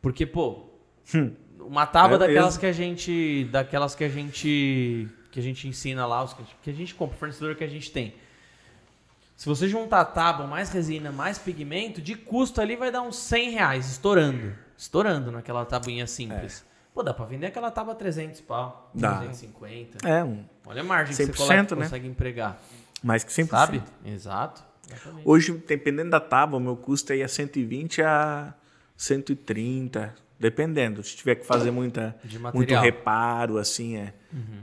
Porque, 0.01 0.25
pô, 0.25 0.69
uma 1.59 1.85
tábua 1.85 2.15
É 2.15 2.19
daquelas 2.19 2.45
mesmo. 2.55 2.59
que 2.61 2.65
a 2.65 2.71
gente. 2.71 3.43
Daquelas 3.51 3.95
que 3.95 4.03
a 4.03 4.09
gente. 4.09 5.07
Que 5.31 5.39
a 5.39 5.43
gente 5.43 5.67
ensina 5.67 6.05
lá, 6.07 6.23
os 6.23 6.33
que 6.33 6.41
a 6.41 6.45
gente- 6.45 6.57
que 6.63 6.69
a 6.69 6.73
gente 6.73 6.95
compra, 6.95 7.15
o 7.15 7.19
fornecedor 7.19 7.55
que 7.55 7.63
a 7.63 7.67
gente 7.67 7.91
tem. 7.91 8.13
Se 9.39 9.47
você 9.47 9.69
juntar 9.69 10.03
tábua, 10.03 10.45
mais 10.45 10.69
resina, 10.69 11.13
mais 11.13 11.37
pigmento, 11.37 12.01
de 12.01 12.13
custo 12.13 12.59
ali 12.59 12.75
vai 12.75 12.91
dar 12.91 13.03
uns 13.03 13.15
100 13.15 13.51
reais, 13.51 13.89
estourando. 13.89 14.53
Estourando 14.77 15.31
naquela 15.31 15.63
tabuinha 15.63 16.05
simples. 16.05 16.65
Pô, 16.93 17.01
dá 17.01 17.13
pra 17.13 17.23
vender 17.23 17.45
aquela 17.45 17.71
tábua 17.71 17.95
300 17.95 18.41
pau, 18.41 18.91
Dá. 18.93 19.13
250. 19.13 20.05
É, 20.05 20.21
um. 20.25 20.43
Olha 20.65 20.81
a 20.81 20.83
margem 20.83 21.15
que 21.15 21.23
você 21.23 21.31
100%, 21.31 21.35
coloca, 21.37 21.75
né? 21.77 21.83
consegue 21.83 22.07
empregar. 22.09 22.59
Mais 23.01 23.23
que 23.23 23.31
100%. 23.31 23.47
Sabe? 23.47 23.81
Exato. 24.03 24.61
Hoje, 25.23 25.53
dependendo 25.65 26.09
da 26.09 26.19
tábua, 26.19 26.57
o 26.57 26.61
meu 26.61 26.75
custo 26.75 27.13
aí 27.13 27.21
é 27.21 27.27
120 27.29 28.01
a 28.01 28.53
130, 28.97 30.15
dependendo. 30.37 31.01
Se 31.01 31.15
tiver 31.15 31.35
que 31.35 31.45
fazer 31.45 31.71
muita, 31.71 32.13
muito 32.53 32.75
reparo, 32.75 33.57
assim, 33.57 33.95
é. 33.95 34.13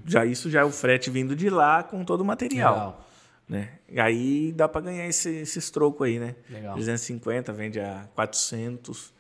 Já 0.05 0.27
isso 0.27 0.51
já 0.51 0.61
é 0.61 0.65
o 0.65 0.71
frete 0.71 1.09
vindo 1.09 1.35
de 1.35 1.49
lá 1.49 1.83
com 1.83 2.05
todo 2.05 2.21
o 2.21 2.25
material. 2.27 2.75
Legal. 2.75 3.06
Né? 3.49 3.79
E 3.89 4.01
aí 4.01 4.53
dá 4.53 4.69
para 4.69 4.81
ganhar 4.81 5.07
esse, 5.07 5.31
esses 5.31 5.71
trocos 5.71 6.07
aí, 6.07 6.19
né? 6.19 6.35
Legal. 6.51 6.75
350, 6.75 7.53
vende 7.53 7.81
a 7.81 8.09
400. 8.15 9.15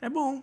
É 0.00 0.10
bom. 0.10 0.42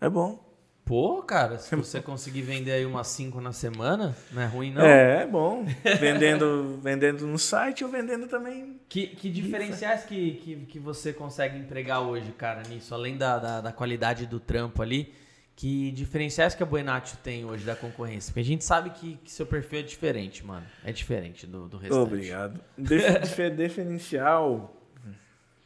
É 0.00 0.08
bom. 0.08 0.50
Pô, 0.84 1.22
cara, 1.22 1.58
se 1.58 1.76
você 1.76 2.00
conseguir 2.02 2.42
vender 2.42 2.72
aí 2.72 2.84
umas 2.84 3.06
5 3.06 3.40
na 3.40 3.52
semana, 3.52 4.16
não 4.32 4.42
é 4.42 4.46
ruim 4.46 4.72
não. 4.72 4.84
É, 4.84 5.22
é 5.22 5.26
bom. 5.26 5.64
vendendo, 6.00 6.80
vendendo 6.82 7.26
no 7.26 7.38
site 7.38 7.84
ou 7.84 7.90
vendendo 7.90 8.26
também. 8.26 8.80
Que, 8.88 9.06
que 9.06 9.30
diferenciais 9.30 10.04
que, 10.04 10.32
que, 10.32 10.56
que 10.66 10.78
você 10.78 11.12
consegue 11.12 11.56
empregar 11.56 12.02
hoje, 12.02 12.32
cara, 12.32 12.62
nisso? 12.68 12.92
Além 12.92 13.16
da, 13.16 13.38
da, 13.38 13.60
da 13.60 13.72
qualidade 13.72 14.26
do 14.26 14.40
trampo 14.40 14.82
ali, 14.82 15.14
que 15.56 15.90
diferenciais 15.92 16.54
que 16.54 16.62
a 16.62 16.66
Buenatio 16.66 17.18
tem 17.22 17.44
hoje 17.44 17.64
da 17.64 17.76
concorrência? 17.76 18.30
Porque 18.32 18.40
a 18.40 18.44
gente 18.44 18.64
sabe 18.64 18.90
que, 18.90 19.16
que 19.16 19.30
seu 19.30 19.44
perfil 19.44 19.80
é 19.80 19.82
diferente, 19.82 20.44
mano. 20.44 20.66
É 20.84 20.90
diferente 20.92 21.46
do, 21.46 21.68
do 21.68 21.76
restante. 21.76 22.00
Obrigado. 22.02 22.60
Dif- 22.78 23.18
dif- 23.20 23.50
diferencial. 23.50 24.74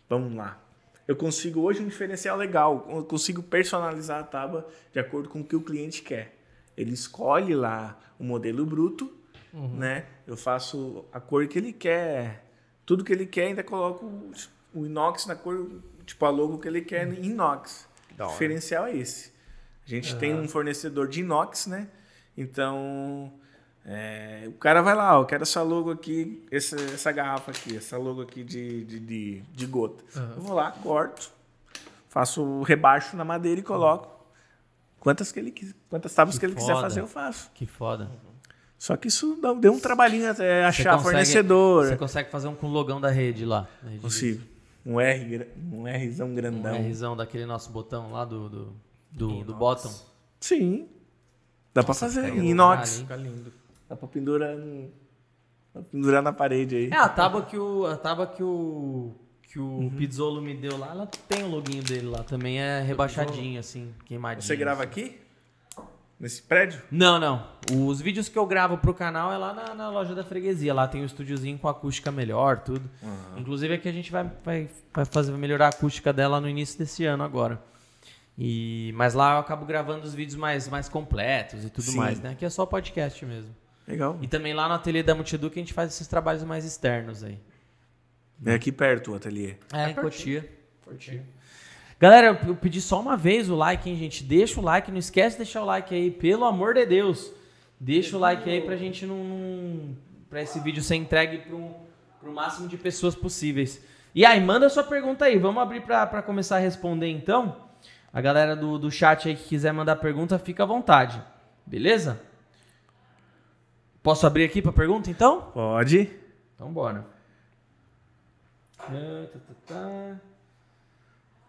Vamos 0.09 0.35
lá. 0.35 0.61
Eu 1.07 1.17
consigo 1.17 1.61
hoje 1.61 1.83
um 1.83 1.87
diferencial 1.89 2.37
legal. 2.37 2.87
Eu 2.91 3.05
consigo 3.05 3.43
personalizar 3.43 4.21
a 4.21 4.23
tábua 4.25 4.67
de 4.93 4.99
acordo 4.99 5.29
com 5.29 5.41
o 5.41 5.45
que 5.45 5.55
o 5.55 5.61
cliente 5.61 6.03
quer. 6.03 6.37
Ele 6.77 6.93
escolhe 6.93 7.55
lá 7.55 7.99
o 8.19 8.25
modelo 8.25 8.65
bruto, 8.67 9.13
né? 9.53 10.07
Eu 10.27 10.37
faço 10.37 11.05
a 11.13 11.21
cor 11.21 11.47
que 11.47 11.59
ele 11.59 11.73
quer, 11.73 12.45
tudo 12.85 13.05
que 13.05 13.13
ele 13.13 13.27
quer, 13.27 13.47
ainda 13.49 13.63
coloco 13.63 14.07
o- 14.75 14.85
inox 14.87 15.27
na 15.27 15.37
cor, 15.37 15.71
tipo 16.05 16.25
a 16.25 16.31
logo 16.31 16.59
que 16.59 16.67
ele 16.67 16.81
quer 16.81 17.07
em 17.07 17.27
inox. 17.27 17.87
O 18.19 18.23
hora. 18.23 18.33
diferencial 18.33 18.87
é 18.87 18.97
esse. 18.97 19.33
A 19.87 19.91
gente 19.91 20.17
tem 20.17 20.35
um 20.35 20.49
fornecedor 20.49 21.09
de 21.09 21.21
inox, 21.21 21.67
né? 21.67 21.89
Então, 22.37 23.33
é, 23.85 24.45
o 24.49 24.53
cara 24.53 24.81
vai 24.83 24.95
lá, 24.95 25.19
ó, 25.19 25.23
eu 25.23 25.27
quero 25.27 25.43
essa 25.43 25.63
logo 25.63 25.91
aqui, 25.91 26.45
essa, 26.51 26.77
essa 26.77 27.13
garrafa 27.13 27.51
aqui, 27.51 27.77
essa 27.77 27.97
logo 27.99 28.23
aqui 28.23 28.43
de, 28.43 28.85
de, 28.85 28.99
de, 29.01 29.41
de 29.43 29.67
gota. 29.67 30.03
Eu 30.37 30.41
vou 30.43 30.55
lá, 30.55 30.71
corto, 30.73 31.31
faço 32.09 32.43
o 32.43 32.63
rebaixo 32.63 33.17
na 33.17 33.25
madeira 33.25 33.61
e 33.61 33.63
coloco. 33.63 34.13
Quantas, 34.99 35.31
que 35.31 35.39
ele, 35.39 35.53
quantas 35.91 36.15
tábuas 36.15 36.37
Que 36.37 36.41
que, 36.41 36.47
ele 36.47 36.55
quiser 36.55 36.73
foda. 36.73 36.81
fazer, 36.89 37.01
eu 37.01 37.07
faço. 37.07 37.51
Que 37.55 37.67
foda. 37.67 38.11
Só 38.79 38.97
que 38.97 39.09
isso 39.09 39.39
deu 39.61 39.73
um 39.73 39.79
trabalhinho 39.79 40.31
até 40.31 40.65
achar 40.65 40.93
consegue- 40.93 41.03
fornecedor. 41.03 41.87
Você 41.87 41.97
consegue 41.97 42.31
fazer 42.31 42.49
um 42.49 42.55
com 42.55 42.67
o 42.67 42.71
logão 42.71 43.01
da 43.01 43.11
rede 43.11 43.45
lá. 43.45 43.69
rede 43.83 43.99
Consigo. 44.01 44.43
Um 44.85 44.99
R, 45.01 45.47
um 45.73 45.85
Rzão 45.85 46.29
Um 46.29 46.35
grandão. 46.35 46.83
Rzão 46.89 47.17
daquele 47.17 47.47
nosso 47.47 47.71
botão 47.71 48.13
lá 48.13 48.25
do, 48.25 48.49
do, 48.49 48.77
do, 49.15 49.45
do 49.45 49.55
bottom. 49.55 49.91
Sim. 50.41 50.89
Dá 51.73 51.83
pra 51.83 51.89
Nossa, 51.91 52.07
fazer 52.07 52.25
fica 52.27 52.37
em 52.39 52.51
inox. 52.51 52.97
hein? 52.99 53.03
Fica 53.03 53.17
lindo. 53.17 53.53
Dá 53.89 53.97
pra 53.97 54.09
pendurar, 54.09 54.57
no- 54.57 54.89
dá 55.75 55.81
pra 55.81 55.83
pendurar 55.83 56.23
na 56.23 56.33
parede 56.33 56.77
aí. 56.77 56.89
É, 56.91 56.97
a 56.97 57.09
tábua 57.09 57.43
que 57.43 57.57
o, 57.57 57.87
a 57.87 57.97
tábua 57.97 58.27
que 58.27 58.43
o, 58.43 59.13
que 59.43 59.59
o 59.59 59.91
Pizzolo 59.97 60.41
me 60.41 60.55
deu 60.55 60.77
lá, 60.79 60.91
ela 60.91 61.07
tem 61.07 61.43
o 61.45 61.49
loginho 61.49 61.83
dele 61.83 62.07
lá 62.09 62.23
também, 62.23 62.61
é 62.61 62.81
rebaixadinho, 62.81 63.59
assim, 63.61 63.95
queimadinho. 64.05 64.43
Você 64.43 64.57
grava 64.57 64.83
aqui? 64.83 65.19
Nesse 66.19 66.41
prédio? 66.43 66.81
Não, 66.93 67.19
não. 67.19 67.45
Os 67.89 68.01
vídeos 68.01 68.29
que 68.29 68.39
eu 68.39 68.47
gravo 68.47 68.79
pro 68.79 68.95
canal 68.95 69.33
é 69.33 69.37
lá 69.37 69.53
na, 69.53 69.75
na 69.75 69.91
loja 69.91 70.15
da 70.15 70.23
freguesia. 70.23 70.73
Lá 70.73 70.87
tem 70.87 71.03
um 71.03 71.05
estúdiozinho 71.05 71.59
com 71.59 71.67
acústica 71.69 72.11
melhor, 72.13 72.61
tudo. 72.61 72.89
Inclusive 73.37 73.75
aqui 73.75 73.89
a 73.89 73.93
gente 73.93 74.13
vai, 74.13 74.31
vai, 74.45 74.71
vai 74.95 75.05
fazer 75.05 75.33
vai 75.33 75.41
melhorar 75.41 75.67
a 75.67 75.69
acústica 75.71 76.13
dela 76.13 76.41
no 76.41 76.49
início 76.49 76.79
desse 76.79 77.05
ano 77.05 77.25
agora. 77.25 77.61
E, 78.37 78.93
mas 78.97 79.15
lá 79.15 79.35
eu 79.35 79.39
acabo 79.39 79.65
gravando 79.65 80.05
os 80.05 80.13
vídeos 80.15 80.37
mais, 80.37 80.69
mais 80.69 80.89
completos 80.89 81.65
e 81.65 81.71
tudo 81.71 81.85
Sim. 81.93 81.97
mais, 81.97 82.21
né? 82.21 82.31
Aqui 82.31 82.45
é 82.45 82.51
só 82.51 82.67
podcast 82.67 83.25
mesmo. 83.25 83.55
Legal. 83.87 84.19
E 84.23 84.27
também 84.27 84.53
lá 84.55 84.67
no 84.69 84.75
ateliê 84.75 85.03
da 85.03 85.15
Multidu 85.15 85.51
que 85.51 85.59
a 85.59 85.63
gente 85.63 85.73
faz 85.73 85.93
esses 85.93 86.09
trabalhos 86.09 86.43
mais 86.43 86.65
externos 86.65 87.23
aí. 87.23 87.39
É 88.45 88.55
aqui 88.55 88.73
perto 88.73 89.13
o 89.13 89.15
ateliê. 89.15 89.55
É, 89.73 89.85
É 89.85 89.91
em. 89.91 89.95
Cotia. 89.95 90.51
Curtinho. 90.85 91.23
Galera, 92.01 92.39
eu- 92.43 92.49
eu 92.49 92.57
pedi 92.57 92.81
só 92.81 93.01
uma 93.01 93.17
vez 93.17 93.49
o 93.49 93.55
like, 93.55 93.89
hein, 93.89 93.97
gente? 93.97 94.25
Deixa 94.25 94.61
o 94.61 94.63
like, 94.65 94.91
não 94.91 94.99
esquece 94.99 95.37
de 95.37 95.45
deixar 95.45 95.63
o 95.63 95.65
like 95.67 95.95
aí, 95.95 96.11
pelo 96.11 96.45
amor 96.45 96.75
de 96.75 96.85
Deus. 96.85 97.31
Deixa 97.79 98.17
o 98.17 98.21
like 98.21 98.49
aí 98.51 98.61
pra 98.63 98.77
gente 98.77 99.07
não. 99.07 99.17
não 99.25 99.97
pra 100.29 100.43
esse 100.43 100.59
vídeo 100.59 100.83
ser 100.83 100.97
entregue 100.97 101.39
pro, 101.39 101.71
pro 102.21 102.33
máximo 102.33 102.67
de 102.69 102.77
pessoas 102.77 103.15
possíveis. 103.15 103.81
E 104.15 104.25
aí, 104.27 104.41
manda 104.41 104.69
sua 104.69 104.83
pergunta 104.83 105.25
aí. 105.27 105.39
Vamos 105.39 105.63
abrir 105.63 105.83
pra, 105.83 106.05
pra 106.07 106.21
começar 106.23 106.57
a 106.57 106.61
responder 106.61 107.09
então. 107.09 107.64
A 108.15 108.21
galera 108.21 108.55
do, 108.55 108.79
do 108.79 108.93
chat 108.93 109.29
aí 109.29 109.35
que 109.35 109.43
quiser 109.43 109.73
mandar 109.73 109.97
pergunta, 109.97 110.39
fica 110.39 110.63
à 110.63 110.67
vontade. 110.67 111.21
Beleza? 111.67 112.23
Posso 114.01 114.25
abrir 114.25 114.45
aqui 114.45 114.63
pra 114.63 114.73
pergunta 114.73 115.11
então? 115.11 115.51
Pode. 115.53 116.09
Então 116.55 116.73
bora. 116.73 117.05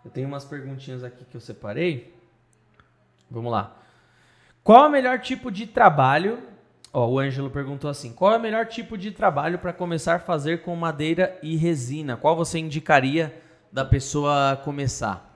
Eu 0.04 0.10
tenho 0.10 0.28
umas 0.28 0.44
perguntinhas 0.44 1.04
aqui 1.04 1.24
que 1.24 1.38
eu 1.38 1.42
separei. 1.42 2.12
Vamos 3.30 3.52
lá. 3.52 3.78
Qual 4.64 4.86
é 4.86 4.88
o 4.88 4.92
melhor 4.92 5.20
tipo 5.20 5.52
de 5.52 5.68
trabalho? 5.68 6.42
Ó, 6.92 7.08
o 7.08 7.20
Ângelo 7.20 7.52
perguntou 7.52 7.92
assim: 7.92 8.12
qual 8.12 8.34
é 8.34 8.38
o 8.38 8.42
melhor 8.42 8.66
tipo 8.66 8.98
de 8.98 9.12
trabalho 9.12 9.60
para 9.60 9.72
começar 9.72 10.16
a 10.16 10.20
fazer 10.20 10.64
com 10.64 10.76
madeira 10.76 11.38
e 11.44 11.56
resina? 11.56 12.18
Qual 12.18 12.36
você 12.36 12.58
indicaria 12.58 13.40
da 13.72 13.86
pessoa 13.86 14.60
começar? 14.64 15.35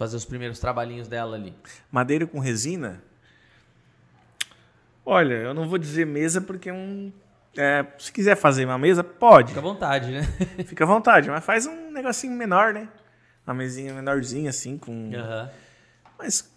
Fazer 0.00 0.16
os 0.16 0.24
primeiros 0.24 0.58
trabalhinhos 0.58 1.08
dela 1.08 1.36
ali. 1.36 1.52
Madeira 1.92 2.26
com 2.26 2.38
resina? 2.38 3.02
Olha, 5.04 5.34
eu 5.34 5.52
não 5.52 5.68
vou 5.68 5.76
dizer 5.76 6.06
mesa 6.06 6.40
porque 6.40 6.70
é 6.70 6.72
um. 6.72 7.12
é, 7.54 7.84
se 7.98 8.10
quiser 8.10 8.34
fazer 8.34 8.64
uma 8.64 8.78
mesa, 8.78 9.04
pode. 9.04 9.48
Fica 9.48 9.60
à 9.60 9.62
vontade, 9.62 10.10
né? 10.10 10.22
Fica 10.64 10.84
à 10.84 10.86
vontade, 10.86 11.28
mas 11.28 11.44
faz 11.44 11.66
um 11.66 11.90
negocinho 11.90 12.32
menor, 12.32 12.72
né? 12.72 12.88
Uma 13.46 13.52
mesinha 13.52 13.92
menorzinha 13.92 14.48
assim, 14.48 14.78
com. 14.78 15.10
Aham. 15.14 15.50
Mas. 16.18 16.50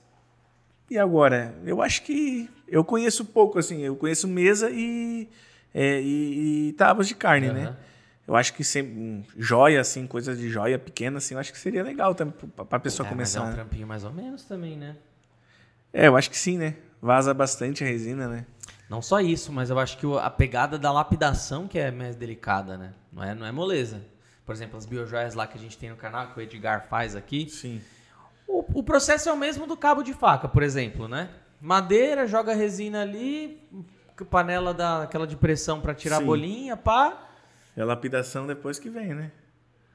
E 0.90 0.98
agora? 0.98 1.54
Eu 1.66 1.82
acho 1.82 2.04
que. 2.04 2.50
Eu 2.66 2.82
conheço 2.86 3.26
pouco, 3.26 3.60
assim. 3.60 3.82
Eu 3.82 3.98
conheço 3.98 4.26
mesa 4.26 4.70
e. 4.72 5.28
é, 5.74 6.00
e, 6.00 6.70
e 6.70 6.74
tábuas 6.78 7.10
de 7.10 7.16
carne, 7.16 7.52
né? 7.52 7.76
Eu 8.28 8.36
acho 8.36 8.54
que 8.54 8.64
um, 8.82 9.24
joia, 9.38 9.82
assim, 9.82 10.08
coisa 10.08 10.36
de 10.36 10.50
joia 10.50 10.80
pequena, 10.80 11.18
assim, 11.18 11.34
eu 11.34 11.40
acho 11.40 11.52
que 11.52 11.60
seria 11.60 11.84
legal 11.84 12.16
também 12.16 12.34
pra, 12.68 12.80
pessoa 12.80 13.06
É, 13.06 13.10
mas 13.14 13.36
é 13.36 13.40
começar. 13.40 13.42
um 13.42 13.48
né? 13.48 13.54
trampinho 13.54 13.88
mais 13.88 14.04
ou 14.06 14.14
menos 14.14 14.44
também, 14.44 14.78
né? 14.78 14.96
É, 15.92 16.08
eu 16.08 16.16
acho 16.16 16.30
que 16.30 16.38
sim, 16.38 16.58
né? 16.58 16.76
Vaza 17.02 17.34
bastante 17.34 17.84
a 17.84 17.88
resina, 17.88 18.28
né? 18.28 18.46
Não 18.90 19.02
só 19.02 19.20
isso, 19.20 19.52
mas 19.52 19.70
eu 19.70 19.78
acho 19.78 19.98
que 19.98 20.06
a 20.18 20.30
pegada 20.30 20.80
da 20.80 20.92
lapidação 20.92 21.68
que 21.68 21.78
é 21.78 21.92
mais 21.92 22.16
delicada, 22.16 22.78
né? 22.78 22.94
Não 23.12 23.24
é, 23.24 23.36
não 23.36 23.46
é 23.46 23.52
moleza. 23.52 24.02
Por 24.46 24.54
exemplo, 24.54 24.78
as 24.78 24.86
biojoias 24.86 25.34
lá 25.36 25.46
que 25.46 25.58
a 25.58 25.62
gente 25.62 25.78
tem 25.78 25.90
no 25.90 25.96
canal, 25.96 26.28
que 26.28 26.40
o 26.40 26.42
Edgar 26.42 26.88
faz 26.88 27.16
aqui. 27.16 27.50
Sim. 27.50 27.82
O, 28.48 28.80
o 28.80 28.84
processo 28.84 29.30
é 29.30 29.34
o 29.34 29.38
mesmo 29.38 29.68
do 29.68 29.76
cabo 29.76 30.02
de 30.02 30.14
faca, 30.14 30.48
por 30.48 30.64
exemplo, 30.64 31.08
né? 31.08 31.30
Madeira, 31.60 32.28
joga 32.28 32.54
resina 32.54 33.02
ali, 33.02 33.62
panela 34.30 34.74
da, 34.74 35.04
aquela 35.04 35.26
de 35.26 35.36
pressão 35.36 35.82
para 35.82 35.94
tirar 35.94 36.18
Sim. 36.18 36.24
a 36.24 36.26
bolinha, 36.26 36.78
pá. 36.78 37.30
E 37.76 37.82
a 37.82 37.86
lapidação 37.86 38.46
depois 38.48 38.78
que 38.80 38.90
vem, 38.90 39.14
né? 39.14 39.32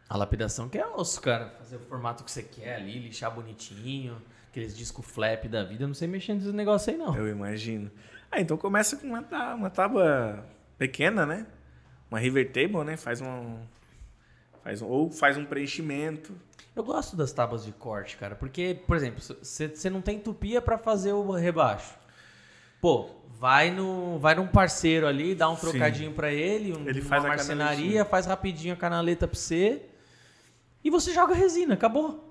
A 0.09 0.17
lapidação 0.17 0.69
que 0.69 0.79
é 0.79 0.87
osso, 0.87 1.21
cara. 1.21 1.51
Fazer 1.59 1.77
o 1.77 1.81
formato 1.81 2.25
que 2.25 2.31
você 2.31 2.43
quer 2.43 2.77
ali, 2.77 2.99
lixar 2.99 3.31
bonitinho. 3.35 4.21
Aqueles 4.51 4.77
disco 4.77 5.03
flap 5.03 5.45
da 5.47 5.63
vida. 5.65 5.85
Eu 5.85 5.89
não 5.89 5.95
sei 5.95 6.09
mexer 6.09 6.35
nesses 6.35 6.53
negócios 6.53 6.89
aí, 6.89 6.97
não. 6.99 7.15
Eu 7.15 7.29
imagino. 7.29 7.91
Ah, 8.31 8.41
então 8.41 8.57
começa 8.57 8.97
com 8.97 9.07
uma, 9.07 9.23
tá- 9.23 9.55
uma 9.55 9.71
tábua 9.71 10.45
pequena, 10.79 11.25
né? 11.27 11.47
Uma 12.11 12.19
river 12.19 12.51
table, 12.51 12.85
né? 12.85 12.97
Faz 12.97 13.21
um. 13.21 13.59
Faz 14.65 14.83
um 14.83 14.87
ou 14.87 15.11
faz 15.11 15.37
um 15.37 15.45
preenchimento. 15.45 16.35
Eu 16.75 16.83
gosto 16.85 17.17
das 17.17 17.33
tábuas 17.33 17.65
de 17.65 17.73
corte, 17.73 18.17
cara, 18.17 18.37
porque, 18.37 18.81
por 18.87 18.97
exemplo, 18.97 19.21
você 19.21 19.91
não 19.91 20.01
tem 20.01 20.19
tupia 20.19 20.63
pra 20.63 20.79
fazer 20.79 21.13
o 21.13 21.31
rebaixo. 21.33 21.93
Pô, 22.81 23.11
vai 23.39 23.71
no, 23.71 24.19
vai 24.19 24.35
num 24.35 24.47
parceiro 24.47 25.07
ali, 25.07 25.35
dá 25.35 25.49
um 25.49 25.55
trocadinho 25.57 26.13
pra 26.13 26.33
ele, 26.33 26.73
um, 26.77 26.89
Ele 26.89 27.01
uma 27.01 27.09
faz 27.09 27.25
a 27.25 27.29
marcenaria, 27.29 28.05
faz 28.05 28.27
rapidinho 28.27 28.75
a 28.75 28.77
canaleta 28.77 29.29
pra 29.29 29.39
você 29.39 29.83
e 30.83 30.91
você 30.91 31.13
joga 31.13 31.35
resina, 31.35 31.75
acabou. 31.75 32.25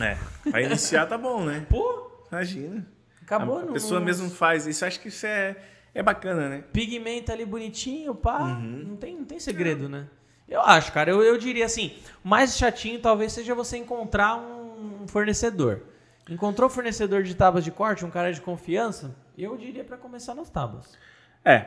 É. 0.00 0.16
Pra 0.50 0.60
iniciar 0.62 1.06
tá 1.06 1.16
bom, 1.18 1.44
né? 1.44 1.64
Pô, 1.68 2.10
Imagina. 2.30 2.86
acabou. 3.22 3.58
a 3.58 3.64
não- 3.64 3.72
pessoa 3.72 4.00
não- 4.00 4.06
mesmo 4.06 4.30
faz 4.30 4.66
isso. 4.66 4.84
Acho 4.84 4.98
que 5.00 5.08
isso 5.08 5.26
é, 5.26 5.56
é 5.94 6.02
bacana, 6.02 6.48
né? 6.48 6.64
Pigmenta 6.72 7.32
ali 7.32 7.44
bonitinho, 7.44 8.14
pá, 8.14 8.38
Uhum. 8.42 8.84
não, 8.88 8.96
tem, 8.96 9.16
não 9.16 9.24
tem 9.24 9.38
segredo, 9.38 9.88
né? 9.88 10.06
Eu 10.48 10.60
acho, 10.62 10.92
cara, 10.92 11.10
eu, 11.10 11.22
eu 11.22 11.38
diria 11.38 11.64
assim, 11.64 11.94
o 12.24 12.28
mais 12.28 12.56
chatinho 12.56 12.98
talvez 13.00 13.32
seja 13.32 13.54
você 13.54 13.76
encontrar 13.76 14.36
um 14.36 15.06
fornecedor. 15.06 15.82
Encontrou 16.28 16.68
fornecedor 16.68 17.22
de 17.22 17.34
tábuas 17.34 17.64
de 17.64 17.70
corte, 17.70 18.04
um 18.04 18.10
cara 18.10 18.32
de 18.32 18.40
confiança, 18.40 19.14
eu 19.38 19.56
diria 19.56 19.84
pra 19.84 19.96
começar 19.96 20.34
nas 20.34 20.48
tábuas, 20.50 20.96
É. 21.44 21.66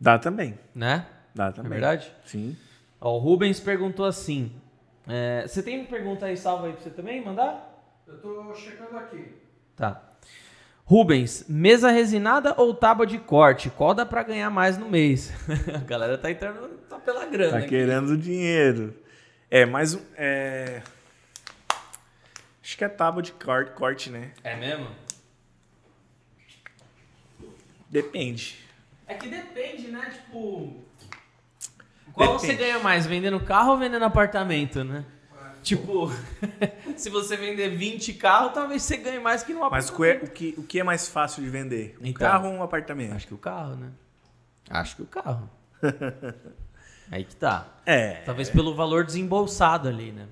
Dá 0.00 0.18
também. 0.18 0.58
né? 0.74 1.06
Dá 1.34 1.46
É 1.48 1.52
também. 1.52 1.72
verdade? 1.72 2.12
Sim. 2.24 2.56
Ó, 3.00 3.14
o 3.16 3.18
Rubens 3.18 3.58
perguntou 3.60 4.04
assim. 4.06 4.52
é, 5.08 5.44
você 5.46 5.62
tem 5.62 5.84
pergunta 5.84 6.26
aí 6.26 6.36
salva 6.36 6.66
aí 6.66 6.72
pra 6.72 6.82
você 6.82 6.90
também 6.90 7.24
mandar? 7.24 7.64
Eu 8.06 8.18
tô 8.20 8.54
checando 8.54 8.96
aqui. 8.96 9.34
Tá. 9.76 10.02
Rubens, 10.84 11.44
mesa 11.48 11.90
resinada 11.90 12.54
ou 12.56 12.72
tábua 12.74 13.06
de 13.06 13.18
corte? 13.18 13.68
Qual 13.70 13.92
dá 13.92 14.06
pra 14.06 14.22
ganhar 14.22 14.48
mais 14.50 14.78
no 14.78 14.88
mês? 14.88 15.32
A 15.74 15.78
galera 15.84 16.16
tá 16.16 16.30
entrando 16.30 16.66
tá 16.88 16.98
pela 16.98 17.26
grana. 17.26 17.52
Tá 17.52 17.58
aqui. 17.58 17.68
querendo 17.68 18.16
dinheiro. 18.16 18.94
É, 19.50 19.66
mais 19.66 19.94
um. 19.94 20.00
É... 20.16 20.80
Acho 22.62 22.76
que 22.78 22.84
é 22.84 22.88
tábua 22.88 23.22
de 23.22 23.32
corte, 23.32 23.72
corte, 23.72 24.10
né? 24.10 24.32
É 24.44 24.56
mesmo? 24.56 24.86
Depende. 27.88 28.56
É 29.06 29.14
que 29.14 29.28
depende, 29.28 29.88
né? 29.88 30.10
Tipo. 30.10 30.84
Qual 32.12 32.38
você 32.38 32.48
Depende. 32.48 32.64
ganha 32.70 32.78
mais, 32.82 33.06
vendendo 33.06 33.38
carro 33.40 33.72
ou 33.72 33.78
vendendo 33.78 34.04
apartamento, 34.04 34.82
né? 34.82 35.04
Tipo, 35.62 36.10
se 36.96 37.10
você 37.10 37.36
vender 37.36 37.68
20 37.70 38.14
carros, 38.14 38.52
talvez 38.52 38.82
você 38.82 38.96
ganhe 38.96 39.18
mais 39.20 39.42
que 39.42 39.52
Mas 39.54 39.88
apartamento. 39.90 40.24
o 40.26 40.30
que, 40.30 40.46
é, 40.48 40.52
o, 40.52 40.54
que, 40.54 40.60
o 40.60 40.62
que 40.64 40.80
é 40.80 40.84
mais 40.84 41.08
fácil 41.08 41.42
de 41.42 41.48
vender? 41.50 41.96
Um 42.00 42.06
Então. 42.06 42.26
carro 42.26 42.48
ou 42.48 42.54
um 42.54 42.62
apartamento? 42.62 43.14
Acho 43.14 43.26
que 43.26 43.34
o 43.34 43.38
carro, 43.38 43.76
né? 43.76 43.90
Acho 44.70 44.96
que 44.96 45.02
o 45.02 45.06
carro. 45.06 45.48
Aí 47.10 47.24
que 47.24 47.34
tá. 47.34 47.66
É. 47.86 48.22
Talvez 48.26 48.50
pelo 48.50 48.74
valor 48.74 49.02
desembolsado 49.04 49.88
ali, 49.88 50.12
né? 50.12 50.28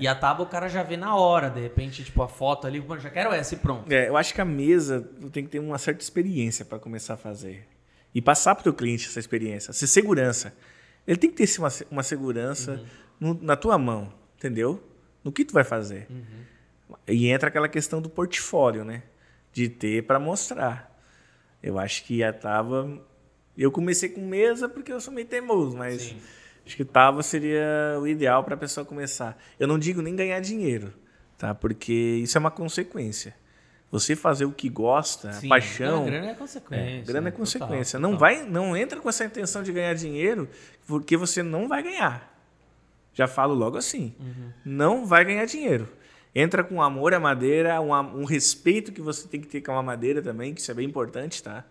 E 0.00 0.08
a 0.08 0.14
tábua 0.14 0.46
o 0.46 0.48
cara 0.48 0.68
já 0.68 0.82
vê 0.82 0.96
na 0.96 1.14
hora, 1.16 1.50
de 1.50 1.60
repente, 1.60 2.02
tipo, 2.02 2.22
a 2.22 2.28
foto 2.28 2.66
ali, 2.66 2.80
mano, 2.80 3.00
já 3.00 3.10
quero 3.10 3.30
essa 3.32 3.54
e 3.54 3.58
pronto. 3.58 3.92
É, 3.92 4.08
eu 4.08 4.16
acho 4.16 4.32
que 4.32 4.40
a 4.40 4.44
mesa 4.44 5.06
tem 5.32 5.44
que 5.44 5.50
ter 5.50 5.58
uma 5.58 5.76
certa 5.78 6.02
experiência 6.02 6.64
para 6.64 6.78
começar 6.78 7.14
a 7.14 7.16
fazer. 7.18 7.68
E 8.14 8.22
passar 8.22 8.54
para 8.54 8.70
o 8.70 8.72
cliente 8.72 9.06
essa 9.06 9.18
experiência. 9.20 9.72
Ser 9.72 9.86
segurança. 9.86 10.54
Ele 11.06 11.18
tem 11.18 11.30
que 11.30 11.36
ter 11.46 11.58
uma, 11.60 11.68
uma 11.90 12.02
segurança 12.02 12.82
no- 13.20 13.38
na 13.42 13.54
tua 13.56 13.76
mão, 13.76 14.10
entendeu? 14.38 14.82
No 15.22 15.30
que 15.30 15.44
tu 15.44 15.52
vai 15.52 15.64
fazer. 15.64 16.06
E 17.06 17.28
entra 17.28 17.48
aquela 17.48 17.68
questão 17.68 18.00
do 18.00 18.08
portfólio, 18.08 18.84
né? 18.84 19.02
De 19.52 19.68
ter 19.68 20.04
para 20.06 20.18
mostrar. 20.18 20.90
Eu 21.62 21.78
acho 21.78 22.04
que 22.04 22.22
a 22.24 22.32
Tava... 22.32 22.98
Eu 23.56 23.70
comecei 23.70 24.08
com 24.08 24.20
mesa 24.20 24.68
porque 24.68 24.92
eu 24.92 25.00
sou 25.00 25.12
meio 25.12 25.26
teimoso, 25.26 25.76
mas 25.76 26.02
Sim. 26.02 26.16
acho 26.66 26.76
que 26.76 26.84
Tava 26.84 27.22
seria 27.22 27.98
o 28.00 28.06
ideal 28.06 28.42
para 28.44 28.54
a 28.54 28.58
pessoa 28.58 28.84
começar. 28.84 29.40
Eu 29.58 29.66
não 29.68 29.78
digo 29.78 30.02
nem 30.02 30.14
ganhar 30.16 30.40
dinheiro, 30.40 30.92
tá? 31.38 31.54
Porque 31.54 31.92
isso 31.92 32.36
é 32.36 32.40
uma 32.40 32.50
consequência. 32.50 33.34
Você 33.90 34.16
fazer 34.16 34.44
o 34.44 34.50
que 34.50 34.68
gosta, 34.68 35.32
Sim, 35.34 35.46
a 35.46 35.48
paixão, 35.50 35.98
não, 35.98 36.06
grana 36.06 36.30
é 36.30 36.34
consequência. 36.34 36.84
é, 36.84 37.02
grana 37.02 37.28
é 37.28 37.30
né? 37.30 37.36
consequência. 37.36 37.98
Total, 37.98 38.10
Não 38.10 38.18
total. 38.18 38.18
vai, 38.18 38.42
não 38.44 38.76
entra 38.76 38.98
com 39.00 39.08
essa 39.08 39.24
intenção 39.24 39.62
de 39.62 39.72
ganhar 39.72 39.94
dinheiro, 39.94 40.48
porque 40.84 41.16
você 41.16 41.44
não 41.44 41.68
vai 41.68 41.80
ganhar. 41.80 42.32
Já 43.12 43.28
falo 43.28 43.54
logo 43.54 43.76
assim. 43.76 44.12
Uhum. 44.18 44.50
Não 44.64 45.06
vai 45.06 45.24
ganhar 45.24 45.44
dinheiro. 45.44 45.88
Entra 46.34 46.64
com 46.64 46.82
amor 46.82 47.14
à 47.14 47.20
madeira, 47.20 47.80
um, 47.80 47.92
um 47.92 48.24
respeito 48.24 48.90
que 48.90 49.00
você 49.00 49.28
tem 49.28 49.40
que 49.40 49.46
ter 49.46 49.60
com 49.60 49.78
a 49.78 49.82
madeira 49.82 50.20
também, 50.20 50.52
que 50.52 50.60
isso 50.60 50.72
é 50.72 50.74
bem 50.74 50.88
importante, 50.88 51.40
tá? 51.40 51.64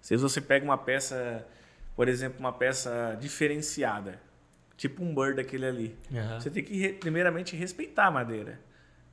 Se 0.00 0.16
você 0.16 0.40
pega 0.40 0.64
uma 0.64 0.78
peça, 0.78 1.46
por 1.94 2.08
exemplo, 2.08 2.40
uma 2.40 2.52
peça 2.52 3.16
diferenciada, 3.20 4.20
tipo 4.76 5.02
um 5.02 5.14
bird 5.14 5.36
daquele 5.36 5.66
ali, 5.66 5.96
Aham. 6.14 6.40
você 6.40 6.50
tem 6.50 6.64
que 6.64 6.92
primeiramente 6.94 7.54
respeitar 7.54 8.06
a 8.06 8.10
madeira, 8.10 8.58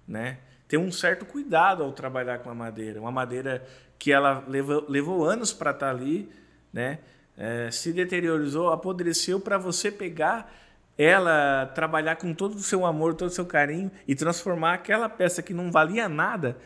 né? 0.08 0.38
Ter 0.68 0.78
um 0.78 0.92
certo 0.92 1.26
cuidado 1.26 1.84
ao 1.84 1.92
trabalhar 1.92 2.40
com 2.40 2.50
a 2.50 2.56
madeira, 2.56 3.00
uma 3.00 3.12
madeira 3.12 3.66
que 4.00 4.12
ela 4.12 4.44
levou, 4.48 4.86
levou 4.88 5.26
anos 5.26 5.54
para 5.54 5.72
estar 5.72 5.90
ali, 5.90 6.30
né? 6.72 7.00
É, 7.38 7.70
se 7.70 7.94
deteriorizou, 7.94 8.72
apodreceu 8.72 9.40
para 9.40 9.58
você 9.58 9.92
pegar 9.92 10.52
ela, 10.98 11.68
trabalhar 11.76 12.16
com 12.16 12.34
todo 12.34 12.56
o 12.56 12.60
seu 12.60 12.86
amor, 12.86 13.14
todo 13.14 13.30
o 13.30 13.34
seu 13.34 13.46
carinho 13.46 13.92
e 14.08 14.16
transformar 14.16 14.74
aquela 14.74 15.08
peça 15.08 15.44
que 15.44 15.54
não 15.54 15.72
valia 15.72 16.10
nada 16.10 16.58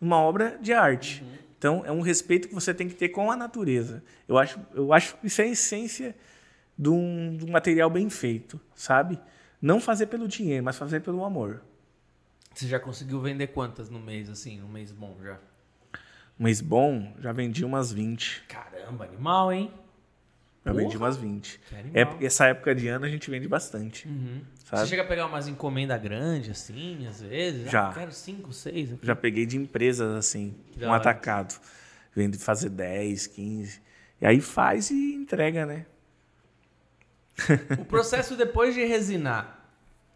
numa 0.00 0.20
obra 0.20 0.58
de 0.60 0.72
arte. 0.72 1.22
Então 1.66 1.84
é 1.84 1.90
um 1.90 2.00
respeito 2.00 2.46
que 2.46 2.54
você 2.54 2.72
tem 2.72 2.88
que 2.88 2.94
ter 2.94 3.08
com 3.08 3.28
a 3.28 3.36
natureza. 3.36 4.00
Eu 4.28 4.38
acho, 4.38 4.60
eu 4.72 4.92
acho 4.92 5.16
que 5.16 5.26
isso 5.26 5.42
é 5.42 5.46
a 5.46 5.48
essência 5.48 6.14
de 6.78 6.88
um, 6.88 7.36
de 7.36 7.44
um 7.44 7.50
material 7.50 7.90
bem 7.90 8.08
feito, 8.08 8.60
sabe? 8.72 9.18
Não 9.60 9.80
fazer 9.80 10.06
pelo 10.06 10.28
dinheiro, 10.28 10.64
mas 10.64 10.76
fazer 10.76 11.00
pelo 11.00 11.24
amor. 11.24 11.60
Você 12.54 12.68
já 12.68 12.78
conseguiu 12.78 13.20
vender 13.20 13.48
quantas 13.48 13.90
no 13.90 13.98
mês, 13.98 14.30
assim, 14.30 14.60
no 14.60 14.68
mês 14.68 14.92
bom 14.92 15.16
já? 15.20 15.40
Um 16.38 16.44
mês 16.44 16.60
bom, 16.60 17.12
já 17.18 17.32
vendi 17.32 17.64
umas 17.64 17.92
20. 17.92 18.44
Caramba, 18.46 19.04
animal, 19.04 19.52
hein? 19.52 19.72
Porra! 20.72 20.82
vendi 20.84 20.96
umas 20.96 21.16
20. 21.16 21.60
Que 21.68 21.74
animal. 21.76 22.18
É, 22.20 22.24
essa 22.24 22.46
época 22.46 22.74
de 22.74 22.88
ano 22.88 23.04
a 23.04 23.08
gente 23.08 23.30
vende 23.30 23.46
bastante. 23.48 24.06
Uhum. 24.08 24.40
Você 24.64 24.86
chega 24.86 25.02
a 25.02 25.06
pegar 25.06 25.26
umas 25.26 25.46
encomendas 25.46 26.00
grandes, 26.02 26.50
assim, 26.50 27.06
às 27.06 27.20
vezes? 27.22 27.70
Já. 27.70 27.88
Ah, 27.90 27.92
quero 27.94 28.12
cinco, 28.12 28.52
seis. 28.52 28.92
aqui. 28.92 29.06
Já 29.06 29.14
peguei 29.14 29.46
de 29.46 29.56
empresas 29.56 30.14
assim, 30.16 30.54
um 30.80 30.86
hora. 30.88 30.96
atacado. 30.96 31.54
Vende 32.14 32.36
fazer 32.38 32.70
10, 32.70 33.26
15. 33.28 33.80
E 34.20 34.26
aí 34.26 34.40
faz 34.40 34.90
e 34.90 35.14
entrega, 35.14 35.66
né? 35.66 35.86
O 37.78 37.84
processo 37.84 38.34
depois 38.38 38.74
de 38.74 38.84
resinar, 38.84 39.68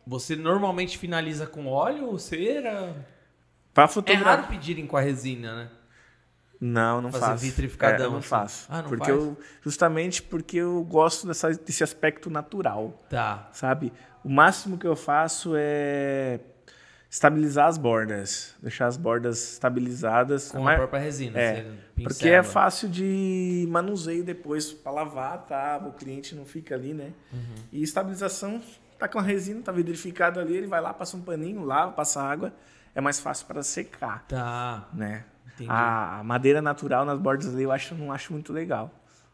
você 0.07 0.35
normalmente 0.35 0.97
finaliza 0.99 1.47
com 1.47 1.67
óleo 1.67 2.07
ou 2.07 2.19
cera? 2.19 3.07
Pra 3.75 3.85
É 3.85 3.89
fotografar. 3.89 4.37
raro 4.39 4.49
pedirem 4.49 4.87
com 4.87 4.97
a 4.97 5.01
resina, 5.01 5.55
né? 5.55 5.71
Não, 6.61 7.01
não 7.01 7.11
Fazer 7.11 7.25
faço. 7.25 7.45
vitrificadão, 7.45 8.05
É, 8.05 8.07
eu 8.07 8.11
não 8.11 8.19
assim. 8.19 8.29
faço. 8.29 8.67
Ah, 8.69 8.83
não 8.83 8.89
porque 8.91 9.07
faz? 9.11 9.17
eu 9.19 9.39
justamente 9.63 10.23
porque 10.23 10.59
eu 10.59 10.83
gosto 10.85 11.27
dessa, 11.27 11.51
desse 11.51 11.83
aspecto 11.83 12.29
natural, 12.29 13.01
Tá. 13.09 13.49
sabe? 13.53 13.93
O 14.23 14.29
máximo 14.29 14.77
que 14.77 14.87
eu 14.87 14.95
faço 14.95 15.53
é 15.57 16.39
estabilizar 17.11 17.67
as 17.67 17.77
bordas, 17.79 18.55
deixar 18.63 18.87
as 18.87 18.97
bordas 18.97 19.53
estabilizadas. 19.55 20.53
Com 20.53 20.61
Mas- 20.63 20.75
a 20.75 20.79
própria 20.79 21.01
resina. 21.01 21.39
É, 21.41 21.67
porque 22.05 22.29
é 22.29 22.43
fácil 22.43 22.89
de 22.89 23.67
manuseio 23.71 24.23
depois 24.23 24.73
para 24.73 24.93
lavar, 24.93 25.39
tá? 25.47 25.79
O 25.85 25.93
cliente 25.93 26.35
não 26.35 26.45
fica 26.45 26.75
ali, 26.75 26.93
né? 26.95 27.13
Uhum. 27.33 27.55
E 27.73 27.83
estabilização, 27.83 28.61
tá 28.99 29.09
com 29.09 29.19
a 29.19 29.23
resina, 29.23 29.61
tá 29.63 29.73
vidrificado 29.73 30.39
ali, 30.39 30.57
ele 30.57 30.67
vai 30.67 30.81
lá, 30.81 30.93
passa 30.95 31.17
um 31.17 31.23
paninho, 31.23 31.65
lava, 31.65 31.93
passa 31.93 32.23
água, 32.23 32.53
é 32.95 33.01
mais 33.01 33.19
fácil 33.19 33.47
para 33.47 33.63
secar, 33.63 34.25
Tá. 34.29 34.89
né? 34.93 35.25
Entendi. 35.65 35.71
A 35.71 36.23
madeira 36.25 36.63
natural 36.63 37.05
nas 37.05 37.19
bordas 37.19 37.53
ali 37.53 37.63
eu 37.63 37.73
acho, 37.73 37.95
não 37.95 38.13
acho 38.13 38.33
muito 38.33 38.53
legal. 38.53 38.91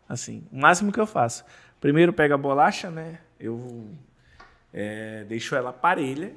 Assim, 0.09 0.47
o 0.53 0.59
máximo 0.59 0.93
que 0.93 1.01
eu 1.01 1.07
faço. 1.07 1.45
Primeiro 1.81 2.13
pego 2.13 2.35
a 2.35 2.39
bolacha, 2.39 2.91
né? 2.91 3.19
Eu 3.39 3.91
é, 4.73 5.25
deixo 5.25 5.55
ela 5.55 5.73
parelha, 5.73 6.33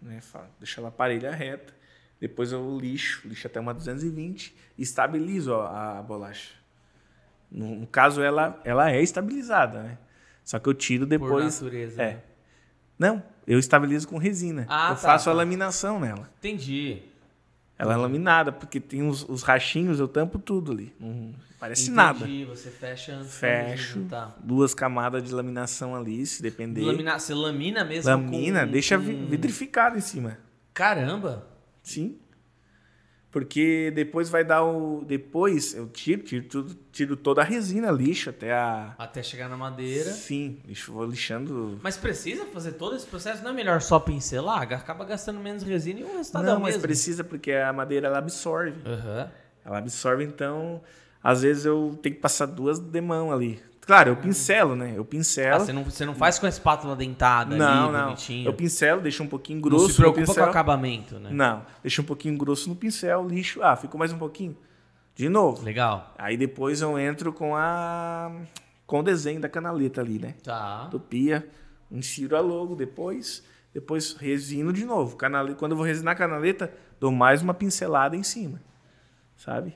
né? 0.00 0.20
Deixo 0.58 0.80
ela 0.80 0.90
parelha 0.90 1.30
reta. 1.30 1.72
Depois 2.20 2.52
eu 2.52 2.78
lixo, 2.78 3.26
lixo 3.26 3.46
até 3.46 3.58
uma 3.58 3.74
220 3.74 4.54
e 4.78 4.82
estabilizo 4.82 5.54
a, 5.54 5.98
a 5.98 6.02
bolacha. 6.02 6.54
No, 7.50 7.74
no 7.74 7.86
caso, 7.86 8.22
ela, 8.22 8.60
ela 8.64 8.90
é 8.90 9.02
estabilizada, 9.02 9.82
né? 9.82 9.98
Só 10.44 10.58
que 10.58 10.68
eu 10.68 10.74
tiro 10.74 11.04
Por 11.04 11.10
depois. 11.10 11.60
natureza. 11.60 12.02
É. 12.02 12.12
né? 12.14 12.22
Não, 12.98 13.22
eu 13.46 13.58
estabilizo 13.58 14.08
com 14.08 14.18
resina. 14.18 14.66
Ah, 14.68 14.90
eu 14.90 14.94
tá, 14.94 14.96
faço 14.96 15.28
a 15.28 15.32
tá. 15.32 15.36
laminação 15.36 15.98
nela. 16.00 16.30
Entendi. 16.38 17.02
Ela 17.78 17.94
é 17.94 17.96
laminada, 17.96 18.52
porque 18.52 18.78
tem 18.78 19.02
os, 19.08 19.28
os 19.28 19.42
rachinhos, 19.42 19.98
eu 19.98 20.06
tampo 20.06 20.38
tudo 20.38 20.70
ali. 20.72 20.94
Não 21.00 21.32
parece 21.58 21.82
Entendi. 21.90 21.96
nada. 21.96 22.26
Você 22.54 22.70
fecha 22.70 23.12
antes 23.14 23.34
Fecho, 23.34 24.00
Tá. 24.08 24.36
duas 24.42 24.72
camadas 24.74 25.24
de 25.24 25.32
laminação 25.34 25.94
ali, 25.96 26.24
se 26.26 26.42
depender. 26.42 26.82
Lamina, 26.82 27.18
você 27.18 27.34
lamina 27.34 27.84
mesmo? 27.84 28.08
Lamina, 28.10 28.64
com- 28.66 28.72
deixa 28.72 28.96
com- 28.96 29.04
vi- 29.04 29.24
vidrificado 29.26 29.96
em 29.96 30.00
cima. 30.00 30.38
Caramba. 30.72 31.46
Sim. 31.82 32.18
Porque 33.32 33.90
depois 33.96 34.28
vai 34.28 34.44
dar 34.44 34.62
o. 34.62 35.02
Depois 35.06 35.74
eu 35.74 35.88
tiro, 35.88 36.22
tiro, 36.22 36.44
tudo, 36.46 36.76
tiro 36.92 37.16
toda 37.16 37.40
a 37.40 37.44
resina, 37.44 37.90
lixo 37.90 38.28
até 38.28 38.52
a. 38.52 38.94
Até 38.98 39.22
chegar 39.22 39.48
na 39.48 39.56
madeira. 39.56 40.10
Sim, 40.12 40.58
lixo, 40.68 40.92
vou 40.92 41.06
lixando. 41.06 41.80
Mas 41.82 41.96
precisa 41.96 42.44
fazer 42.44 42.72
todo 42.72 42.94
esse 42.94 43.06
processo? 43.06 43.42
Não 43.42 43.50
é 43.52 43.54
melhor 43.54 43.80
só 43.80 43.98
pincelar? 43.98 44.70
Acaba 44.70 45.06
gastando 45.06 45.40
menos 45.40 45.62
resina 45.62 46.00
e 46.00 46.04
o 46.04 46.14
resultado 46.14 46.44
é 46.44 46.46
Não, 46.46 46.58
o 46.58 46.60
mas 46.60 46.74
mesmo. 46.74 46.82
precisa 46.82 47.24
porque 47.24 47.52
a 47.52 47.72
madeira 47.72 48.06
ela 48.06 48.18
absorve. 48.18 48.78
Aham. 48.84 49.30
Ela 49.64 49.78
absorve, 49.78 50.24
então, 50.24 50.82
às 51.22 51.40
vezes 51.40 51.64
eu 51.64 51.98
tenho 52.02 52.14
que 52.16 52.20
passar 52.20 52.44
duas 52.44 52.78
de 52.78 53.00
mão 53.00 53.32
ali. 53.32 53.62
Claro, 53.84 54.10
eu 54.10 54.16
pincelo, 54.16 54.76
né? 54.76 54.92
Eu 54.96 55.02
Ah, 55.02 55.04
pincelo. 55.04 55.64
você, 55.64 55.72
não, 55.72 55.84
você 55.84 56.06
não 56.06 56.14
faz 56.14 56.38
com 56.38 56.46
a 56.46 56.48
espátula 56.48 56.94
dentada 56.94 57.56
não, 57.56 57.66
ali, 57.66 57.92
não. 57.92 58.04
bonitinho. 58.04 58.46
Eu 58.48 58.54
pincelo, 58.54 59.00
deixo 59.00 59.22
um 59.22 59.26
pouquinho 59.26 59.60
não 59.60 59.68
grosso 59.68 59.88
se 59.88 59.96
preocupa 59.96 60.20
no 60.20 60.34
com 60.34 60.40
o 60.40 60.44
acabamento, 60.44 61.18
né? 61.18 61.30
Não, 61.32 61.66
deixa 61.82 62.00
um 62.00 62.04
pouquinho 62.04 62.38
grosso 62.38 62.68
no 62.68 62.76
pincel, 62.76 63.26
lixo. 63.26 63.60
Ah, 63.62 63.74
ficou 63.74 63.98
mais 63.98 64.12
um 64.12 64.18
pouquinho. 64.18 64.56
De 65.14 65.28
novo. 65.28 65.64
Legal. 65.64 66.14
Aí 66.16 66.36
depois 66.36 66.80
eu 66.80 66.98
entro 66.98 67.32
com 67.32 67.56
a 67.56 68.30
com 68.86 69.00
o 69.00 69.02
desenho 69.02 69.40
da 69.40 69.48
canaleta 69.48 70.00
ali, 70.00 70.18
né? 70.18 70.34
Tá. 70.44 70.86
Topia, 70.90 71.48
insiro 71.90 72.36
a 72.36 72.40
logo 72.40 72.74
depois, 72.76 73.42
depois 73.72 74.12
resino 74.12 74.72
de 74.72 74.84
novo. 74.84 75.16
Canale... 75.16 75.54
Quando 75.54 75.72
eu 75.72 75.76
vou 75.76 75.86
resinar 75.86 76.12
a 76.12 76.16
canaleta, 76.16 76.72
dou 77.00 77.10
mais 77.10 77.42
uma 77.42 77.54
pincelada 77.54 78.14
em 78.16 78.22
cima. 78.22 78.60
Sabe? 79.36 79.74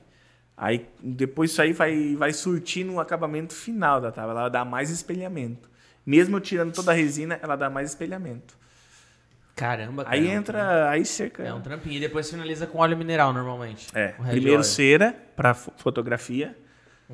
Aí 0.57 0.87
depois 0.99 1.51
isso 1.51 1.61
aí 1.61 1.71
vai 1.71 2.15
vai 2.15 2.33
surtir 2.33 2.83
no 2.83 2.99
acabamento 2.99 3.53
final 3.53 4.01
da 4.01 4.11
tábua, 4.11 4.31
ela 4.31 4.49
dá 4.49 4.65
mais 4.65 4.89
espelhamento. 4.89 5.69
mesmo 6.05 6.39
tirando 6.39 6.73
toda 6.73 6.91
a 6.91 6.95
resina, 6.95 7.39
ela 7.43 7.55
dá 7.55 7.69
mais 7.69 7.89
espelhamento. 7.89 8.57
Caramba, 9.55 10.03
cara. 10.05 10.15
Aí 10.15 10.27
é 10.27 10.31
entra, 10.33 10.89
aí 10.89 11.05
cerca. 11.05 11.43
É 11.43 11.53
um 11.53 11.61
trampinho. 11.61 11.95
E 11.95 11.99
depois 11.99 12.29
finaliza 12.29 12.65
com 12.67 12.77
óleo 12.79 12.95
mineral, 12.97 13.33
normalmente. 13.33 13.87
É, 13.93 14.09
primeiro 14.29 14.63
cera 14.63 15.15
para 15.35 15.53
fotografia, 15.53 16.55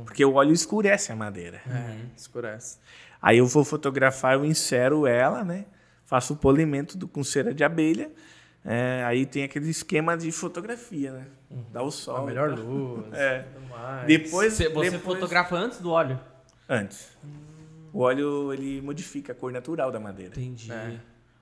porque 0.06 0.24
o 0.26 0.34
óleo 0.34 0.52
escurece 0.52 1.12
a 1.12 1.16
madeira. 1.16 1.62
É, 1.70 1.96
escurece. 2.18 2.78
Aí 3.22 3.38
eu 3.38 3.46
vou 3.48 3.64
fotografar, 3.64 4.34
eu 4.34 4.44
insero 4.46 5.08
ela, 5.08 5.44
né? 5.44 5.66
Faço 6.06 6.34
o 6.34 6.38
polimento 6.38 6.98
do- 6.98 7.08
com 7.08 7.24
cera 7.24 7.54
de 7.54 7.64
abelha. 7.64 8.12
É, 8.66 9.04
aí 9.06 9.26
tem 9.26 9.44
aquele 9.44 9.70
esquema 9.70 10.16
de 10.18 10.32
fotografia, 10.32 11.12
né? 11.12 11.26
Dá 11.72 11.82
o 11.84 11.92
sol. 11.92 12.18
A 12.18 12.26
melhor 12.26 12.52
e 12.52 12.56
tal. 12.56 12.64
luz. 12.66 13.06
É. 13.14 13.40
tudo 13.40 13.68
mais. 13.70 14.08
Depois, 14.08 14.54
Você, 14.54 14.70
você 14.70 14.90
depois- 14.92 15.04
fotografa 15.20 15.56
antes 15.56 15.80
do 15.80 15.92
óleo? 15.92 16.20
Antes. 16.70 17.16
O 17.92 18.00
óleo 18.00 18.54
ele 18.54 18.82
modifica 18.82 19.34
a 19.34 19.36
cor 19.36 19.52
natural 19.52 19.92
da 19.92 20.00
madeira. 20.00 20.32
Entendi. 20.32 20.72
É. 20.72 20.94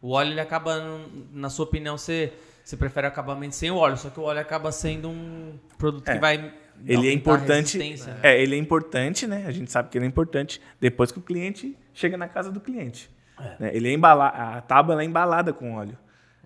O 0.01 0.11
óleo, 0.11 0.31
ele 0.31 0.41
acaba, 0.41 0.99
na 1.31 1.49
sua 1.49 1.63
opinião, 1.65 1.95
você, 1.97 2.33
você 2.63 2.75
prefere 2.75 3.05
acabamento 3.05 3.53
sem 3.55 3.69
o 3.69 3.75
óleo, 3.75 3.95
só 3.97 4.09
que 4.09 4.19
o 4.19 4.23
óleo 4.23 4.39
acaba 4.41 4.71
sendo 4.71 5.07
um 5.09 5.59
produto 5.77 6.09
É. 6.09 6.15
que 6.15 6.19
vai. 6.19 6.51
Ele 6.87 7.07
é 7.07 7.13
importante. 7.13 7.77
né? 7.77 7.95
É, 8.23 8.41
ele 8.41 8.55
é 8.55 8.57
importante, 8.57 9.27
né? 9.27 9.45
A 9.45 9.51
gente 9.51 9.71
sabe 9.71 9.89
que 9.89 9.97
ele 9.99 10.05
é 10.05 10.07
importante 10.07 10.59
depois 10.79 11.11
que 11.11 11.19
o 11.19 11.21
cliente 11.21 11.77
chega 11.93 12.17
na 12.17 12.27
casa 12.27 12.51
do 12.51 12.59
cliente. 12.59 13.11
Né? 13.59 13.69
Ele 13.75 13.89
é 13.89 13.93
embala 13.93 14.27
a 14.27 14.59
tábua 14.61 14.99
é 14.99 15.05
embalada 15.05 15.53
com 15.53 15.75
óleo. 15.75 15.95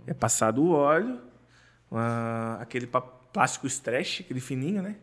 É 0.07 0.13
passado 0.13 0.61
o 0.63 0.71
óleo, 0.71 1.19
aquele 2.59 2.87
plástico 3.33 3.67
stretch, 3.67 4.21
aquele 4.21 4.39
fininho, 4.39 4.81
né? 4.81 4.95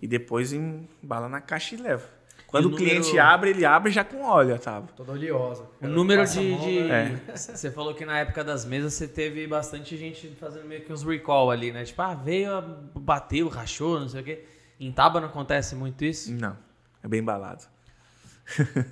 E 0.00 0.06
depois 0.06 0.52
embala 0.52 1.28
na 1.28 1.40
caixa 1.40 1.74
e 1.74 1.78
leva. 1.78 2.04
Quando 2.48 2.66
o 2.66 2.72
o, 2.74 2.76
cliente 2.76 3.06
número- 3.08 3.22
abre, 3.26 3.50
ele 3.50 3.64
abre 3.64 3.90
já 3.90 4.04
com 4.04 4.22
óleo 4.24 4.54
a 4.54 4.58
tábua. 4.58 4.90
Toda 4.94 5.12
oleosa. 5.12 5.64
O 5.80 5.86
número 5.86 6.22
de. 6.26 6.50
mão, 6.50 6.60
de- 6.60 6.80
né? 6.82 7.20
Você 7.34 7.70
falou 7.70 7.94
que 7.94 8.04
na 8.04 8.18
época 8.18 8.44
das 8.44 8.66
mesas 8.66 8.92
você 8.92 9.08
teve 9.08 9.46
bastante 9.46 9.96
gente 9.96 10.28
fazendo 10.38 10.66
meio 10.66 10.82
que 10.84 10.92
uns 10.92 11.02
recall 11.02 11.50
ali, 11.50 11.72
né? 11.72 11.82
Tipo, 11.84 12.02
ah, 12.02 12.14
veio, 12.14 12.50
bateu, 12.94 13.48
rachou, 13.48 13.98
não 14.00 14.08
sei 14.08 14.20
o 14.20 14.24
quê. 14.24 14.44
Em 14.78 14.92
Taba 14.92 15.18
não 15.20 15.28
acontece 15.28 15.74
muito 15.74 16.04
isso? 16.04 16.30
Não, 16.32 16.58
é 17.02 17.08
bem 17.08 17.20
embalado. 17.20 17.64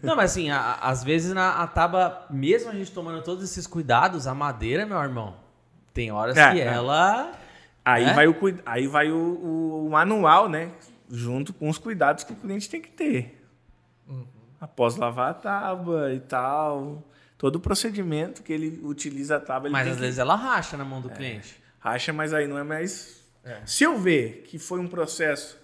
Não, 0.02 0.16
mas 0.16 0.30
assim, 0.30 0.50
a- 0.50 0.74
às 0.80 1.02
vezes 1.04 1.32
na 1.32 1.62
a 1.62 1.66
Taba, 1.66 2.26
mesmo 2.30 2.70
a 2.70 2.74
gente 2.74 2.90
tomando 2.92 3.22
todos 3.22 3.44
esses 3.44 3.66
cuidados, 3.66 4.26
a 4.26 4.34
madeira, 4.34 4.86
meu 4.86 4.98
irmão, 4.98 5.36
tem 5.92 6.10
horas 6.12 6.36
É, 6.36 6.52
que 6.52 6.60
é. 6.60 6.64
ela. 6.64 7.32
Aí 7.84 8.04
É? 8.04 8.12
vai, 8.14 8.26
o, 8.28 8.34
aí 8.66 8.86
vai 8.86 9.10
o, 9.10 9.86
o 9.86 9.90
manual, 9.90 10.48
né? 10.48 10.70
Junto 11.10 11.52
com 11.52 11.68
os 11.68 11.78
cuidados 11.78 12.22
que 12.24 12.32
o 12.32 12.36
cliente 12.36 12.68
tem 12.70 12.80
que 12.80 12.90
ter. 12.90 13.36
Após 14.60 14.96
lavar 14.96 15.30
a 15.30 15.34
tábua 15.34 16.12
e 16.12 16.20
tal. 16.20 17.02
Todo 17.38 17.56
o 17.56 17.60
procedimento 17.60 18.42
que 18.42 18.52
ele 18.52 18.80
utiliza 18.84 19.36
a 19.36 19.40
tábua, 19.40 19.68
ele 19.68 19.72
Mas 19.72 19.84
tem 19.84 19.92
às 19.92 19.96
que 19.96 20.02
vezes 20.02 20.18
ela 20.18 20.34
racha 20.36 20.76
na 20.76 20.84
mão 20.84 21.00
do 21.00 21.08
cliente. 21.08 21.58
racha, 21.78 22.12
mas 22.12 22.34
aí 22.34 22.46
não 22.46 22.58
é 22.58 22.62
mais. 22.62 23.24
É. 23.42 23.60
Se 23.64 23.82
eu 23.84 23.98
ver 23.98 24.44
que 24.46 24.58
foi 24.58 24.78
um 24.78 24.86
processo 24.86 25.58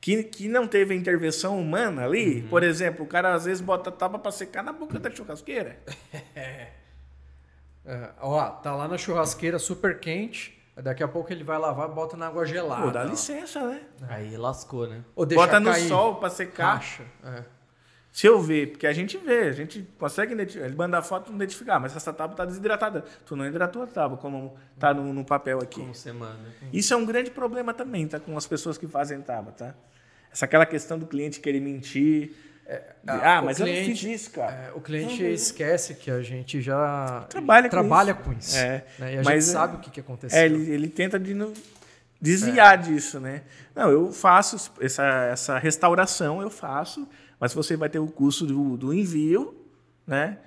que, 0.00 0.22
que 0.22 0.48
não 0.48 0.66
teve 0.66 0.94
intervenção 0.94 1.60
humana 1.60 2.04
ali, 2.04 2.42
Uhum. 2.42 2.48
por 2.48 2.62
exemplo, 2.62 3.04
o 3.04 3.08
cara 3.08 3.34
às 3.34 3.44
vezes 3.44 3.60
bota 3.60 3.90
a 3.90 3.92
tábua 3.92 4.18
para 4.18 4.30
secar 4.30 4.62
na 4.62 4.72
boca 4.72 4.98
da 4.98 5.10
churrasqueira. 5.10 5.78
É, 7.90 8.10
ó, 8.20 8.50
tá 8.50 8.74
lá 8.76 8.86
na 8.86 8.98
churrasqueira 8.98 9.58
super 9.58 9.98
quente. 9.98 10.54
Daqui 10.76 11.02
a 11.02 11.08
pouco 11.08 11.32
ele 11.32 11.42
vai 11.42 11.58
lavar, 11.58 11.88
bota 11.88 12.16
na 12.18 12.26
água 12.26 12.44
gelada. 12.44 12.82
Pô, 12.82 12.90
dá 12.90 13.00
ó. 13.00 13.04
licença, 13.04 13.66
né? 13.66 13.80
Aí 14.08 14.36
lascou, 14.36 14.86
né? 14.86 15.02
Ou 15.16 15.24
deixa 15.24 15.42
Bota 15.44 15.58
no 15.58 15.70
cair. 15.72 15.88
sol 15.88 16.16
para 16.16 16.28
secar. 16.30 16.74
Racha. 16.74 17.02
É. 17.24 17.42
Se 18.18 18.26
eu 18.26 18.40
ver, 18.42 18.72
porque 18.72 18.84
a 18.84 18.92
gente 18.92 19.16
vê, 19.16 19.42
a 19.42 19.52
gente 19.52 19.86
consegue 19.96 20.32
identificar, 20.32 20.66
ele 20.66 20.74
manda 20.74 20.98
a 20.98 21.02
foto 21.02 21.28
não 21.28 21.36
identificar, 21.36 21.78
mas 21.78 21.94
essa 21.94 22.12
tábua 22.12 22.32
está 22.34 22.44
desidratada. 22.44 23.04
Tu 23.24 23.36
não 23.36 23.46
hidratou 23.46 23.80
a 23.84 23.86
tábua, 23.86 24.18
como 24.18 24.56
tá 24.76 24.92
no, 24.92 25.12
no 25.14 25.24
papel 25.24 25.60
aqui. 25.60 25.78
Como 25.78 25.94
semana. 25.94 26.36
Isso 26.72 26.92
é 26.92 26.96
um 26.96 27.06
grande 27.06 27.30
problema 27.30 27.72
também, 27.72 28.08
tá? 28.08 28.18
Com 28.18 28.36
as 28.36 28.44
pessoas 28.44 28.76
que 28.76 28.88
fazem 28.88 29.20
tábua, 29.20 29.52
tá? 29.52 29.72
Essa 30.32 30.46
aquela 30.46 30.66
questão 30.66 30.98
do 30.98 31.06
cliente 31.06 31.38
querer 31.38 31.60
mentir. 31.60 32.32
De, 33.04 33.12
ah, 33.12 33.40
mas 33.40 33.60
eu 33.60 33.66
não 33.66 33.72
cliente- 33.72 34.00
fiz 34.04 34.20
isso, 34.22 34.30
cara. 34.32 34.52
É, 34.52 34.72
o 34.74 34.80
cliente 34.80 35.22
esquece 35.22 35.94
que 35.94 36.10
a 36.10 36.20
gente 36.20 36.60
já 36.60 37.24
Trabalha 37.28 37.68
com 37.68 37.70
trabalha 37.70 38.10
isso. 38.10 38.20
com 38.22 38.32
isso. 38.32 38.56
É, 38.56 38.84
né? 38.98 39.14
E 39.14 39.18
a 39.18 39.22
mas 39.22 39.44
gente 39.44 39.50
é- 39.50 39.58
sabe 39.60 39.76
o 39.76 39.78
que, 39.78 39.90
que 39.92 40.00
aconteceu. 40.00 40.36
É, 40.36 40.44
ele, 40.44 40.68
ele 40.72 40.88
tenta 40.88 41.20
de 41.20 41.34
no- 41.34 41.52
desviar 42.20 42.78
disso, 42.78 43.20
né? 43.20 43.42
Não, 43.76 43.88
eu 43.90 44.10
faço 44.12 44.72
essa, 44.80 45.04
essa 45.32 45.56
restauração, 45.58 46.42
eu 46.42 46.50
faço, 46.50 47.08
mas 47.38 47.54
você 47.54 47.76
vai 47.76 47.88
ter 47.88 47.98
o 47.98 48.06
custo 48.06 48.46
do, 48.46 48.76
do 48.76 48.92
envio, 48.92 49.54
né? 50.06 50.38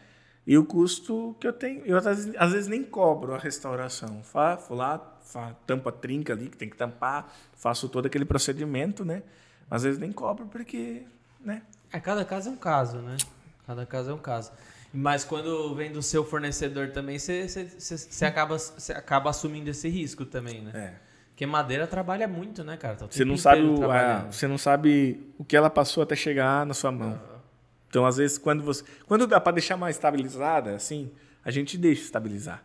E 0.46 0.58
o 0.58 0.66
custo 0.66 1.36
que 1.40 1.48
eu 1.48 1.54
tenho. 1.54 1.86
Eu 1.86 1.98
às 1.98 2.06
vezes, 2.06 2.36
às 2.38 2.52
vezes 2.52 2.68
nem 2.68 2.84
cobro 2.84 3.34
a 3.34 3.38
restauração. 3.38 4.24
Fa, 4.24 4.56
vou 4.56 4.78
lá, 4.78 5.00
fa, 5.22 5.56
tampa 5.68 5.90
a 5.90 5.94
trinca 5.94 6.34
ali, 6.34 6.50
que 6.50 6.58
tem 6.58 6.70
que 6.70 6.76
tampar, 6.76 7.32
faço 7.54 7.88
todo 7.88 8.08
aquele 8.08 8.26
procedimento, 8.26 9.06
né? 9.06 9.24
Às 9.70 9.84
vezes 9.84 10.00
nem 10.00 10.12
cobro 10.12 10.48
porque, 10.48 11.04
né? 11.40 11.62
É, 11.92 12.00
cada 12.00 12.26
caso 12.26 12.50
é 12.50 12.52
um 12.52 12.58
caso, 12.58 12.98
né? 12.98 13.18
Cada 13.66 13.86
caso 13.86 14.10
é 14.10 14.14
um 14.14 14.20
caso. 14.20 14.52
Mas 14.94 15.24
quando 15.24 15.74
vem 15.74 15.92
do 15.92 16.02
seu 16.02 16.26
fornecedor 16.26 16.90
também, 16.90 17.18
você, 17.18 17.46
acaba, 18.26 18.58
acaba 18.96 19.30
assumindo 19.30 19.70
esse 19.70 19.88
risco 19.88 20.26
também, 20.26 20.62
né? 20.62 20.72
É. 20.74 21.11
Porque 21.42 21.52
madeira 21.52 21.88
trabalha 21.88 22.28
muito, 22.28 22.64
né, 22.64 22.78
cara? 22.78 22.96
Tá 22.96 23.08
Você 23.10 23.26
não 23.26 23.36
sabe 23.36 23.64
o, 23.64 23.74
a- 23.74 23.78
trabalhando. 23.80 24.32
você 24.32 24.48
não 24.48 24.60
sabe 24.60 25.20
o 25.40 25.44
que 25.44 25.58
ela 25.58 25.72
passou 25.72 26.04
até 26.04 26.16
chegar 26.16 26.68
na 26.68 26.74
sua 26.76 26.92
mão. 26.92 27.20
Então, 27.90 28.06
às 28.06 28.18
vezes, 28.18 28.38
quando 28.38 28.62
você, 28.64 28.84
quando 29.08 29.26
dá 29.26 29.42
para 29.42 29.54
deixar 29.54 29.76
mais 29.76 29.96
estabilizada, 29.96 30.76
assim, 30.76 31.10
a 31.44 31.50
gente 31.50 31.80
deixa 31.80 32.04
estabilizar, 32.04 32.64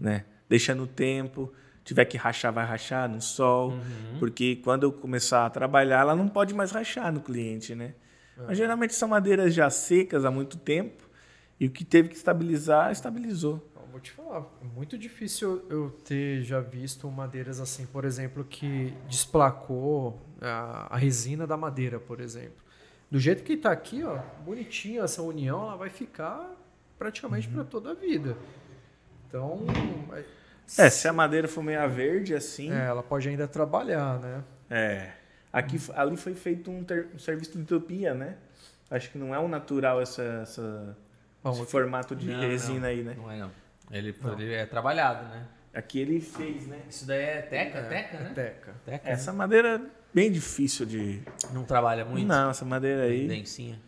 né? 0.00 0.24
Deixa 0.48 0.74
no 0.74 0.84
tempo, 0.84 1.52
tiver 1.84 2.06
que 2.06 2.16
rachar, 2.16 2.52
vai 2.52 2.66
rachar 2.66 3.08
no 3.08 3.22
sol, 3.22 3.78
porque 4.18 4.56
quando 4.64 4.82
eu 4.82 4.90
começar 4.90 5.46
a 5.46 5.50
trabalhar, 5.50 6.00
ela 6.00 6.16
não 6.16 6.26
pode 6.26 6.52
mais 6.54 6.72
rachar 6.72 7.12
no 7.12 7.20
cliente, 7.20 7.72
né? 7.76 7.94
Mas 8.48 8.58
geralmente 8.58 8.96
são 8.96 9.08
madeiras 9.08 9.54
já 9.54 9.70
secas 9.70 10.24
há 10.24 10.30
muito 10.32 10.56
tempo 10.58 11.04
e 11.60 11.66
o 11.66 11.70
que 11.70 11.84
teve 11.84 12.08
que 12.08 12.16
estabilizar, 12.16 12.90
estabilizou. 12.90 13.64
Eu 13.98 14.00
Vou 14.00 14.00
te 14.00 14.10
falar, 14.12 14.46
é 14.62 14.76
muito 14.76 14.96
difícil 14.96 15.66
eu 15.68 15.90
ter 16.04 16.42
já 16.42 16.60
visto 16.60 17.10
madeiras 17.10 17.58
assim, 17.58 17.84
por 17.84 18.04
exemplo, 18.04 18.44
que 18.44 18.94
desplacou 19.08 20.20
a, 20.40 20.94
a 20.94 20.96
resina 20.96 21.48
da 21.48 21.56
madeira, 21.56 21.98
por 21.98 22.20
exemplo. 22.20 22.62
Do 23.10 23.18
jeito 23.18 23.42
que 23.42 23.54
está 23.54 23.72
aqui, 23.72 24.04
ó, 24.04 24.18
bonitinho 24.44 25.02
essa 25.02 25.20
união, 25.20 25.62
ela 25.62 25.76
vai 25.76 25.90
ficar 25.90 26.48
praticamente 26.96 27.48
para 27.48 27.64
toda 27.64 27.90
a 27.90 27.94
vida. 27.94 28.36
Então, 29.26 29.66
É, 30.78 30.88
se 30.90 31.08
a 31.08 31.12
madeira 31.12 31.48
for 31.48 31.64
meia 31.64 31.86
verde, 31.88 32.34
assim, 32.34 32.70
é, 32.70 32.86
ela 32.86 33.02
pode 33.02 33.28
ainda 33.28 33.48
trabalhar, 33.48 34.20
né? 34.20 34.44
É. 34.70 35.10
Aqui, 35.52 35.76
ali 35.94 36.16
foi 36.16 36.34
feito 36.36 36.70
um, 36.70 36.84
ter- 36.84 37.08
um 37.12 37.18
serviço 37.18 37.52
de 37.52 37.62
utopia, 37.62 38.14
né? 38.14 38.36
Acho 38.88 39.10
que 39.10 39.18
não 39.18 39.34
é 39.34 39.40
um 39.40 39.48
natural 39.48 40.00
essa, 40.00 40.22
essa- 40.42 40.96
Vamos 41.42 41.58
esse 41.60 41.70
formato 41.70 42.14
de 42.14 42.28
Não, 42.28 42.40
resina 42.40 42.80
não. 42.80 42.86
aí, 42.86 43.02
né? 43.02 43.14
Não 43.16 43.30
é, 43.30 43.38
não. 43.40 43.50
Ele, 43.90 44.14
ele 44.38 44.54
é 44.54 44.66
trabalhado, 44.66 45.28
né? 45.28 45.46
Aqui 45.74 46.00
ele 46.00 46.20
fez, 46.20 46.66
né? 46.66 46.80
Isso 46.88 47.06
daí 47.06 47.22
é 47.22 47.42
teca, 47.42 47.82
teca, 47.84 48.18
né? 48.18 48.32
Teca. 48.34 48.74
Teca. 48.84 49.08
Essa 49.08 49.32
madeira 49.32 49.76
é 49.76 49.80
bem 50.12 50.30
difícil 50.32 50.84
de. 50.86 51.22
Não 51.52 51.64
trabalha 51.64 52.04
muito? 52.04 52.26
Não, 52.26 52.50
essa 52.50 52.64
madeira 52.64 53.04
aí. 53.04 53.26
Bem. 53.28 53.38
Densinha. 53.40 53.78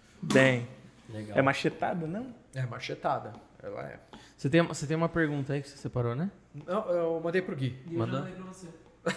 É 1.34 1.42
machetada, 1.42 2.06
não? 2.06 2.34
É 2.54 2.62
machetada. 2.66 3.32
Ela 3.62 3.82
é. 3.88 3.98
Você 4.36 4.48
tem, 4.48 4.62
você 4.62 4.86
tem 4.86 4.96
uma 4.96 5.08
pergunta 5.08 5.52
aí 5.52 5.60
que 5.62 5.68
você 5.68 5.76
separou, 5.76 6.14
né? 6.14 6.30
Não, 6.66 6.88
eu 6.90 7.20
mandei 7.22 7.42
pro 7.42 7.54
Gui. 7.56 7.76
E 7.88 7.92
eu 7.94 7.98
Mandou? 7.98 8.20
já 8.20 8.24
mandei 8.24 8.36
pra 8.36 8.44
você. 8.52 8.66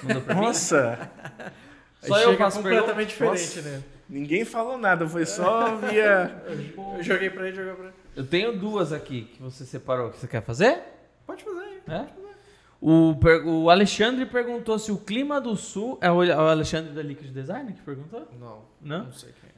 Mandou 0.03 0.21
pra 0.21 0.35
mim? 0.35 0.41
Nossa! 0.41 1.11
Só 2.01 2.15
Aí 2.15 2.23
eu 2.23 2.37
faço 2.37 2.57
completamente 2.57 3.15
pergunta? 3.15 3.39
diferente, 3.39 3.67
né? 3.69 3.83
Ninguém 4.09 4.43
falou 4.43 4.77
nada, 4.77 5.07
foi 5.07 5.25
só 5.25 5.77
via. 5.77 6.43
Eu 6.97 7.01
joguei 7.01 7.29
pra 7.29 7.47
ele, 7.47 7.55
joguei 7.55 7.73
pra 7.73 7.85
ele. 7.85 7.93
Eu 8.15 8.25
tenho 8.25 8.57
duas 8.57 8.91
aqui 8.93 9.23
que 9.35 9.41
você 9.41 9.65
separou. 9.65 10.09
Que 10.11 10.19
você 10.19 10.27
quer 10.27 10.41
fazer? 10.41 10.79
Pode 11.25 11.43
fazer 11.43 11.59
aí. 11.59 11.81
É? 11.87 12.05
O, 12.81 13.15
per- 13.15 13.45
o 13.47 13.69
Alexandre 13.69 14.25
perguntou 14.25 14.77
se 14.77 14.91
o 14.91 14.97
clima 14.97 15.39
do 15.39 15.55
sul. 15.55 15.97
É 16.01 16.11
o 16.11 16.17
o 16.17 16.21
Alexandre 16.47 16.91
da 16.93 17.01
Liquid 17.01 17.31
Design 17.33 17.71
que 17.73 17.81
perguntou? 17.81 18.27
Não, 18.39 18.59
Não? 18.81 19.05
não 19.05 19.11
sei 19.11 19.29
quem 19.31 19.49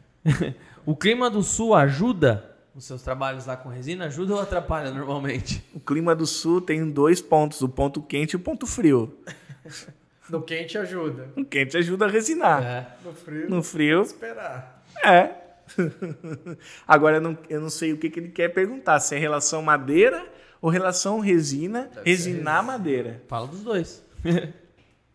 é. 0.50 0.54
O 0.86 0.96
clima 0.96 1.30
do 1.30 1.42
sul 1.42 1.74
ajuda 1.74 2.52
os 2.76 2.86
seus 2.86 3.02
trabalhos 3.02 3.46
lá 3.48 3.58
com 3.58 3.70
resina? 3.70 4.06
Ajuda 4.06 4.36
ou 4.36 4.40
atrapalha 4.42 4.92
normalmente? 4.92 5.64
O 5.74 5.80
clima 5.80 6.14
do 6.16 6.28
sul 6.28 6.62
tem 6.62 6.90
dois 6.92 7.20
pontos: 7.22 7.62
o 7.62 7.70
ponto 7.70 8.02
quente 8.02 8.34
e 8.34 8.36
o 8.36 8.40
ponto 8.40 8.66
frio. 8.68 9.18
No 10.28 10.42
quente 10.42 10.76
ajuda. 10.76 11.30
O 11.38 11.46
quente 11.46 11.78
ajuda 11.78 12.06
a 12.06 12.08
resinar. 12.10 12.64
É. 12.64 12.88
No 13.06 13.14
frio, 13.14 13.48
No 13.48 13.62
frio, 13.62 14.02
esperar. 14.02 14.84
É. 15.04 15.36
Agora 16.88 17.18
eu 17.18 17.22
não, 17.22 17.38
eu 17.50 17.62
não 17.62 17.70
sei 17.70 17.94
o 17.94 17.98
que, 17.98 18.10
que 18.10 18.20
ele 18.20 18.30
quer 18.30 18.50
perguntar, 18.50 19.00
se 19.00 19.16
é 19.16 19.20
relação 19.20 19.62
madeira 19.62 20.26
ou 20.62 20.70
relação 20.70 21.20
resina, 21.20 21.90
resinar 22.04 22.64
madeira. 22.64 23.22
Fala 23.28 23.48
dos 23.48 23.62
dois. 23.62 24.04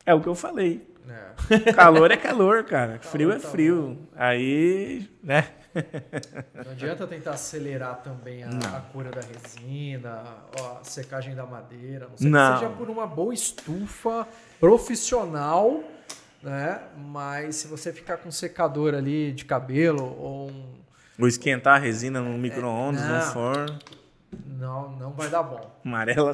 É 0.06 0.14
o 0.14 0.20
que 0.20 0.28
eu 0.28 0.35
falei. 0.35 0.90
É. 1.09 1.72
Calor 1.72 2.10
é 2.10 2.16
calor, 2.16 2.64
cara. 2.64 2.98
Frio 3.01 3.31
é 3.31 3.39
tá 3.39 3.48
frio. 3.48 3.98
Aí, 4.16 5.09
né? 5.22 5.47
Não 6.64 6.72
adianta 6.72 7.06
tentar 7.06 7.32
acelerar 7.32 8.02
também 8.02 8.43
a, 8.43 8.48
a 8.48 8.81
cura 8.93 9.10
da 9.10 9.20
resina, 9.20 10.24
ó, 10.59 10.78
a 10.81 10.85
secagem 10.85 11.35
da 11.35 11.47
madeira. 11.47 12.09
Não 12.09 12.16
sei 12.16 12.31
Não. 12.31 12.55
que 12.55 12.59
seja 12.60 12.72
por 12.72 12.90
uma 12.90 13.06
boa 13.06 13.32
estufa 13.32 14.27
profissional, 14.59 15.82
né? 16.42 16.80
Mas 16.96 17.56
se 17.56 17.68
você 17.68 17.92
ficar 17.92 18.16
com 18.18 18.28
um 18.28 18.32
secador 18.32 18.94
ali 18.94 19.32
de 19.32 19.44
cabelo 19.44 20.04
ou 20.18 20.50
um. 20.50 20.64
Ou 21.18 21.28
esquentar 21.28 21.76
a 21.76 21.78
resina 21.78 22.20
no 22.20 22.36
micro-ondas, 22.38 23.02
no 23.02 23.08
não. 23.14 23.20
forno. 23.32 23.78
Não, 24.46 24.90
não 24.96 25.10
vai 25.12 25.28
dar 25.28 25.42
bom. 25.42 25.70
Amarela. 25.84 26.32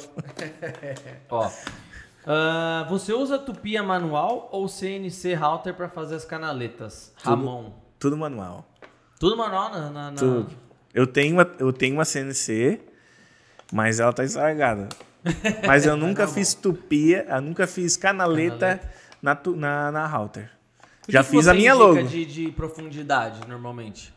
Ó. 1.31 1.51
ah, 2.27 2.87
você 2.89 3.13
usa 3.13 3.39
tupia 3.39 3.83
manual 3.83 4.49
ou 4.53 4.69
CNC 4.69 5.35
router 5.35 5.75
para 5.75 5.89
fazer 5.89 6.15
as 6.17 6.25
canaletas? 6.25 7.13
Ramon. 7.17 7.73
Tudo 7.99 8.17
manual. 8.17 8.67
Tudo 9.19 9.37
manual 9.37 9.71
na. 9.71 9.91
na- 9.91 10.11
na- 10.11 10.17
Tudo. 10.17 10.53
Eu 10.95 11.07
tenho 11.07 11.35
uma, 11.37 11.51
eu 11.59 11.73
tenho 11.73 11.95
uma 11.95 12.05
CNC, 12.05 12.81
mas 13.73 13.99
ela 14.01 14.13
tá 14.13 14.25
estragada. 14.25 14.89
Mas 15.67 15.85
eu 15.85 15.97
nunca 15.97 16.29
fiz 16.29 16.55
tupia, 16.55 17.27
eu 17.29 17.41
nunca 17.41 17.67
fiz 17.67 17.97
canaleta, 17.97 18.81
Na, 19.23 19.39
na, 19.57 19.93
na 19.93 20.07
router. 20.07 20.51
O 21.09 21.13
Já 21.13 21.23
que 21.23 21.31
fiz 21.31 21.45
você 21.45 21.51
a 21.51 21.55
minha 21.55 21.75
logo. 21.75 22.03
De, 22.03 22.25
de 22.27 22.51
profundidade, 22.53 23.47
normalmente. 23.49 24.13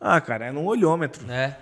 Ah, 0.00 0.20
cara, 0.20 0.46
é 0.46 0.52
no 0.52 0.64
olhômetro. 0.64 1.26
Né? 1.26 1.56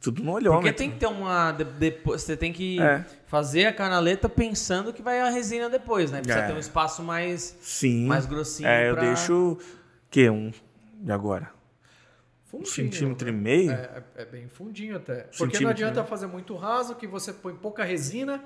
Tudo 0.00 0.22
no 0.22 0.32
Porque 0.32 0.48
olhômetro. 0.48 0.76
tem 0.78 0.90
que 0.90 0.96
ter 0.98 1.06
uma. 1.06 1.52
de- 1.52 1.64
depois, 1.64 2.22
você 2.22 2.34
tem 2.36 2.52
que 2.52 2.80
É. 2.80 3.04
fazer 3.26 3.66
a 3.66 3.72
canaleta 3.72 4.28
pensando 4.30 4.92
que 4.94 5.02
vai 5.02 5.20
a 5.20 5.28
resina 5.28 5.68
depois, 5.68 6.10
né? 6.10 6.20
Precisa 6.22 6.44
É. 6.44 6.46
ter 6.46 6.54
um 6.54 6.58
espaço 6.58 7.02
mais. 7.02 7.56
Sim. 7.60 8.06
mais 8.06 8.24
grossinho 8.24 8.66
É, 8.68 8.88
eu 8.88 8.94
pra- 8.94 9.04
deixo. 9.04 9.58
que 10.10 10.30
Um. 10.30 10.50
E 11.04 11.12
agora? 11.12 11.50
Um 12.52 12.64
Fundinho, 12.64 12.66
centímetro 12.92 13.28
e 13.28 13.32
né? 13.32 13.38
meio? 13.38 13.70
É, 13.72 14.02
é- 14.16 14.22
é 14.22 14.24
bem 14.24 14.48
fundinho 14.48 14.96
até. 14.96 15.28
Porque 15.36 15.60
não 15.60 15.70
adianta 15.70 16.02
fazer 16.02 16.26
muito 16.26 16.56
raso, 16.56 16.94
que 16.96 17.06
você 17.06 17.32
põe 17.32 17.54
pouca 17.54 17.84
resina 17.84 18.42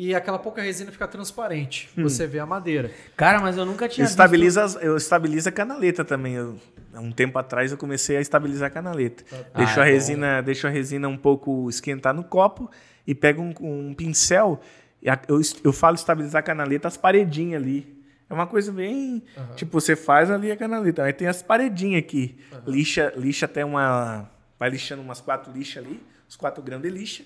e 0.00 0.14
aquela 0.14 0.38
pouca 0.38 0.62
resina 0.62 0.92
fica 0.92 1.08
transparente. 1.08 1.88
Hum. 1.98 2.04
Você 2.04 2.26
vê 2.26 2.38
a 2.38 2.46
madeira. 2.46 2.90
Cara, 3.16 3.40
mas 3.40 3.56
eu 3.56 3.66
nunca 3.66 3.88
tinha. 3.88 4.04
Eu 4.06 4.08
estabilizo, 4.08 4.60
as- 4.60 4.78
eu 4.80 4.96
estabilizo 4.96 5.48
a 5.48 5.52
canaleta 5.52 6.04
também. 6.04 6.34
Eu, 6.34 6.56
há 6.94 7.00
um 7.00 7.10
tempo 7.10 7.36
atrás 7.38 7.72
eu 7.72 7.76
comecei 7.78 8.16
a 8.16 8.20
estabilizar 8.20 8.68
a 8.68 8.70
canaleta. 8.70 9.24
deixo, 9.56 9.80
Ah, 9.80 9.82
a 9.82 9.86
é 9.86 9.90
bom, 9.90 9.94
resina, 9.94 10.40
deixo 10.40 10.66
a 10.66 10.70
resina 10.70 11.08
um 11.08 11.16
pouco 11.16 11.68
esquentar 11.68 12.14
no 12.14 12.22
copo 12.22 12.70
e 13.06 13.14
pego 13.14 13.42
um, 13.42 13.52
um 13.60 13.92
pincel. 13.94 14.60
e 15.02 15.10
a- 15.10 15.20
Eu, 15.28 15.40
eu 15.64 15.72
falo 15.72 15.96
estabilizar 15.96 16.40
a 16.40 16.42
canaleta, 16.42 16.86
as 16.88 16.96
paredinhas 16.96 17.60
ali. 17.62 17.96
É 18.30 18.34
uma 18.34 18.46
coisa 18.46 18.70
bem. 18.70 19.22
Tipo, 19.56 19.80
você 19.80 19.96
faz 19.96 20.30
ali 20.30 20.52
a 20.52 20.56
canaleta. 20.56 21.02
Aí 21.02 21.12
tem 21.12 21.26
as 21.26 21.42
paredinhas 21.42 22.02
aqui. 22.04 22.36
Lixa, 22.66 23.12
lixa 23.16 23.46
até 23.46 23.64
uma. 23.64 24.30
Vai 24.58 24.70
lixando 24.70 25.00
umas 25.02 25.20
quatro 25.20 25.52
lixas 25.52 25.84
ali, 25.84 26.00
uns 26.28 26.36
quatro 26.36 26.62
gramas 26.62 26.82
de 26.82 26.90
lixa. 26.98 27.22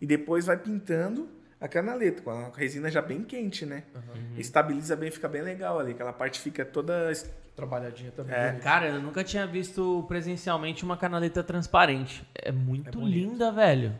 E 0.00 0.06
depois 0.06 0.46
vai 0.46 0.56
pintando 0.56 1.28
a 1.62 1.68
canaleta, 1.68 2.22
com 2.22 2.30
a 2.30 2.50
resina 2.56 2.90
já 2.90 3.00
bem 3.00 3.22
quente, 3.22 3.64
né? 3.64 3.84
Estabiliza 4.36 4.96
bem, 4.96 5.10
fica 5.10 5.28
bem 5.28 5.42
legal 5.42 5.78
ali. 5.78 5.92
Aquela 5.92 6.12
parte 6.12 6.40
fica 6.40 6.64
toda. 6.64 7.12
Trabalhadinha 7.54 8.10
também. 8.12 8.34
É. 8.34 8.52
Cara, 8.62 8.88
eu 8.88 9.00
nunca 9.02 9.22
tinha 9.22 9.46
visto 9.46 10.04
presencialmente 10.08 10.84
uma 10.84 10.96
canaleta 10.96 11.42
transparente. 11.42 12.26
É 12.34 12.50
muito 12.50 12.98
É 12.98 13.04
linda, 13.04 13.52
velho. 13.52 13.94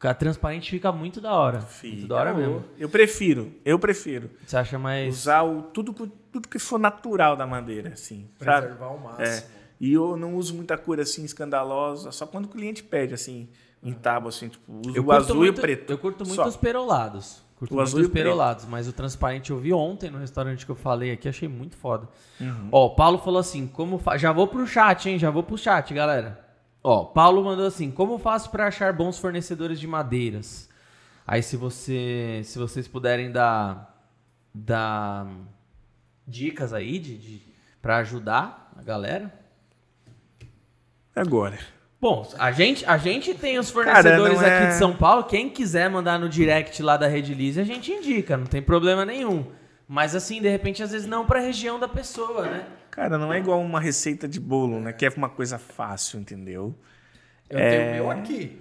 A 0.00 0.14
transparente 0.14 0.70
fica 0.70 0.92
muito 0.92 1.20
da 1.20 1.32
hora. 1.32 1.58
muito 1.58 1.68
Fica 1.70 2.06
da 2.06 2.16
hora 2.16 2.32
mesmo. 2.34 2.64
Eu 2.78 2.88
prefiro, 2.88 3.52
eu 3.64 3.78
prefiro. 3.78 4.30
Você 4.46 4.56
acha 4.56 4.78
mais. 4.78 5.14
Usar 5.14 5.42
o, 5.42 5.62
tudo, 5.62 5.92
que- 5.92 6.10
tudo 6.32 6.48
que 6.48 6.58
for 6.58 6.78
natural 6.78 7.34
da 7.36 7.46
madeira, 7.46 7.90
assim. 7.94 8.28
Sabe? 8.38 8.66
Preservar 8.68 8.86
ao 8.86 8.98
máximo. 8.98 9.26
É. 9.26 9.44
E 9.80 9.92
eu 9.92 10.16
não 10.16 10.34
uso 10.36 10.54
muita 10.54 10.78
cor 10.78 10.98
assim 11.00 11.24
escandalosa, 11.24 12.10
só 12.12 12.26
quando 12.26 12.46
o 12.46 12.48
cliente 12.48 12.82
pede, 12.82 13.12
assim, 13.14 13.48
em 13.82 13.92
tábua, 13.92 14.28
assim, 14.30 14.48
tipo, 14.48 14.80
uso 14.86 15.02
o 15.02 15.12
azul 15.12 15.36
muito- 15.36 15.56
e 15.56 15.58
o 15.58 15.62
preto. 15.62 15.90
Eu 15.92 15.98
curto 15.98 16.24
muito 16.24 16.34
Só. 16.36 16.46
os 16.48 16.56
perolados. 16.56 17.42
Curto 17.56 17.72
O 17.72 17.76
muito 17.76 17.88
azul 17.88 18.00
os 18.00 18.06
o 18.06 18.10
preto. 18.10 18.22
perolados, 18.24 18.64
mas 18.66 18.86
o 18.88 18.92
transparente 18.92 19.50
eu 19.50 19.58
vi 19.58 19.72
ontem 19.72 20.10
no 20.10 20.18
restaurante 20.18 20.66
que 20.66 20.70
eu 20.72 20.76
falei 20.76 21.10
aqui, 21.12 21.28
achei 21.28 21.48
muito 21.48 21.76
foda. 21.76 22.08
Uhum. 22.40 22.68
Ó, 22.72 22.86
o 22.86 22.90
Paulo 22.94 23.18
falou 23.18 23.40
assim, 23.40 23.66
como 23.66 23.98
fa... 23.98 24.16
já 24.18 24.30
vou 24.32 24.46
pro 24.46 24.66
chat, 24.66 25.08
hein? 25.08 25.18
Já 25.18 25.30
vou 25.30 25.42
pro 25.42 25.56
chat, 25.56 25.92
galera. 25.94 26.44
Ó, 26.82 27.04
Paulo 27.04 27.42
mandou 27.44 27.66
assim, 27.66 27.90
como 27.90 28.18
faço 28.18 28.50
pra 28.50 28.66
achar 28.66 28.92
bons 28.92 29.18
fornecedores 29.18 29.80
de 29.80 29.86
madeiras? 29.86 30.68
Aí 31.26 31.42
se 31.42 31.56
você, 31.56 32.42
se 32.44 32.58
vocês 32.58 32.86
puderem 32.86 33.30
dar 33.32 33.94
dar 34.54 35.26
dicas 36.26 36.72
aí 36.72 36.98
de, 36.98 37.18
de 37.18 37.42
para 37.82 37.98
ajudar 37.98 38.72
a 38.76 38.82
galera. 38.82 39.32
Agora. 41.14 41.58
Bom, 42.00 42.30
a 42.38 42.52
gente, 42.52 42.84
a 42.84 42.98
gente 42.98 43.34
tem 43.34 43.58
os 43.58 43.70
fornecedores 43.70 44.38
não 44.38 44.46
é- 44.46 44.58
aqui 44.58 44.66
de 44.68 44.74
São 44.74 44.94
Paulo. 44.94 45.24
Quem 45.24 45.48
quiser 45.48 45.88
mandar 45.88 46.18
no 46.18 46.28
direct 46.28 46.82
lá 46.82 46.96
da 46.96 47.06
Rede 47.08 47.34
Lise, 47.34 47.60
a 47.60 47.64
gente 47.64 47.90
indica, 47.90 48.36
não 48.36 48.46
tem 48.46 48.60
problema 48.60 49.04
nenhum. 49.04 49.46
Mas 49.88 50.14
assim, 50.14 50.40
de 50.42 50.48
repente, 50.48 50.82
às 50.82 50.90
vezes 50.92 51.06
não 51.06 51.24
pra 51.24 51.40
região 51.40 51.78
da 51.78 51.88
pessoa, 51.88 52.42
né? 52.46 52.66
Cara, 52.90 53.16
não 53.18 53.32
é 53.32 53.38
igual 53.38 53.60
uma 53.60 53.80
receita 53.80 54.26
de 54.28 54.38
bolo, 54.40 54.80
né? 54.80 54.92
Que 54.92 55.06
é 55.06 55.12
uma 55.16 55.28
coisa 55.28 55.58
fácil, 55.58 56.18
entendeu? 56.20 56.74
Eu 57.48 57.58
É. 57.58 57.70
tenho 57.70 57.90
o 57.90 57.94
meu 57.94 58.10
aqui. 58.10 58.60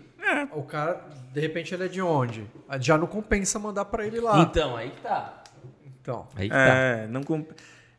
O 0.54 0.64
cara, 0.64 1.02
de 1.34 1.40
repente, 1.40 1.74
ele 1.74 1.86
é 1.86 1.88
de 1.88 2.02
onde? 2.02 2.46
Já 2.80 2.98
não 2.98 3.06
compensa 3.08 3.60
mandar 3.60 3.86
pra 3.86 4.06
ele 4.06 4.20
lá. 4.20 4.40
Então, 4.40 4.76
aí 4.76 4.90
que 4.92 5.02
tá. 5.02 5.44
Então. 6.02 6.28
Aí 6.36 6.48
que 6.50 6.56
tá. 6.56 6.76
É, 6.76 7.08
não 7.08 7.22
comp... 7.24 7.50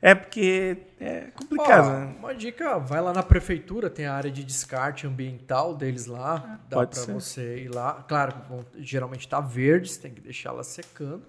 é 0.00 0.14
porque 0.14 0.76
é 1.00 1.30
complicado, 1.34 1.88
Ó, 1.88 1.90
né? 1.90 2.16
Uma 2.18 2.34
dica, 2.34 2.78
vai 2.78 3.00
lá 3.00 3.12
na 3.12 3.22
prefeitura, 3.22 3.88
tem 3.90 4.06
a 4.06 4.14
área 4.14 4.30
de 4.30 4.44
descarte 4.44 5.06
ambiental 5.06 5.74
deles 5.74 6.06
lá. 6.06 6.60
Dá 6.68 6.78
pode 6.78 6.90
pra 6.90 7.00
ser. 7.00 7.12
você 7.12 7.58
ir 7.58 7.68
lá. 7.68 8.04
Claro, 8.06 8.34
geralmente 8.78 9.28
tá 9.28 9.40
verde, 9.40 9.88
você 9.88 10.00
tem 10.00 10.12
que 10.12 10.20
deixar 10.20 10.50
ela 10.50 10.62
secando. 10.64 11.22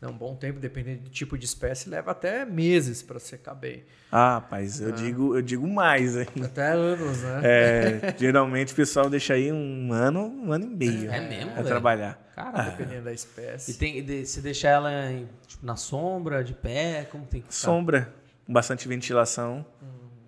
É 0.00 0.06
um 0.06 0.12
bom 0.12 0.36
tempo, 0.36 0.60
dependendo 0.60 1.02
do 1.02 1.10
tipo 1.10 1.36
de 1.36 1.44
espécie, 1.44 1.88
leva 1.90 2.12
até 2.12 2.44
meses 2.44 3.02
para 3.02 3.18
secar 3.18 3.54
bem. 3.54 3.82
Ah, 4.12 4.34
rapaz, 4.34 4.80
eu, 4.80 4.92
digo, 4.92 5.34
eu 5.36 5.42
digo 5.42 5.66
mais 5.66 6.16
ainda. 6.16 6.46
Até 6.46 6.70
anos, 6.70 7.20
né? 7.22 7.40
É, 7.42 8.14
geralmente 8.16 8.72
o 8.72 8.76
pessoal 8.76 9.10
deixa 9.10 9.34
aí 9.34 9.50
um 9.52 9.92
ano, 9.92 10.20
um 10.20 10.52
ano 10.52 10.66
e 10.66 10.68
meio. 10.68 11.10
É 11.10 11.20
mesmo, 11.20 11.46
Pra 11.46 11.54
velho? 11.56 11.66
trabalhar. 11.66 12.30
Cara, 12.36 12.62
Dependendo 12.70 13.04
da 13.06 13.10
e 13.10 13.14
espécie. 13.16 13.74
tem, 13.76 14.04
de- 14.04 14.24
se 14.24 14.40
deixar 14.40 14.68
ela 14.68 15.10
em, 15.10 15.28
tipo, 15.48 15.66
na 15.66 15.74
sombra, 15.74 16.44
de 16.44 16.54
pé, 16.54 17.08
como 17.10 17.26
tem 17.26 17.40
que 17.40 17.52
ficar? 17.52 17.66
Sombra, 17.66 18.14
com 18.46 18.52
bastante 18.52 18.86
ventilação. 18.86 19.66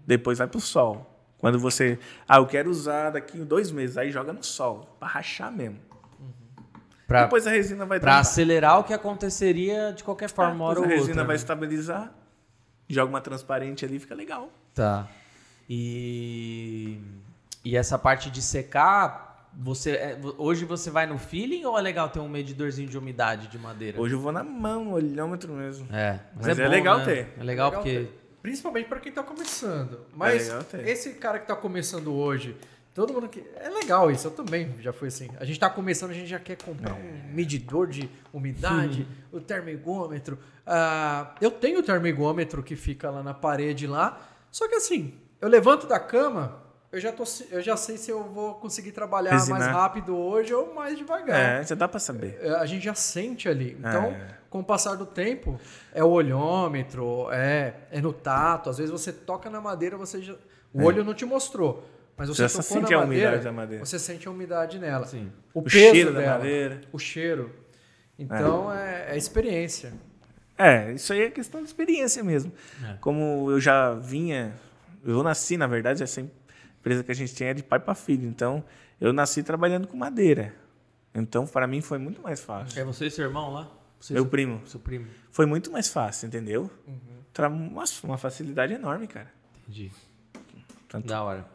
Depois 0.05 0.39
vai 0.39 0.49
pro 0.49 0.61
sol. 0.61 1.07
Quando 1.39 1.61
você. 1.61 1.97
Ah, 2.29 2.39
eu 2.39 2.47
quero 2.47 2.69
usar 2.69 3.11
daqui 3.11 3.39
dois 3.39 3.71
meses. 3.71 3.97
Aí 3.97 4.11
joga 4.11 4.33
no 4.33 4.43
sol. 4.43 4.97
Pra 4.99 5.07
rachar 5.09 5.51
mesmo. 5.53 5.79
Pra, 7.11 7.25
Depois 7.25 7.45
a 7.45 7.51
resina 7.51 7.85
vai 7.85 7.99
pra 7.99 8.13
tampar. 8.13 8.21
acelerar 8.21 8.79
o 8.79 8.85
que 8.85 8.95
aconteceria 8.95 9.93
de 9.93 10.05
qualquer 10.05 10.31
forma, 10.31 10.55
uma 10.55 10.65
hora 10.67 10.75
Depois 10.77 10.91
ou 10.93 10.97
a 10.97 11.01
outra. 11.01 11.07
resina 11.09 11.25
vai 11.25 11.35
né? 11.35 11.41
estabilizar. 11.41 12.15
Joga 12.89 13.09
uma 13.11 13.21
transparente 13.21 13.85
ali, 13.85 13.99
fica 13.99 14.15
legal. 14.15 14.49
Tá. 14.73 15.09
E, 15.69 17.01
e 17.65 17.77
essa 17.77 17.99
parte 17.99 18.31
de 18.31 18.41
secar, 18.41 19.51
você 19.53 19.91
é, 19.91 20.19
hoje 20.39 20.65
você 20.65 20.89
vai 20.89 21.05
no 21.05 21.19
feeling 21.19 21.65
ou 21.65 21.77
é 21.77 21.83
legal 21.83 22.09
ter 22.11 22.21
um 22.21 22.29
medidorzinho 22.29 22.89
de 22.89 22.97
umidade 22.97 23.49
de 23.49 23.59
madeira? 23.59 24.01
Hoje 24.01 24.15
eu 24.15 24.21
vou 24.21 24.31
na 24.31 24.45
mão, 24.45 24.85
no 24.85 24.93
olhômetro 24.93 25.53
mesmo. 25.53 25.89
É, 25.93 26.21
Mas 26.37 26.57
é 26.61 26.69
legal 26.69 26.99
né? 26.99 27.05
ter. 27.07 27.29
É 27.41 27.43
legal, 27.43 27.73
porque 27.73 27.91
ter. 28.05 28.21
Principalmente 28.41 28.87
para 28.89 29.01
quem 29.01 29.11
tá 29.11 29.25
começando. 29.25 30.07
Mas 30.15 30.47
legal 30.47 30.63
ter. 30.63 30.87
esse 30.87 31.15
cara 31.15 31.41
que 31.41 31.49
tá 31.49 31.57
começando 31.57 32.15
hoje, 32.15 32.57
todo 32.95 33.13
mundo 33.13 33.29
que. 33.29 33.43
É 33.57 33.69
legal 33.69 34.11
isso, 34.11 34.27
eu 34.27 34.31
também 34.31 34.75
já 34.81 34.93
fui 34.93 35.09
assim. 35.09 35.29
A 35.39 35.45
gente 35.45 35.59
tá 35.61 35.69
começando, 35.71 36.11
a 36.11 36.15
gente 36.15 36.29
já 36.29 36.39
quer 36.39 36.57
comprar 36.57 36.95
um 36.95 37.33
medidor 37.33 37.87
de 37.87 38.11
umidade, 38.33 39.07
o 39.33 39.41
termigômetro. 39.41 40.39
Ah, 40.67 41.35
eu 41.41 41.51
tenho 41.51 41.81
o 41.81 41.83
termigômetro 41.83 42.63
que 42.63 42.77
fica 42.77 43.11
lá 43.11 43.23
na 43.23 43.35
parede 43.35 43.87
lá. 43.87 44.21
Só 44.51 44.69
que 44.69 44.75
assim, 44.75 45.15
eu 45.41 45.49
levanto 45.49 45.87
da 45.87 45.99
cama, 46.01 46.61
eu 46.93 46.99
já, 47.01 47.13
tô, 47.13 47.23
eu 47.53 47.63
já 47.63 47.77
sei 47.77 47.97
se 47.97 48.11
eu 48.11 48.25
vou 48.25 48.55
conseguir 48.55 48.91
trabalhar 48.93 49.31
mais 49.31 49.49
Resinar. 49.49 49.73
rápido 49.75 50.17
hoje 50.17 50.53
ou 50.53 50.75
mais 50.75 50.99
devagar. 50.99 51.61
É, 51.61 51.65
já 51.65 51.75
dá 51.77 51.87
pra 51.87 52.01
saber. 52.01 52.37
É, 52.43 52.51
a 52.57 52.67
gente 52.67 52.85
já 52.85 52.95
sente 52.95 53.49
ali. 53.49 53.77
Então, 53.79 54.07
É. 54.07 54.35
com 54.51 54.59
o 54.59 54.65
passar 54.65 54.97
do 54.97 55.07
tempo, 55.07 55.59
é 55.95 56.03
o 56.03 56.09
olhômetro, 56.09 57.29
é, 57.31 57.75
é 57.93 58.01
no 58.01 58.13
tato. 58.13 58.69
Às 58.71 58.79
vezes 58.79 58.91
você 58.91 59.13
toca 59.13 59.49
na 59.49 59.61
madeira, 59.61 59.97
você 59.97 60.21
já, 60.21 60.35
o 60.75 60.83
olho 60.83 61.05
não 61.05 61.15
te 61.15 61.25
mostrou. 61.25 61.85
Mas 62.21 62.29
você 62.29 62.45
É. 62.45 62.49
Tocou 62.49 62.63
sente 62.63 62.91
na 62.93 62.97
a 62.99 63.01
madeira, 63.01 63.27
umidade 63.29 63.45
da 63.45 63.53
madeira. 63.53 63.85
você 63.85 63.99
sente 63.99 64.29
a 64.29 64.31
umidade 64.31 64.79
nela. 64.79 65.07
Sim. 65.07 65.33
O, 65.55 65.61
O 65.61 65.63
peso 65.63 65.77
cheiro 65.79 66.13
da 66.13 66.21
dela, 66.21 66.35
madeira. 66.39 66.81
o 66.93 66.99
cheiro. 66.99 67.51
Então, 68.19 68.71
é, 68.71 69.13
é 69.13 69.17
experiência. 69.17 69.95
É, 70.59 70.93
isso 70.93 71.11
aí 71.15 71.23
é 71.23 71.31
questão 71.31 71.63
de 71.63 71.67
experiência 71.69 72.23
mesmo. 72.23 72.53
É. 72.87 72.95
Como 73.01 73.51
eu 73.51 73.59
já 73.59 73.95
vinha, 73.95 74.53
eu 75.03 75.23
nasci, 75.23 75.57
na 75.57 75.67
verdade, 75.67 76.03
essa 76.03 76.21
empresa 76.21 77.03
que 77.03 77.11
a 77.11 77.15
gente 77.15 77.35
tinha 77.35 77.51
é 77.51 77.55
de 77.55 77.63
pai 77.63 77.81
para 77.81 77.95
filho. 77.95 78.29
Então, 78.29 78.63
eu 79.01 79.11
nasci 79.15 79.43
trabalhando 79.43 79.89
com 79.89 79.97
madeira. 79.97 80.55
Então, 81.15 81.47
para 81.47 81.67
mim 81.67 81.81
foi 81.81 81.97
muito 81.97 82.21
mais 82.21 82.41
fácil. 82.41 82.79
é 82.79 82.85
você 82.85 83.07
e 83.07 83.11
seu 83.11 83.25
irmão 83.25 83.51
lá? 83.51 83.71
Você 83.99 84.13
Meu 84.13 84.25
seu- 84.25 84.31
primo. 84.31 84.61
Seu 84.67 84.79
primo. 84.81 85.07
Foi 85.31 85.47
muito 85.47 85.71
mais 85.73 85.89
fácil, 85.89 86.27
entendeu? 86.27 86.71
Uhum. 86.87 86.99
Tra- 87.33 87.49
Uma, 87.49 87.85
uma 88.05 88.19
facilidade 88.19 88.75
enorme, 88.75 89.07
cara. 89.07 89.31
Entendi. 89.63 89.91
Tanto- 90.89 91.07
Da 91.07 91.23
hora. 91.23 91.47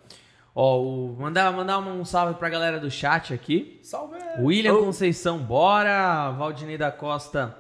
Ó, 0.57 0.82
o, 0.82 1.18
mandar, 1.19 1.52
mandar 1.52 1.80
um 1.80 2.06
salve 2.06 2.36
pra 2.36 2.49
galera 2.49 2.80
do 2.80 2.90
chat 2.90 3.34
aqui. 3.34 3.77
Salve! 3.84 4.15
William 4.40 4.77
Conceição, 4.77 5.38
bora. 5.40 6.32
Valdinei 6.32 6.77
da 6.77 6.90
Costa, 6.91 7.53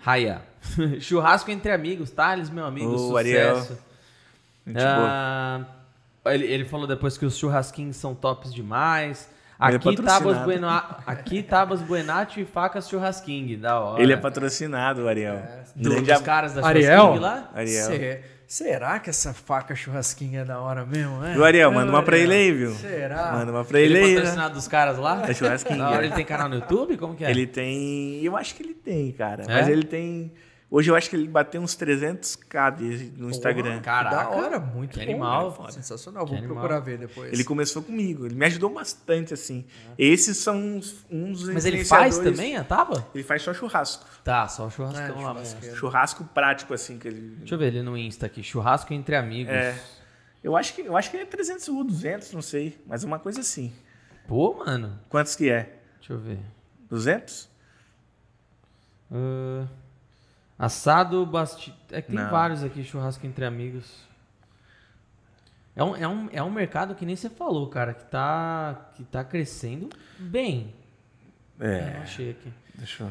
Raia. 0.00 0.40
Churrasco 0.98 1.50
entre 1.50 1.70
amigos, 1.70 2.10
Thales, 2.10 2.48
meu 2.48 2.64
amigo, 2.64 2.94
Ô, 2.94 2.98
sucesso. 2.98 3.78
Ariel. 4.66 4.76
Ah, 4.76 5.64
ele, 6.26 6.46
ele 6.46 6.64
falou 6.64 6.86
depois 6.86 7.18
que 7.18 7.26
os 7.26 7.36
churrasquinhos 7.36 7.96
são 7.96 8.14
tops 8.14 8.52
demais. 8.52 9.30
Ele 9.60 9.72
é 9.72 9.76
Aqui 9.76 9.96
Tabas, 9.96 10.04
patrocinado. 10.12 10.44
bueno, 10.44 10.68
aqui 11.04 11.42
Tabas 11.42 11.82
Buenati 11.82 12.42
e 12.42 12.44
Facas 12.44 12.88
Churrasquing, 12.88 13.58
da 13.58 13.80
hora. 13.80 14.00
Ele 14.02 14.12
é 14.12 14.16
patrociado, 14.16 15.02
o 15.02 15.08
Ariel. 15.08 15.42
Do- 15.74 15.90
Grande 15.90 16.12
dos 16.12 16.22
caras 16.22 16.54
da 16.54 16.64
Ariel? 16.66 16.96
Churrasquing 16.98 17.18
lá? 17.18 17.50
Ariel. 17.54 17.86
Cê- 17.86 18.20
será 18.46 18.98
que 19.00 19.10
essa 19.10 19.34
faca 19.34 19.74
churrasquinha 19.74 20.40
é 20.40 20.44
da 20.44 20.60
hora 20.60 20.86
mesmo, 20.86 21.24
é? 21.24 21.32
Viu, 21.34 21.44
Ariel? 21.44 21.72
Manda 21.72 21.90
uma 21.90 22.02
pra 22.04 22.14
Ariel, 22.16 22.30
ele 22.32 22.40
aí, 22.40 22.52
viu? 22.52 22.70
Será? 22.74 23.32
Manda 23.32 23.50
uma 23.52 23.64
pra 23.64 23.80
Ele 23.80 23.94
ele 23.94 23.98
é 23.98 24.02
aí. 24.04 24.10
né? 24.10 24.20
patrocinado 24.20 24.54
dos 24.54 24.68
caras 24.68 24.96
lá? 24.96 25.22
É 25.28 25.34
churrasquinho. 25.34 25.78
Da 25.80 25.90
hora, 25.90 26.04
ele 26.06 26.14
tem 26.14 26.24
canal 26.24 26.48
no 26.48 26.54
YouTube? 26.54 26.96
Como 26.96 27.14
que 27.16 27.24
é? 27.24 27.30
Ele 27.30 27.46
tem. 27.46 28.22
Eu 28.22 28.36
acho 28.36 28.54
que 28.54 28.62
ele 28.62 28.74
tem, 28.74 29.10
cara. 29.12 29.42
É? 29.42 29.54
Mas 29.54 29.68
ele 29.68 29.82
tem. 29.84 30.32
Hoje 30.70 30.90
eu 30.90 30.94
acho 30.94 31.08
que 31.08 31.16
ele 31.16 31.26
bateu 31.26 31.62
uns 31.62 31.74
300k 31.74 32.70
de- 32.76 33.12
no 33.16 33.30
Instagram. 33.30 33.80
Caraca. 33.80 34.16
Da 34.16 34.28
hora, 34.28 34.60
muito 34.60 34.98
Que 34.98 35.06
bom. 35.06 35.10
animal. 35.12 35.52
cara. 35.54 35.72
Sensacional, 35.72 36.24
Que 36.24 36.30
vou 36.32 36.38
animal. 36.38 36.56
procurar 36.58 36.80
ver 36.80 36.98
depois. 36.98 37.32
Ele 37.32 37.42
começou 37.42 37.82
comigo, 37.82 38.26
ele 38.26 38.34
me 38.34 38.44
ajudou 38.44 38.68
bastante, 38.68 39.32
assim. 39.32 39.64
Esses 39.96 40.36
são 40.36 40.56
uns, 40.58 41.06
uns 41.10 41.48
Mas 41.48 41.64
ele 41.64 41.82
faz 41.86 42.18
também 42.18 42.56
a 42.58 42.64
Taba? 42.64 43.06
Ele 43.14 43.24
faz 43.24 43.40
só 43.40 43.54
churrasco. 43.54 44.04
Tá, 44.22 44.46
só 44.46 44.66
o 44.66 44.70
É, 44.94 45.08
lá. 45.22 45.42
Churrasco 45.74 46.24
prático, 46.24 46.74
assim, 46.74 46.98
que 46.98 47.08
ele. 47.08 47.36
Deixa 47.38 47.54
eu 47.54 47.58
ver 47.58 47.68
ele 47.68 47.82
no 47.82 47.96
Insta 47.96 48.26
aqui. 48.26 48.42
Churrasco 48.42 48.92
entre 48.92 49.16
amigos. 49.16 49.50
É. 49.50 49.74
Eu 50.44 50.54
acho 50.54 50.74
que, 50.74 50.82
eu 50.82 50.96
acho 50.98 51.10
que 51.10 51.16
é 51.16 51.24
300 51.24 51.66
ou 51.68 51.82
200, 51.82 52.30
não 52.32 52.42
sei. 52.42 52.78
Mas 52.86 53.04
uma 53.04 53.18
coisa 53.18 53.40
assim. 53.40 53.72
Pô, 54.26 54.52
mano. 54.54 54.98
Quantos 55.08 55.34
que 55.34 55.48
é? 55.48 55.78
Deixa 55.98 56.12
eu 56.12 56.18
ver. 56.18 56.38
200? 56.90 57.48
Ah, 59.10 59.66
assado 60.58 61.24
basti... 61.24 61.72
É 61.90 62.02
que 62.02 62.08
tem 62.08 62.18
Não. 62.18 62.30
vários 62.30 62.62
aqui, 62.64 62.82
churrasco 62.82 63.26
entre 63.26 63.44
amigos. 63.44 64.06
É 65.76 65.84
um, 65.84 65.94
é, 65.96 66.08
um, 66.08 66.28
é 66.32 66.42
um 66.42 66.50
mercado 66.50 66.94
que 66.94 67.06
nem 67.06 67.14
você 67.14 67.30
falou, 67.30 67.68
cara, 67.68 67.94
que 67.94 68.04
tá, 68.06 68.90
que 68.96 69.04
tá 69.04 69.22
crescendo 69.22 69.88
bem. 70.18 70.74
É, 71.60 71.94
não 71.94 72.02
achei 72.02 72.30
aqui. 72.30 72.52
Deixa 72.74 73.04
eu. 73.04 73.10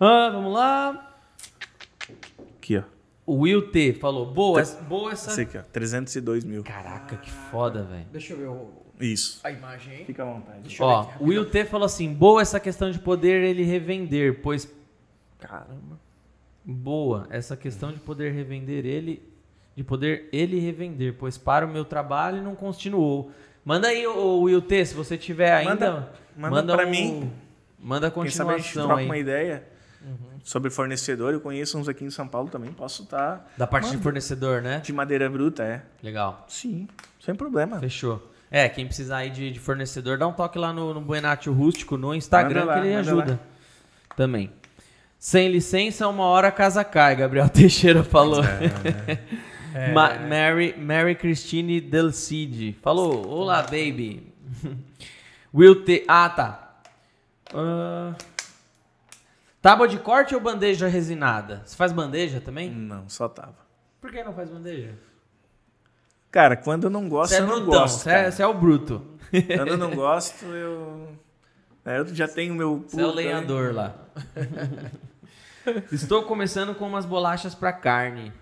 Ah, 0.00 0.30
vamos 0.30 0.52
lá. 0.52 1.14
Aqui, 2.58 2.78
ó. 2.78 2.82
O 3.24 3.40
Will 3.40 3.70
T 3.70 3.92
falou, 3.94 4.26
boa, 4.32 4.60
essa- 4.60 4.80
boa 4.82 5.12
essa... 5.12 5.30
Esse 5.30 5.40
aqui, 5.42 5.58
ó. 5.58 5.62
302 5.62 6.44
mil. 6.44 6.62
Caraca, 6.64 7.16
que 7.16 7.30
foda, 7.30 7.82
velho. 7.84 8.06
Deixa 8.12 8.32
eu 8.34 8.38
ver 8.38 8.48
o- 8.48 8.70
Isso. 9.00 9.40
a 9.44 9.50
imagem 9.50 9.96
aí. 9.98 10.04
Fica 10.04 10.22
à 10.22 10.26
vontade. 10.26 10.60
Deixa 10.60 10.82
eu 10.82 10.88
ver 10.88 10.94
Ó, 10.94 11.10
o 11.20 11.24
Will 11.28 11.48
T 11.50 11.64
falou 11.64 11.86
assim, 11.86 12.12
boa 12.12 12.40
essa 12.42 12.58
questão 12.60 12.90
de 12.90 12.98
poder 12.98 13.42
ele 13.42 13.62
revender, 13.64 14.40
pois... 14.42 14.72
Caramba. 15.38 15.98
Boa 16.66 17.26
essa 17.30 17.56
questão 17.56 17.92
de 17.92 18.00
poder 18.00 18.32
revender 18.32 18.84
ele... 18.84 19.22
De 19.76 19.84
poder 19.84 20.28
ele 20.32 20.58
revender, 20.58 21.14
pois 21.18 21.36
para 21.38 21.66
o 21.66 21.68
meu 21.68 21.84
trabalho 21.84 22.42
não 22.42 22.54
continuou. 22.54 23.30
Manda 23.64 23.88
aí, 23.88 24.06
ô 24.06 24.40
Will 24.40 24.62
T, 24.62 24.84
se 24.86 24.94
você 24.94 25.16
tiver 25.18 25.52
ainda... 25.52 26.10
Manda- 26.36 26.50
manda 26.50 26.76
pra 26.76 26.86
um- 26.86 26.90
mim. 26.90 27.32
Manda 27.78 28.06
a 28.06 28.10
Quem 28.10 28.28
sabe 28.30 28.54
a 28.54 28.56
gente 28.56 28.64
continuação 28.68 28.86
troca 28.88 29.00
aí. 29.02 29.06
uma 29.06 29.18
ideia 29.18 29.62
sobre 30.42 30.70
fornecedor. 30.70 31.34
Eu 31.34 31.40
conheço 31.40 31.78
uns 31.78 31.88
aqui 31.88 32.04
em 32.04 32.10
São 32.10 32.26
Paulo 32.26 32.48
também. 32.48 32.72
Posso 32.72 33.02
estar 33.02 33.52
Da 33.56 33.66
parte 33.66 33.90
de 33.90 33.98
fornecedor, 33.98 34.62
né? 34.62 34.80
de 34.82 34.92
madeira 34.94 35.28
bruta, 35.28 35.62
é. 35.62 35.82
Legal. 36.02 36.44
Sim, 36.48 36.88
sem 37.20 37.34
problema. 37.34 37.78
Fechou. 37.78 38.32
É, 38.50 38.68
quem 38.68 38.86
precisar 38.86 39.18
aí 39.18 39.30
de, 39.30 39.50
de 39.50 39.58
fornecedor, 39.60 40.16
dá 40.16 40.26
um 40.26 40.32
toque 40.32 40.58
lá 40.58 40.72
no, 40.72 40.94
no 40.94 41.00
Buenatio 41.02 41.52
Rústico 41.52 41.96
no 41.98 42.14
Instagram 42.14 42.60
Manda 42.60 42.72
lá, 42.74 42.80
que 42.80 42.86
ele 42.86 42.96
manda 42.96 43.10
ajuda. 43.10 43.40
Também. 44.16 44.50
Sem 45.26 45.48
licença, 45.48 46.06
uma 46.06 46.22
hora 46.22 46.46
a 46.46 46.52
casa 46.52 46.84
cai, 46.84 47.16
Gabriel 47.16 47.48
Teixeira 47.50 48.04
falou. 48.04 48.44
É. 49.74 49.92
Ma- 49.92 50.14
Mary, 50.20 50.72
Mary 50.78 51.16
Christine 51.16 51.80
Delcide 51.80 52.78
falou: 52.80 53.26
Olá, 53.26 53.60
baby. 53.62 54.32
Will 55.52 55.82
T. 55.84 56.04
Ah, 56.06 56.28
tá. 56.30 56.80
Ah, 57.52 58.14
tábua 59.60 59.88
de 59.88 59.98
corte 59.98 60.32
ou 60.32 60.40
bandeja 60.40 60.86
resinada? 60.86 61.60
Você 61.66 61.74
faz 61.74 61.90
bandeja 61.90 62.40
também? 62.40 62.70
Não, 62.70 63.08
só 63.08 63.28
tava. 63.28 63.56
Por 64.00 64.12
que 64.12 64.22
não 64.22 64.32
faz 64.32 64.48
bandeja? 64.48 64.92
Cara, 66.30 66.56
quando 66.56 66.84
eu 66.84 66.90
não 66.90 67.08
gosto, 67.08 67.30
Você 67.32 67.38
é 67.38 67.40
eu 67.40 67.46
não 67.48 67.62
brutão, 67.64 67.80
gosto. 67.80 67.98
você 68.04 68.10
é, 68.10 68.30
você 68.30 68.42
é 68.44 68.46
o 68.46 68.54
bruto. 68.54 69.04
Quando 69.56 69.68
eu 69.70 69.76
não 69.76 69.90
gosto, 69.96 70.44
eu. 70.46 71.08
é, 71.84 71.98
Eu 71.98 72.14
já 72.14 72.28
tenho 72.28 72.54
meu. 72.54 72.84
Você 72.86 73.00
é 73.00 73.04
o 73.04 73.08
puta, 73.08 73.16
lenhador 73.16 73.74
lá. 73.74 73.92
Estou 75.90 76.22
começando 76.22 76.74
com 76.74 76.86
umas 76.86 77.04
bolachas 77.04 77.54
para 77.54 77.72
carne. 77.72 78.32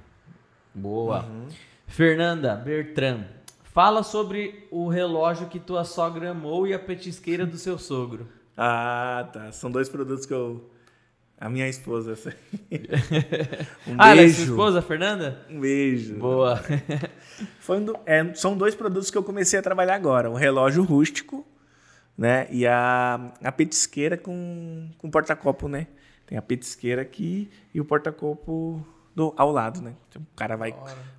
Boa. 0.74 1.24
Uhum. 1.24 1.48
Fernanda 1.86 2.54
Bertram. 2.56 3.24
Fala 3.64 4.02
sobre 4.02 4.66
o 4.70 4.88
relógio 4.88 5.48
que 5.48 5.58
tua 5.58 5.84
sogra 5.84 6.30
amou 6.30 6.66
e 6.66 6.74
a 6.74 6.78
petisqueira 6.78 7.44
do 7.44 7.56
seu 7.56 7.78
sogro. 7.78 8.28
Ah, 8.56 9.28
tá. 9.32 9.50
São 9.52 9.70
dois 9.70 9.88
produtos 9.88 10.26
que 10.26 10.32
eu. 10.32 10.70
A 11.40 11.48
minha 11.48 11.68
esposa. 11.68 12.16
aí. 12.70 12.80
Um 13.86 13.96
ah, 13.98 14.10
ela 14.10 14.20
é 14.20 14.24
beijo. 14.24 14.36
sua 14.36 14.44
esposa, 14.44 14.80
Fernanda? 14.82 15.44
Um 15.50 15.60
beijo. 15.60 16.14
Boa. 16.14 16.62
Foi 17.58 17.78
um 17.78 17.84
do- 17.84 17.98
é, 18.06 18.32
são 18.34 18.56
dois 18.56 18.74
produtos 18.74 19.10
que 19.10 19.18
eu 19.18 19.22
comecei 19.24 19.58
a 19.58 19.62
trabalhar 19.62 19.94
agora: 19.96 20.30
o 20.30 20.34
relógio 20.34 20.82
rústico, 20.84 21.44
né? 22.16 22.46
E 22.50 22.64
a, 22.66 23.32
a 23.42 23.50
petisqueira 23.52 24.16
com, 24.16 24.88
com 24.98 25.10
porta-copo, 25.10 25.68
né? 25.68 25.88
Tem 26.26 26.38
a 26.38 26.42
petisqueira 26.42 27.02
aqui 27.02 27.50
e 27.74 27.80
o 27.80 27.84
porta-copo 27.84 28.84
do- 29.14 29.34
ao 29.36 29.50
lado, 29.52 29.80
né? 29.82 29.94
Então 30.08 30.22
o 30.22 30.36
cara 30.36 30.56
vai 30.56 30.74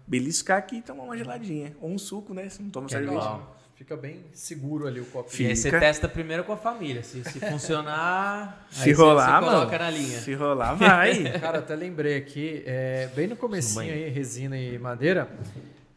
beliscar 0.07 0.57
aqui 0.57 0.77
e 0.77 0.81
tomar 0.81 1.03
uma 1.03 1.17
geladinha. 1.17 1.75
Ou 1.79 1.91
um 1.91 1.97
suco, 1.97 2.33
né? 2.33 2.49
Se 2.49 2.61
não 2.61 2.69
toma 2.69 2.89
cerveja. 2.89 3.11
legal. 3.13 3.55
Fica 3.75 3.97
bem 3.97 4.23
seguro 4.31 4.87
ali 4.87 5.01
o 5.01 5.05
copo. 5.05 5.29
E 5.37 5.47
aí 5.47 5.55
você 5.55 5.69
testa 5.69 6.07
primeiro 6.07 6.45
com 6.45 6.53
a 6.53 6.57
família. 6.57 7.03
Se, 7.03 7.21
se 7.25 7.39
funcionar, 7.41 8.65
Se 8.71 8.93
você- 8.95 9.01
rolar, 9.01 9.39
você 9.41 9.45
mano. 9.45 9.57
coloca 9.59 9.77
na 9.79 9.89
linha. 9.89 10.19
Se 10.19 10.33
rolar, 10.33 10.73
vai. 10.75 11.23
Cara, 11.39 11.59
até 11.59 11.75
lembrei 11.75 12.15
aqui, 12.15 12.63
é, 12.65 13.07
bem 13.13 13.27
no 13.27 13.35
comecinho 13.35 13.93
aí, 13.93 14.07
resina 14.09 14.57
e 14.57 14.79
madeira, 14.79 15.29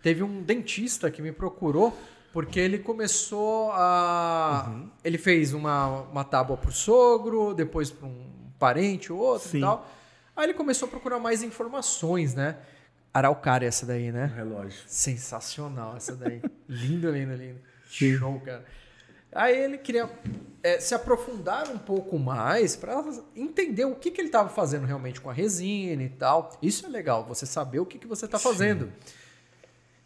teve 0.02 0.24
um 0.24 0.42
dentista 0.42 1.08
que 1.10 1.22
me 1.22 1.30
procurou 1.30 1.96
porque 2.32 2.58
ele 2.58 2.78
começou 2.78 3.70
a... 3.72 4.66
Uhum. 4.68 4.90
Ele 5.04 5.16
fez 5.16 5.54
uma, 5.54 6.02
uma 6.02 6.24
tábua 6.24 6.56
pro 6.56 6.72
sogro, 6.72 7.54
depois 7.54 7.90
para 7.90 8.06
um 8.08 8.26
parente 8.58 9.12
ou 9.12 9.18
outro 9.18 9.48
Sim. 9.48 9.58
e 9.58 9.60
tal. 9.60 9.88
Aí 10.36 10.46
ele 10.46 10.54
começou 10.54 10.86
a 10.86 10.90
procurar 10.90 11.18
mais 11.18 11.42
informações, 11.42 12.34
né? 12.34 12.56
Araucária 13.12 13.66
essa 13.66 13.84
daí, 13.86 14.12
né? 14.12 14.32
relógio. 14.36 14.80
Sensacional 14.86 15.96
essa 15.96 16.14
daí. 16.14 16.40
lindo, 16.68 17.10
lindo, 17.10 17.34
lindo. 17.34 17.60
Show, 17.88 18.40
cara. 18.40 18.64
Aí 19.32 19.58
ele 19.58 19.78
queria 19.78 20.08
é, 20.62 20.80
se 20.80 20.94
aprofundar 20.94 21.68
um 21.68 21.78
pouco 21.78 22.18
mais 22.18 22.76
para 22.76 23.04
entender 23.36 23.84
o 23.84 23.94
que, 23.94 24.10
que 24.10 24.20
ele 24.20 24.28
estava 24.28 24.48
fazendo 24.48 24.86
realmente 24.86 25.20
com 25.20 25.28
a 25.28 25.32
resina 25.32 26.02
e 26.02 26.08
tal. 26.08 26.56
Isso 26.62 26.86
é 26.86 26.88
legal, 26.88 27.24
você 27.24 27.44
saber 27.44 27.78
o 27.80 27.86
que, 27.86 27.98
que 27.98 28.06
você 28.06 28.24
está 28.24 28.38
fazendo. 28.38 28.92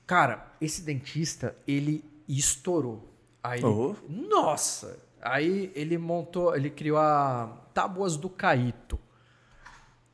Cara, 0.07 0.47
esse 0.61 0.83
dentista, 0.83 1.55
ele 1.67 2.05
estourou. 2.29 3.09
Aí, 3.43 3.65
Oh. 3.65 3.95
nossa! 4.09 4.99
Aí 5.21 5.71
ele 5.75 5.97
montou, 5.99 6.55
ele 6.57 6.71
criou 6.71 6.99
a 6.99 7.62
Tábuas 7.73 8.17
do 8.17 8.29
Caíto. 8.29 8.99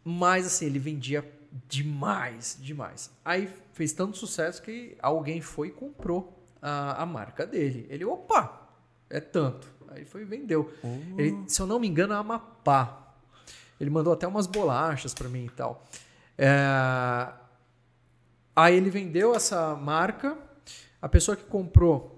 Mas 0.04 0.46
assim, 0.46 0.66
ele 0.66 0.78
vendia 0.78 1.24
demais, 1.68 2.56
demais. 2.60 3.10
Aí 3.24 3.52
fez 3.72 3.92
tanto 3.92 4.16
sucesso 4.16 4.62
que 4.62 4.96
alguém 5.00 5.40
foi 5.40 5.68
e 5.68 5.72
comprou 5.72 6.42
a, 6.60 7.02
a 7.02 7.06
marca 7.06 7.46
dele. 7.46 7.86
Ele, 7.90 8.04
opa, 8.04 8.68
é 9.10 9.20
tanto. 9.20 9.68
Aí 9.88 10.04
foi 10.04 10.22
e 10.22 10.24
vendeu. 10.24 10.72
Ele, 11.16 11.44
se 11.48 11.60
eu 11.60 11.66
não 11.66 11.78
me 11.78 11.88
engano, 11.88 12.14
é 12.14 12.16
Amapá. 12.16 13.14
Ele 13.80 13.90
mandou 13.90 14.12
até 14.12 14.26
umas 14.26 14.46
bolachas 14.46 15.14
para 15.14 15.28
mim 15.28 15.46
e 15.46 15.50
tal. 15.50 15.84
É, 16.36 17.32
Aí 18.58 18.74
ele 18.74 18.90
vendeu 18.90 19.36
essa 19.36 19.76
marca. 19.76 20.36
A 21.00 21.08
pessoa 21.08 21.36
que 21.36 21.44
comprou, 21.44 22.17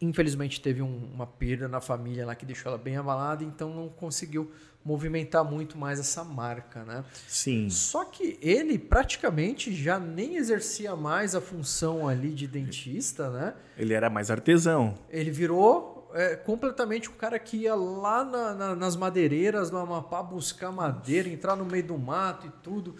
infelizmente, 0.00 0.60
teve 0.60 0.82
um- 0.82 1.10
uma 1.12 1.26
perda 1.26 1.68
na 1.68 1.80
família 1.80 2.26
lá 2.26 2.34
que 2.34 2.44
deixou 2.46 2.70
ela 2.72 2.78
bem 2.78 2.96
abalada, 2.96 3.42
então 3.44 3.72
não 3.74 3.88
conseguiu 3.88 4.50
movimentar 4.84 5.42
muito 5.44 5.78
mais 5.78 5.98
essa 5.98 6.22
marca, 6.22 6.84
né? 6.84 7.04
Sim. 7.26 7.70
Só 7.70 8.04
que 8.04 8.38
ele 8.42 8.78
praticamente 8.78 9.72
já 9.74 9.98
nem 9.98 10.36
exercia 10.36 10.94
mais 10.94 11.34
a 11.34 11.40
função 11.40 12.06
ali 12.06 12.30
de 12.34 12.46
dentista, 12.46 13.30
né? 13.30 13.54
Ele 13.78 13.94
era 13.94 14.10
mais 14.10 14.30
artesão. 14.30 14.94
Ele 15.08 15.30
virou 15.30 15.92
é, 16.16 16.36
completamente 16.36 17.10
um 17.10 17.14
cara 17.14 17.36
que 17.40 17.56
ia 17.56 17.74
lá 17.74 18.24
na- 18.24 18.54
na- 18.54 18.76
nas 18.76 18.94
madeireiras 18.94 19.68
no 19.72 19.78
Amapá 19.78 20.22
buscar 20.22 20.70
madeira, 20.70 21.28
entrar 21.28 21.56
no 21.56 21.64
meio 21.64 21.82
do 21.82 21.98
mato 21.98 22.46
e 22.46 22.50
tudo, 22.62 22.94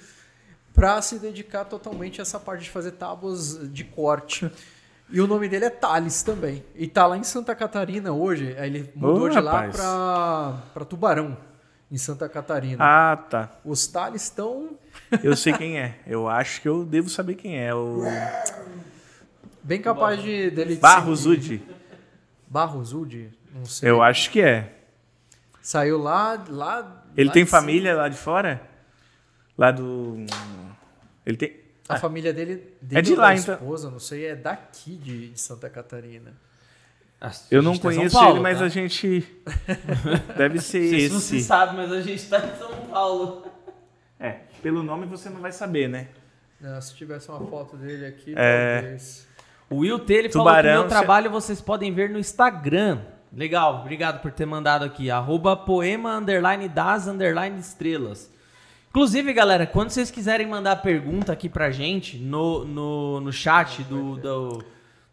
para 0.72 1.00
se 1.00 1.20
dedicar 1.20 1.64
totalmente 1.64 2.20
a 2.20 2.22
essa 2.22 2.40
parte 2.40 2.64
de 2.64 2.70
fazer 2.70 2.90
tábuas 2.92 3.70
de 3.72 3.84
corte. 3.84 4.50
E 5.10 5.20
o 5.20 5.26
nome 5.26 5.48
dele 5.48 5.66
é 5.66 5.70
Thales 5.70 6.22
também. 6.22 6.64
E 6.74 6.86
tá 6.86 7.06
lá 7.06 7.16
em 7.16 7.22
Santa 7.24 7.54
Catarina 7.54 8.12
hoje. 8.12 8.54
Aí 8.58 8.68
ele 8.68 8.92
mudou 8.94 9.24
Ô, 9.24 9.28
de 9.28 9.38
lá 9.40 9.68
pra, 9.68 10.62
pra 10.72 10.84
Tubarão, 10.84 11.36
em 11.90 11.96
Santa 11.96 12.28
Catarina. 12.28 12.82
Ah, 12.82 13.16
tá. 13.16 13.50
Os 13.64 13.86
Thales 13.86 14.22
estão 14.22 14.70
Eu 15.22 15.36
sei 15.36 15.52
quem 15.52 15.78
é. 15.78 15.98
Eu 16.06 16.28
acho 16.28 16.60
que 16.60 16.68
eu 16.68 16.84
devo 16.84 17.08
saber 17.08 17.34
quem 17.34 17.58
é. 17.58 17.74
O 17.74 18.02
bem 19.62 19.80
capazes 19.80 20.22
de 20.22 20.50
dele 20.50 20.76
Barros. 20.76 21.26
Udi. 21.26 21.62
Barros 22.48 22.92
Udi? 22.92 23.30
Não 23.54 23.64
sei. 23.66 23.88
Eu 23.90 24.02
acho 24.02 24.30
que 24.30 24.40
é. 24.40 24.72
Saiu 25.62 25.98
lá, 25.98 26.42
lá 26.48 27.04
Ele 27.16 27.28
lá 27.28 27.32
tem 27.32 27.44
de 27.44 27.50
cima. 27.50 27.60
família 27.60 27.94
lá 27.94 28.08
de 28.08 28.16
fora? 28.16 28.60
Lá 29.56 29.70
do. 29.70 30.26
Ele 31.24 31.36
tem. 31.36 31.63
A 31.88 31.96
família 31.98 32.32
dele, 32.32 32.74
dele 32.80 32.98
É 32.98 33.02
de 33.02 33.14
lá, 33.14 33.28
da 33.28 33.34
então. 33.36 33.54
esposa, 33.54 33.90
não 33.90 33.98
sei, 33.98 34.26
é 34.26 34.34
daqui 34.36 34.96
de, 34.96 35.28
de 35.30 35.40
Santa 35.40 35.68
Catarina. 35.68 36.32
Eu 37.50 37.60
A 37.60 37.62
não 37.62 37.72
gente 37.72 37.82
tá 37.82 37.88
conheço 37.88 38.14
Paulo, 38.16 38.34
ele, 38.36 38.40
mas 38.42 38.58
tá? 38.58 38.64
a 38.64 38.68
gente. 38.68 39.26
Deve 40.36 40.60
ser 40.60 40.80
Não 40.82 40.90
sei 40.90 41.00
se 41.00 41.08
você 41.08 41.36
esse. 41.36 41.46
sabe, 41.46 41.76
mas 41.76 41.90
a 41.92 42.00
gente 42.02 42.28
tá 42.28 42.38
em 42.38 42.58
São 42.58 42.70
Paulo. 42.90 43.46
É, 44.20 44.40
pelo 44.62 44.82
nome 44.82 45.06
você 45.06 45.30
não 45.30 45.40
vai 45.40 45.50
saber, 45.52 45.88
né? 45.88 46.08
Não, 46.60 46.80
se 46.80 46.94
tivesse 46.94 47.28
uma 47.30 47.40
foto 47.46 47.76
dele 47.76 48.06
aqui, 48.06 48.34
É. 48.36 48.80
talvez. 48.80 49.26
O 49.70 49.76
Will 49.78 49.98
T, 49.98 50.12
ele 50.12 50.28
Tubarão, 50.28 50.52
falou 50.52 50.62
que 50.62 50.68
o 50.68 50.80
meu 50.80 50.88
trabalho 50.88 51.30
vocês 51.30 51.60
podem 51.60 51.92
ver 51.92 52.10
no 52.10 52.18
Instagram. 52.18 53.00
Legal, 53.32 53.80
obrigado 53.80 54.20
por 54.20 54.30
ter 54.30 54.46
mandado 54.46 54.84
aqui. 54.84 55.10
Arroba 55.10 55.56
poema 55.56 56.16
underline 56.16 56.68
das 56.68 57.06
underline 57.08 57.58
estrelas. 57.58 58.30
Inclusive, 58.94 59.32
galera, 59.32 59.66
quando 59.66 59.90
vocês 59.90 60.08
quiserem 60.08 60.46
mandar 60.46 60.76
pergunta 60.76 61.32
aqui 61.32 61.48
pra 61.48 61.72
gente 61.72 62.16
no, 62.16 62.64
no, 62.64 63.20
no 63.22 63.32
chat 63.32 63.82
do, 63.82 64.14
do, 64.14 64.64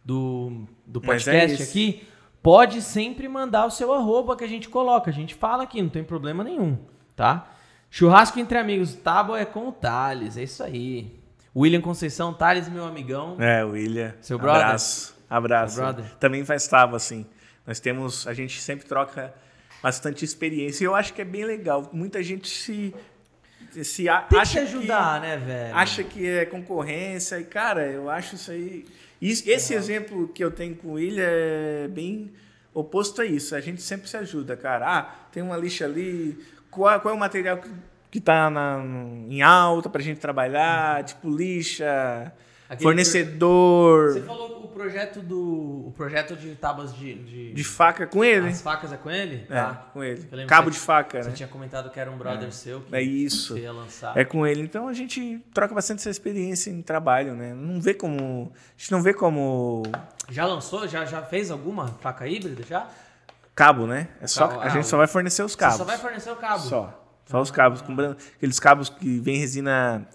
do, 0.06 0.68
do 0.86 1.00
é 1.00 1.04
podcast 1.04 1.64
isso. 1.64 1.64
aqui, 1.64 2.08
pode 2.44 2.80
sempre 2.84 3.28
mandar 3.28 3.66
o 3.66 3.72
seu 3.72 3.92
arroba 3.92 4.36
que 4.38 4.44
a 4.44 4.48
gente 4.48 4.70
coloca. 4.70 5.10
A 5.10 5.14
gente 5.14 5.34
fala 5.34 5.64
aqui, 5.64 5.82
não 5.82 5.90
tem 5.90 6.04
problema 6.04 6.44
nenhum, 6.44 6.78
tá? 7.16 7.56
Churrasco 7.90 8.40
entre 8.40 8.60
amigos, 8.60 8.94
tábua 8.94 9.40
é 9.40 9.46
com 9.46 9.70
o 9.70 9.72
Thales, 9.72 10.38
é 10.38 10.44
isso 10.44 10.62
aí. 10.62 11.20
William 11.56 11.82
Conceição, 11.82 12.36
Thales, 12.36 12.70
meu 12.70 12.86
amigão. 12.86 13.36
É, 13.42 13.64
William. 13.64 14.14
Seu 14.22 14.38
brother? 14.38 14.64
Abraço. 14.64 15.16
Abraço. 15.28 15.78
Brother? 15.78 16.06
Também 16.20 16.46
faz 16.46 16.68
tábua, 16.68 16.98
assim. 16.98 17.26
Nós 17.66 17.80
temos. 17.80 18.28
A 18.28 18.34
gente 18.36 18.62
sempre 18.62 18.86
troca 18.86 19.34
bastante 19.82 20.24
experiência. 20.24 20.84
E 20.84 20.86
eu 20.86 20.94
acho 20.94 21.14
que 21.14 21.22
é 21.22 21.26
bem 21.26 21.46
legal. 21.46 21.90
Muita 21.92 22.22
gente 22.22 22.48
se. 22.48 22.94
Se 23.84 24.08
a- 24.10 24.20
Tem 24.22 24.30
que 24.30 24.36
acha 24.38 24.52
te 24.52 24.60
ajudar, 24.60 25.22
né, 25.22 25.38
velho? 25.38 25.76
acha 25.76 26.04
que 26.04 26.28
é 26.28 26.46
concorrência 26.46 27.40
e 27.40 27.44
cara 27.44 27.86
eu 27.88 28.10
acho 28.10 28.36
isso 28.36 28.52
aí 28.52 28.86
isso- 29.22 29.44
esse 29.50 29.74
exemplo 29.74 30.28
que 30.30 30.44
eu 30.44 30.50
tenho 30.52 30.76
com 30.76 30.94
William 30.94 31.24
é 31.26 31.88
bem 31.88 32.32
oposto 32.74 33.22
a 33.22 33.26
isso. 33.26 33.54
A 33.56 33.60
gente 33.62 33.82
sempre 33.82 34.10
se 34.10 34.18
ajuda 34.18 34.56
cara. 34.58 34.88
Ah 35.00 35.16
tem 35.32 35.42
uma 35.44 35.56
lixa 35.58 35.86
ali 35.86 36.38
qual, 36.70 37.00
qual 37.02 37.14
é 37.14 37.18
o 37.18 37.20
material 37.20 37.58
que, 37.58 37.70
que 38.10 38.20
tá 38.20 38.50
na, 38.50 38.82
em 39.30 39.42
alta 39.42 39.90
pra 39.90 40.02
gente 40.02 40.20
trabalhar? 40.20 41.04
Tipo 41.04 41.30
lixa 41.30 42.32
Aquele 42.70 42.84
fornecedor. 42.84 44.14
Você 44.14 44.22
falou 44.22 44.61
projeto 44.72 45.22
do. 45.22 45.88
O 45.88 45.94
projeto 45.96 46.36
de 46.36 46.56
tábuas 46.56 46.94
de. 46.96 47.14
de, 47.24 47.54
de 47.54 47.64
faca 47.64 48.08
com 48.08 48.24
ele 48.24 48.48
As 48.50 48.62
facas 48.62 48.92
é 48.92 48.98
com 48.98 49.10
ele? 49.12 49.46
é, 49.50 49.54
Tá. 49.56 49.90
com 49.94 50.04
ele 50.04 50.46
cabo 50.48 50.70
de 50.72 50.80
faca 50.80 51.22
Você 51.22 51.30
né 51.30 51.36
tinha 51.36 51.48
comentado 51.48 51.90
que 51.92 52.00
era 52.00 52.10
um 52.10 52.18
brother 52.18 52.52
seu 52.52 52.82
que 52.82 52.96
é 52.96 53.02
isso 53.02 53.54
você 53.54 53.62
ia 53.62 53.72
lançar. 53.72 54.18
É 54.18 54.26
com 54.26 54.46
ele. 54.48 54.62
Então 54.62 54.88
a 54.88 54.94
gente 54.94 55.40
troca 55.54 55.76
bastante 55.76 56.00
essa 56.00 56.10
experiência 56.10 56.70
em 56.72 56.82
trabalho, 56.82 57.36
né? 57.36 57.54
Não 57.54 57.80
vê 57.80 57.94
como. 57.94 58.52
A 58.56 58.80
gente 58.80 58.92
não 58.92 59.02
vê 59.02 59.14
como 59.14 59.84
Já 60.30 60.46
lançou? 60.46 60.88
Já, 60.88 61.06
já 61.06 61.22
fez 61.22 61.52
alguma 61.52 61.88
faca 61.88 62.28
híbrida 62.28 62.64
já? 62.64 62.88
cabo, 63.54 63.86
né? 63.86 64.08
É 64.20 64.26
só, 64.28 64.48
Cabo, 64.48 64.62
a 64.62 64.64
ah, 64.66 64.70
gente 64.70 64.86
o- 64.86 64.88
só 64.88 64.98
vai 64.98 65.08
fornecer 65.08 65.44
os 65.44 65.56
cabos. 65.56 65.76
Você 65.76 65.80
só 65.80 65.86
vai 65.86 65.98
fornecer 65.98 66.32
o 66.32 66.36
cabo. 66.38 66.60
Só. 66.64 66.98
Só 67.26 67.42
os 67.42 67.52
cabos. 67.52 67.82
com 67.82 67.96
bran- 67.96 68.16
Aqueles 68.38 68.60
cabos 68.60 68.90
que 68.90 69.20
vem 69.20 69.38
resina. 69.38 70.08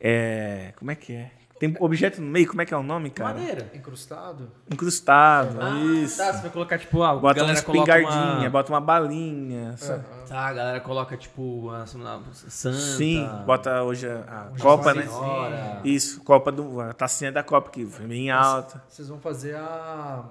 É, 0.00 0.72
como 0.76 0.90
é 0.90 0.94
que 0.94 1.12
é? 1.12 1.30
Tem 1.58 1.74
objeto 1.80 2.20
no 2.20 2.26
meio, 2.28 2.46
como 2.46 2.62
é 2.62 2.64
que 2.64 2.72
é 2.72 2.76
o 2.76 2.82
nome, 2.82 3.10
cara? 3.10 3.34
Madeira. 3.34 3.70
Incrustado? 3.74 4.50
Incrustado, 4.70 5.58
Ah, 5.60 5.70
isso. 5.80 6.16
Tá, 6.16 6.32
você 6.32 6.42
vai 6.42 6.50
colocar 6.50 6.78
tipo, 6.78 7.02
ah, 7.02 7.10
a 7.10 7.14
Bota 7.14 7.26
uma 7.26 7.34
galera 7.48 7.62
coloca 7.62 7.98
espingardinha, 7.98 8.38
uma... 8.40 8.50
bota 8.50 8.72
uma 8.72 8.80
balinha. 8.80 9.76
sabe? 9.76 10.04
Tá, 10.28 10.46
a 10.46 10.52
galera 10.52 10.80
coloca 10.80 11.16
tipo 11.16 11.42
uma, 11.42 11.84
uma 11.94 12.22
santa. 12.32 12.76
Sim, 12.78 13.28
bota 13.44 13.82
hoje 13.82 14.06
a, 14.08 14.46
a 14.48 14.52
Um 14.52 14.56
Copa, 14.58 14.94
né? 14.94 15.02
Senhora. 15.06 15.80
Isso, 15.84 16.22
Copa 16.22 16.52
do. 16.52 16.80
A 16.80 16.92
tacinha 16.92 17.32
da 17.32 17.42
Copa, 17.42 17.70
que 17.70 17.84
foi 17.86 18.06
bem 18.06 18.30
alta. 18.30 18.80
Vocês 18.88 19.08
vão 19.08 19.18
fazer 19.18 19.56
a. 19.56 20.24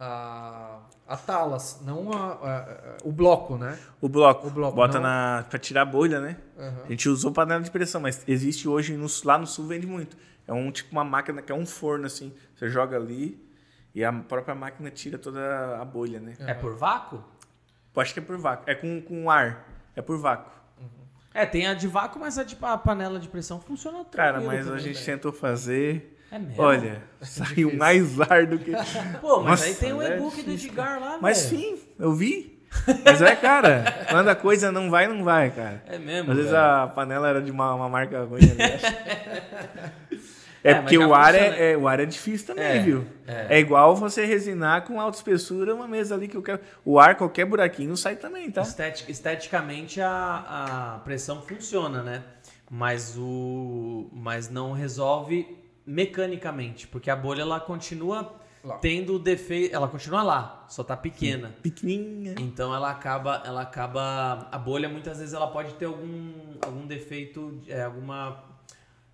a. 0.00 0.78
a 1.06 1.16
talas, 1.16 1.80
não 1.84 2.10
a, 2.12 2.16
a- 2.16 2.56
a- 2.58 2.96
o 3.04 3.12
bloco, 3.12 3.56
né? 3.56 3.78
O 4.00 4.08
bloco. 4.08 4.48
O 4.48 4.50
bloco, 4.50 4.74
bota 4.74 4.94
não- 4.98 5.02
na. 5.08 5.44
pra 5.48 5.58
tirar 5.58 5.82
a 5.82 5.84
bolha, 5.86 6.20
né? 6.20 6.36
Aham. 6.58 6.74
A 6.86 6.88
gente 6.90 7.08
usou 7.08 7.30
panela 7.32 7.60
de 7.62 7.70
pressão, 7.70 8.00
mas 8.00 8.22
existe 8.26 8.68
hoje 8.68 8.96
no- 8.96 9.06
lá 9.24 9.38
no 9.38 9.46
sul 9.46 9.66
vende 9.66 9.86
muito. 9.86 10.16
É 10.46 10.52
um 10.52 10.70
tipo 10.70 10.92
uma 10.92 11.04
máquina 11.04 11.40
que 11.40 11.50
é 11.50 11.54
um 11.54 11.66
forno 11.66 12.06
assim. 12.06 12.32
Você 12.54 12.68
joga 12.68 12.96
ali 12.96 13.42
e 13.94 14.04
a 14.04 14.12
própria 14.12 14.54
máquina 14.54 14.90
tira 14.90 15.16
toda 15.18 15.78
a 15.80 15.84
bolha, 15.84 16.20
né? 16.20 16.34
É 16.40 16.54
por 16.54 16.76
vácuo? 16.76 17.22
Eu 17.94 18.02
acho 18.02 18.12
que 18.12 18.18
é 18.18 18.22
por 18.22 18.36
vácuo. 18.36 18.68
É 18.68 18.74
com, 18.74 19.00
com 19.00 19.30
ar. 19.30 19.68
É 19.94 20.02
por 20.02 20.18
vácuo. 20.18 20.52
É, 21.32 21.44
tem 21.44 21.66
a 21.66 21.74
de 21.74 21.88
vácuo, 21.88 22.20
mas 22.20 22.38
a, 22.38 22.44
de, 22.44 22.56
a 22.62 22.78
panela 22.78 23.18
de 23.18 23.28
pressão 23.28 23.60
funciona 23.60 24.04
Cara, 24.04 24.40
mas 24.40 24.70
a 24.70 24.78
gente 24.78 25.04
tentou 25.04 25.32
fazer. 25.32 26.16
É 26.30 26.38
mesmo? 26.38 26.62
Olha, 26.62 27.02
saiu 27.20 27.76
mais 27.76 28.20
ar 28.20 28.46
do 28.46 28.58
que. 28.58 28.72
Pô, 29.20 29.40
mas 29.40 29.60
Nossa, 29.60 29.64
aí 29.66 29.74
tem 29.74 29.92
o 29.92 30.00
é 30.00 30.16
e-book 30.16 30.42
do 30.42 30.50
Edgar 30.52 31.00
lá, 31.00 31.18
Mas 31.20 31.50
velho. 31.50 31.76
sim, 31.76 31.82
eu 31.98 32.12
vi. 32.12 32.53
Mas 33.04 33.22
é, 33.22 33.34
cara, 33.36 34.06
quando 34.10 34.28
a 34.28 34.34
coisa 34.34 34.70
não 34.72 34.90
vai, 34.90 35.06
não 35.06 35.24
vai, 35.24 35.50
cara. 35.50 35.82
É 35.86 35.98
mesmo, 35.98 36.30
Às 36.30 36.36
vezes 36.36 36.52
velho. 36.52 36.62
a 36.64 36.86
panela 36.88 37.28
era 37.28 37.40
de 37.40 37.50
uma, 37.50 37.74
uma 37.74 37.88
marca 37.88 38.22
ruim 38.24 38.40
acho. 38.42 38.94
É, 40.66 40.70
É, 40.70 40.74
porque 40.80 40.96
o 40.96 41.12
ar 41.14 41.34
é, 41.34 41.72
é- 41.72 41.76
o 41.76 41.86
ar 41.86 42.00
é 42.00 42.06
difícil 42.06 42.46
também, 42.46 42.64
É, 42.64 42.78
viu? 42.78 43.04
é. 43.26 43.56
É. 43.56 43.60
igual 43.60 43.94
você 43.94 44.24
resinar 44.24 44.80
com 44.86 44.98
alta 44.98 45.18
espessura 45.18 45.74
uma 45.74 45.86
mesa 45.86 46.14
ali 46.14 46.26
que 46.26 46.34
eu 46.38 46.42
quero. 46.42 46.58
O 46.82 46.98
ar, 46.98 47.16
qualquer 47.16 47.44
buraquinho 47.44 47.94
sai 47.98 48.16
também, 48.16 48.50
tá? 48.50 48.62
Esteti- 48.62 49.04
esteticamente 49.10 50.00
a, 50.00 50.94
a 50.96 50.98
pressão 51.04 51.42
funciona, 51.42 52.02
né? 52.02 52.22
Mas 52.70 53.14
o 53.18 54.08
mas 54.10 54.48
não 54.48 54.72
resolve 54.72 55.46
mecanicamente, 55.86 56.86
porque 56.88 57.10
a 57.10 57.16
bolha 57.16 57.42
ela 57.42 57.60
continua 57.60 58.34
Lá. 58.64 58.78
tendo 58.78 59.18
defeito, 59.18 59.74
ela 59.74 59.86
continua 59.86 60.22
lá, 60.22 60.64
só 60.68 60.82
tá 60.82 60.96
pequena. 60.96 61.54
Pequenininha. 61.62 62.34
Então 62.38 62.74
ela 62.74 62.90
acaba, 62.90 63.42
ela 63.44 63.60
acaba, 63.60 64.48
a 64.50 64.58
bolha 64.58 64.88
muitas 64.88 65.18
vezes 65.18 65.34
ela 65.34 65.48
pode 65.48 65.74
ter 65.74 65.84
algum, 65.84 66.32
algum 66.62 66.86
defeito, 66.86 67.60
é, 67.68 67.82
alguma, 67.82 68.42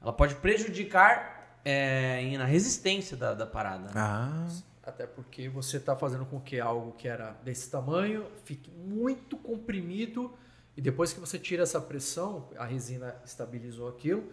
ela 0.01 0.13
pode 0.13 0.37
prejudicar 0.37 1.59
é, 1.65 2.37
na 2.39 2.45
resistência 2.45 3.17
da, 3.17 3.35
da 3.35 3.47
parada. 3.47 3.87
né? 3.87 3.93
Ah. 3.97 4.49
Até 4.83 5.07
porque 5.07 5.49
você 5.49 5.77
está 5.77 5.95
fazendo 5.95 6.25
com 6.25 6.41
que 6.41 6.59
algo 6.59 6.93
que 6.93 7.07
era 7.07 7.33
desse 7.45 7.71
tamanho 7.71 8.27
fique 8.45 8.71
muito 8.71 9.37
comprimido 9.37 10.33
e 10.77 10.81
depois 10.81 11.13
que 11.13 11.21
você 11.21 11.39
tira 11.39 11.63
essa 11.63 11.81
pressão, 11.81 12.49
a 12.57 12.65
resina 12.65 13.15
estabilizou 13.25 13.89
aquilo, 13.89 14.31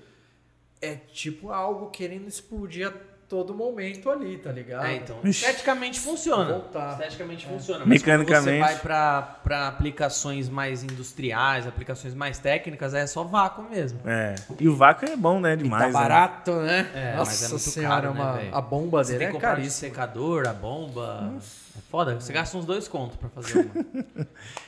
é 0.81 0.95
tipo 0.95 1.51
algo 1.51 1.89
querendo 1.89 2.27
explodir 2.27 2.93
todo 3.29 3.53
momento 3.53 4.09
ali, 4.09 4.37
tá 4.37 4.51
ligado? 4.51 4.85
É, 4.85 4.95
então, 4.95 5.19
esteticamente 5.23 5.99
funciona. 5.99 6.45
Voltar. 6.53 6.93
Esteticamente 6.93 7.45
É. 7.45 7.49
funciona. 7.49 7.79
Mas 7.85 8.01
Mecanicamente. 8.01 8.59
quando 8.61 8.67
você 8.69 8.75
vai 8.83 9.37
para 9.43 9.67
aplicações 9.67 10.47
mais 10.47 10.81
industriais, 10.83 11.67
aplicações 11.67 12.13
mais 12.13 12.39
técnicas, 12.39 12.93
é 12.93 13.05
só 13.05 13.23
vácuo 13.23 13.63
mesmo. 13.69 13.99
É. 14.05 14.35
E 14.59 14.69
o 14.69 14.75
vácuo 14.75 15.05
é 15.09 15.15
bom, 15.17 15.39
né? 15.41 15.53
E 15.53 15.57
Demais. 15.57 15.81
tá 15.81 15.87
né? 15.87 15.93
barato, 15.93 16.51
né? 16.61 16.89
É, 16.95 17.09
mas 17.17 17.17
Nossa 17.17 17.45
é 17.45 17.49
muito 17.49 17.61
senhora, 17.61 18.01
caro, 18.01 18.13
né, 18.13 18.21
uma- 18.21 18.33
velho? 18.37 18.55
a 18.55 18.61
bomba 18.61 19.03
Você 19.03 19.11
dele 19.13 19.19
tem 19.19 19.27
é 19.27 19.29
que 19.29 19.33
comprar 19.33 19.49
de 19.49 19.55
caríssima. 19.57 19.89
secador, 19.89 20.47
a 20.47 20.53
bomba. 20.53 21.33
É 21.37 21.81
foda. 21.91 22.15
Você 22.19 22.31
gasta 22.31 22.57
uns 22.57 22.65
dois 22.65 22.87
contos 22.87 23.17
pra 23.17 23.27
fazer 23.29 23.59
uma. 23.59 24.27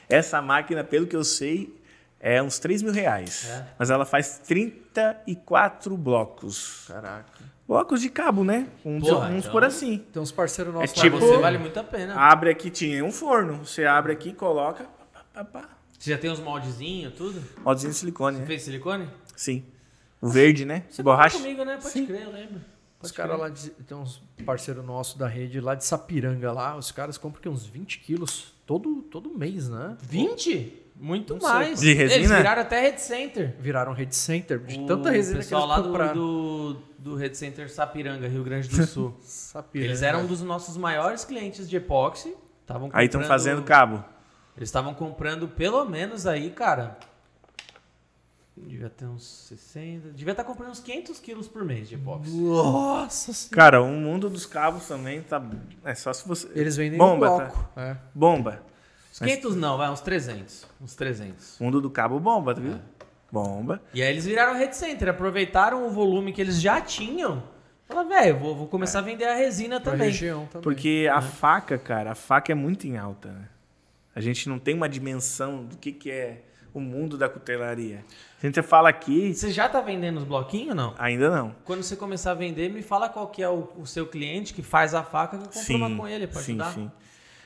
Essa 0.10 0.42
máquina, 0.42 0.84
pelo 0.84 1.08
que 1.08 1.16
eu 1.16 1.24
sei, 1.24 1.74
é 2.20 2.44
uns 2.44 2.60
3 2.60 2.82
mil 2.82 2.92
reais. 2.92 3.48
É. 3.50 3.66
Mas 3.80 3.90
ela 3.90 4.06
faz 4.06 4.40
34 4.40 5.96
blocos. 5.96 6.86
Caraca. 6.88 7.40
Blocos 7.70 8.02
de 8.02 8.10
cabo, 8.10 8.44
né? 8.44 8.68
Uns, 8.84 9.08
Porra, 9.08 9.30
uns 9.30 9.38
então- 9.42 9.52
por 9.52 9.64
assim. 9.64 10.00
Tem 10.12 10.20
uns 10.20 10.32
parceiros 10.32 10.74
nossos 10.74 10.92
tipo- 10.92 11.18
lá, 11.18 11.20
Pra 11.22 11.28
você 11.36 11.38
vale 11.40 11.58
muito 11.60 11.80
a 11.80 11.84
pena. 11.84 12.16
Abre 12.16 12.50
aqui, 12.50 12.72
tinha 12.72 13.06
um 13.06 13.12
forno. 13.12 13.64
Você 13.64 13.86
abre 13.86 14.12
aqui, 14.12 14.34
coloca. 14.34 14.86
Pá, 15.14 15.24
pá, 15.32 15.44
pá. 15.46 15.70
Você 16.00 16.10
já 16.10 16.18
tem 16.18 16.32
os 16.32 16.40
moldezinhos, 16.40 17.14
tudo? 17.14 17.40
Moldezinho 17.64 17.94
de 17.94 18.00
silicone, 18.00 18.38
Você 18.38 18.42
né? 18.42 18.48
fez 18.48 18.62
silicone? 18.64 19.08
Sim. 19.36 19.64
O 20.20 20.28
verde, 20.30 20.66
né? 20.66 20.86
Você 20.90 21.04
Borracha. 21.04 21.38
comigo, 21.38 21.64
né? 21.64 21.76
Pode 21.76 21.90
Sim. 21.90 22.08
crer, 22.08 22.24
eu 22.24 22.32
lembro. 22.32 22.56
Os 23.02 23.12
Pode 23.12 23.14
caras 23.14 23.32
crer. 23.34 23.42
lá, 23.44 23.50
de, 23.50 23.70
tem 23.84 23.96
uns 23.96 24.20
parceiros 24.44 24.84
nossos 24.84 25.16
da 25.16 25.28
rede 25.28 25.62
lá 25.62 25.76
de 25.76 25.86
Sapiranga 25.86 26.52
lá, 26.52 26.76
os 26.76 26.92
caras 26.92 27.20
compram 27.20 27.52
uns 27.52 27.68
20 27.68 28.00
quilos 28.00 28.52
todo, 28.66 29.04
todo 29.04 29.30
mês, 29.38 29.70
né? 29.70 29.96
20? 30.02 30.74
Muito 31.02 31.34
Não 31.36 31.40
sei. 31.42 31.50
mais. 31.50 31.80
De 31.80 31.94
resina? 31.94 32.16
Eles 32.20 32.30
viraram 32.30 32.62
até 32.62 32.82
Red 32.82 32.98
Center. 32.98 33.56
Viraram 33.58 33.94
Red 33.94 34.12
Center 34.12 34.60
de 34.60 34.80
O 34.80 34.86
tanta 34.86 35.10
resina 35.10 35.38
que 35.40 35.44
pessoal 35.46 35.62
eles 35.64 35.70
lá 35.70 35.80
do, 35.82 35.88
compraram. 35.88 36.14
do, 36.14 36.74
do 36.98 37.16
Red 37.16 37.34
Center 37.36 37.72
Sapiranga, 37.72 38.28
Rio 38.28 38.44
Grande 38.44 38.68
do 38.68 38.84
Sul. 38.86 39.18
Sapiranga. 39.22 39.90
Eles 39.90 40.02
eram 40.02 40.24
um 40.24 40.26
dos 40.28 40.42
nossos 40.42 40.76
maiores 40.76 41.24
clientes 41.24 41.70
de 41.70 41.78
epóxi. 41.78 42.36
Tavam 42.68 42.90
Aí 42.92 43.06
estão 43.06 43.24
fazendo 43.24 43.64
cabo. 43.64 44.04
Eles 44.58 44.68
estavam 44.68 44.94
comprando 44.94 45.48
pelo 45.48 45.86
menos 45.86 46.28
aí, 46.28 46.50
cara. 46.50 46.98
Devia 48.58 48.90
ter 48.90 49.06
uns 49.06 49.24
60. 49.48 50.10
Devia 50.12 50.32
estar 50.34 50.44
comprando 50.44 50.72
uns 50.72 50.82
500 50.82 51.18
quilos 51.22 51.48
por 51.48 51.64
mês 51.64 51.88
de 51.88 51.96
epóxi. 51.96 52.30
Nossa 52.30 53.32
senhora. 53.32 53.56
Cara, 53.56 53.82
o 53.82 53.88
mundo 53.88 54.30
dos 54.30 54.46
cabos 54.46 54.86
também 54.86 55.22
tá. 55.22 55.42
É 55.86 55.96
só 55.96 56.12
se 56.12 56.28
você. 56.28 56.46
Eles 56.54 56.76
vendem 56.76 56.98
Bomba, 56.98 57.28
tá? 57.30 57.36
bloco. 57.46 57.70
É. 57.78 57.96
Bomba. 58.14 58.62
Uns 59.22 59.28
500 59.28 59.56
não, 59.56 59.78
vai, 59.78 59.90
uns 59.90 60.02
300. 60.02 60.66
Uns 60.82 60.96
300. 60.96 61.58
Mundo 61.60 61.82
do 61.82 61.90
cabo 61.90 62.20
bomba, 62.20 62.54
tá 62.56 62.62
vendo? 62.62 62.82
Bomba. 63.32 63.82
E 63.94 64.02
aí 64.02 64.10
eles 64.10 64.26
viraram 64.26 64.58
Red 64.58 64.74
Center, 64.74 65.10
aproveitaram 65.10 65.86
o 65.86 65.90
volume 65.92 66.32
que 66.34 66.42
eles 66.42 66.62
já 66.62 66.82
tinham. 66.82 67.44
Falaram, 67.88 68.10
velho, 68.10 68.38
vou, 68.40 68.56
vou 68.56 68.68
começar 68.68 69.00
a 69.00 69.02
vender 69.02 69.26
a 69.26 69.36
resina 69.36 69.80
Pra 69.80 69.92
também. 69.94 70.08
região 70.08 70.46
também. 70.46 70.62
Porque 70.64 71.08
a 71.12 71.22
faca, 71.22 71.78
cara, 71.78 72.12
a 72.12 72.16
faca 72.16 72.52
é 72.52 72.56
muito 72.56 72.88
em 72.88 72.98
alta, 72.98 73.30
né? 73.32 73.50
A 74.16 74.22
gente 74.22 74.48
não 74.50 74.60
tem 74.60 74.74
uma 74.76 74.90
dimensão 74.90 75.66
do 75.66 75.78
que, 75.78 75.92
que 75.92 76.12
é 76.12 76.44
o 76.74 76.80
mundo 76.80 77.18
da 77.18 77.28
cutelaria. 77.30 78.04
A 78.42 78.46
gente 78.46 78.62
fala 78.62 78.90
aqui, 78.90 79.34
Você 79.34 79.52
já 79.52 79.68
tá 79.68 79.82
vendendo 79.82 80.18
os 80.18 80.24
bloquinhos 80.24 80.70
ou 80.70 80.76
não? 80.76 80.96
ainda 80.98 81.30
não. 81.30 81.56
Quando 81.66 81.82
você 81.84 81.96
começar 81.96 82.32
a 82.32 82.36
vender, 82.36 82.70
me 82.70 82.82
fala 82.82 83.10
qual 83.10 83.28
que 83.28 83.42
é 83.42 83.50
o, 83.50 83.70
o 83.78 83.86
seu 83.88 84.06
cliente 84.08 84.54
que 84.54 84.62
faz 84.62 84.94
a 84.94 85.04
faca 85.04 85.38
que 85.38 85.46
eu 85.46 85.50
compro 85.50 85.76
uma 85.76 85.96
com 85.96 86.08
ele 86.08 86.28
pra 86.28 86.42
sim, 86.42 86.54
ajudar. 86.54 86.74
sim. 86.74 86.92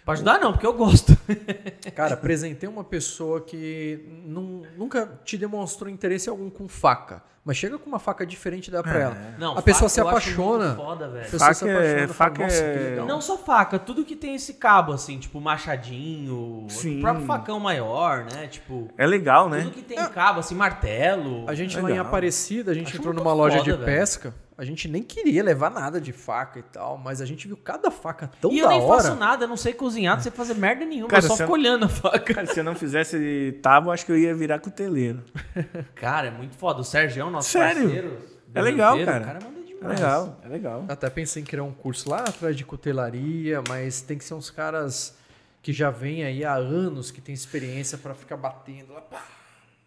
Pra 0.06 0.14
ajudar 0.14 0.40
não, 0.40 0.52
porque 0.52 0.66
eu 0.68 0.74
gosto. 0.74 1.18
Cara, 1.96 2.14
apresentei 2.16 2.68
uma 2.68 2.84
pessoa 2.84 3.40
que 3.42 4.06
nun- 4.26 4.64
nunca 4.78 5.10
te 5.24 5.38
demonstrou 5.38 5.90
interesse 5.90 6.28
algum 6.30 6.50
com 6.50 6.68
faca. 6.68 7.24
Mas 7.46 7.58
chega 7.58 7.78
com 7.78 7.90
uma 7.90 8.00
faca 8.00 8.26
diferente 8.26 8.68
e 8.68 8.72
dá 8.72 8.82
pra 8.82 8.98
É. 9.00 9.02
ela. 9.04 9.18
Não, 9.38 9.58
a 9.58 9.62
pessoa 9.62 9.90
faca 9.90 9.90
se 9.90 10.00
eu 10.02 10.08
acho 10.08 10.18
apaixona. 10.18 10.66
muito 10.68 10.78
Foda, 10.82 11.08
velho. 11.10 11.26
A 11.28 11.30
pessoa 11.30 11.54
se 11.54 11.60
Faca 11.60 11.72
é- 11.72 11.76
apaixona. 11.76 12.08
fala, 12.08 12.14
faca 12.30 12.44
Nossa, 12.44 12.58
que 12.58 12.64
é- 12.64 12.90
legal. 12.90 13.06
Não 13.06 13.22
só 13.22 13.38
faca, 13.38 13.80
tudo 13.80 14.06
que 14.06 14.16
tem 14.16 14.36
esse 14.36 14.54
cabo, 14.54 14.94
assim, 14.94 15.18
tipo 15.20 15.42
machadinho, 15.42 16.66
Sim. 16.70 17.00
o 17.00 17.02
próprio 17.02 17.26
facão 17.26 17.60
maior, 17.60 18.26
né? 18.34 18.48
Tipo, 18.48 18.90
É 18.98 19.06
legal, 19.06 19.50
né? 19.50 19.62
tudo 19.62 19.72
que 19.74 19.82
tem 19.82 19.98
cabo, 20.10 20.40
assim, 20.40 20.56
martelo. 20.56 21.44
A 21.50 21.54
gente 21.54 21.76
lá 21.78 21.84
Legal. 21.88 21.98
em 22.04 22.08
Aparecida, 22.08 22.72
a 22.72 22.74
gente 22.74 22.88
Acho 22.88 22.98
entrou 22.98 23.14
numa 23.14 23.34
loja 23.34 23.62
de 23.62 23.72
foda, 23.72 23.86
velho. 23.86 23.98
pesca. 24.00 24.34
A 24.64 24.66
gente 24.66 24.88
nem 24.88 25.04
queria 25.04 25.44
levar 25.44 25.70
nada 25.70 26.00
de 26.00 26.14
faca 26.14 26.58
e 26.58 26.64
tal, 26.64 26.98
mas 26.98 27.20
a 27.20 27.26
gente 27.26 27.48
viu 27.48 27.58
cada 27.58 27.92
faca 27.92 28.32
tão 28.40 28.50
e 28.52 28.56
da 28.56 28.62
eu 28.62 28.70
nem 28.70 28.82
hora. 28.82 29.04
faço 29.04 29.16
nada, 29.16 29.44
eu 29.44 29.48
não 29.50 29.58
sei 29.58 29.74
cozinhar, 29.74 30.16
não 30.16 30.24
sei 30.24 30.32
fazer 30.32 30.54
merda 30.54 30.86
nenhuma, 30.86 31.10
Cara, 31.10 31.22
eu 31.24 31.28
só 31.28 31.36
fico 31.36 31.52
olhando 31.52 31.84
a 31.86 31.90
faca. 31.90 32.34
Cara, 32.34 32.48
se 32.48 32.60
eu 32.60 32.64
não 32.64 32.74
fizesse 32.74 33.60
tábua, 33.62 33.94
acho 33.94 34.06
que 34.06 34.12
eu 34.14 34.18
ia 34.18 34.34
virar 34.34 34.60
cuteleiro. 34.60 35.22
Cara, 35.96 36.28
é 36.28 36.32
muito 36.32 36.56
foda. 36.56 36.80
O 36.80 36.84
Sérgio, 36.84 37.30
nosso 37.30 37.50
Sério? 37.52 37.84
parceiro. 37.84 38.18
É 38.56 38.62
legal, 38.62 38.98
cara. 39.04 39.22
O 39.22 39.26
cara 39.26 39.40
manda 39.44 39.60
É 39.60 39.64
demais. 39.64 40.00
legal, 40.00 40.40
é 40.44 40.48
legal. 40.48 40.86
Até 40.88 41.10
pensei 41.10 41.42
em 41.42 41.46
criar 41.46 41.64
um 41.64 41.74
curso 41.74 42.10
lá 42.10 42.20
atrás 42.20 42.56
de 42.56 42.64
cutelaria, 42.64 43.62
mas 43.68 44.02
tem 44.02 44.18
que 44.18 44.24
ser 44.24 44.34
uns 44.36 44.50
caras 44.50 45.18
que 45.62 45.74
já 45.74 45.90
vêm 45.90 46.24
aí 46.24 46.46
há 46.46 46.54
anos, 46.54 47.12
que 47.12 47.20
tem 47.20 47.34
experiência 47.34 47.98
pra 47.98 48.14
ficar 48.14 48.38
batendo 48.38 48.94
lá, 48.94 49.02
pá, 49.02 49.22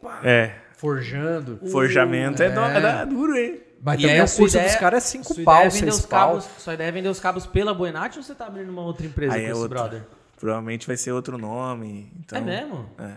pá, 0.02 0.20
É, 0.24 0.54
forjando. 0.76 1.60
forjamento 1.70 2.42
é, 2.42 2.46
É. 2.46 2.50
do- 2.50 2.60
é 2.60 2.80
da- 2.80 3.04
duro, 3.04 3.36
hein? 3.36 3.60
Mas 3.82 3.98
E 4.00 4.02
também 4.02 4.16
o 4.16 4.24
curso 4.24 4.56
ideia- 4.56 4.66
dos 4.68 4.76
caras 4.76 5.04
é 5.04 5.06
cinco 5.06 5.32
ideia 5.32 5.44
pau, 5.44 5.56
é 5.60 5.68
vender 5.68 5.78
seis 5.78 5.94
os 5.96 6.06
pau. 6.06 6.28
cabos, 6.28 6.44
sua 6.58 6.74
ideia 6.74 6.88
é 6.88 6.92
vender 6.92 7.08
os 7.08 7.20
cabos 7.20 7.46
pela 7.46 7.72
Boenat 7.74 8.16
ou 8.16 8.22
você 8.22 8.34
tá 8.34 8.46
abrindo 8.46 8.70
uma 8.70 8.82
outra 8.82 9.06
empresa 9.06 9.34
Aí 9.34 9.42
com 9.42 9.46
é 9.46 9.50
esse 9.50 9.60
outra. 9.60 9.78
brother? 9.80 10.02
Provavelmente 10.38 10.86
vai 10.86 10.96
ser 10.96 11.12
outro 11.12 11.38
nome. 11.38 12.10
Então, 12.18 12.38
é 12.38 12.40
mesmo? 12.40 12.88
É. 12.98 13.16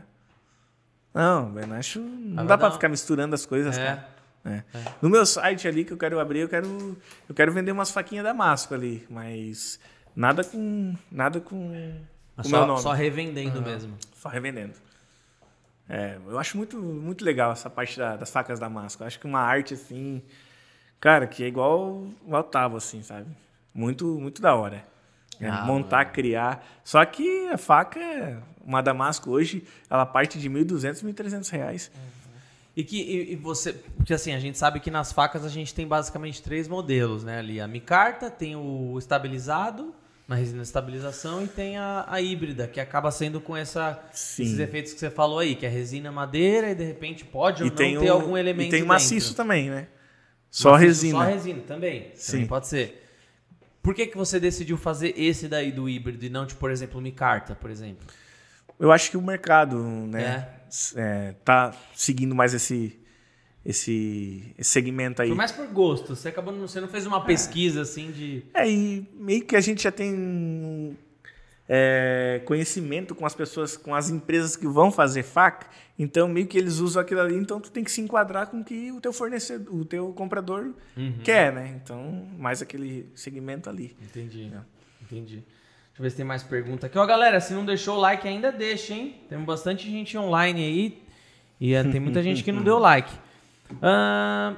Não, 1.14 1.50
Benacho 1.52 2.00
não 2.00 2.46
dá 2.46 2.58
pra 2.58 2.68
dar- 2.68 2.74
ficar 2.76 2.88
misturando 2.90 3.34
as 3.36 3.46
coisas, 3.46 3.78
É. 3.78 3.86
cara. 3.86 4.10
É. 4.46 4.64
No 5.02 5.10
meu 5.10 5.26
site 5.26 5.68
ali 5.68 5.84
que 5.84 5.92
eu 5.92 5.98
quero 5.98 6.20
abrir, 6.20 6.40
eu 6.40 6.50
quero, 6.50 6.98
eu 7.28 7.36
quero 7.36 7.52
vender 7.52 7.72
umas 7.72 7.92
faquinhas 7.92 8.24
Damasco 8.24 8.74
ali, 8.74 9.06
mas 9.10 9.80
nada 10.16 10.44
com 10.44 10.96
nada 11.12 11.40
com 11.42 11.72
o 12.38 12.44
só, 12.44 12.50
meu 12.50 12.66
nome, 12.68 12.82
só 12.82 12.90
só, 12.90 12.94
revendendo 12.96 13.62
mesmo. 13.62 13.96
revendendo. 14.32 14.74
É, 15.90 16.18
eu 16.28 16.38
acho 16.40 16.56
muito 16.56 16.78
muito 16.78 17.26
legal 17.26 17.52
essa 17.52 17.70
parte 17.70 17.98
da- 17.98 18.16
das 18.16 18.30
facas 18.30 18.60
Damasco. 18.60 19.04
Eu 19.04 19.08
acho 19.08 19.20
que 19.20 19.26
uma 19.28 19.40
arte 19.42 19.74
assim, 19.74 20.22
cara, 21.00 21.28
que 21.28 21.44
é 21.44 21.48
igual 21.48 22.04
igual 22.26 22.44
tava 22.44 22.78
assim, 22.78 23.02
sabe? 23.02 23.28
Muito 23.74 24.06
muito 24.20 24.42
da 24.42 24.56
hora. 24.56 24.84
É, 25.40 25.48
Ah, 25.48 25.64
montar, 25.66 26.06
criar. 26.06 26.66
Só 26.84 27.04
que 27.06 27.48
a 27.48 27.58
faca, 27.58 28.44
uma 28.66 28.82
Damasco 28.82 29.32
hoje, 29.32 29.64
ela 29.90 30.06
parte 30.06 30.38
de 30.38 30.50
1.200, 30.50 31.02
1.300 31.04 31.50
reais. 31.50 31.92
E 32.76 32.84
que 32.84 33.02
e, 33.02 33.34
e 33.34 33.36
você. 33.36 33.74
Porque 33.74 34.14
assim, 34.14 34.34
a 34.34 34.40
gente 34.40 34.58
sabe 34.58 34.80
que 34.80 34.92
nas 34.92 35.12
facas 35.14 35.46
a 35.46 35.50
gente 35.50 35.74
tem 35.74 35.88
basicamente 35.88 36.42
três 36.42 36.68
modelos, 36.68 37.24
né? 37.24 37.40
Ali 37.40 37.60
a 37.62 37.68
micarta, 37.68 38.30
tem 38.30 38.56
o 38.56 38.98
estabilizado, 39.00 39.94
na 40.28 40.36
resina 40.36 40.62
de 40.62 40.68
estabilização, 40.68 41.44
e 41.44 41.48
tem 41.48 41.78
a, 41.78 42.06
a 42.08 42.22
híbrida, 42.22 42.68
que 42.68 42.80
acaba 42.80 43.10
sendo 43.10 43.40
com 43.42 43.56
essa, 43.58 44.00
Sim. 44.12 44.44
esses 44.44 44.60
efeitos 44.60 44.94
que 44.94 45.00
você 45.00 45.10
falou 45.10 45.40
aí, 45.40 45.56
que 45.56 45.66
é 45.66 45.70
resina 45.70 46.12
madeira 46.12 46.70
e 46.70 46.76
de 46.76 46.84
repente 46.84 47.24
pode 47.26 47.64
ou 47.64 47.68
E 47.68 47.70
não 47.70 47.76
tem, 47.78 47.98
ter 48.00 48.12
o, 48.12 48.14
algum 48.14 48.38
elemento. 48.38 48.68
e 48.68 48.72
tem 48.72 48.80
o 48.80 48.84
dentro. 48.84 48.88
maciço 48.88 49.36
também, 49.36 49.70
né? 49.70 49.88
Só 50.50 50.76
resina. 50.76 51.20
Só 51.20 51.26
resina 51.26 51.62
também. 51.62 52.12
Sim. 52.16 52.32
Também 52.32 52.48
pode 52.48 52.68
ser. 52.68 53.06
Por 53.82 53.94
que, 53.94 54.08
que 54.08 54.18
você 54.18 54.40
decidiu 54.40 54.78
fazer 54.78 55.14
esse 55.18 55.48
daí 55.48 55.72
do 55.72 55.88
híbrido 55.88 56.26
e 56.26 56.30
não, 56.30 56.46
tipo, 56.46 56.60
por 56.60 56.72
exemplo, 56.72 57.00
micarta, 57.00 57.56
por 57.56 57.70
exemplo? 57.70 58.06
Eu 58.80 58.92
acho 58.92 59.12
que 59.12 59.18
o 59.18 59.22
mercado, 59.22 59.78
né, 59.78 60.48
é, 60.96 61.34
tá 61.44 61.74
seguindo 61.94 62.34
mais 62.34 62.54
esse, 62.54 62.98
esse, 63.66 64.54
esse 64.58 64.70
segmento 64.70 65.22
aí. 65.22 65.30
Foi 65.30 65.38
mais 65.38 65.52
por 65.52 65.68
gosto. 65.68 66.16
Você 66.16 66.30
acabou 66.30 66.54
não, 66.54 66.68
você 66.68 66.80
não 66.82 66.88
fez 66.88 67.06
uma 67.06 67.24
pesquisa 67.24 67.82
assim 67.82 68.12
de. 68.12 68.44
É, 68.54 68.70
e 68.70 69.08
meio 69.14 69.46
que 69.46 69.56
a 69.56 69.62
gente 69.62 69.84
já 69.84 69.92
tem 69.92 70.98
é, 71.72 72.42
conhecimento 72.46 73.14
com 73.14 73.26
as 73.28 73.36
pessoas, 73.36 73.78
com 73.78 73.94
as 73.94 74.10
empresas 74.10 74.56
que 74.56 74.68
vão 74.68 74.92
fazer 74.92 75.22
faca, 75.22 75.68
então 76.00 76.28
meio 76.28 76.48
que 76.48 76.58
eles 76.58 76.80
usam 76.80 77.00
aquilo 77.02 77.22
ali, 77.22 77.36
então 77.36 77.62
tu 77.62 77.70
tem 77.72 77.84
que 77.84 77.92
se 77.92 78.02
enquadrar 78.02 78.48
com 78.48 78.62
o 78.62 78.64
que 78.64 78.92
o 78.92 79.00
teu 79.00 79.14
fornecedor, 79.14 79.76
o 79.76 79.86
teu 79.86 80.12
comprador 80.14 80.74
Uhum. 80.98 81.20
quer, 81.24 81.54
né? 81.54 81.80
Então, 81.82 82.28
mais 82.40 82.62
aquele 82.64 83.08
segmento 83.14 83.70
ali. 83.70 83.96
Entendi. 84.02 84.52
Entendi. 85.04 85.36
Deixa 85.36 86.00
eu 86.00 86.04
ver 86.04 86.10
se 86.10 86.16
tem 86.16 86.26
mais 86.26 86.42
pergunta 86.42 86.88
aqui. 86.88 86.98
Ó, 86.98 87.06
galera, 87.06 87.40
se 87.40 87.54
não 87.54 87.64
deixou 87.66 87.98
o 87.98 88.00
like 88.00 88.28
ainda, 88.28 88.52
deixa, 88.52 88.94
hein? 88.94 89.16
Temos 89.30 89.46
bastante 89.46 89.90
gente 89.90 90.18
online 90.18 90.64
aí. 90.64 91.04
E 91.62 91.74
eh, 91.76 91.84
tem 91.84 92.00
muita 92.00 92.24
gente 92.24 92.44
que 92.44 92.52
não 92.52 92.64
deu 92.64 92.80
like. 92.80 93.14
Ahn, 93.82 94.56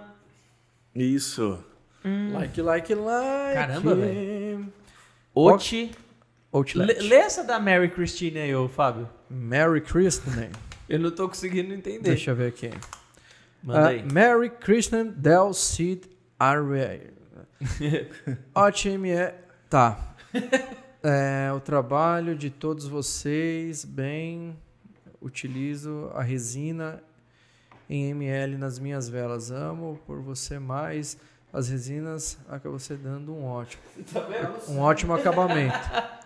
Isso. 0.96 1.62
Like, 2.04 2.62
like, 2.62 2.94
like. 2.96 3.54
Caramba, 3.54 3.96
velho. 3.96 4.72
Oti. 5.36 5.92
Outlet. 6.52 7.00
Lê, 7.02 7.08
lê 7.10 7.16
essa 7.16 7.44
da 7.44 7.60
Mary 7.60 7.90
Christine 7.90 8.40
aí, 8.40 8.56
ô 8.56 8.68
Fábio. 8.68 9.10
Merry 9.30 9.82
Christmas. 9.82 10.50
Eu 10.90 11.00
não 11.00 11.12
tô 11.12 11.28
conseguindo 11.30 11.74
entender. 11.74 12.02
Deixa 12.10 12.32
eu 12.32 12.36
ver 12.36 12.48
aqui. 12.50 12.70
Manda 13.64 13.80
Ah, 13.86 13.88
aí. 13.90 14.04
Mary 14.12 14.50
Christian 14.50 15.08
Del 15.08 15.54
Cid 15.54 16.10
Array. 16.38 17.12
Ótimo. 18.54 19.06
é- 19.06 19.36
Tá. 19.70 20.16
É, 21.04 21.52
o 21.56 21.60
trabalho 21.62 22.36
de 22.36 22.50
todos 22.50 22.86
vocês, 22.88 23.86
bem, 23.86 24.58
utilizo 25.22 26.12
a 26.14 26.22
resina 26.22 27.02
em 27.90 28.10
ml 28.10 28.58
nas 28.58 28.78
minhas 28.80 29.08
velas. 29.08 29.50
Amo 29.52 29.98
por 30.06 30.22
você 30.22 30.60
mais. 30.60 31.18
As 31.54 31.68
resinas 31.70 32.38
acabam 32.48 32.80
você 32.80 32.96
dando 32.96 33.34
um 33.34 33.46
ótimo. 33.46 33.84
Um 34.70 34.80
ótimo 34.80 35.14
acabamento 35.14 35.78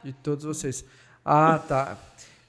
de 0.04 0.14
todos 0.14 0.46
vocês. 0.46 0.86
Ah, 1.24 1.58
tá. 1.58 1.98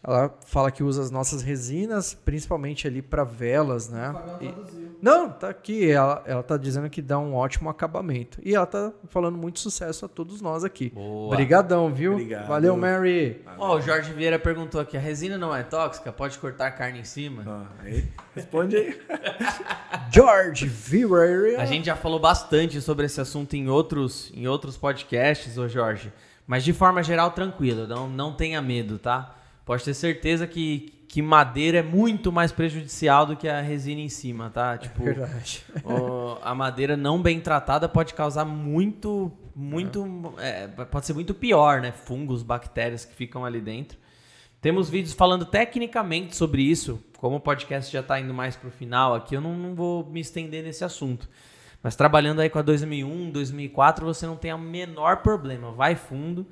Ela 0.06 0.32
fala 0.46 0.70
que 0.70 0.84
usa 0.84 1.02
as 1.02 1.10
nossas 1.10 1.42
resinas, 1.42 2.14
principalmente 2.14 2.86
ali 2.86 3.02
para 3.02 3.24
velas, 3.24 3.88
né? 3.88 4.14
E- 4.40 4.54
não, 5.02 5.28
tá 5.28 5.48
aqui. 5.48 5.90
Ela, 5.90 6.22
ela 6.26 6.42
tá 6.44 6.56
dizendo 6.56 6.88
que 6.88 7.02
dá 7.02 7.18
um 7.18 7.34
ótimo 7.34 7.68
acabamento. 7.68 8.38
E 8.44 8.54
ela 8.54 8.66
tá 8.66 8.92
falando 9.08 9.36
muito 9.36 9.58
sucesso 9.58 10.04
a 10.06 10.08
todos 10.08 10.40
nós 10.40 10.62
aqui. 10.64 10.90
Boa. 10.90 11.32
Obrigadão, 11.34 11.92
viu? 11.92 12.12
Obrigado. 12.12 12.46
Valeu, 12.46 12.76
Mary. 12.76 13.42
Ó, 13.58 13.76
o 13.76 13.80
Jorge 13.80 14.12
Vieira 14.12 14.38
perguntou 14.38 14.80
aqui: 14.80 14.96
a 14.96 15.00
resina 15.00 15.36
não 15.36 15.54
é 15.54 15.64
tóxica? 15.64 16.12
Pode 16.12 16.38
cortar 16.38 16.70
carne 16.70 17.00
em 17.00 17.04
cima? 17.04 17.42
Ó, 17.44 17.84
aí, 17.84 18.04
responde 18.34 18.76
aí. 18.76 19.00
George 20.12 20.66
Vieira. 20.66 21.60
A 21.60 21.66
gente 21.66 21.86
já 21.86 21.96
falou 21.96 22.20
bastante 22.20 22.80
sobre 22.80 23.06
esse 23.06 23.20
assunto 23.20 23.54
em 23.54 23.68
outros, 23.68 24.30
em 24.34 24.46
outros 24.46 24.76
podcasts, 24.76 25.58
ô 25.58 25.68
Jorge. 25.68 26.12
Mas 26.46 26.62
de 26.64 26.72
forma 26.72 27.02
geral, 27.02 27.32
tranquilo, 27.32 27.86
não, 27.88 28.08
não 28.08 28.32
tenha 28.32 28.62
medo, 28.62 28.98
tá? 28.98 29.34
Pode 29.66 29.84
ter 29.84 29.92
certeza 29.94 30.46
que, 30.46 30.94
que 31.08 31.20
madeira 31.20 31.78
é 31.78 31.82
muito 31.82 32.30
mais 32.32 32.52
prejudicial 32.52 33.26
do 33.26 33.36
que 33.36 33.48
a 33.48 33.60
resina 33.60 34.00
em 34.00 34.08
cima, 34.08 34.48
tá? 34.48 34.78
Tipo, 34.78 35.02
Verdade. 35.04 35.62
o- 35.84 36.38
a 36.42 36.54
madeira 36.54 36.96
não 36.96 37.20
bem 37.20 37.40
tratada 37.40 37.88
pode 37.88 38.14
causar 38.14 38.44
muito, 38.44 39.30
muito, 39.54 40.32
é, 40.38 40.68
pode 40.68 41.04
ser 41.04 41.12
muito 41.14 41.34
pior, 41.34 41.80
né? 41.82 41.90
Fungos, 41.92 42.42
bactérias 42.42 43.04
que 43.04 43.14
ficam 43.14 43.44
ali 43.44 43.60
dentro. 43.60 43.98
Temos 44.60 44.88
vídeos 44.88 45.12
falando 45.14 45.44
tecnicamente 45.44 46.34
sobre 46.36 46.62
isso. 46.62 47.02
Como 47.18 47.36
o 47.36 47.40
podcast 47.40 47.92
já 47.92 48.00
está 48.00 48.20
indo 48.20 48.32
mais 48.32 48.56
pro 48.56 48.70
final 48.70 49.14
aqui, 49.14 49.34
eu 49.34 49.40
não, 49.40 49.54
não 49.54 49.74
vou 49.74 50.04
me 50.08 50.20
estender 50.20 50.62
nesse 50.62 50.84
assunto. 50.84 51.28
Mas 51.82 51.94
trabalhando 51.96 52.40
aí 52.40 52.48
com 52.48 52.58
a 52.58 52.62
2001, 52.62 53.30
2004, 53.30 54.04
você 54.06 54.26
não 54.26 54.36
tem 54.36 54.52
o 54.52 54.58
menor 54.58 55.18
problema. 55.18 55.72
Vai 55.72 55.94
fundo, 55.94 56.46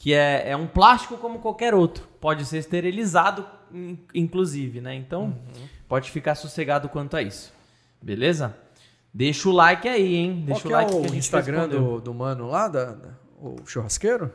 que 0.00 0.14
é, 0.14 0.50
é 0.50 0.56
um 0.56 0.68
plástico 0.68 1.16
como 1.18 1.40
qualquer 1.40 1.74
outro. 1.74 2.06
Pode 2.20 2.44
ser 2.46 2.58
esterilizado, 2.58 3.44
in- 3.74 3.98
inclusive, 4.14 4.80
né? 4.80 4.94
Então, 4.94 5.36
pode 5.88 6.08
ficar 6.12 6.36
sossegado 6.36 6.88
quanto 6.88 7.16
a 7.16 7.22
isso. 7.22 7.52
Beleza? 8.00 8.56
Deixa 9.12 9.48
o 9.48 9.52
like 9.52 9.88
aí, 9.88 10.14
hein? 10.14 10.44
Deixa 10.46 10.62
Qual 10.68 10.72
o 10.72 10.76
like 10.76 10.90
que 10.92 10.96
é 10.96 11.00
que 11.00 11.06
a 11.06 11.10
o 11.10 11.12
gente 11.14 11.18
Instagram 11.18 11.58
respondeu. 11.62 11.82
do, 11.96 12.00
do 12.00 12.14
mano 12.14 12.46
lá, 12.46 12.68
da, 12.68 12.84
da- 12.92 13.14
o 13.40 13.56
churrasqueiro? 13.66 14.30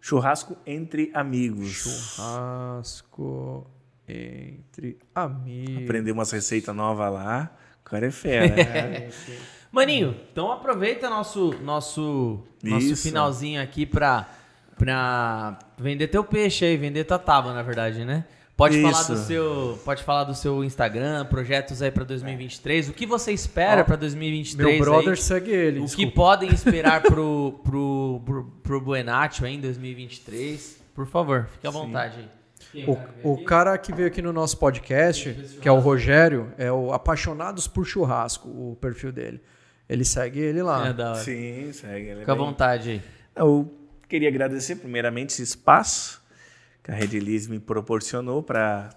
Churrasco 0.00 0.56
entre 0.66 1.10
amigos. 1.14 1.68
Churrasco 1.70 3.64
entre 4.08 4.98
amigos. 5.14 5.84
Aprender 5.84 6.10
umas 6.12 6.30
receitas 6.32 6.74
novas 6.74 7.12
lá. 7.12 7.56
O 7.80 7.84
cara 7.88 8.06
é 8.06 8.10
fera. 8.10 8.48
né? 8.56 9.10
Maninho, 9.70 10.16
então 10.32 10.50
aproveita 10.50 11.10
nosso 11.10 11.52
nosso 11.62 12.42
nosso 12.62 12.96
finalzinho 12.96 13.62
aqui 13.62 13.84
pra, 13.84 14.26
pra 14.78 15.58
vender 15.76 16.08
teu 16.08 16.24
peixe 16.24 16.64
aí, 16.64 16.76
vender 16.76 17.04
tua 17.04 17.18
tábua, 17.18 17.52
na 17.52 17.62
verdade, 17.62 18.04
né? 18.04 18.24
Pode 18.56 18.82
falar 18.82 19.00
Isso. 19.02 19.12
do 19.12 19.18
seu, 19.20 19.78
pode 19.84 20.02
falar 20.02 20.24
do 20.24 20.34
seu 20.34 20.64
Instagram, 20.64 21.24
projetos 21.26 21.80
aí 21.80 21.92
pra 21.92 22.02
2023, 22.02 22.88
o 22.88 22.92
que 22.92 23.06
você 23.06 23.30
espera 23.30 23.82
Ó, 23.82 23.84
pra 23.84 23.94
2023 23.94 24.68
Meu 24.76 24.84
brother 24.84 25.10
aí? 25.10 25.16
segue 25.16 25.50
ele. 25.52 25.78
O 25.78 25.84
desculpa. 25.84 26.10
que 26.10 26.14
podem 26.16 26.50
esperar 26.50 27.00
pro 27.02 27.60
pro 27.62 28.20
pro, 28.26 28.44
pro 28.62 28.80
Buenatio 28.80 29.46
aí 29.46 29.54
em 29.54 29.60
2023? 29.60 30.82
Por 30.92 31.06
favor, 31.06 31.46
fique 31.52 31.66
à 31.68 31.70
vontade 31.70 32.18
aí. 32.18 32.84
O, 33.22 33.32
o 33.34 33.44
cara 33.44 33.78
que 33.78 33.94
veio 33.94 34.08
aqui 34.08 34.20
no 34.20 34.32
nosso 34.32 34.58
podcast, 34.58 35.32
que 35.62 35.68
é 35.68 35.72
o 35.72 35.78
Rogério, 35.78 36.52
é 36.58 36.70
o 36.72 36.92
Apaixonados 36.92 37.68
por 37.68 37.86
Churrasco, 37.86 38.48
o 38.48 38.76
perfil 38.80 39.12
dele. 39.12 39.40
Ele 39.88 40.04
segue 40.04 40.40
ele 40.40 40.62
lá. 40.62 40.88
É 40.88 40.92
da 40.92 41.12
hora. 41.12 41.20
Sim, 41.22 41.70
segue. 41.72 42.08
ele 42.08 42.10
é 42.10 42.20
Fica 42.20 42.32
à 42.32 42.34
bem- 42.34 42.44
vontade 42.44 42.90
aí. 42.90 43.02
Eu 43.36 43.72
queria 44.08 44.28
agradecer 44.28 44.76
primeiramente 44.76 45.30
esse 45.30 45.42
espaço 45.42 46.22
que 46.82 46.90
a 46.90 46.94
Rede 46.94 47.20
Liz 47.20 47.46
me 47.46 47.58
proporcionou 47.58 48.42
para 48.42 48.90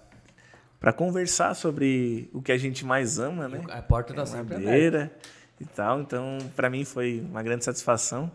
para 0.80 0.92
conversar 0.92 1.54
sobre 1.54 2.28
o 2.32 2.42
que 2.42 2.50
a 2.50 2.58
gente 2.58 2.84
mais 2.84 3.16
ama, 3.16 3.48
né? 3.48 3.62
A 3.70 3.80
porta 3.80 4.12
tá 4.12 4.26
sempre 4.26 4.56
aberta. 4.56 4.64
madeira 4.64 5.16
e 5.60 5.64
tal. 5.64 6.00
Então, 6.00 6.38
para 6.56 6.68
mim 6.68 6.84
foi 6.84 7.20
uma 7.20 7.40
grande 7.40 7.64
satisfação, 7.64 8.32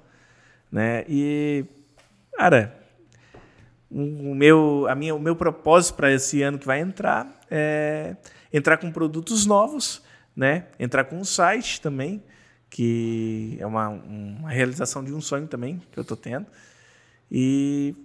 né? 0.71 1.03
E 1.09 1.65
cara, 2.37 2.79
o 3.91 4.33
meu 4.33 4.85
a 4.87 4.95
minha 4.95 5.13
o 5.13 5.19
meu 5.19 5.35
propósito 5.35 5.95
para 5.95 6.13
esse 6.13 6.41
ano 6.41 6.57
que 6.57 6.65
vai 6.65 6.79
entrar 6.79 7.37
é 7.51 8.15
entrar 8.53 8.77
com 8.77 8.91
produtos 8.91 9.45
novos, 9.45 10.01
né? 10.35 10.67
Entrar 10.79 11.03
com 11.03 11.17
um 11.17 11.25
site 11.25 11.81
também, 11.81 12.23
que 12.69 13.57
é 13.59 13.65
uma, 13.65 13.89
uma 13.89 14.49
realização 14.49 15.03
de 15.03 15.13
um 15.13 15.21
sonho 15.21 15.47
também 15.47 15.81
que 15.91 15.97
eu 15.99 16.03
tô 16.03 16.15
tendo. 16.15 16.45
E 17.31 17.95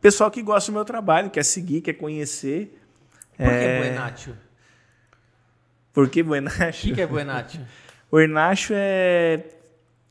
pessoal 0.00 0.30
que 0.30 0.42
gosta 0.42 0.70
do 0.70 0.74
meu 0.74 0.84
trabalho, 0.84 1.30
quer 1.30 1.44
seguir, 1.44 1.80
quer 1.80 1.94
conhecer. 1.94 2.78
Por 3.36 3.46
que 3.46 3.54
é, 3.54 3.78
Buenatio? 3.78 4.36
Por 5.92 6.08
que 6.08 6.20
O 6.22 6.24
Buenacho? 6.24 6.82
que, 6.88 6.94
que 6.94 7.00
é 7.00 7.06
Buenatio? 7.06 7.60
O 8.12 8.18
Ernacho 8.18 8.72
é, 8.74 9.44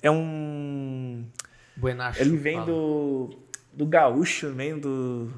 é 0.02 0.10
um. 0.10 1.26
Buenacho. 1.76 2.22
Ele 2.22 2.38
vem 2.38 2.54
fala. 2.54 2.66
do, 2.68 3.30
do 3.74 3.86
gaúcho, 3.86 4.54
vem 4.54 4.80
do. 4.80 5.30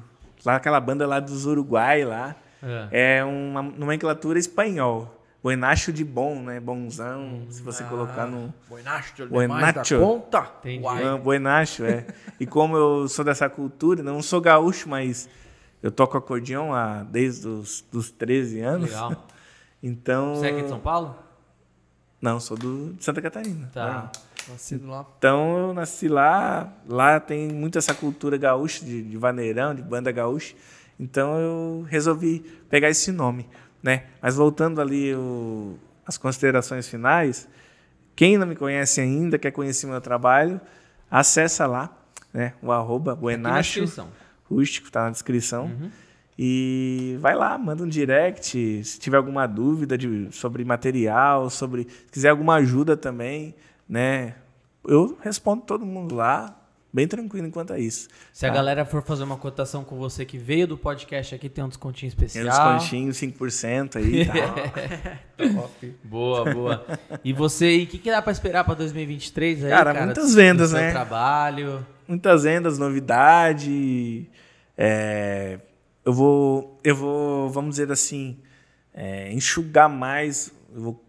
Lá 0.44 0.54
aquela 0.54 0.78
banda 0.78 1.04
lá 1.04 1.18
dos 1.18 1.44
Uruguai 1.44 2.04
lá. 2.04 2.36
É. 2.62 3.16
É 3.16 3.24
uma 3.24 3.62
nomenclatura 3.62 4.38
espanhol. 4.38 5.21
Buenacho 5.42 5.92
de 5.92 6.04
bom, 6.04 6.40
né? 6.40 6.60
Bonzão. 6.60 7.20
Hum. 7.20 7.46
se 7.50 7.60
Ah. 7.60 7.64
você 7.64 7.84
colocar 7.84 8.26
no. 8.26 8.54
Buenacho, 8.68 9.26
Buenacho. 9.26 9.98
da 9.98 10.04
conta. 10.04 10.50
Entendi. 10.60 10.84
Uai. 10.84 11.04
Ah, 11.04 11.16
Buenacho, 11.16 11.84
é. 11.84 12.06
e 12.38 12.46
como 12.46 12.76
eu 12.76 13.08
sou 13.08 13.24
dessa 13.24 13.48
cultura, 13.48 14.02
não 14.02 14.22
sou 14.22 14.40
gaúcho, 14.40 14.88
mas 14.88 15.28
eu 15.82 15.90
toco 15.90 16.16
acordeão 16.16 16.72
há, 16.72 17.02
desde 17.02 17.48
os 17.48 17.84
dos 17.90 18.10
13 18.10 18.60
anos. 18.60 18.90
Legal. 18.90 19.26
Então. 19.84 20.36
Você 20.36 20.46
é 20.46 20.50
aqui 20.50 20.62
de 20.62 20.68
São 20.68 20.78
Paulo? 20.78 21.16
Não, 22.20 22.38
sou 22.38 22.56
do, 22.56 22.92
de 22.92 23.02
Santa 23.04 23.20
Catarina. 23.20 23.68
Tá. 23.74 24.12
Nascido 24.48 24.88
lá. 24.88 25.04
Então 25.18 25.58
eu 25.58 25.74
nasci 25.74 26.06
lá, 26.06 26.72
lá 26.88 27.18
tem 27.18 27.48
muito 27.48 27.78
essa 27.78 27.92
cultura 27.92 28.36
gaúcha, 28.36 28.84
de, 28.84 29.02
de 29.02 29.16
vaneirão, 29.16 29.74
de 29.74 29.82
banda 29.82 30.12
gaúcha. 30.12 30.54
Então 31.00 31.36
eu 31.36 31.86
resolvi 31.88 32.40
pegar 32.70 32.88
esse 32.90 33.10
nome, 33.10 33.48
né? 33.82 34.04
Mas 34.20 34.36
voltando 34.36 34.80
ali 34.80 35.14
o, 35.14 35.76
as 36.06 36.16
considerações 36.16 36.88
finais, 36.88 37.48
quem 38.14 38.38
não 38.38 38.46
me 38.46 38.54
conhece 38.54 39.00
ainda, 39.00 39.38
quer 39.38 39.50
conhecer 39.50 39.86
meu 39.86 40.00
trabalho, 40.00 40.60
acessa 41.10 41.66
lá, 41.66 41.90
né? 42.32 42.54
O 42.62 42.70
arroba 42.70 43.14
Buenacho 43.14 43.80
descrição. 43.80 44.08
Rústico, 44.48 44.90
tá 44.90 45.04
na 45.04 45.10
descrição. 45.10 45.70
E 46.38 47.16
vai 47.20 47.34
lá, 47.34 47.56
manda 47.58 47.84
um 47.84 47.88
direct, 47.88 48.82
se 48.84 48.98
tiver 48.98 49.16
alguma 49.16 49.46
dúvida 49.46 49.98
de, 49.98 50.28
sobre 50.32 50.64
material, 50.64 51.50
sobre 51.50 51.84
se 51.84 52.12
quiser 52.12 52.30
alguma 52.30 52.54
ajuda 52.56 52.96
também, 52.96 53.54
né? 53.88 54.34
Eu 54.84 55.16
respondo 55.20 55.62
todo 55.62 55.84
mundo 55.86 56.14
lá, 56.14 56.61
bem 56.92 57.08
tranquilo 57.08 57.46
enquanto 57.46 57.72
é 57.72 57.80
isso. 57.80 58.08
Se 58.32 58.44
a 58.44 58.48
Tá. 58.50 58.54
galera 58.54 58.84
for 58.84 59.02
fazer 59.02 59.22
uma 59.24 59.36
cotação 59.36 59.82
com 59.82 59.96
você 59.96 60.24
que 60.24 60.36
veio 60.36 60.66
do 60.66 60.76
podcast 60.76 61.34
aqui, 61.34 61.48
tem 61.48 61.64
um 61.64 61.68
descontinho 61.68 62.12
Tem 62.12 62.26
especial. 62.26 62.44
uns 62.76 62.82
descontinhos, 62.82 63.16
5% 63.16 63.96
aí, 63.96 64.26
tá? 64.26 65.18
Boa, 66.04 66.52
boa. 66.52 66.86
E 67.24 67.32
você, 67.32 67.82
o 67.82 67.86
que, 67.86 67.98
que 67.98 68.10
dá 68.10 68.20
pra 68.22 68.30
esperar 68.32 68.64
pra 68.64 68.74
2023 68.74 69.64
aí, 69.64 69.70
Cara, 69.70 69.92
cara? 69.92 70.04
muitas 70.06 70.34
vendas, 70.34 70.72
né? 70.72 70.90
trabalho. 70.92 71.84
Muitas 72.06 72.42
vendas, 72.44 72.78
novidade. 72.78 74.28
é, 74.76 75.58
eu 76.04 76.12
vou, 76.12 76.80
eu 76.84 76.94
vou, 76.96 77.50
vamos 77.50 77.70
dizer 77.76 77.90
assim, 77.90 78.38
é, 78.92 79.32
enxugar 79.32 79.88
mais. 79.88 80.52
Eu 80.74 80.80
vou 80.82 81.04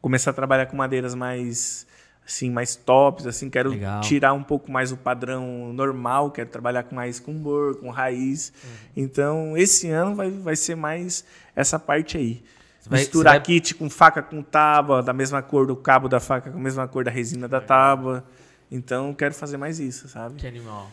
começar 0.00 0.30
a 0.30 0.34
trabalhar 0.34 0.66
com 0.66 0.76
madeiras 0.76 1.14
mais, 1.14 1.86
assim, 2.26 2.50
mais 2.50 2.74
tops. 2.76 3.26
Assim, 3.26 3.48
quero 3.50 3.70
Legal. 3.70 4.00
tirar 4.00 4.32
um 4.32 4.42
pouco 4.42 4.70
mais 4.70 4.92
o 4.92 4.96
padrão 4.96 5.72
normal. 5.72 6.30
Quero 6.30 6.48
trabalhar 6.50 6.82
com 6.84 6.94
mais 6.94 7.18
com 7.20 7.32
bor, 7.34 7.76
com 7.76 7.90
raiz. 7.90 8.52
Uhum. 8.64 8.70
Então, 8.96 9.56
esse 9.56 9.88
ano 9.90 10.14
vai, 10.14 10.30
vai 10.30 10.56
ser 10.56 10.74
mais 10.74 11.24
essa 11.54 11.78
parte 11.78 12.16
aí. 12.16 12.42
Vai- 12.86 13.00
Misturar 13.00 13.34
vai- 13.34 13.42
kit 13.42 13.74
com 13.74 13.88
faca 13.88 14.20
com 14.22 14.42
tábua, 14.42 15.02
da 15.02 15.12
mesma 15.12 15.40
cor 15.40 15.66
do 15.66 15.76
cabo 15.76 16.08
da 16.08 16.18
faca, 16.18 16.50
com 16.50 16.58
a 16.58 16.60
mesma 16.60 16.88
cor 16.88 17.04
da 17.04 17.10
resina 17.10 17.46
da 17.46 17.60
tábua. 17.60 18.24
Então, 18.70 19.12
quero 19.14 19.34
fazer 19.34 19.56
mais 19.56 19.78
isso, 19.78 20.08
sabe? 20.08 20.34
Que 20.36 20.46
animal. 20.46 20.90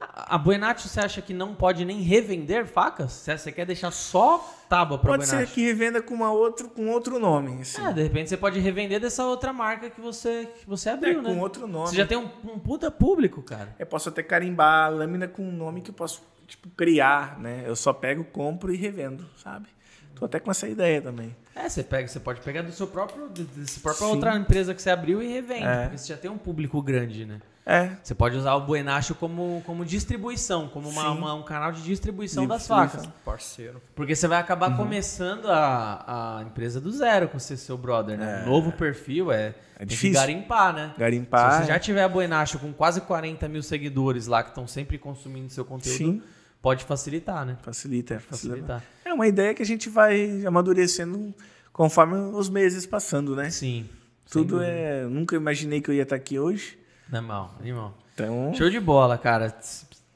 A, 0.00 0.38
Buenatio, 0.38 0.88
você 0.88 0.98
acha 0.98 1.20
que 1.20 1.34
não 1.34 1.54
pode 1.54 1.84
nem 1.84 2.00
revender 2.00 2.66
facas? 2.66 3.12
Você, 3.12 3.52
quer 3.52 3.66
deixar 3.66 3.90
só 3.90 4.38
tábua 4.66 4.98
pra 4.98 5.10
Pode 5.10 5.26
ser 5.26 5.46
que 5.46 5.62
revenda 5.62 6.00
com, 6.00 6.14
uma 6.14 6.32
outro, 6.32 6.70
com 6.70 6.88
outro 6.88 7.18
nome. 7.18 7.60
Assim. 7.60 7.84
É, 7.84 7.92
de 7.92 8.02
repente 8.02 8.30
você 8.30 8.36
pode 8.36 8.58
revender 8.58 8.98
dessa 8.98 9.26
outra 9.26 9.52
marca 9.52 9.90
que 9.90 10.00
você, 10.00 10.48
que 10.58 10.66
você 10.66 10.88
É, 10.88 10.92
abriu, 10.92 11.20
né? 11.20 11.28
com 11.28 11.38
outro 11.40 11.66
nome. 11.66 11.88
Você 11.88 11.96
já 11.96 12.06
tem 12.06 12.16
um, 12.16 12.30
um 12.44 12.58
puta 12.58 12.90
público, 12.90 13.42
cara. 13.42 13.74
Eu 13.78 13.84
posso 13.84 14.08
até 14.08 14.22
carimbar 14.22 14.86
a 14.86 14.88
lâmina 14.88 15.28
com 15.28 15.42
um 15.42 15.52
nome 15.52 15.82
que 15.82 15.90
eu 15.90 15.94
posso 15.94 16.22
tipo, 16.46 16.70
criar, 16.70 17.38
né? 17.38 17.64
Eu 17.66 17.76
só 17.76 17.92
pego, 17.92 18.24
compro 18.24 18.72
e 18.72 18.76
revendo, 18.76 19.28
sabe? 19.36 19.68
Tô 20.14 20.24
até 20.24 20.40
com 20.40 20.50
essa 20.50 20.66
ideia 20.66 21.02
também. 21.02 21.36
É, 21.54 21.68
você 21.68 21.82
pega, 21.82 22.06
você 22.08 22.20
pode 22.20 22.40
pegar 22.40 22.62
do 22.62 22.72
seu 22.72 22.86
próprio, 22.86 23.28
de- 23.28 23.44
dessa 23.44 23.80
própria 23.80 24.06
Sim. 24.06 24.12
outra 24.12 24.36
empresa 24.36 24.74
que 24.74 24.80
você 24.80 24.90
abriu 24.90 25.22
e 25.22 25.28
revende, 25.28 25.64
É. 25.64 25.82
porque 25.82 25.98
você 25.98 26.08
já 26.08 26.16
tem 26.16 26.30
um 26.30 26.38
público 26.38 26.80
grande, 26.80 27.24
né? 27.26 27.40
É, 27.66 27.90
Você 28.02 28.14
pode 28.14 28.36
usar 28.36 28.54
o 28.54 28.62
Buenacho 28.62 29.14
como, 29.14 29.62
como 29.66 29.84
distribuição, 29.84 30.66
como 30.68 30.88
uma, 30.88 31.10
uma- 31.10 31.34
um 31.34 31.42
canal 31.42 31.70
de 31.70 31.82
distribuição 31.82 32.44
De 32.44 32.48
das 32.48 32.66
facas. 32.66 33.06
Parceiro. 33.24 33.80
Porque 33.94 34.16
você 34.16 34.26
vai 34.26 34.38
Uhum. 34.38 34.44
acabar 34.44 34.76
começando 34.76 35.46
a, 35.46 36.38
a 36.38 36.42
empresa 36.42 36.80
do 36.80 36.90
zero 36.90 37.28
com 37.28 37.36
esse 37.36 37.56
seu 37.58 37.76
brother, 37.76 38.18
né? 38.18 38.40
É. 38.40 38.42
O 38.44 38.50
novo 38.50 38.72
perfil 38.72 39.30
é, 39.30 39.54
que 39.78 39.84
difícil. 39.86 40.14
garimpar, 40.18 40.72
né? 40.72 40.94
garimpar. 40.98 41.52
Se 41.52 41.58
você 41.60 41.72
já 41.72 41.78
tiver 41.78 42.02
a 42.02 42.08
Buenacho 42.08 42.58
com 42.58 42.72
quase 42.72 43.02
40 43.02 43.46
mil 43.48 43.62
seguidores 43.62 44.26
lá 44.26 44.42
que 44.42 44.48
estão 44.48 44.66
sempre 44.66 44.98
consumindo 44.98 45.50
seu 45.52 45.64
conteúdo, 45.64 45.96
Sim, 45.96 46.22
pode 46.62 46.84
facilitar, 46.84 47.44
né? 47.44 47.56
facilita, 47.62 48.20
facilita. 48.20 48.58
Facilitar. 48.58 48.84
É 49.04 49.12
uma 49.12 49.26
ideia 49.26 49.54
que 49.54 49.62
a 49.62 49.66
gente 49.66 49.88
vai 49.88 50.44
amadurecendo 50.46 51.34
conforme 51.72 52.16
os 52.16 52.48
meses 52.48 52.86
passando, 52.86 53.34
né? 53.34 53.50
Sim. 53.50 53.88
Tudo 54.30 54.62
é. 54.62 55.04
Nunca 55.04 55.34
imaginei 55.34 55.80
que 55.80 55.90
eu 55.90 55.94
ia 55.94 56.02
estar 56.02 56.16
aqui 56.16 56.38
hoje. 56.38 56.78
Animal, 57.12 57.54
animal. 57.58 57.98
Então, 58.14 58.52
Show 58.54 58.70
de 58.70 58.78
bola, 58.78 59.18
cara. 59.18 59.52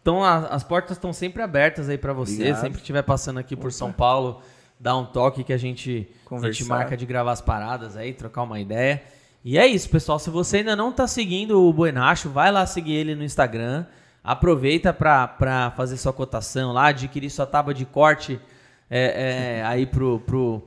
Então, 0.01 0.23
as 0.23 0.63
portas 0.63 0.97
estão 0.97 1.13
sempre 1.13 1.43
abertas 1.43 1.89
aí 1.89 1.99
pra 1.99 2.13
você. 2.13 2.35
Obrigado. 2.35 2.61
Sempre 2.61 2.75
que 2.75 2.83
estiver 2.83 3.03
passando 3.03 3.39
aqui 3.39 3.57
por 3.57 3.73
São 3.73 3.91
Paulo, 3.91 4.43
dá 4.79 4.97
um 4.97 5.07
toque 5.07 5.43
que 5.43 5.53
a 5.53 5.57
gente, 5.57 6.09
a 6.31 6.51
gente 6.51 6.65
marca 6.67 6.97
de 6.97 7.07
gravar 7.07 7.33
as 7.33 7.41
paradas 7.41 7.97
aí, 7.97 8.13
trocar 8.13 8.43
uma 8.43 8.61
ideia. 8.61 9.03
E 9.45 9.59
é 9.59 9.67
isso, 9.67 9.89
pessoal. 9.89 10.19
Se 10.19 10.31
você 10.31 10.59
ainda 10.59 10.77
não 10.77 10.93
tá 10.93 11.07
seguindo 11.07 11.61
o 11.61 11.73
Buenacho, 11.73 12.29
vai 12.31 12.53
lá 12.53 12.67
seguir 12.67 12.93
ele 12.93 13.15
no 13.15 13.25
Instagram. 13.25 13.87
Aproveita 14.25 14.91
para 14.91 15.71
fazer 15.77 15.99
sua 15.99 16.11
cotação 16.11 16.73
lá, 16.73 16.87
adquirir 16.87 17.29
sua 17.29 17.45
tábua 17.45 17.75
de 17.75 17.85
corte 17.85 18.41
é, 18.89 19.59
é, 19.59 19.65
aí 19.67 19.85
pro, 19.85 20.19
pro, 20.21 20.63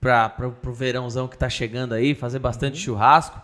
pra, 0.00 0.28
pro, 0.28 0.50
pro 0.50 0.74
verãozão 0.74 1.28
que 1.28 1.38
tá 1.38 1.48
chegando 1.48 1.94
aí, 1.94 2.16
fazer 2.16 2.40
bastante 2.40 2.78
churrasco. 2.78 3.40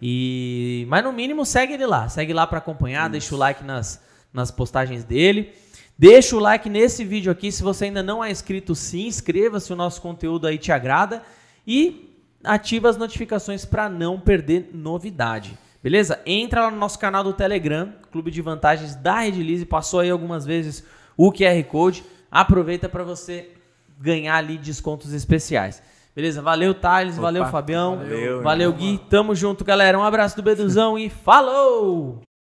E, 0.00 0.86
mas 0.88 1.04
no 1.04 1.12
mínimo 1.12 1.44
segue 1.44 1.74
ele 1.74 1.84
lá, 1.84 2.08
segue 2.08 2.32
lá 2.32 2.46
para 2.46 2.58
acompanhar, 2.58 3.10
deixa 3.10 3.34
o 3.34 3.38
like 3.38 3.62
nas, 3.62 4.02
nas 4.32 4.50
postagens 4.50 5.04
dele. 5.04 5.52
Deixa 5.98 6.34
o 6.34 6.40
like 6.40 6.70
nesse 6.70 7.04
vídeo 7.04 7.30
aqui, 7.30 7.52
se 7.52 7.62
você 7.62 7.84
ainda 7.84 8.02
não 8.02 8.24
é 8.24 8.30
inscrito, 8.30 8.74
se 8.74 9.06
inscreva 9.06 9.60
se 9.60 9.70
o 9.70 9.76
nosso 9.76 10.00
conteúdo 10.00 10.46
aí 10.46 10.56
te 10.56 10.72
agrada 10.72 11.22
e 11.66 12.10
ativa 12.42 12.88
as 12.88 12.96
notificações 12.96 13.66
para 13.66 13.86
não 13.88 14.18
perder 14.18 14.70
novidade. 14.72 15.58
Beleza? 15.84 16.18
Entra 16.24 16.62
lá 16.62 16.70
no 16.70 16.78
nosso 16.78 16.98
canal 16.98 17.22
do 17.22 17.34
Telegram, 17.34 17.92
Clube 18.10 18.30
de 18.30 18.40
Vantagens 18.40 18.94
da 18.94 19.18
Redilize, 19.18 19.66
passou 19.66 20.00
aí 20.00 20.08
algumas 20.08 20.46
vezes 20.46 20.82
o 21.14 21.30
QR 21.30 21.62
Code. 21.64 22.02
Aproveita 22.30 22.88
para 22.88 23.04
você 23.04 23.50
ganhar 24.00 24.36
ali 24.36 24.56
descontos 24.56 25.12
especiais. 25.12 25.82
Beleza? 26.16 26.40
Valeu, 26.40 26.72
Thales. 26.72 27.16
Opa, 27.18 27.22
valeu, 27.24 27.44
Fabião. 27.44 27.98
valeu, 27.98 28.42
valeu. 28.42 28.72
Gui. 28.72 28.98
Tamo 29.10 29.34
junto, 29.34 29.62
galera. 29.62 29.98
Um 29.98 30.02
abraço 30.02 30.34
do 30.36 30.42
Beduzão 30.42 30.98
e 30.98 31.10
falou! 31.10 32.22